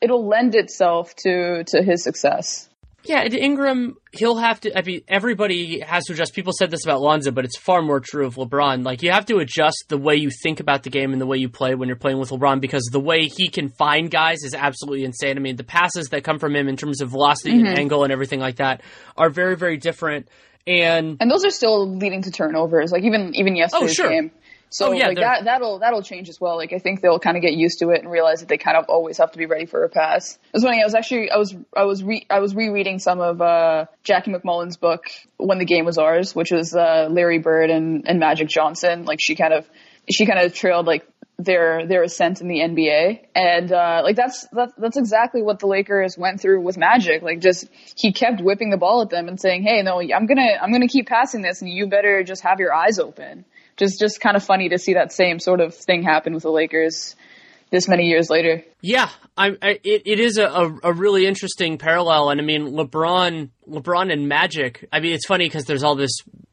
it'll 0.00 0.26
lend 0.26 0.54
itself 0.54 1.14
to 1.16 1.64
to 1.64 1.82
his 1.82 2.02
success. 2.02 2.68
Yeah, 3.04 3.24
Ingram, 3.24 3.96
he'll 4.12 4.36
have 4.36 4.60
to. 4.62 4.76
I 4.76 4.82
mean, 4.82 5.02
everybody 5.06 5.80
has 5.80 6.04
to 6.06 6.14
adjust. 6.14 6.34
People 6.34 6.52
said 6.52 6.70
this 6.70 6.84
about 6.84 7.00
Lonzo, 7.00 7.30
but 7.30 7.44
it's 7.44 7.56
far 7.56 7.80
more 7.80 8.00
true 8.00 8.26
of 8.26 8.34
LeBron. 8.34 8.84
Like, 8.84 9.02
you 9.02 9.12
have 9.12 9.24
to 9.26 9.38
adjust 9.38 9.84
the 9.88 9.96
way 9.96 10.16
you 10.16 10.30
think 10.30 10.58
about 10.58 10.82
the 10.82 10.90
game 10.90 11.12
and 11.12 11.20
the 11.20 11.26
way 11.26 11.38
you 11.38 11.48
play 11.48 11.74
when 11.76 11.88
you're 11.88 11.96
playing 11.96 12.18
with 12.18 12.30
LeBron 12.30 12.60
because 12.60 12.82
the 12.90 13.00
way 13.00 13.26
he 13.26 13.48
can 13.48 13.68
find 13.68 14.10
guys 14.10 14.42
is 14.42 14.52
absolutely 14.52 15.04
insane. 15.04 15.36
I 15.36 15.40
mean, 15.40 15.56
the 15.56 15.64
passes 15.64 16.08
that 16.08 16.24
come 16.24 16.40
from 16.40 16.56
him 16.56 16.68
in 16.68 16.76
terms 16.76 17.00
of 17.00 17.10
velocity 17.10 17.52
mm-hmm. 17.52 17.66
and 17.66 17.78
angle 17.78 18.02
and 18.02 18.12
everything 18.12 18.40
like 18.40 18.56
that 18.56 18.82
are 19.16 19.30
very, 19.30 19.56
very 19.56 19.76
different. 19.76 20.28
And 20.66 21.16
and 21.20 21.30
those 21.30 21.46
are 21.46 21.50
still 21.50 21.88
leading 21.88 22.22
to 22.22 22.30
turnovers. 22.30 22.92
Like 22.92 23.04
even 23.04 23.34
even 23.34 23.56
yesterday's 23.56 23.90
oh, 23.90 23.92
sure. 23.92 24.10
game, 24.10 24.30
so 24.70 24.88
oh, 24.88 24.92
yeah, 24.92 25.08
like 25.08 25.16
that 25.16 25.44
that'll 25.44 25.78
that'll 25.78 26.02
change 26.02 26.28
as 26.28 26.40
well. 26.40 26.56
Like 26.56 26.72
I 26.72 26.78
think 26.78 27.00
they'll 27.00 27.18
kind 27.18 27.36
of 27.36 27.42
get 27.42 27.54
used 27.54 27.78
to 27.80 27.90
it 27.90 28.02
and 28.02 28.10
realize 28.10 28.40
that 28.40 28.48
they 28.48 28.58
kind 28.58 28.76
of 28.76 28.86
always 28.88 29.18
have 29.18 29.32
to 29.32 29.38
be 29.38 29.46
ready 29.46 29.66
for 29.66 29.84
a 29.84 29.88
pass. 29.88 30.34
It 30.34 30.38
was 30.54 30.64
funny. 30.64 30.82
I 30.82 30.84
was 30.84 30.94
actually 30.94 31.30
I 31.30 31.36
was 31.36 31.54
I 31.76 31.84
was 31.84 32.04
re- 32.04 32.26
I 32.28 32.40
was 32.40 32.54
rereading 32.54 32.98
some 32.98 33.20
of 33.20 33.40
uh, 33.40 33.86
Jackie 34.04 34.32
MacMullan's 34.32 34.76
book 34.76 35.04
when 35.36 35.58
the 35.58 35.64
game 35.64 35.84
was 35.84 35.98
ours, 35.98 36.34
which 36.34 36.50
was 36.50 36.74
uh, 36.74 37.08
Larry 37.10 37.38
Bird 37.38 37.70
and, 37.70 38.08
and 38.08 38.18
Magic 38.18 38.48
Johnson. 38.48 39.04
Like 39.04 39.20
she 39.20 39.36
kind 39.36 39.54
of 39.54 39.68
she 40.10 40.26
kind 40.26 40.38
of 40.38 40.54
trailed 40.54 40.86
like 40.86 41.06
their 41.38 41.86
their 41.86 42.02
ascent 42.02 42.40
in 42.40 42.48
the 42.48 42.58
NBA, 42.58 43.20
and 43.34 43.72
uh, 43.72 44.00
like 44.02 44.16
that's 44.16 44.46
that, 44.52 44.72
that's 44.76 44.96
exactly 44.96 45.40
what 45.40 45.60
the 45.60 45.66
Lakers 45.66 46.18
went 46.18 46.40
through 46.40 46.60
with 46.60 46.76
Magic. 46.76 47.22
Like 47.22 47.40
just 47.40 47.68
he 47.96 48.12
kept 48.12 48.40
whipping 48.42 48.70
the 48.70 48.76
ball 48.76 49.02
at 49.02 49.10
them 49.10 49.28
and 49.28 49.40
saying, 49.40 49.62
"Hey, 49.62 49.82
no, 49.82 50.00
I'm 50.00 50.26
gonna 50.26 50.58
I'm 50.60 50.72
gonna 50.72 50.88
keep 50.88 51.06
passing 51.06 51.42
this, 51.42 51.62
and 51.62 51.70
you 51.70 51.86
better 51.86 52.24
just 52.24 52.42
have 52.42 52.58
your 52.58 52.74
eyes 52.74 52.98
open." 52.98 53.44
Just 53.78 53.98
just 53.98 54.20
kind 54.20 54.36
of 54.36 54.44
funny 54.44 54.68
to 54.68 54.78
see 54.78 54.94
that 54.94 55.12
same 55.12 55.38
sort 55.38 55.60
of 55.60 55.74
thing 55.74 56.02
happen 56.02 56.34
with 56.34 56.42
the 56.42 56.50
Lakers 56.50 57.16
this 57.70 57.88
many 57.88 58.04
years 58.04 58.30
later. 58.30 58.64
Yeah, 58.80 59.10
I, 59.36 59.56
I, 59.60 59.80
it, 59.82 60.02
it 60.06 60.20
is 60.20 60.38
a, 60.38 60.78
a, 60.84 60.92
really 60.92 61.26
interesting 61.26 61.78
parallel, 61.78 62.30
and 62.30 62.40
I 62.40 62.44
mean 62.44 62.68
LeBron, 62.68 63.50
LeBron 63.68 64.12
and 64.12 64.28
Magic. 64.28 64.86
I 64.92 65.00
mean, 65.00 65.12
it's 65.12 65.26
funny 65.26 65.46
because 65.46 65.64
there's 65.64 65.82
all 65.82 65.96
this 65.96 66.12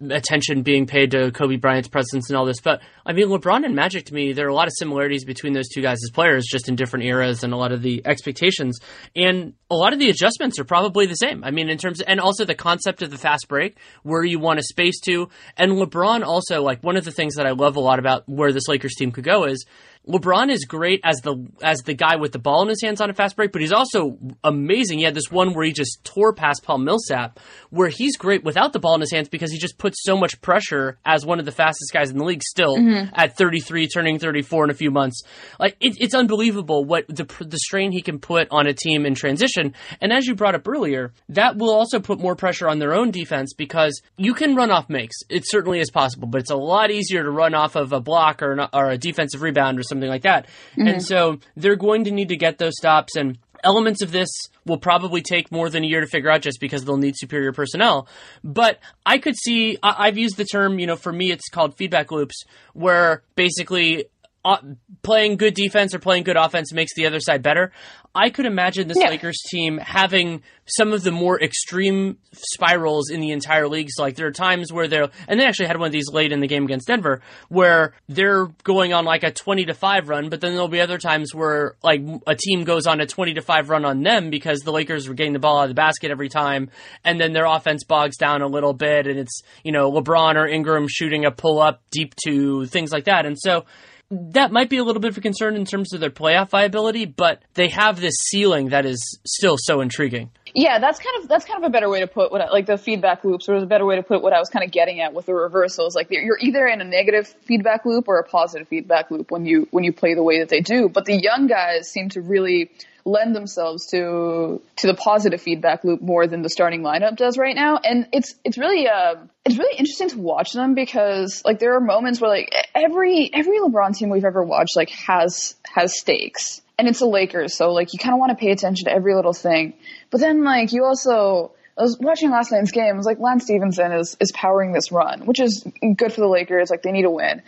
attention 0.10 0.64
being 0.64 0.88
paid 0.88 1.12
to 1.12 1.32
Kobe 1.32 1.58
Bryant's 1.58 1.88
presence 1.88 2.30
and 2.30 2.36
all 2.36 2.46
this, 2.46 2.60
but 2.62 2.82
I 3.06 3.14
mean, 3.14 3.28
LeBron 3.28 3.64
and 3.64 3.76
Magic 3.76 4.06
to 4.08 4.14
me, 4.16 4.34
there 4.34 4.48
are 4.48 4.50
a 4.50 4.56
lot 4.56 4.68
of 4.68 4.74
similarities 4.76 5.24
between 5.24 5.54
those 5.54 5.68
two 5.70 5.84
guys 5.84 6.00
as 6.04 6.10
players, 6.10 6.48
just 6.50 6.68
in 6.68 6.76
different 6.76 7.06
eras 7.06 7.44
and 7.44 7.54
a 7.54 7.58
lot 7.58 7.72
of 7.72 7.84
the 7.84 8.02
expectations, 8.06 8.80
and 9.16 9.54
a 9.70 9.76
lot 9.76 9.94
of 9.94 10.00
the 10.00 10.10
adjustments 10.10 10.58
are 10.58 10.66
probably 10.66 11.06
the 11.06 11.16
same. 11.16 11.44
I 11.44 11.52
mean, 11.52 11.70
in 11.70 11.78
terms, 11.78 12.02
of, 12.02 12.08
and 12.08 12.20
also 12.20 12.44
the 12.44 12.56
concept 12.56 13.04
of 13.04 13.12
the 13.12 13.20
fast 13.20 13.48
break, 13.48 13.78
where 14.02 14.24
you 14.24 14.40
want 14.40 14.58
a 14.58 14.64
space 14.64 15.00
to, 15.02 15.30
and 15.58 15.74
LeBron 15.74 16.26
also 16.26 16.64
like 16.64 16.84
one 16.84 16.98
of 16.98 17.06
the 17.06 17.12
things 17.12 17.36
that 17.36 17.46
I 17.46 17.52
love 17.52 17.76
a 17.76 17.82
lot 17.82 18.00
about 18.00 18.28
where 18.28 18.52
this 18.52 18.68
Lakers 18.68 18.96
team 18.96 19.12
could 19.12 19.24
go 19.24 19.46
is 19.46 19.64
LeBron 20.08 20.52
is 20.52 20.66
great 20.66 21.02
as 21.04 21.18
the 21.22 21.36
as 21.62 21.80
the 21.80 21.94
guy 21.94 22.16
with 22.18 22.32
the 22.32 22.40
ball 22.40 22.62
in 22.62 22.70
his 22.70 22.82
hands 22.82 23.02
on 23.02 23.10
a 23.10 23.14
fast 23.14 23.36
break, 23.36 23.52
but 23.52 23.62
he's 23.62 23.72
also 23.72 24.18
amazing. 24.44 25.00
He 25.00 25.04
had 25.04 25.16
this 25.16 25.32
one 25.32 25.54
where 25.54 25.66
he 25.66 25.74
just 25.74 26.04
tore 26.04 26.34
past 26.34 26.64
Paul 26.64 26.78
Millsap, 26.80 27.40
where 27.72 27.90
he's 27.90 28.16
great 28.16 28.44
without 28.44 28.74
the 28.74 28.80
ball 28.80 28.96
in 28.96 29.02
his 29.02 29.12
hands 29.12 29.30
because 29.30 29.52
he 29.52 29.58
just 29.58 29.78
puts 29.78 30.04
so 30.04 30.16
much 30.16 30.40
pressure 30.42 31.00
as 31.06 31.26
one 31.26 31.40
of 31.40 31.46
the 31.46 31.52
fastest 31.52 31.92
guys 31.92 32.12
in 32.12 32.18
the 32.18 32.24
league 32.24 32.44
still 32.44 32.78
mm-hmm. 32.78 33.14
at 33.16 33.36
33, 33.36 33.88
turning 33.88 34.20
34 34.20 34.66
in 34.66 34.70
a 34.70 34.76
few 34.76 34.92
months. 34.92 35.24
Like 35.60 35.76
it, 35.80 35.96
it's 36.00 36.14
unbelievable 36.14 36.86
what 36.86 37.08
the 37.08 37.26
the 37.40 37.58
strain 37.58 37.92
he 37.92 38.02
can 38.02 38.20
put 38.20 38.48
on 38.52 38.68
a 38.68 38.74
team 38.74 39.06
in 39.06 39.16
transition. 39.16 39.74
And 40.02 40.14
as 40.14 40.28
you 40.28 40.36
brought 40.36 40.56
up 40.56 40.68
earlier, 40.68 41.14
that 41.30 41.58
will 41.58 41.72
also 41.72 42.00
put 42.00 42.20
more 42.20 42.36
pressure 42.36 42.70
on 42.70 42.78
their 42.78 42.94
own 42.94 43.10
defense 43.10 43.54
because 43.54 44.02
you 44.18 44.36
can 44.36 44.56
run 44.56 44.70
off 44.70 44.88
makes. 44.88 45.16
It 45.30 45.44
certainly 45.46 45.80
is 45.80 45.90
possible, 45.90 46.28
but 46.28 46.42
it's 46.42 46.52
a 46.52 46.56
lot 46.56 46.92
easier 46.92 47.24
to 47.24 47.32
run 47.32 47.56
off 47.56 47.76
of 47.76 47.92
a 47.92 48.00
block 48.00 48.44
or, 48.44 48.54
an, 48.54 48.68
or 48.72 48.92
a 48.92 48.98
defensive 48.98 49.42
rebound 49.42 49.80
or 49.80 49.84
something 49.84 49.95
something 49.96 50.10
like 50.10 50.24
that. 50.24 50.48
Mm-hmm. 50.72 50.88
And 50.88 51.04
so 51.04 51.40
they're 51.56 51.76
going 51.76 52.04
to 52.06 52.12
need 52.12 52.30
to 52.30 52.38
get 52.38 52.58
those 52.58 52.74
stops 52.78 53.16
and 53.16 53.38
elements 53.64 54.02
of 54.02 54.12
this 54.12 54.30
will 54.66 54.78
probably 54.78 55.22
take 55.22 55.52
more 55.52 55.70
than 55.70 55.84
a 55.84 55.88
year 55.88 56.02
to 56.02 56.08
figure 56.08 56.30
out 56.30 56.42
just 56.42 56.60
because 56.60 56.86
they'll 56.86 56.98
need 56.98 57.16
superior 57.18 57.52
personnel. 57.52 58.08
But 58.44 58.80
I 59.06 59.18
could 59.18 59.36
see, 59.36 59.78
I, 59.82 60.06
have 60.06 60.18
used 60.18 60.38
the 60.38 60.46
term, 60.46 60.80
you 60.80 60.88
know, 60.88 60.96
for 60.96 61.12
me 61.12 61.32
it's 61.32 61.50
called 61.50 61.76
feedback 61.76 62.12
loops, 62.12 62.44
where 62.74 63.24
basically 63.36 64.06
uh, 64.46 64.58
playing 65.02 65.38
good 65.38 65.56
defense 65.56 65.96
or 65.96 66.00
playing 66.00 66.24
good 66.24 66.38
offense 66.38 66.72
makes 66.72 66.94
the 66.94 67.08
other 67.08 67.20
side 67.20 67.42
better. 67.42 67.72
I 68.14 68.30
could 68.30 68.46
imagine 68.46 68.88
this 68.88 68.98
yeah. 68.98 69.10
Lakers 69.10 69.42
team 69.50 69.78
having 69.78 70.44
some 70.68 70.94
of 70.94 71.04
the 71.04 71.12
more 71.12 71.42
extreme 71.42 72.18
spirals 72.32 73.10
in 73.10 73.22
the 73.22 73.32
entire 73.32 73.68
league. 73.68 73.90
So 73.90 74.04
like 74.04 74.16
there 74.16 74.28
are 74.28 74.32
times 74.32 74.72
where 74.72 74.88
they're, 74.88 75.10
and 75.28 75.40
they 75.40 75.46
actually 75.46 75.66
had 75.66 75.78
one 75.78 75.88
of 75.88 75.92
these 75.92 76.10
late 76.12 76.32
in 76.32 76.40
the 76.40 76.48
game 76.48 76.64
against 76.64 76.88
Denver, 76.88 77.22
where 77.50 77.94
they're 78.08 78.46
going 78.64 78.94
on 78.94 79.04
like 79.04 79.24
a 79.24 79.32
20 79.32 79.66
to 79.66 79.74
5 79.74 80.10
run, 80.10 80.30
but 80.30 80.42
then 80.42 80.54
there'll 80.54 80.68
be 80.68 80.80
other 80.80 81.00
times 81.00 81.34
where 81.34 81.76
like 81.84 82.02
a 82.28 82.36
team 82.36 82.64
goes 82.64 82.86
on 82.86 83.02
a 83.02 83.08
20 83.08 83.34
to 83.34 83.42
5 83.42 83.70
run 83.70 83.84
on 83.84 84.04
them 84.04 84.30
because 84.30 84.60
the 84.60 84.72
Lakers 84.72 85.10
were 85.10 85.16
getting 85.16 85.34
the 85.34 85.40
ball 85.40 85.58
out 85.58 85.64
of 85.64 85.70
the 85.70 85.76
basket 85.76 86.12
every 86.12 86.30
time, 86.30 86.70
and 87.04 87.20
then 87.20 87.34
their 87.34 87.46
offense 87.46 87.84
bogs 87.84 88.16
down 88.16 88.44
a 88.44 88.48
little 88.48 88.74
bit, 88.74 89.08
and 89.08 89.20
it's, 89.20 89.42
you 89.64 89.72
know, 89.72 89.92
LeBron 89.92 90.36
or 90.36 90.48
Ingram 90.48 90.88
shooting 90.88 91.26
a 91.26 91.32
pull 91.32 91.60
up 91.60 91.82
deep 91.90 92.14
to 92.26 92.68
things 92.68 92.92
like 92.92 93.06
that. 93.06 93.26
And 93.26 93.38
so, 93.38 93.66
that 94.12 94.52
might 94.52 94.70
be 94.70 94.78
a 94.78 94.84
little 94.84 95.00
bit 95.00 95.12
of 95.12 95.18
a 95.18 95.22
concern 95.22 95.56
in 95.56 95.66
terms 95.66 95.94
of 95.94 96.00
their 96.00 96.10
playoff 96.10 96.50
viability, 96.50 97.06
but 97.06 97.42
they 97.56 97.70
have 97.70 98.00
this 98.00 98.16
ceiling 98.30 98.70
that 98.70 98.86
is 98.86 99.20
still 99.26 99.58
so 99.58 99.82
intriguing. 99.82 100.30
Yeah, 100.54 100.80
that's 100.80 101.00
kind 101.00 101.22
of 101.22 101.28
that's 101.28 101.44
kind 101.44 101.64
of 101.64 101.68
a 101.68 101.72
better 101.72 101.90
way 101.90 102.00
to 102.00 102.08
put 102.08 102.32
what 102.32 102.42
I, 102.42 102.50
like 102.50 102.66
the 102.66 102.78
feedback 102.78 103.24
loops, 103.24 103.50
or 103.50 103.56
a 103.56 103.66
better 103.66 103.86
way 103.86 103.96
to 103.96 104.04
put 104.04 104.22
what 104.22 104.32
I 104.32 104.40
was 104.40 104.50
kind 104.50 104.64
of 104.64 104.72
getting 104.72 105.02
at 105.02 105.14
with 105.14 105.26
the 105.26 105.34
reversals. 105.34 105.96
Like 105.96 106.08
you're 106.12 106.40
either 106.40 106.66
in 106.68 106.82
a 106.82 106.86
negative 106.86 107.28
feedback 107.28 107.86
loop 107.86 108.08
or 108.08 108.20
a 108.20 108.24
positive 108.24 108.68
feedback 108.68 109.12
loop 109.12 109.32
when 109.32 109.46
you 109.46 109.68
when 109.72 109.84
you 109.84 109.92
play 109.92 110.14
the 110.14 110.24
way 110.24 110.40
that 110.40 110.50
they 110.50 110.62
do. 110.62 110.88
But 110.88 111.06
the 111.06 111.20
young 111.20 111.48
guys 111.48 111.90
seem 111.90 112.10
to 112.10 112.22
really 112.22 112.72
lend 113.06 113.36
themselves 113.36 113.86
to 113.86 114.62
to 114.78 114.88
the 114.88 114.96
positive 114.96 115.40
feedback 115.40 115.84
loop 115.84 116.02
more 116.02 116.26
than 116.26 116.42
the 116.42 116.50
starting 116.50 116.82
lineup 116.82 117.16
does 117.16 117.38
right 117.38 117.56
now. 117.56 117.78
And 117.78 118.08
it's 118.12 118.36
it's 118.44 118.58
really 118.58 118.88
uh, 118.88 119.16
it's 119.46 119.58
really 119.58 119.78
interesting 119.78 120.10
to 120.10 120.18
watch 120.18 120.54
them 120.54 120.74
because 120.74 121.44
like 121.46 121.60
there 121.60 121.76
are 121.76 121.80
moments 121.82 122.20
where 122.20 122.32
like 122.32 122.54
every 122.74 123.30
every 123.32 123.60
LeBron 123.60 123.96
team 123.96 124.10
we've 124.10 124.26
ever 124.26 124.44
watched 124.44 124.76
like 124.76 124.90
has 124.90 125.56
has 125.64 125.98
stakes. 125.98 126.62
And 126.78 126.90
it's 126.90 127.00
the 127.00 127.06
Lakers, 127.06 127.56
so 127.56 127.72
like 127.72 127.94
you 127.94 128.00
kind 128.00 128.14
of 128.14 128.20
want 128.20 128.32
to 128.32 128.36
pay 128.36 128.52
attention 128.52 128.86
to 128.86 128.92
every 128.92 129.16
little 129.16 129.32
thing. 129.32 129.76
But 130.10 130.20
then 130.20 130.44
like 130.44 130.74
you 130.74 130.84
also 130.84 131.52
I 131.78 131.84
was 131.84 131.98
watching 132.00 132.32
last 132.32 132.52
night's 132.52 132.72
game. 132.72 132.96
It 132.96 132.98
was 132.98 133.06
like 133.06 133.20
Lance 133.20 133.44
Stephenson 133.44 133.94
is 133.94 134.18
is 134.20 134.32
powering 134.34 134.74
this 134.74 134.92
run, 134.92 135.26
which 135.26 135.40
is 135.40 135.66
good 135.96 136.12
for 136.12 136.22
the 136.22 136.28
Lakers. 136.28 136.70
Like 136.70 136.82
they 136.82 136.92
need 136.92 137.06
a 137.06 137.10
win, 137.10 137.44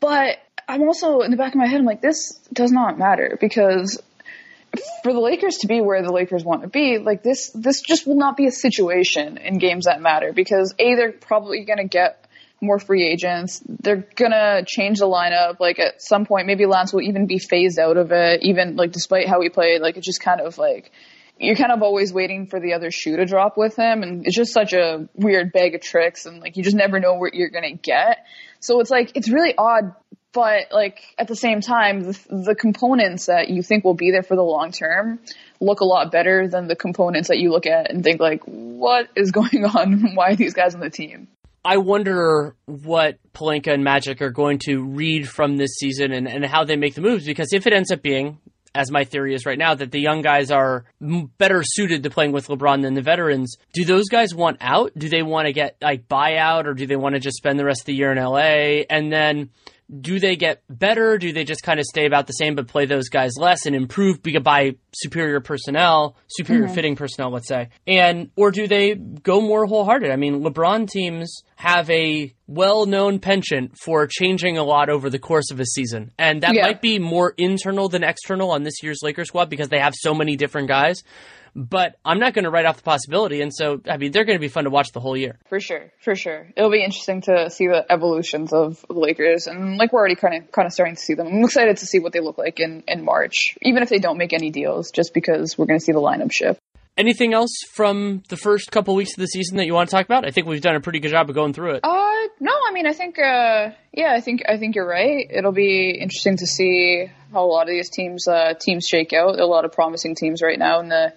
but 0.00 0.38
I'm 0.66 0.82
also 0.82 1.20
in 1.20 1.30
the 1.30 1.36
back 1.36 1.52
of 1.52 1.58
my 1.58 1.66
head. 1.66 1.78
I'm 1.78 1.86
like, 1.86 2.00
this 2.00 2.32
does 2.52 2.72
not 2.72 2.98
matter 2.98 3.36
because 3.40 4.02
for 5.02 5.12
the 5.12 5.20
Lakers 5.20 5.58
to 5.58 5.66
be 5.66 5.80
where 5.80 6.02
the 6.02 6.12
Lakers 6.12 6.44
want 6.44 6.62
to 6.62 6.68
be, 6.68 6.98
like 6.98 7.22
this, 7.22 7.50
this 7.50 7.80
just 7.80 8.06
will 8.06 8.16
not 8.16 8.36
be 8.36 8.46
a 8.46 8.52
situation 8.52 9.38
in 9.38 9.58
games 9.58 9.86
that 9.86 10.00
matter 10.00 10.32
because 10.32 10.74
a 10.78 10.94
they're 10.94 11.12
probably 11.12 11.64
going 11.64 11.78
to 11.78 11.88
get 11.88 12.24
more 12.64 12.78
free 12.78 13.06
agents. 13.06 13.62
They're 13.66 14.06
gonna 14.16 14.64
change 14.66 14.98
the 14.98 15.06
lineup. 15.06 15.60
Like 15.60 15.78
at 15.78 16.02
some 16.02 16.26
point, 16.26 16.46
maybe 16.46 16.66
Lance 16.66 16.92
will 16.92 17.02
even 17.02 17.26
be 17.26 17.38
phased 17.38 17.78
out 17.78 17.96
of 17.96 18.10
it. 18.10 18.42
Even 18.42 18.76
like 18.76 18.92
despite 18.92 19.28
how 19.28 19.40
he 19.40 19.48
played, 19.50 19.80
like 19.80 19.96
it's 19.96 20.06
just 20.06 20.20
kind 20.20 20.40
of 20.40 20.58
like 20.58 20.90
you're 21.38 21.56
kind 21.56 21.72
of 21.72 21.82
always 21.82 22.12
waiting 22.12 22.46
for 22.46 22.60
the 22.60 22.74
other 22.74 22.90
shoe 22.90 23.16
to 23.16 23.24
drop 23.24 23.56
with 23.56 23.76
him, 23.76 24.02
and 24.02 24.26
it's 24.26 24.36
just 24.36 24.52
such 24.52 24.72
a 24.72 25.08
weird 25.14 25.52
bag 25.52 25.74
of 25.74 25.80
tricks, 25.80 26.26
and 26.26 26.40
like 26.40 26.56
you 26.56 26.62
just 26.62 26.76
never 26.76 26.98
know 26.98 27.14
what 27.14 27.34
you're 27.34 27.50
gonna 27.50 27.74
get. 27.74 28.26
So 28.60 28.80
it's 28.80 28.90
like 28.90 29.12
it's 29.14 29.28
really 29.28 29.54
odd 29.56 29.94
but 30.34 30.72
like 30.72 31.14
at 31.16 31.28
the 31.28 31.36
same 31.36 31.60
time, 31.60 32.02
the, 32.02 32.18
the, 32.28 32.54
components 32.54 33.26
that 33.26 33.48
you 33.48 33.62
think 33.62 33.84
will 33.84 33.94
be 33.94 34.10
there 34.10 34.22
for 34.22 34.36
the 34.36 34.42
long 34.42 34.72
term 34.72 35.20
look 35.60 35.80
a 35.80 35.84
lot 35.84 36.10
better 36.10 36.48
than 36.48 36.66
the 36.66 36.76
components 36.76 37.28
that 37.28 37.38
you 37.38 37.50
look 37.50 37.66
at 37.66 37.90
and 37.90 38.02
think 38.02 38.20
like, 38.20 38.42
what 38.44 39.08
is 39.16 39.30
going 39.30 39.64
on? 39.64 40.14
Why 40.14 40.32
are 40.32 40.36
these 40.36 40.52
guys 40.52 40.74
on 40.74 40.80
the 40.80 40.90
team? 40.90 41.28
I 41.64 41.78
wonder 41.78 42.54
what 42.66 43.18
Pelinka 43.32 43.72
and 43.72 43.82
Magic 43.82 44.20
are 44.20 44.30
going 44.30 44.58
to 44.66 44.82
read 44.82 45.26
from 45.26 45.56
this 45.56 45.76
season 45.76 46.12
and, 46.12 46.28
and 46.28 46.44
how 46.44 46.64
they 46.64 46.76
make 46.76 46.94
the 46.94 47.00
moves 47.00 47.24
because 47.24 47.54
if 47.54 47.66
it 47.66 47.72
ends 47.72 47.90
up 47.90 48.02
being 48.02 48.38
as 48.74 48.90
my 48.90 49.04
theory 49.04 49.34
is 49.34 49.46
right 49.46 49.58
now, 49.58 49.74
that 49.74 49.92
the 49.92 50.00
young 50.00 50.20
guys 50.20 50.50
are 50.50 50.84
better 51.38 51.62
suited 51.64 52.02
to 52.02 52.10
playing 52.10 52.32
with 52.32 52.48
LeBron 52.48 52.82
than 52.82 52.94
the 52.94 53.02
veterans. 53.02 53.56
Do 53.72 53.84
those 53.84 54.08
guys 54.08 54.34
want 54.34 54.58
out? 54.60 54.90
Do 54.98 55.08
they 55.08 55.22
want 55.22 55.46
to 55.46 55.52
get 55.52 55.76
like 55.80 56.08
buyout 56.08 56.66
or 56.66 56.74
do 56.74 56.86
they 56.86 56.96
want 56.96 57.14
to 57.14 57.20
just 57.20 57.36
spend 57.36 57.58
the 57.58 57.64
rest 57.64 57.82
of 57.82 57.86
the 57.86 57.94
year 57.94 58.10
in 58.10 58.18
LA? 58.18 58.82
And 58.90 59.12
then 59.12 59.50
do 60.00 60.18
they 60.18 60.36
get 60.36 60.62
better? 60.68 61.18
Do 61.18 61.32
they 61.32 61.44
just 61.44 61.62
kind 61.62 61.78
of 61.78 61.84
stay 61.84 62.06
about 62.06 62.26
the 62.26 62.32
same 62.32 62.54
but 62.54 62.68
play 62.68 62.86
those 62.86 63.08
guys 63.08 63.32
less 63.36 63.66
and 63.66 63.76
improve 63.76 64.20
by 64.42 64.76
superior 64.94 65.40
personnel, 65.40 66.16
superior 66.28 66.64
mm-hmm. 66.64 66.74
fitting 66.74 66.96
personnel, 66.96 67.30
let's 67.30 67.48
say? 67.48 67.68
And 67.86 68.30
or 68.36 68.50
do 68.50 68.66
they 68.66 68.94
go 68.94 69.40
more 69.40 69.66
wholehearted? 69.66 70.10
I 70.10 70.16
mean, 70.16 70.42
LeBron 70.42 70.88
teams 70.88 71.42
have 71.56 71.88
a 71.90 72.34
well-known 72.46 73.20
penchant 73.20 73.76
for 73.78 74.06
changing 74.06 74.58
a 74.58 74.64
lot 74.64 74.90
over 74.90 75.08
the 75.08 75.18
course 75.18 75.50
of 75.50 75.60
a 75.60 75.64
season, 75.64 76.10
and 76.18 76.42
that 76.42 76.54
yeah. 76.54 76.62
might 76.62 76.82
be 76.82 76.98
more 76.98 77.32
internal 77.36 77.88
than 77.88 78.04
external 78.04 78.50
on 78.50 78.64
this 78.64 78.82
year's 78.82 79.00
Lakers 79.02 79.28
squad 79.28 79.48
because 79.48 79.68
they 79.68 79.78
have 79.78 79.94
so 79.96 80.14
many 80.14 80.36
different 80.36 80.68
guys 80.68 81.02
but 81.54 81.96
I'm 82.04 82.18
not 82.18 82.34
going 82.34 82.44
to 82.44 82.50
write 82.50 82.66
off 82.66 82.76
the 82.76 82.82
possibility. 82.82 83.40
And 83.40 83.52
so, 83.54 83.80
I 83.88 83.96
mean, 83.96 84.12
they're 84.12 84.24
going 84.24 84.36
to 84.36 84.40
be 84.40 84.48
fun 84.48 84.64
to 84.64 84.70
watch 84.70 84.88
the 84.92 85.00
whole 85.00 85.16
year. 85.16 85.38
For 85.48 85.60
sure, 85.60 85.92
for 86.00 86.14
sure. 86.14 86.48
It'll 86.56 86.70
be 86.70 86.82
interesting 86.82 87.20
to 87.22 87.50
see 87.50 87.66
the 87.66 87.84
evolutions 87.90 88.52
of 88.52 88.84
the 88.88 88.98
Lakers, 88.98 89.46
and 89.46 89.76
like 89.76 89.92
we're 89.92 90.00
already 90.00 90.16
kind 90.16 90.42
of 90.42 90.52
kind 90.52 90.66
of 90.66 90.72
starting 90.72 90.96
to 90.96 91.02
see 91.02 91.14
them. 91.14 91.28
I'm 91.28 91.44
excited 91.44 91.76
to 91.78 91.86
see 91.86 91.98
what 91.98 92.12
they 92.12 92.20
look 92.20 92.38
like 92.38 92.60
in 92.60 92.82
in 92.88 93.04
March, 93.04 93.56
even 93.62 93.82
if 93.82 93.88
they 93.88 93.98
don't 93.98 94.18
make 94.18 94.32
any 94.32 94.50
deals, 94.50 94.90
just 94.90 95.14
because 95.14 95.56
we're 95.56 95.66
going 95.66 95.78
to 95.78 95.84
see 95.84 95.92
the 95.92 96.00
lineup 96.00 96.32
shift. 96.32 96.60
Anything 96.96 97.34
else 97.34 97.50
from 97.72 98.22
the 98.28 98.36
first 98.36 98.70
couple 98.70 98.94
weeks 98.94 99.14
of 99.14 99.20
the 99.20 99.26
season 99.26 99.56
that 99.56 99.66
you 99.66 99.74
want 99.74 99.88
to 99.88 99.96
talk 99.96 100.06
about? 100.06 100.24
I 100.24 100.30
think 100.30 100.46
we've 100.46 100.60
done 100.60 100.76
a 100.76 100.80
pretty 100.80 101.00
good 101.00 101.10
job 101.10 101.28
of 101.28 101.34
going 101.34 101.52
through 101.52 101.72
it. 101.72 101.80
Uh, 101.82 102.28
no, 102.38 102.52
I 102.52 102.72
mean, 102.72 102.86
I 102.86 102.92
think, 102.92 103.18
uh, 103.18 103.70
yeah, 103.92 104.12
I 104.12 104.20
think, 104.20 104.44
I 104.48 104.58
think 104.58 104.76
you're 104.76 104.86
right. 104.86 105.26
It'll 105.28 105.50
be 105.50 105.90
interesting 105.90 106.36
to 106.36 106.46
see 106.46 107.10
how 107.32 107.44
a 107.44 107.46
lot 107.46 107.62
of 107.62 107.70
these 107.70 107.90
teams, 107.90 108.28
uh, 108.28 108.54
teams 108.60 108.86
shake 108.88 109.12
out. 109.12 109.32
There 109.32 109.40
are 109.42 109.48
a 109.48 109.50
lot 109.50 109.64
of 109.64 109.72
promising 109.72 110.14
teams 110.14 110.40
right 110.40 110.58
now 110.58 110.78
in 110.78 110.88
the 110.88 111.12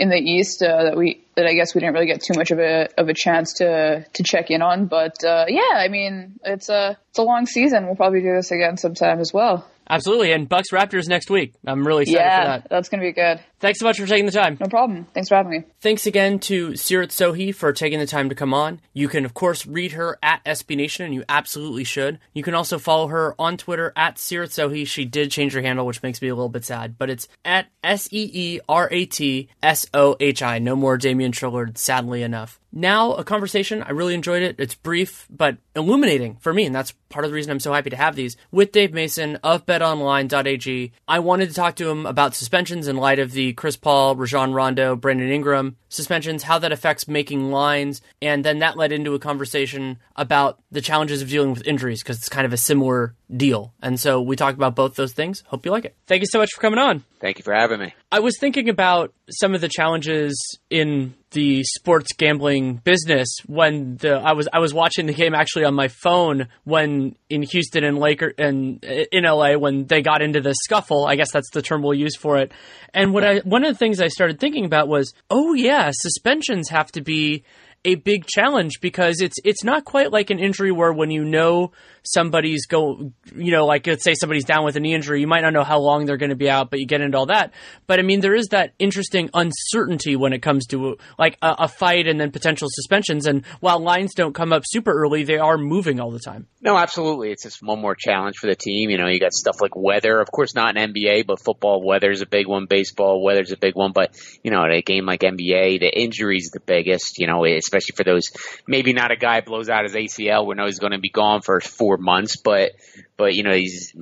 in 0.00 0.08
the 0.08 0.16
East 0.16 0.62
uh, 0.62 0.84
that 0.84 0.96
we 0.96 1.22
that 1.36 1.46
I 1.46 1.52
guess 1.52 1.74
we 1.74 1.80
didn't 1.82 1.92
really 1.92 2.06
get 2.06 2.22
too 2.22 2.32
much 2.34 2.50
of 2.50 2.58
a 2.58 2.88
of 2.96 3.10
a 3.10 3.14
chance 3.14 3.52
to 3.54 4.06
to 4.14 4.22
check 4.22 4.50
in 4.50 4.62
on. 4.62 4.86
But 4.86 5.22
uh, 5.22 5.44
yeah, 5.46 5.74
I 5.74 5.88
mean 5.88 6.40
it's 6.42 6.70
a 6.70 6.96
it's 7.10 7.18
a 7.18 7.22
long 7.22 7.44
season. 7.44 7.84
We'll 7.84 7.96
probably 7.96 8.22
do 8.22 8.34
this 8.34 8.50
again 8.50 8.78
sometime 8.78 9.20
as 9.20 9.32
well. 9.32 9.68
Absolutely. 9.90 10.32
And 10.32 10.48
Bucks 10.48 10.70
Raptors 10.70 11.08
next 11.08 11.30
week. 11.30 11.54
I'm 11.66 11.86
really 11.86 12.02
excited 12.02 12.20
yeah, 12.20 12.40
for 12.40 12.46
that. 12.46 12.70
That's 12.70 12.88
going 12.88 13.00
to 13.00 13.06
be 13.06 13.12
good. 13.12 13.40
Thanks 13.60 13.78
so 13.78 13.84
much 13.84 13.98
for 13.98 14.06
taking 14.06 14.24
the 14.24 14.32
time. 14.32 14.56
No 14.58 14.68
problem. 14.68 15.06
Thanks 15.12 15.28
for 15.28 15.34
having 15.34 15.50
me. 15.52 15.64
Thanks 15.80 16.06
again 16.06 16.38
to 16.40 16.70
Seerat 16.70 17.08
Sohi 17.08 17.54
for 17.54 17.72
taking 17.72 17.98
the 17.98 18.06
time 18.06 18.30
to 18.30 18.34
come 18.34 18.54
on. 18.54 18.80
You 18.94 19.08
can, 19.08 19.26
of 19.26 19.34
course, 19.34 19.66
read 19.66 19.92
her 19.92 20.18
at 20.22 20.42
SB 20.44 20.76
Nation, 20.76 21.04
and 21.04 21.14
you 21.14 21.24
absolutely 21.28 21.84
should. 21.84 22.18
You 22.32 22.42
can 22.42 22.54
also 22.54 22.78
follow 22.78 23.08
her 23.08 23.34
on 23.38 23.58
Twitter 23.58 23.92
at 23.96 24.16
Seerat 24.16 24.48
Sohi. 24.48 24.86
She 24.86 25.04
did 25.04 25.30
change 25.30 25.52
her 25.52 25.60
handle, 25.60 25.84
which 25.84 26.02
makes 26.02 26.22
me 26.22 26.28
a 26.28 26.34
little 26.34 26.48
bit 26.48 26.64
sad, 26.64 26.96
but 26.96 27.10
it's 27.10 27.28
at 27.44 27.66
S 27.84 28.08
E 28.12 28.30
E 28.32 28.60
R 28.68 28.88
A 28.90 29.04
T 29.04 29.48
S 29.62 29.86
O 29.92 30.16
H 30.20 30.42
I. 30.42 30.58
No 30.58 30.74
more 30.74 30.96
Damian 30.96 31.32
Trillard, 31.32 31.76
sadly 31.76 32.22
enough. 32.22 32.60
Now, 32.72 33.14
a 33.14 33.24
conversation. 33.24 33.82
I 33.82 33.90
really 33.90 34.14
enjoyed 34.14 34.42
it. 34.42 34.56
It's 34.58 34.74
brief, 34.74 35.26
but 35.30 35.58
illuminating 35.74 36.36
for 36.36 36.52
me, 36.52 36.66
and 36.66 36.74
that's 36.74 36.92
part 37.08 37.24
of 37.24 37.30
the 37.30 37.34
reason 37.34 37.50
I'm 37.50 37.60
so 37.60 37.72
happy 37.72 37.90
to 37.90 37.96
have 37.96 38.14
these 38.14 38.36
with 38.50 38.72
Dave 38.72 38.92
Mason 38.92 39.36
of 39.36 39.66
betonline.ag. 39.66 40.92
I 41.08 41.18
wanted 41.18 41.48
to 41.48 41.54
talk 41.54 41.76
to 41.76 41.88
him 41.88 42.06
about 42.06 42.34
suspensions 42.34 42.88
in 42.88 42.96
light 42.96 43.18
of 43.18 43.32
the 43.32 43.52
Chris 43.54 43.76
Paul, 43.76 44.16
Rajon 44.16 44.52
Rondo, 44.52 44.96
Brandon 44.96 45.30
Ingram 45.30 45.76
suspensions, 45.88 46.44
how 46.44 46.58
that 46.60 46.72
affects 46.72 47.08
making 47.08 47.50
lines, 47.50 48.00
and 48.22 48.44
then 48.44 48.60
that 48.60 48.76
led 48.76 48.92
into 48.92 49.14
a 49.14 49.18
conversation 49.18 49.98
about 50.16 50.58
the 50.70 50.80
challenges 50.80 51.20
of 51.20 51.28
dealing 51.28 51.50
with 51.50 51.66
injuries 51.66 52.02
because 52.02 52.18
it's 52.18 52.28
kind 52.28 52.46
of 52.46 52.52
a 52.52 52.56
similar 52.56 53.14
deal. 53.36 53.74
And 53.82 54.00
so 54.00 54.22
we 54.22 54.36
talked 54.36 54.56
about 54.56 54.74
both 54.74 54.94
those 54.94 55.12
things. 55.12 55.42
Hope 55.48 55.66
you 55.66 55.72
like 55.72 55.84
it. 55.84 55.96
Thank 56.06 56.22
you 56.22 56.28
so 56.30 56.38
much 56.38 56.50
for 56.54 56.60
coming 56.60 56.78
on. 56.78 57.04
Thank 57.20 57.38
you 57.38 57.44
for 57.44 57.52
having 57.52 57.80
me. 57.80 57.94
I 58.12 58.18
was 58.18 58.36
thinking 58.40 58.68
about 58.68 59.14
some 59.30 59.54
of 59.54 59.60
the 59.60 59.68
challenges 59.68 60.58
in 60.68 61.14
the 61.30 61.62
sports 61.62 62.12
gambling 62.12 62.78
business 62.78 63.28
when 63.46 63.98
the 63.98 64.14
I 64.14 64.32
was 64.32 64.48
I 64.52 64.58
was 64.58 64.74
watching 64.74 65.06
the 65.06 65.14
game 65.14 65.32
actually 65.32 65.64
on 65.64 65.74
my 65.74 65.86
phone 65.86 66.48
when 66.64 67.14
in 67.28 67.42
Houston 67.42 67.84
and 67.84 67.98
Laker 67.98 68.32
and 68.36 68.84
uh, 68.84 69.04
in 69.12 69.22
LA 69.22 69.56
when 69.56 69.86
they 69.86 70.02
got 70.02 70.22
into 70.22 70.40
the 70.40 70.54
scuffle. 70.54 71.06
I 71.06 71.14
guess 71.14 71.30
that's 71.30 71.50
the 71.52 71.62
term 71.62 71.82
we'll 71.82 71.94
use 71.94 72.16
for 72.16 72.38
it. 72.38 72.50
And 72.92 73.14
what 73.14 73.22
I 73.22 73.38
one 73.44 73.64
of 73.64 73.72
the 73.72 73.78
things 73.78 74.00
I 74.00 74.08
started 74.08 74.40
thinking 74.40 74.64
about 74.64 74.88
was, 74.88 75.14
oh 75.30 75.54
yeah, 75.54 75.92
suspensions 75.94 76.68
have 76.70 76.90
to 76.92 77.02
be 77.02 77.44
a 77.84 77.94
big 77.94 78.26
challenge 78.26 78.80
because 78.80 79.20
it's 79.20 79.36
it's 79.44 79.64
not 79.64 79.84
quite 79.84 80.10
like 80.12 80.30
an 80.30 80.38
injury 80.38 80.72
where 80.72 80.92
when 80.92 81.10
you 81.10 81.24
know 81.24 81.70
somebody's 82.02 82.66
go, 82.66 83.12
you 83.34 83.52
know, 83.52 83.66
like 83.66 83.86
let's 83.86 84.04
say 84.04 84.14
somebody's 84.14 84.44
down 84.44 84.64
with 84.64 84.76
a 84.76 84.80
knee 84.80 84.94
injury, 84.94 85.20
you 85.20 85.26
might 85.26 85.42
not 85.42 85.52
know 85.52 85.64
how 85.64 85.78
long 85.78 86.06
they're 86.06 86.16
going 86.16 86.30
to 86.30 86.36
be 86.36 86.50
out, 86.50 86.70
but 86.70 86.80
you 86.80 86.86
get 86.86 87.00
into 87.00 87.18
all 87.18 87.26
that. 87.26 87.52
But 87.86 87.98
I 87.98 88.02
mean, 88.02 88.20
there 88.20 88.34
is 88.34 88.48
that 88.48 88.72
interesting 88.78 89.30
uncertainty 89.34 90.16
when 90.16 90.32
it 90.32 90.40
comes 90.40 90.66
to 90.68 90.96
like 91.18 91.36
a, 91.42 91.54
a 91.60 91.68
fight 91.68 92.06
and 92.06 92.20
then 92.20 92.30
potential 92.30 92.68
suspensions. 92.70 93.26
And 93.26 93.44
while 93.60 93.78
lines 93.78 94.14
don't 94.14 94.34
come 94.34 94.52
up 94.52 94.62
super 94.66 94.92
early, 94.92 95.24
they 95.24 95.38
are 95.38 95.58
moving 95.58 96.00
all 96.00 96.10
the 96.10 96.20
time. 96.20 96.46
No, 96.62 96.76
absolutely. 96.76 97.30
It's 97.30 97.44
just 97.44 97.62
one 97.62 97.80
more 97.80 97.94
challenge 97.94 98.36
for 98.36 98.46
the 98.46 98.54
team. 98.54 98.90
You 98.90 98.98
know, 98.98 99.06
you 99.06 99.18
got 99.18 99.32
stuff 99.32 99.60
like 99.60 99.74
weather. 99.74 100.20
Of 100.20 100.30
course, 100.30 100.54
not 100.54 100.76
an 100.76 100.92
NBA, 100.92 101.26
but 101.26 101.42
football 101.42 101.82
weather 101.82 102.10
is 102.10 102.20
a 102.20 102.26
big 102.26 102.46
one. 102.46 102.66
Baseball 102.66 103.22
weather 103.22 103.40
is 103.40 103.52
a 103.52 103.56
big 103.56 103.74
one. 103.74 103.92
But 103.92 104.14
you 104.42 104.50
know, 104.50 104.62
at 104.64 104.70
a 104.70 104.82
game 104.82 105.06
like 105.06 105.20
NBA, 105.20 105.80
the 105.80 105.90
injury's 105.90 106.50
the 106.52 106.60
biggest. 106.60 107.18
You 107.18 107.26
know, 107.26 107.44
especially 107.44 107.94
for 107.96 108.04
those 108.04 108.24
maybe 108.66 108.92
not 108.92 109.10
a 109.10 109.16
guy 109.16 109.40
blows 109.40 109.68
out 109.68 109.84
his 109.84 109.94
ACL. 109.94 110.46
We 110.46 110.54
know 110.54 110.66
he's 110.66 110.78
going 110.78 110.92
to 110.92 110.98
be 110.98 111.10
gone 111.10 111.40
for 111.40 111.60
four 111.60 111.89
four 111.90 111.96
months, 111.96 112.36
but 112.36 112.72
but 113.16 113.34
you 113.34 113.42
know 113.42 113.52
he's 113.52 113.94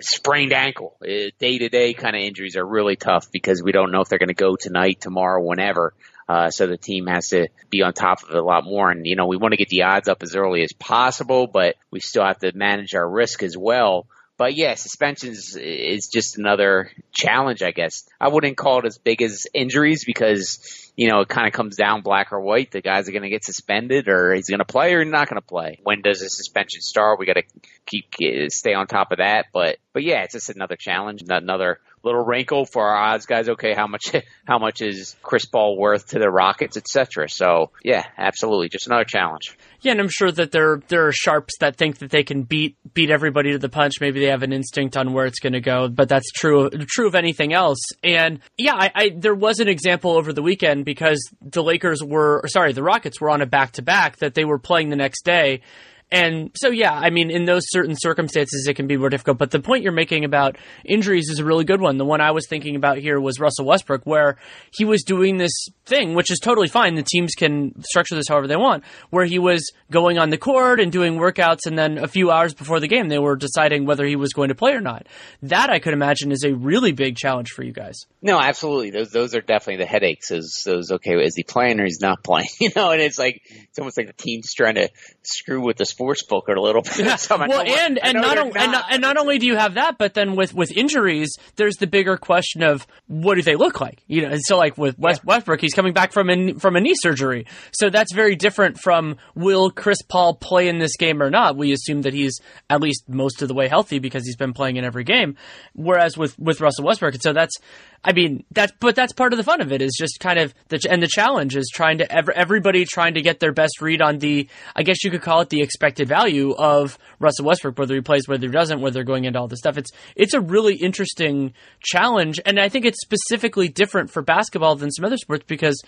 sprained 0.00 0.52
ankle. 0.52 0.96
Day 1.02 1.58
to 1.58 1.68
day 1.68 1.92
kind 1.92 2.16
of 2.16 2.22
injuries 2.22 2.56
are 2.56 2.66
really 2.66 2.96
tough 2.96 3.30
because 3.30 3.62
we 3.62 3.72
don't 3.72 3.92
know 3.92 4.00
if 4.00 4.08
they're 4.08 4.18
going 4.18 4.28
to 4.28 4.34
go 4.34 4.56
tonight, 4.56 5.00
tomorrow, 5.00 5.42
whenever. 5.42 5.94
Uh, 6.28 6.50
so 6.50 6.66
the 6.66 6.76
team 6.76 7.06
has 7.06 7.28
to 7.28 7.48
be 7.70 7.82
on 7.82 7.92
top 7.94 8.22
of 8.22 8.30
it 8.30 8.36
a 8.36 8.42
lot 8.42 8.62
more. 8.64 8.90
And, 8.90 9.06
you 9.06 9.16
know, 9.16 9.26
we 9.26 9.38
want 9.38 9.52
to 9.52 9.56
get 9.56 9.68
the 9.68 9.84
odds 9.84 10.08
up 10.08 10.22
as 10.22 10.36
early 10.36 10.62
as 10.62 10.74
possible, 10.74 11.46
but 11.46 11.76
we 11.90 12.00
still 12.00 12.22
have 12.22 12.38
to 12.40 12.52
manage 12.54 12.94
our 12.94 13.08
risk 13.08 13.42
as 13.42 13.56
well. 13.56 14.06
But 14.38 14.56
yeah, 14.56 14.74
suspensions 14.74 15.56
is 15.56 16.08
just 16.08 16.38
another 16.38 16.90
challenge, 17.12 17.62
I 17.62 17.72
guess. 17.72 18.08
I 18.20 18.28
wouldn't 18.28 18.56
call 18.56 18.78
it 18.78 18.86
as 18.86 18.96
big 18.96 19.20
as 19.20 19.46
injuries 19.52 20.04
because 20.06 20.88
you 20.98 21.08
know, 21.08 21.20
it 21.20 21.28
kind 21.28 21.46
of 21.46 21.52
comes 21.52 21.76
down 21.76 22.02
black 22.02 22.32
or 22.32 22.40
white. 22.40 22.72
The 22.72 22.80
guys 22.80 23.08
are 23.08 23.12
going 23.12 23.22
to 23.22 23.28
get 23.28 23.44
suspended 23.44 24.08
or 24.08 24.34
he's 24.34 24.48
going 24.48 24.58
to 24.58 24.64
play 24.64 24.94
or 24.94 25.04
not 25.04 25.28
going 25.28 25.40
to 25.40 25.46
play. 25.46 25.78
When 25.84 26.02
does 26.02 26.18
the 26.18 26.28
suspension 26.28 26.80
start? 26.80 27.20
We 27.20 27.26
got 27.26 27.36
to 27.36 27.44
keep, 27.86 28.06
stay 28.50 28.74
on 28.74 28.88
top 28.88 29.12
of 29.12 29.18
that. 29.18 29.46
But, 29.52 29.76
but 29.92 30.02
yeah, 30.02 30.24
it's 30.24 30.32
just 30.32 30.50
another 30.50 30.74
challenge, 30.74 31.22
another 31.28 31.78
little 32.02 32.24
wrinkle 32.24 32.64
for 32.64 32.88
our 32.88 32.96
odds 32.96 33.26
guys. 33.26 33.48
Okay, 33.48 33.74
how 33.74 33.86
much 33.86 34.14
how 34.46 34.58
much 34.58 34.80
is 34.82 35.16
Chris 35.22 35.44
Paul 35.44 35.76
worth 35.76 36.08
to 36.08 36.18
the 36.18 36.30
Rockets, 36.30 36.76
etc. 36.76 37.28
So 37.28 37.70
yeah, 37.82 38.04
absolutely, 38.16 38.68
just 38.68 38.86
another 38.86 39.04
challenge. 39.04 39.56
Yeah, 39.80 39.92
and 39.92 40.00
I'm 40.00 40.08
sure 40.08 40.32
that 40.32 40.50
there 40.50 40.80
there 40.88 41.06
are 41.06 41.12
sharps 41.12 41.58
that 41.60 41.76
think 41.76 41.98
that 41.98 42.10
they 42.10 42.24
can 42.24 42.42
beat 42.42 42.76
beat 42.94 43.10
everybody 43.10 43.52
to 43.52 43.58
the 43.58 43.68
punch. 43.68 43.94
Maybe 44.00 44.20
they 44.20 44.26
have 44.26 44.42
an 44.42 44.52
instinct 44.52 44.96
on 44.96 45.12
where 45.12 45.26
it's 45.26 45.40
going 45.40 45.52
to 45.52 45.60
go, 45.60 45.88
but 45.88 46.08
that's 46.08 46.30
true 46.32 46.70
true 46.70 47.06
of 47.06 47.14
anything 47.14 47.52
else. 47.52 47.80
And 48.02 48.40
yeah, 48.56 48.74
I, 48.74 48.90
I 48.94 49.10
there 49.16 49.34
was 49.34 49.60
an 49.60 49.68
example 49.68 50.12
over 50.12 50.32
the 50.32 50.42
weekend 50.42 50.84
because 50.84 51.20
the 51.40 51.62
Lakers 51.62 52.02
were 52.02 52.42
sorry, 52.48 52.72
the 52.72 52.82
Rockets 52.82 53.20
were 53.20 53.30
on 53.30 53.42
a 53.42 53.46
back 53.46 53.72
to 53.72 53.82
back 53.82 54.18
that 54.18 54.34
they 54.34 54.44
were 54.44 54.58
playing 54.58 54.88
the 54.88 54.96
next 54.96 55.24
day 55.24 55.62
and 56.10 56.50
so, 56.54 56.70
yeah, 56.70 56.92
I 56.92 57.10
mean, 57.10 57.30
in 57.30 57.44
those 57.44 57.64
certain 57.66 57.94
circumstances, 57.94 58.66
it 58.66 58.74
can 58.74 58.86
be 58.86 58.96
more 58.96 59.10
difficult. 59.10 59.36
But 59.36 59.50
the 59.50 59.60
point 59.60 59.82
you're 59.82 59.92
making 59.92 60.24
about 60.24 60.56
injuries 60.84 61.28
is 61.28 61.38
a 61.38 61.44
really 61.44 61.64
good 61.64 61.82
one. 61.82 61.98
The 61.98 62.04
one 62.04 62.22
I 62.22 62.30
was 62.30 62.46
thinking 62.48 62.76
about 62.76 62.96
here 62.96 63.20
was 63.20 63.38
Russell 63.38 63.66
Westbrook, 63.66 64.06
where 64.06 64.38
he 64.72 64.86
was 64.86 65.02
doing 65.02 65.36
this 65.36 65.52
thing, 65.84 66.14
which 66.14 66.30
is 66.30 66.38
totally 66.38 66.68
fine. 66.68 66.94
The 66.94 67.02
teams 67.02 67.34
can 67.34 67.82
structure 67.82 68.14
this 68.14 68.24
however 68.28 68.46
they 68.46 68.56
want, 68.56 68.84
where 69.10 69.26
he 69.26 69.38
was 69.38 69.70
going 69.90 70.18
on 70.18 70.30
the 70.30 70.38
court 70.38 70.80
and 70.80 70.90
doing 70.90 71.16
workouts, 71.16 71.66
and 71.66 71.78
then 71.78 71.98
a 71.98 72.08
few 72.08 72.30
hours 72.30 72.54
before 72.54 72.80
the 72.80 72.88
game, 72.88 73.08
they 73.08 73.18
were 73.18 73.36
deciding 73.36 73.84
whether 73.84 74.06
he 74.06 74.16
was 74.16 74.32
going 74.32 74.48
to 74.48 74.54
play 74.54 74.72
or 74.72 74.80
not. 74.80 75.06
That 75.42 75.68
I 75.68 75.78
could 75.78 75.92
imagine 75.92 76.32
is 76.32 76.42
a 76.42 76.54
really 76.54 76.92
big 76.92 77.16
challenge 77.16 77.50
for 77.50 77.62
you 77.62 77.72
guys. 77.72 77.98
No, 78.22 78.40
absolutely. 78.40 78.90
Those 78.90 79.10
those 79.10 79.34
are 79.34 79.42
definitely 79.42 79.84
the 79.84 79.90
headaches. 79.90 80.30
Is 80.30 80.62
those 80.64 80.90
okay? 80.92 81.22
Is 81.22 81.36
he 81.36 81.42
playing 81.42 81.80
or 81.80 81.84
he's 81.84 82.00
not 82.00 82.22
playing? 82.24 82.48
You 82.60 82.70
know, 82.74 82.90
and 82.90 83.00
it's 83.00 83.18
like 83.18 83.40
it's 83.48 83.78
almost 83.78 83.96
like 83.96 84.08
the 84.08 84.12
team's 84.12 84.52
trying 84.52 84.74
to 84.74 84.90
screw 85.22 85.64
with 85.64 85.76
the 85.76 85.86
sports 85.98 86.22
book 86.22 86.46
a 86.48 86.52
little 86.60 86.82
bit. 86.82 86.98
Yeah. 86.98 87.16
well, 87.30 87.60
and 87.60 87.98
and 87.98 88.14
not, 88.14 88.38
on, 88.38 88.48
not. 88.48 88.56
and 88.56 88.72
not, 88.72 88.84
and 88.90 89.02
not 89.02 89.16
only 89.16 89.38
do 89.38 89.46
you 89.46 89.56
have 89.56 89.74
that, 89.74 89.98
but 89.98 90.14
then 90.14 90.36
with 90.36 90.54
with 90.54 90.70
injuries, 90.76 91.34
there's 91.56 91.76
the 91.76 91.88
bigger 91.88 92.16
question 92.16 92.62
of 92.62 92.86
what 93.08 93.34
do 93.34 93.42
they 93.42 93.56
look 93.56 93.80
like? 93.80 94.02
You 94.06 94.22
know, 94.22 94.28
and 94.28 94.40
so 94.44 94.56
like 94.56 94.78
with 94.78 94.96
West, 94.96 95.22
yeah. 95.24 95.34
Westbrook, 95.34 95.60
he's 95.60 95.74
coming 95.74 95.92
back 95.92 96.12
from 96.12 96.30
a 96.30 96.54
from 96.54 96.76
a 96.76 96.80
knee 96.80 96.94
surgery, 96.94 97.46
so 97.72 97.90
that's 97.90 98.12
very 98.12 98.36
different 98.36 98.78
from 98.78 99.16
will 99.34 99.70
Chris 99.70 99.98
Paul 100.02 100.34
play 100.34 100.68
in 100.68 100.78
this 100.78 100.96
game 100.96 101.20
or 101.20 101.30
not? 101.30 101.56
We 101.56 101.72
assume 101.72 102.02
that 102.02 102.14
he's 102.14 102.38
at 102.70 102.80
least 102.80 103.08
most 103.08 103.42
of 103.42 103.48
the 103.48 103.54
way 103.54 103.66
healthy 103.66 103.98
because 103.98 104.24
he's 104.24 104.36
been 104.36 104.52
playing 104.52 104.76
in 104.76 104.84
every 104.84 105.04
game, 105.04 105.36
whereas 105.74 106.16
with 106.16 106.38
with 106.38 106.60
Russell 106.60 106.84
Westbrook, 106.84 107.14
and 107.14 107.22
so 107.22 107.32
that's 107.32 107.56
I 108.04 108.12
mean, 108.12 108.44
that's 108.52 108.72
but 108.78 108.94
that's 108.94 109.12
part 109.12 109.32
of 109.32 109.38
the 109.38 109.42
fun 109.42 109.60
of 109.60 109.72
it 109.72 109.82
is 109.82 109.96
just 109.98 110.20
kind 110.20 110.38
of 110.38 110.54
the 110.68 110.80
and 110.88 111.02
the 111.02 111.08
challenge 111.08 111.56
is 111.56 111.68
trying 111.72 111.98
to 111.98 112.10
ever 112.10 112.32
everybody 112.32 112.84
trying 112.84 113.14
to 113.14 113.22
get 113.22 113.40
their 113.40 113.52
best 113.52 113.80
read 113.80 114.00
on 114.00 114.18
the 114.18 114.48
I 114.76 114.84
guess 114.84 115.02
you 115.02 115.10
could 115.10 115.22
call 115.22 115.40
it 115.40 115.48
the 115.48 115.62
expected 115.62 116.06
value 116.06 116.54
of 116.54 116.96
Russell 117.18 117.46
Westbrook, 117.46 117.76
whether 117.76 117.94
he 117.96 118.00
plays, 118.00 118.28
whether 118.28 118.46
he 118.46 118.52
doesn't, 118.52 118.80
whether 118.80 118.94
they're 118.94 119.04
going 119.04 119.24
into 119.24 119.38
all 119.40 119.48
this 119.48 119.58
stuff. 119.58 119.78
It's 119.78 119.90
it's 120.14 120.32
a 120.32 120.40
really 120.40 120.76
interesting 120.76 121.54
challenge, 121.80 122.38
and 122.46 122.60
I 122.60 122.68
think 122.68 122.84
it's 122.84 123.00
specifically 123.00 123.68
different 123.68 124.10
for 124.10 124.22
basketball 124.22 124.76
than 124.76 124.92
some 124.92 125.04
other 125.04 125.16
sports 125.16 125.44
because 125.48 125.82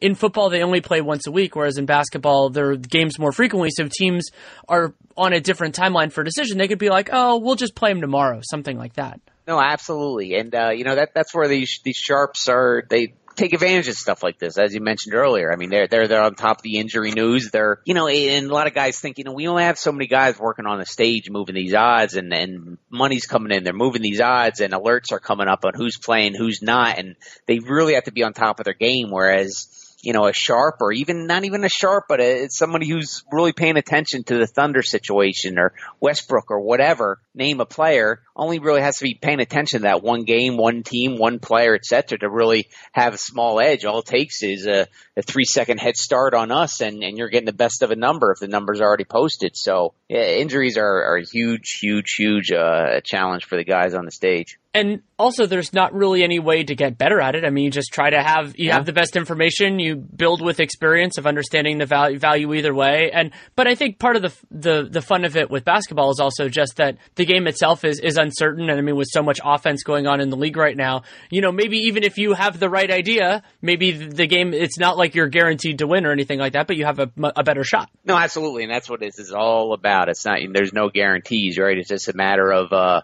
in 0.00 0.14
football 0.14 0.50
they 0.50 0.62
only 0.62 0.80
play 0.80 1.00
once 1.00 1.26
a 1.26 1.32
week, 1.32 1.56
whereas 1.56 1.78
in 1.78 1.86
basketball 1.86 2.48
there 2.48 2.70
are 2.70 2.76
games 2.76 3.18
more 3.18 3.32
frequently. 3.32 3.70
So 3.72 3.88
teams 3.90 4.28
are 4.68 4.94
on 5.16 5.32
a 5.32 5.40
different 5.40 5.74
timeline 5.74 6.12
for 6.12 6.22
decision. 6.22 6.58
They 6.58 6.68
could 6.68 6.78
be 6.78 6.90
like, 6.90 7.10
oh, 7.12 7.38
we'll 7.38 7.56
just 7.56 7.74
play 7.74 7.90
him 7.90 8.00
tomorrow, 8.00 8.40
something 8.48 8.78
like 8.78 8.94
that. 8.94 9.20
No, 9.46 9.60
absolutely, 9.60 10.34
and 10.34 10.54
uh, 10.54 10.70
you 10.70 10.84
know 10.84 10.96
that 10.96 11.14
that's 11.14 11.34
where 11.34 11.46
these 11.46 11.80
these 11.84 11.96
sharps 11.96 12.48
are. 12.48 12.82
They 12.88 13.14
take 13.36 13.52
advantage 13.52 13.86
of 13.86 13.94
stuff 13.94 14.22
like 14.22 14.38
this, 14.38 14.58
as 14.58 14.74
you 14.74 14.80
mentioned 14.80 15.14
earlier. 15.14 15.52
I 15.52 15.56
mean, 15.56 15.70
they're 15.70 15.86
they're 15.86 16.08
they're 16.08 16.22
on 16.22 16.34
top 16.34 16.58
of 16.58 16.62
the 16.62 16.78
injury 16.78 17.12
news. 17.12 17.50
They're 17.52 17.80
you 17.84 17.94
know, 17.94 18.08
and 18.08 18.50
a 18.50 18.52
lot 18.52 18.66
of 18.66 18.74
guys 18.74 18.98
think 18.98 19.18
you 19.18 19.24
know 19.24 19.32
we 19.32 19.46
only 19.46 19.62
have 19.62 19.78
so 19.78 19.92
many 19.92 20.08
guys 20.08 20.38
working 20.38 20.66
on 20.66 20.78
the 20.78 20.86
stage 20.86 21.30
moving 21.30 21.54
these 21.54 21.74
odds, 21.74 22.16
and 22.16 22.32
and 22.32 22.78
money's 22.90 23.26
coming 23.26 23.52
in. 23.52 23.62
They're 23.62 23.72
moving 23.72 24.02
these 24.02 24.20
odds, 24.20 24.60
and 24.60 24.72
alerts 24.72 25.12
are 25.12 25.20
coming 25.20 25.48
up 25.48 25.64
on 25.64 25.74
who's 25.74 25.96
playing, 25.96 26.34
who's 26.34 26.60
not, 26.60 26.98
and 26.98 27.14
they 27.46 27.60
really 27.60 27.94
have 27.94 28.04
to 28.04 28.12
be 28.12 28.24
on 28.24 28.32
top 28.32 28.58
of 28.58 28.64
their 28.64 28.74
game. 28.74 29.10
Whereas 29.10 29.85
you 30.06 30.12
know, 30.12 30.26
a 30.28 30.32
sharp 30.32 30.76
or 30.82 30.92
even 30.92 31.26
not 31.26 31.44
even 31.44 31.64
a 31.64 31.68
sharp, 31.68 32.04
but 32.08 32.20
a, 32.20 32.48
somebody 32.48 32.88
who's 32.88 33.24
really 33.32 33.52
paying 33.52 33.76
attention 33.76 34.22
to 34.22 34.38
the 34.38 34.46
Thunder 34.46 34.80
situation 34.80 35.58
or 35.58 35.72
Westbrook 35.98 36.52
or 36.52 36.60
whatever, 36.60 37.18
name 37.34 37.60
a 37.60 37.66
player, 37.66 38.22
only 38.36 38.60
really 38.60 38.82
has 38.82 38.98
to 38.98 39.02
be 39.02 39.18
paying 39.20 39.40
attention 39.40 39.80
to 39.80 39.82
that 39.82 40.04
one 40.04 40.22
game, 40.22 40.56
one 40.56 40.84
team, 40.84 41.18
one 41.18 41.40
player, 41.40 41.74
etc. 41.74 42.18
to 42.18 42.30
really 42.30 42.68
have 42.92 43.14
a 43.14 43.18
small 43.18 43.58
edge. 43.58 43.84
All 43.84 43.98
it 43.98 44.06
takes 44.06 44.44
is 44.44 44.68
a, 44.68 44.86
a 45.16 45.22
three 45.22 45.44
second 45.44 45.78
head 45.78 45.96
start 45.96 46.34
on 46.34 46.52
us 46.52 46.80
and, 46.80 47.02
and 47.02 47.18
you're 47.18 47.28
getting 47.28 47.46
the 47.46 47.52
best 47.52 47.82
of 47.82 47.90
a 47.90 47.96
number 47.96 48.30
if 48.30 48.38
the 48.38 48.46
number's 48.46 48.80
already 48.80 49.02
posted. 49.02 49.56
So 49.56 49.94
yeah, 50.08 50.24
injuries 50.24 50.76
are, 50.76 51.04
are 51.04 51.16
a 51.16 51.24
huge, 51.24 51.78
huge, 51.80 52.14
huge, 52.16 52.52
uh, 52.52 53.00
challenge 53.02 53.44
for 53.44 53.56
the 53.56 53.64
guys 53.64 53.94
on 53.94 54.04
the 54.04 54.12
stage 54.12 54.58
and 54.76 55.02
also 55.18 55.46
there's 55.46 55.72
not 55.72 55.94
really 55.94 56.22
any 56.22 56.38
way 56.38 56.62
to 56.62 56.74
get 56.74 56.98
better 56.98 57.18
at 57.18 57.34
it. 57.34 57.46
I 57.46 57.50
mean, 57.50 57.64
you 57.64 57.70
just 57.70 57.94
try 57.94 58.10
to 58.10 58.22
have 58.22 58.58
you 58.58 58.66
yeah. 58.66 58.74
have 58.74 58.84
the 58.84 58.92
best 58.92 59.16
information, 59.16 59.78
you 59.78 59.96
build 59.96 60.42
with 60.42 60.60
experience 60.60 61.16
of 61.16 61.26
understanding 61.26 61.78
the 61.78 61.86
value 61.86 62.18
value 62.18 62.52
either 62.52 62.74
way. 62.74 63.10
And 63.10 63.30
but 63.54 63.66
I 63.66 63.74
think 63.74 63.98
part 63.98 64.16
of 64.16 64.22
the 64.22 64.34
the 64.50 64.88
the 64.90 65.00
fun 65.00 65.24
of 65.24 65.34
it 65.34 65.50
with 65.50 65.64
basketball 65.64 66.10
is 66.10 66.20
also 66.20 66.50
just 66.50 66.76
that 66.76 66.98
the 67.14 67.24
game 67.24 67.46
itself 67.46 67.84
is 67.84 68.00
is 68.00 68.18
uncertain. 68.18 68.68
And 68.68 68.78
I 68.78 68.82
mean, 68.82 68.96
with 68.96 69.08
so 69.10 69.22
much 69.22 69.40
offense 69.42 69.82
going 69.82 70.06
on 70.06 70.20
in 70.20 70.28
the 70.28 70.36
league 70.36 70.58
right 70.58 70.76
now, 70.76 71.04
you 71.30 71.40
know, 71.40 71.52
maybe 71.52 71.78
even 71.78 72.02
if 72.02 72.18
you 72.18 72.34
have 72.34 72.60
the 72.60 72.68
right 72.68 72.90
idea, 72.90 73.42
maybe 73.62 73.92
the 73.92 74.26
game 74.26 74.52
it's 74.52 74.78
not 74.78 74.98
like 74.98 75.14
you're 75.14 75.28
guaranteed 75.28 75.78
to 75.78 75.86
win 75.86 76.04
or 76.04 76.12
anything 76.12 76.38
like 76.38 76.52
that, 76.52 76.66
but 76.66 76.76
you 76.76 76.84
have 76.84 76.98
a, 76.98 77.10
a 77.34 77.42
better 77.42 77.64
shot. 77.64 77.88
No, 78.04 78.14
absolutely, 78.14 78.64
and 78.64 78.70
that's 78.70 78.90
what 78.90 79.00
this 79.00 79.18
is 79.18 79.32
all 79.32 79.72
about. 79.72 79.95
It's 80.04 80.24
not 80.24 80.38
there's 80.52 80.72
no 80.72 80.88
guarantees, 80.88 81.58
right? 81.58 81.76
It's 81.76 81.88
just 81.88 82.08
a 82.08 82.12
matter 82.12 82.52
of 82.52 82.72
uh, 82.72 83.02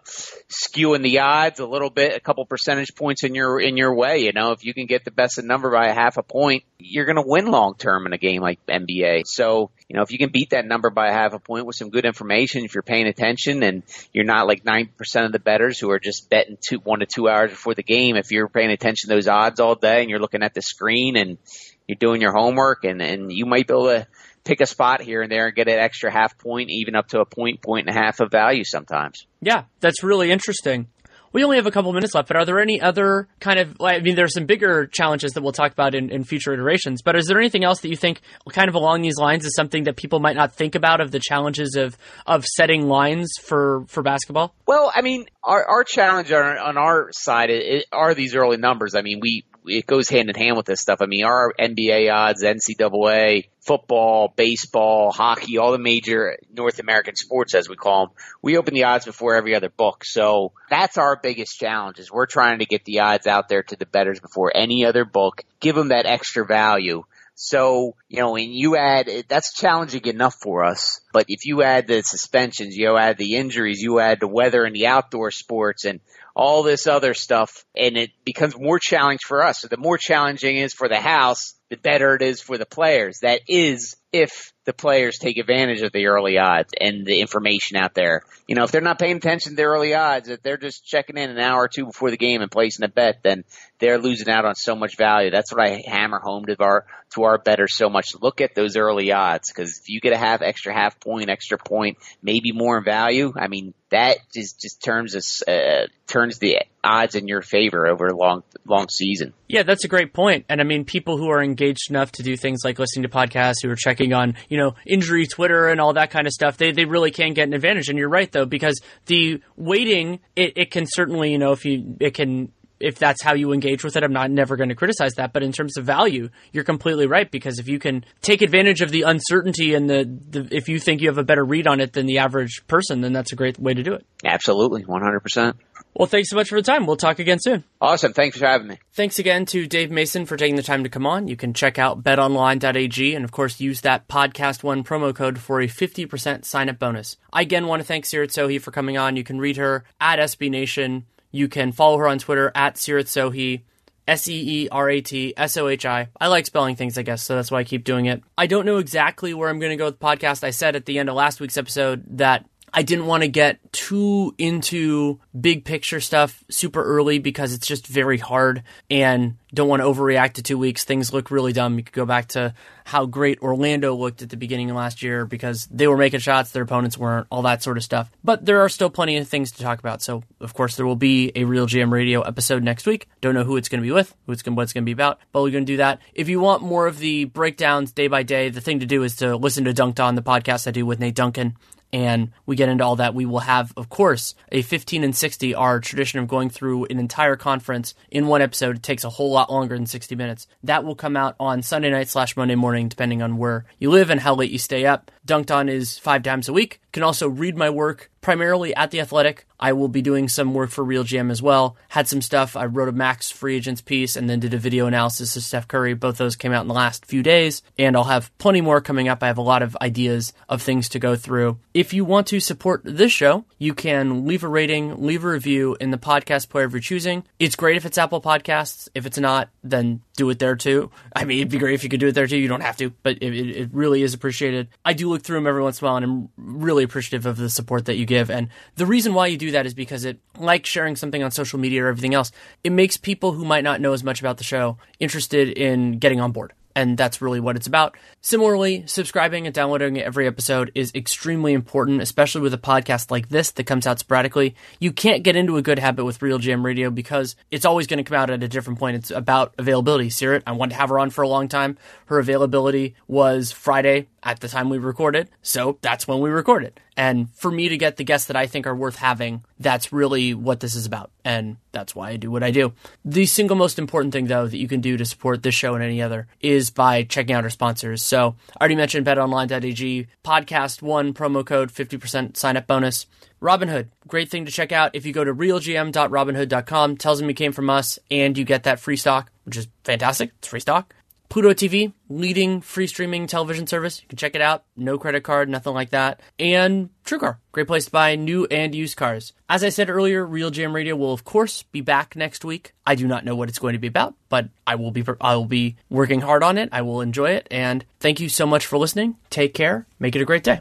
skewing 0.48 1.02
the 1.02 1.20
odds 1.20 1.60
a 1.60 1.66
little 1.66 1.90
bit, 1.90 2.16
a 2.16 2.20
couple 2.20 2.44
percentage 2.46 2.94
points 2.94 3.24
in 3.24 3.34
your 3.34 3.60
in 3.60 3.76
your 3.76 3.94
way. 3.94 4.18
You 4.18 4.32
know, 4.32 4.52
if 4.52 4.64
you 4.64 4.74
can 4.74 4.86
get 4.86 5.04
the 5.04 5.10
best 5.10 5.38
of 5.38 5.44
number 5.44 5.70
by 5.70 5.88
a 5.88 5.94
half 5.94 6.16
a 6.16 6.22
point, 6.22 6.64
you're 6.78 7.04
going 7.04 7.16
to 7.16 7.24
win 7.26 7.46
long 7.46 7.74
term 7.76 8.06
in 8.06 8.12
a 8.12 8.18
game 8.18 8.42
like 8.42 8.64
NBA. 8.66 9.22
So, 9.26 9.70
you 9.88 9.96
know, 9.96 10.02
if 10.02 10.12
you 10.12 10.18
can 10.18 10.30
beat 10.30 10.50
that 10.50 10.66
number 10.66 10.90
by 10.90 11.08
a 11.08 11.12
half 11.12 11.32
a 11.32 11.38
point 11.38 11.66
with 11.66 11.76
some 11.76 11.90
good 11.90 12.04
information, 12.04 12.64
if 12.64 12.74
you're 12.74 12.82
paying 12.82 13.06
attention 13.06 13.62
and 13.62 13.82
you're 14.12 14.24
not 14.24 14.46
like 14.46 14.64
nine 14.64 14.90
percent 14.96 15.26
of 15.26 15.32
the 15.32 15.38
betters 15.38 15.78
who 15.78 15.90
are 15.90 16.00
just 16.00 16.30
betting 16.30 16.58
two 16.60 16.78
one 16.78 17.00
to 17.00 17.06
two 17.06 17.28
hours 17.28 17.50
before 17.50 17.74
the 17.74 17.82
game, 17.82 18.16
if 18.16 18.30
you're 18.30 18.48
paying 18.48 18.70
attention 18.70 19.08
to 19.08 19.14
those 19.14 19.28
odds 19.28 19.60
all 19.60 19.74
day 19.74 20.00
and 20.00 20.10
you're 20.10 20.20
looking 20.20 20.42
at 20.42 20.54
the 20.54 20.62
screen 20.62 21.16
and 21.16 21.38
you're 21.86 21.96
doing 21.96 22.20
your 22.20 22.32
homework 22.32 22.84
and 22.84 23.02
and 23.02 23.32
you 23.32 23.46
might 23.46 23.66
be 23.66 23.74
able 23.74 23.86
to 23.86 24.06
pick 24.44 24.60
a 24.60 24.66
spot 24.66 25.00
here 25.00 25.22
and 25.22 25.30
there 25.30 25.46
and 25.46 25.54
get 25.54 25.68
an 25.68 25.78
extra 25.78 26.10
half 26.10 26.38
point, 26.38 26.70
even 26.70 26.94
up 26.94 27.08
to 27.08 27.20
a 27.20 27.24
point, 27.24 27.62
point 27.62 27.88
and 27.88 27.96
a 27.96 28.00
half 28.00 28.20
of 28.20 28.30
value 28.30 28.64
sometimes. 28.64 29.26
Yeah, 29.40 29.64
that's 29.80 30.02
really 30.02 30.30
interesting. 30.30 30.88
We 31.32 31.44
only 31.44 31.56
have 31.56 31.66
a 31.66 31.70
couple 31.70 31.90
minutes 31.94 32.14
left, 32.14 32.28
but 32.28 32.36
are 32.36 32.44
there 32.44 32.60
any 32.60 32.78
other 32.80 33.26
kind 33.40 33.58
of, 33.58 33.76
I 33.80 34.00
mean, 34.00 34.16
there's 34.16 34.34
some 34.34 34.44
bigger 34.44 34.86
challenges 34.86 35.32
that 35.32 35.42
we'll 35.42 35.52
talk 35.52 35.72
about 35.72 35.94
in, 35.94 36.10
in 36.10 36.24
future 36.24 36.52
iterations, 36.52 37.00
but 37.00 37.16
is 37.16 37.26
there 37.26 37.38
anything 37.38 37.64
else 37.64 37.80
that 37.80 37.88
you 37.88 37.96
think 37.96 38.20
kind 38.50 38.68
of 38.68 38.74
along 38.74 39.00
these 39.00 39.16
lines 39.16 39.46
is 39.46 39.54
something 39.56 39.84
that 39.84 39.96
people 39.96 40.20
might 40.20 40.36
not 40.36 40.52
think 40.52 40.74
about 40.74 41.00
of 41.00 41.10
the 41.10 41.20
challenges 41.20 41.74
of, 41.74 41.96
of 42.26 42.44
setting 42.44 42.86
lines 42.86 43.32
for, 43.40 43.86
for 43.88 44.02
basketball? 44.02 44.54
Well, 44.66 44.92
I 44.94 45.00
mean, 45.00 45.24
our, 45.42 45.64
our 45.64 45.84
challenge 45.84 46.30
on, 46.32 46.58
on 46.58 46.76
our 46.76 47.08
side 47.12 47.50
are 47.92 48.12
these 48.12 48.34
early 48.34 48.58
numbers. 48.58 48.94
I 48.94 49.00
mean, 49.00 49.20
we, 49.20 49.46
it 49.66 49.86
goes 49.86 50.08
hand 50.08 50.28
in 50.28 50.34
hand 50.34 50.56
with 50.56 50.66
this 50.66 50.80
stuff. 50.80 51.00
I 51.00 51.06
mean, 51.06 51.24
our 51.24 51.52
NBA 51.58 52.12
odds, 52.12 52.42
NCAA, 52.42 53.48
football, 53.60 54.32
baseball, 54.34 55.12
hockey, 55.12 55.58
all 55.58 55.72
the 55.72 55.78
major 55.78 56.36
North 56.52 56.78
American 56.78 57.14
sports, 57.16 57.54
as 57.54 57.68
we 57.68 57.76
call 57.76 58.06
them, 58.06 58.14
we 58.42 58.56
open 58.56 58.74
the 58.74 58.84
odds 58.84 59.04
before 59.04 59.36
every 59.36 59.54
other 59.54 59.68
book. 59.68 60.04
So 60.04 60.52
that's 60.68 60.98
our 60.98 61.16
biggest 61.16 61.58
challenge 61.58 61.98
is 61.98 62.10
we're 62.10 62.26
trying 62.26 62.58
to 62.58 62.66
get 62.66 62.84
the 62.84 63.00
odds 63.00 63.26
out 63.26 63.48
there 63.48 63.62
to 63.62 63.76
the 63.76 63.86
betters 63.86 64.20
before 64.20 64.52
any 64.54 64.84
other 64.84 65.04
book, 65.04 65.44
give 65.60 65.76
them 65.76 65.88
that 65.88 66.06
extra 66.06 66.44
value. 66.44 67.04
So, 67.34 67.96
you 68.08 68.18
know, 68.18 68.32
when 68.32 68.52
you 68.52 68.76
add, 68.76 69.08
that's 69.28 69.54
challenging 69.54 70.04
enough 70.04 70.34
for 70.40 70.64
us. 70.64 71.00
But 71.12 71.26
if 71.28 71.46
you 71.46 71.62
add 71.62 71.86
the 71.86 72.02
suspensions, 72.02 72.76
you 72.76 72.96
add 72.96 73.16
the 73.16 73.36
injuries, 73.36 73.80
you 73.80 74.00
add 74.00 74.20
the 74.20 74.28
weather 74.28 74.64
and 74.64 74.76
the 74.76 74.86
outdoor 74.86 75.30
sports 75.30 75.84
and 75.84 76.00
all 76.34 76.62
this 76.62 76.86
other 76.86 77.14
stuff, 77.14 77.64
and 77.76 77.96
it 77.96 78.10
becomes 78.24 78.54
more 78.58 78.78
challenging 78.78 79.18
for 79.26 79.44
us. 79.44 79.60
So 79.60 79.68
the 79.68 79.76
more 79.76 79.98
challenging 79.98 80.56
is 80.56 80.72
for 80.72 80.88
the 80.88 81.00
house, 81.00 81.54
the 81.70 81.76
better 81.76 82.14
it 82.14 82.22
is 82.22 82.40
for 82.40 82.58
the 82.58 82.66
players. 82.66 83.20
That 83.22 83.40
is 83.48 83.96
if 84.12 84.52
the 84.64 84.72
players 84.72 85.18
take 85.18 85.38
advantage 85.38 85.80
of 85.80 85.90
the 85.90 86.06
early 86.06 86.38
odds 86.38 86.72
and 86.78 87.06
the 87.06 87.20
information 87.20 87.76
out 87.76 87.94
there. 87.94 88.22
You 88.46 88.54
know, 88.54 88.64
if 88.64 88.70
they're 88.70 88.80
not 88.80 88.98
paying 88.98 89.16
attention 89.16 89.52
to 89.52 89.56
the 89.56 89.62
early 89.62 89.94
odds, 89.94 90.28
if 90.28 90.42
they're 90.42 90.58
just 90.58 90.84
checking 90.84 91.16
in 91.16 91.30
an 91.30 91.38
hour 91.38 91.62
or 91.62 91.68
two 91.68 91.86
before 91.86 92.10
the 92.10 92.18
game 92.18 92.42
and 92.42 92.50
placing 92.50 92.84
a 92.84 92.88
bet, 92.88 93.22
then 93.22 93.44
they're 93.78 93.98
losing 93.98 94.28
out 94.28 94.44
on 94.44 94.54
so 94.54 94.76
much 94.76 94.96
value. 94.96 95.30
That's 95.30 95.50
what 95.52 95.66
I 95.66 95.82
hammer 95.86 96.20
home 96.20 96.44
to 96.46 96.56
our 96.60 96.86
to 97.14 97.24
our 97.24 97.38
betters 97.38 97.76
so 97.76 97.88
much. 97.88 98.08
Look 98.20 98.40
at 98.40 98.54
those 98.54 98.76
early 98.76 99.12
odds 99.12 99.50
because 99.50 99.78
if 99.78 99.88
you 99.88 100.00
get 100.00 100.12
a 100.12 100.18
half 100.18 100.42
extra 100.42 100.74
half 100.74 101.00
point, 101.00 101.30
extra 101.30 101.58
point, 101.58 101.98
maybe 102.22 102.52
more 102.52 102.78
in 102.78 102.84
value, 102.84 103.32
I 103.34 103.48
mean 103.48 103.74
that 103.92 104.18
just 104.34 104.60
just 104.60 104.82
turns 104.82 105.14
us 105.14 105.46
uh, 105.46 105.86
turns 106.06 106.38
the 106.38 106.58
odds 106.82 107.14
in 107.14 107.28
your 107.28 107.42
favor 107.42 107.86
over 107.86 108.06
a 108.06 108.16
long 108.16 108.42
long 108.66 108.88
season. 108.88 109.34
Yeah, 109.48 109.62
that's 109.62 109.84
a 109.84 109.88
great 109.88 110.12
point. 110.12 110.46
And 110.48 110.60
I 110.60 110.64
mean, 110.64 110.84
people 110.84 111.18
who 111.18 111.28
are 111.28 111.42
engaged 111.42 111.90
enough 111.90 112.10
to 112.12 112.22
do 112.22 112.36
things 112.36 112.60
like 112.64 112.78
listening 112.78 113.02
to 113.04 113.08
podcasts, 113.08 113.56
who 113.62 113.70
are 113.70 113.76
checking 113.76 114.12
on 114.12 114.34
you 114.48 114.58
know 114.58 114.74
injury 114.86 115.26
Twitter 115.26 115.68
and 115.68 115.80
all 115.80 115.92
that 115.92 116.10
kind 116.10 116.26
of 116.26 116.32
stuff, 116.32 116.56
they 116.56 116.72
they 116.72 116.86
really 116.86 117.10
can 117.10 117.34
get 117.34 117.46
an 117.46 117.54
advantage. 117.54 117.88
And 117.88 117.98
you're 117.98 118.08
right 118.08 118.32
though, 118.32 118.46
because 118.46 118.80
the 119.06 119.40
waiting 119.56 120.20
it, 120.34 120.54
it 120.56 120.70
can 120.70 120.86
certainly 120.86 121.30
you 121.30 121.38
know 121.38 121.52
if 121.52 121.64
you 121.64 121.96
it 122.00 122.14
can 122.14 122.50
if 122.82 122.98
that's 122.98 123.22
how 123.22 123.34
you 123.34 123.52
engage 123.52 123.84
with 123.84 123.96
it, 123.96 124.02
I'm 124.02 124.12
not 124.12 124.30
never 124.30 124.56
going 124.56 124.68
to 124.68 124.74
criticize 124.74 125.14
that. 125.14 125.32
But 125.32 125.42
in 125.42 125.52
terms 125.52 125.76
of 125.76 125.84
value, 125.84 126.28
you're 126.52 126.64
completely 126.64 127.06
right 127.06 127.30
because 127.30 127.58
if 127.58 127.68
you 127.68 127.78
can 127.78 128.04
take 128.20 128.42
advantage 128.42 128.80
of 128.80 128.90
the 128.90 129.02
uncertainty 129.02 129.74
and 129.74 129.88
the, 129.88 130.04
the 130.30 130.48
if 130.54 130.68
you 130.68 130.78
think 130.78 131.00
you 131.00 131.08
have 131.08 131.18
a 131.18 131.24
better 131.24 131.44
read 131.44 131.66
on 131.66 131.80
it 131.80 131.92
than 131.92 132.06
the 132.06 132.18
average 132.18 132.62
person, 132.66 133.00
then 133.00 133.12
that's 133.12 133.32
a 133.32 133.36
great 133.36 133.58
way 133.58 133.72
to 133.72 133.82
do 133.82 133.94
it. 133.94 134.04
Absolutely, 134.24 134.84
100%. 134.84 135.54
Well, 135.94 136.06
thanks 136.06 136.30
so 136.30 136.36
much 136.36 136.48
for 136.48 136.56
the 136.56 136.62
time. 136.62 136.86
We'll 136.86 136.96
talk 136.96 137.18
again 137.18 137.38
soon. 137.38 137.64
Awesome. 137.80 138.14
Thanks 138.14 138.38
for 138.38 138.46
having 138.46 138.66
me. 138.66 138.78
Thanks 138.94 139.18
again 139.18 139.44
to 139.46 139.66
Dave 139.66 139.90
Mason 139.90 140.24
for 140.24 140.38
taking 140.38 140.56
the 140.56 140.62
time 140.62 140.84
to 140.84 140.88
come 140.88 141.06
on. 141.06 141.28
You 141.28 141.36
can 141.36 141.52
check 141.52 141.78
out 141.78 142.02
betonline.ag 142.02 143.14
and, 143.14 143.24
of 143.24 143.30
course, 143.30 143.60
use 143.60 143.82
that 143.82 144.08
podcast 144.08 144.62
one 144.62 144.84
promo 144.84 145.14
code 145.14 145.38
for 145.38 145.60
a 145.60 145.68
50% 145.68 146.46
sign 146.46 146.70
up 146.70 146.78
bonus. 146.78 147.18
I 147.32 147.42
again 147.42 147.66
want 147.66 147.80
to 147.82 147.86
thank 147.86 148.06
Seerat 148.06 148.28
Sohi 148.28 148.60
for 148.60 148.70
coming 148.70 148.96
on. 148.96 149.16
You 149.16 149.24
can 149.24 149.38
read 149.38 149.58
her 149.58 149.84
at 150.00 150.18
SB 150.18 150.50
Nation. 150.50 151.04
You 151.32 151.48
can 151.48 151.72
follow 151.72 151.98
her 151.98 152.06
on 152.06 152.18
Twitter 152.18 152.52
at 152.54 152.76
Seerat 152.76 153.04
Sohi. 153.04 153.62
S 154.06 154.26
E 154.26 154.64
E 154.64 154.68
R 154.68 154.90
A 154.90 155.00
T 155.00 155.32
S 155.36 155.56
O 155.56 155.68
H 155.68 155.86
I. 155.86 156.08
I 156.20 156.26
like 156.26 156.46
spelling 156.46 156.74
things, 156.74 156.98
I 156.98 157.02
guess, 157.02 157.22
so 157.22 157.36
that's 157.36 157.52
why 157.52 157.60
I 157.60 157.64
keep 157.64 157.84
doing 157.84 158.06
it. 158.06 158.20
I 158.36 158.46
don't 158.48 158.66
know 158.66 158.78
exactly 158.78 159.32
where 159.32 159.48
I'm 159.48 159.60
going 159.60 159.70
to 159.70 159.76
go 159.76 159.86
with 159.86 160.00
the 160.00 160.04
podcast. 160.04 160.42
I 160.42 160.50
said 160.50 160.74
at 160.74 160.86
the 160.86 160.98
end 160.98 161.08
of 161.08 161.14
last 161.14 161.40
week's 161.40 161.56
episode 161.56 162.04
that 162.18 162.44
I 162.74 162.82
didn't 162.82 163.06
want 163.06 163.22
to 163.22 163.28
get 163.28 163.58
too 163.72 164.34
into 164.38 165.20
big 165.38 165.64
picture 165.64 166.00
stuff 166.00 166.42
super 166.48 166.82
early 166.82 167.18
because 167.18 167.52
it's 167.52 167.66
just 167.66 167.86
very 167.86 168.16
hard 168.16 168.62
and 168.90 169.36
don't 169.52 169.68
want 169.68 169.82
to 169.82 169.86
overreact 169.86 170.34
to 170.34 170.42
two 170.42 170.56
weeks. 170.56 170.84
Things 170.84 171.12
look 171.12 171.30
really 171.30 171.52
dumb. 171.52 171.76
You 171.76 171.84
could 171.84 171.92
go 171.92 172.06
back 172.06 172.28
to 172.28 172.54
how 172.86 173.04
great 173.04 173.40
Orlando 173.40 173.94
looked 173.94 174.22
at 174.22 174.30
the 174.30 174.38
beginning 174.38 174.70
of 174.70 174.76
last 174.76 175.02
year 175.02 175.26
because 175.26 175.66
they 175.70 175.86
were 175.86 175.98
making 175.98 176.20
shots, 176.20 176.52
their 176.52 176.62
opponents 176.62 176.96
weren't, 176.96 177.26
all 177.30 177.42
that 177.42 177.62
sort 177.62 177.76
of 177.76 177.84
stuff. 177.84 178.10
But 178.24 178.46
there 178.46 178.62
are 178.62 178.70
still 178.70 178.88
plenty 178.88 179.18
of 179.18 179.28
things 179.28 179.52
to 179.52 179.62
talk 179.62 179.78
about. 179.78 180.00
So, 180.00 180.22
of 180.40 180.54
course, 180.54 180.76
there 180.76 180.86
will 180.86 180.96
be 180.96 181.30
a 181.36 181.44
Real 181.44 181.66
GM 181.66 181.92
Radio 181.92 182.22
episode 182.22 182.62
next 182.62 182.86
week. 182.86 183.06
Don't 183.20 183.34
know 183.34 183.44
who 183.44 183.58
it's 183.58 183.68
going 183.68 183.82
to 183.82 183.86
be 183.86 183.92
with, 183.92 184.14
who 184.26 184.32
it's 184.32 184.40
going, 184.40 184.56
what 184.56 184.62
it's 184.62 184.72
going 184.72 184.84
to 184.84 184.86
be 184.86 184.92
about, 184.92 185.18
but 185.32 185.42
we're 185.42 185.50
going 185.50 185.66
to 185.66 185.72
do 185.72 185.76
that. 185.76 186.00
If 186.14 186.30
you 186.30 186.40
want 186.40 186.62
more 186.62 186.86
of 186.86 186.98
the 186.98 187.26
breakdowns 187.26 187.92
day 187.92 188.08
by 188.08 188.22
day, 188.22 188.48
the 188.48 188.62
thing 188.62 188.80
to 188.80 188.86
do 188.86 189.02
is 189.02 189.16
to 189.16 189.36
listen 189.36 189.64
to 189.64 189.74
Dunked 189.74 190.02
On, 190.02 190.14
the 190.14 190.22
podcast 190.22 190.66
I 190.66 190.70
do 190.70 190.86
with 190.86 190.98
Nate 190.98 191.14
Duncan 191.14 191.56
and 191.92 192.32
we 192.46 192.56
get 192.56 192.68
into 192.68 192.84
all 192.84 192.96
that. 192.96 193.14
We 193.14 193.26
will 193.26 193.40
have, 193.40 193.72
of 193.76 193.88
course, 193.88 194.34
a 194.50 194.62
15 194.62 195.04
and 195.04 195.14
60, 195.14 195.54
our 195.54 195.80
tradition 195.80 196.20
of 196.20 196.28
going 196.28 196.48
through 196.48 196.86
an 196.86 196.98
entire 196.98 197.36
conference 197.36 197.94
in 198.10 198.26
one 198.26 198.42
episode. 198.42 198.76
It 198.76 198.82
takes 198.82 199.04
a 199.04 199.10
whole 199.10 199.30
lot 199.30 199.50
longer 199.50 199.76
than 199.76 199.86
60 199.86 200.14
minutes. 200.16 200.46
That 200.62 200.84
will 200.84 200.94
come 200.94 201.16
out 201.16 201.36
on 201.38 201.62
Sunday 201.62 201.90
night 201.90 202.08
slash 202.08 202.36
Monday 202.36 202.54
morning, 202.54 202.88
depending 202.88 203.22
on 203.22 203.36
where 203.36 203.66
you 203.78 203.90
live 203.90 204.10
and 204.10 204.20
how 204.20 204.34
late 204.34 204.50
you 204.50 204.58
stay 204.58 204.86
up. 204.86 205.10
Dunked 205.26 205.54
On 205.54 205.68
is 205.68 205.98
five 205.98 206.22
times 206.22 206.48
a 206.48 206.52
week. 206.52 206.80
Can 206.92 207.02
also 207.02 207.28
read 207.28 207.56
my 207.56 207.70
work 207.70 208.10
primarily 208.20 208.74
at 208.74 208.90
The 208.90 209.00
Athletic. 209.00 209.46
I 209.58 209.72
will 209.72 209.88
be 209.88 210.02
doing 210.02 210.28
some 210.28 210.54
work 210.54 210.70
for 210.70 210.84
Real 210.84 211.04
GM 211.04 211.30
as 211.30 211.40
well. 211.40 211.76
Had 211.88 212.08
some 212.08 212.20
stuff. 212.20 212.56
I 212.56 212.66
wrote 212.66 212.88
a 212.88 212.92
Max 212.92 213.30
free 213.30 213.56
agents 213.56 213.80
piece 213.80 214.16
and 214.16 214.28
then 214.28 214.40
did 214.40 214.54
a 214.54 214.58
video 214.58 214.86
analysis 214.86 215.36
of 215.36 215.42
Steph 215.42 215.68
Curry. 215.68 215.94
Both 215.94 216.18
those 216.18 216.36
came 216.36 216.52
out 216.52 216.62
in 216.62 216.68
the 216.68 216.74
last 216.74 217.06
few 217.06 217.22
days, 217.22 217.62
and 217.78 217.96
I'll 217.96 218.04
have 218.04 218.36
plenty 218.38 218.60
more 218.60 218.80
coming 218.80 219.08
up. 219.08 219.22
I 219.22 219.28
have 219.28 219.38
a 219.38 219.42
lot 219.42 219.62
of 219.62 219.76
ideas 219.80 220.32
of 220.48 220.60
things 220.60 220.88
to 220.90 220.98
go 220.98 221.14
through. 221.16 221.58
If 221.72 221.92
you 221.92 222.04
want 222.04 222.26
to 222.28 222.40
support 222.40 222.82
this 222.84 223.12
show, 223.12 223.44
you 223.58 223.74
can 223.74 224.26
leave 224.26 224.44
a 224.44 224.48
rating, 224.48 225.04
leave 225.04 225.24
a 225.24 225.28
review 225.28 225.76
in 225.80 225.90
the 225.92 225.98
podcast 225.98 226.48
player 226.48 226.64
of 226.64 226.72
your 226.72 226.80
choosing. 226.80 227.24
It's 227.38 227.56
great 227.56 227.76
if 227.76 227.86
it's 227.86 227.98
Apple 227.98 228.20
Podcasts. 228.20 228.88
If 228.94 229.06
it's 229.06 229.18
not, 229.18 229.48
then 229.62 230.02
do 230.16 230.28
it 230.30 230.38
there 230.38 230.56
too. 230.56 230.90
I 231.14 231.24
mean, 231.24 231.38
it'd 231.38 231.50
be 231.50 231.58
great 231.58 231.74
if 231.74 231.84
you 231.84 231.90
could 231.90 232.00
do 232.00 232.08
it 232.08 232.12
there 232.12 232.26
too. 232.26 232.36
You 232.36 232.48
don't 232.48 232.60
have 232.60 232.76
to, 232.78 232.90
but 233.02 233.18
it, 233.22 233.34
it 233.34 233.70
really 233.72 234.02
is 234.02 234.14
appreciated. 234.14 234.68
I 234.84 234.92
do 234.92 235.08
look 235.08 235.22
through 235.22 235.38
them 235.38 235.46
every 235.46 235.62
once 235.62 235.80
in 235.80 235.86
a 235.86 235.88
while, 235.88 235.96
and 235.96 236.04
I'm 236.04 236.28
really 236.36 236.84
appreciative 236.84 237.26
of 237.26 237.36
the 237.36 237.48
support 237.48 237.86
that 237.86 237.96
you 237.96 238.04
give. 238.04 238.30
And 238.30 238.48
the 238.76 238.86
reason 238.86 239.14
why 239.14 239.28
you 239.28 239.38
do 239.38 239.52
that 239.52 239.66
is 239.66 239.74
because 239.74 240.04
it, 240.04 240.18
like 240.38 240.66
sharing 240.66 240.96
something 240.96 241.22
on 241.22 241.30
social 241.30 241.58
media 241.58 241.84
or 241.84 241.88
everything 241.88 242.14
else, 242.14 242.30
it 242.62 242.72
makes 242.72 242.96
people 242.96 243.32
who 243.32 243.44
might 243.44 243.64
not 243.64 243.80
know 243.80 243.92
as 243.92 244.04
much 244.04 244.20
about 244.20 244.38
the 244.38 244.44
show 244.44 244.76
interested 245.00 245.48
in 245.48 245.98
getting 245.98 246.20
on 246.20 246.32
board 246.32 246.52
and 246.74 246.96
that's 246.96 247.22
really 247.22 247.40
what 247.40 247.56
it's 247.56 247.66
about. 247.66 247.96
Similarly, 248.20 248.84
subscribing 248.86 249.46
and 249.46 249.54
downloading 249.54 249.98
every 249.98 250.26
episode 250.26 250.70
is 250.74 250.92
extremely 250.94 251.52
important, 251.52 252.02
especially 252.02 252.40
with 252.40 252.54
a 252.54 252.58
podcast 252.58 253.10
like 253.10 253.28
this 253.28 253.50
that 253.52 253.64
comes 253.64 253.86
out 253.86 253.98
sporadically. 253.98 254.54
You 254.78 254.92
can't 254.92 255.22
get 255.22 255.36
into 255.36 255.56
a 255.56 255.62
good 255.62 255.78
habit 255.78 256.04
with 256.04 256.20
RealGM 256.20 256.64
Radio 256.64 256.90
because 256.90 257.36
it's 257.50 257.64
always 257.64 257.86
going 257.86 257.98
to 258.02 258.08
come 258.08 258.18
out 258.18 258.30
at 258.30 258.42
a 258.42 258.48
different 258.48 258.78
point. 258.78 258.96
It's 258.96 259.10
about 259.10 259.54
availability. 259.58 260.08
Seerat, 260.08 260.42
I 260.46 260.52
wanted 260.52 260.74
to 260.74 260.80
have 260.80 260.90
her 260.90 260.98
on 260.98 261.10
for 261.10 261.22
a 261.22 261.28
long 261.28 261.48
time. 261.48 261.78
Her 262.06 262.18
availability 262.18 262.94
was 263.08 263.52
Friday 263.52 264.08
at 264.22 264.40
the 264.40 264.48
time 264.48 264.68
we 264.68 264.78
recorded, 264.78 265.28
so 265.42 265.78
that's 265.82 266.06
when 266.06 266.20
we 266.20 266.30
recorded. 266.30 266.78
And 266.96 267.30
for 267.34 267.50
me 267.50 267.68
to 267.68 267.76
get 267.76 267.96
the 267.96 268.04
guests 268.04 268.28
that 268.28 268.36
I 268.36 268.46
think 268.46 268.66
are 268.66 268.74
worth 268.74 268.96
having, 268.96 269.44
that's 269.58 269.92
really 269.92 270.34
what 270.34 270.60
this 270.60 270.74
is 270.74 270.86
about. 270.86 271.10
And 271.24 271.56
that's 271.72 271.94
why 271.94 272.10
I 272.10 272.16
do 272.16 272.30
what 272.30 272.42
I 272.42 272.50
do. 272.50 272.72
The 273.04 273.26
single 273.26 273.56
most 273.56 273.78
important 273.78 274.12
thing, 274.12 274.26
though, 274.26 274.46
that 274.46 274.56
you 274.56 274.68
can 274.68 274.80
do 274.80 274.96
to 274.96 275.04
support 275.04 275.42
this 275.42 275.54
show 275.54 275.74
and 275.74 275.82
any 275.82 276.02
other 276.02 276.28
is 276.40 276.70
by 276.70 277.02
checking 277.02 277.34
out 277.34 277.44
our 277.44 277.50
sponsors. 277.50 278.02
So 278.02 278.36
I 278.56 278.60
already 278.60 278.76
mentioned 278.76 279.06
betonline.ag, 279.06 280.06
podcast 280.24 280.82
one, 280.82 281.14
promo 281.14 281.44
code 281.44 281.72
50% 281.72 282.36
sign 282.36 282.56
up 282.56 282.66
bonus. 282.66 283.06
Robinhood, 283.40 283.88
great 284.06 284.30
thing 284.30 284.44
to 284.44 284.52
check 284.52 284.70
out. 284.70 284.94
If 284.94 285.04
you 285.04 285.12
go 285.12 285.24
to 285.24 285.34
realgm.robinhood.com, 285.34 286.96
tells 286.96 287.18
them 287.18 287.28
you 287.28 287.34
came 287.34 287.52
from 287.52 287.70
us, 287.70 287.98
and 288.08 288.38
you 288.38 288.44
get 288.44 288.62
that 288.64 288.78
free 288.78 288.96
stock, 288.96 289.32
which 289.44 289.56
is 289.56 289.66
fantastic. 289.82 290.30
It's 290.38 290.46
free 290.46 290.60
stock. 290.60 290.94
Pluto 291.32 291.54
TV, 291.54 291.94
leading 292.10 292.60
free 292.60 292.86
streaming 292.86 293.26
television 293.26 293.66
service. 293.66 294.02
You 294.02 294.06
can 294.06 294.18
check 294.18 294.34
it 294.34 294.42
out. 294.42 294.64
No 294.76 294.98
credit 294.98 295.22
card, 295.22 295.48
nothing 295.48 295.72
like 295.72 295.88
that. 295.88 296.20
And 296.38 296.90
TrueCar, 297.06 297.38
great 297.52 297.66
place 297.66 297.86
to 297.86 297.90
buy 297.90 298.16
new 298.16 298.44
and 298.50 298.74
used 298.74 298.98
cars. 298.98 299.32
As 299.48 299.64
I 299.64 299.70
said 299.70 299.88
earlier, 299.88 300.26
RealGM 300.26 300.74
Radio 300.74 300.94
will 300.94 301.14
of 301.14 301.24
course 301.24 301.62
be 301.62 301.80
back 301.80 302.14
next 302.16 302.44
week. 302.44 302.74
I 302.84 302.96
do 302.96 303.06
not 303.06 303.24
know 303.24 303.34
what 303.34 303.48
it's 303.48 303.58
going 303.58 303.72
to 303.72 303.78
be 303.78 303.86
about, 303.86 304.14
but 304.28 304.50
I 304.66 304.74
will 304.74 304.90
be 304.90 305.02
I 305.22 305.34
will 305.36 305.46
be 305.46 305.76
working 305.88 306.20
hard 306.20 306.42
on 306.42 306.58
it. 306.58 306.68
I 306.70 306.82
will 306.82 307.00
enjoy 307.00 307.30
it 307.30 307.48
and 307.50 307.86
thank 307.98 308.20
you 308.20 308.28
so 308.28 308.44
much 308.44 308.66
for 308.66 308.76
listening. 308.76 309.16
Take 309.30 309.54
care. 309.54 309.86
Make 309.98 310.14
it 310.14 310.20
a 310.20 310.26
great 310.26 310.44
day. 310.44 310.60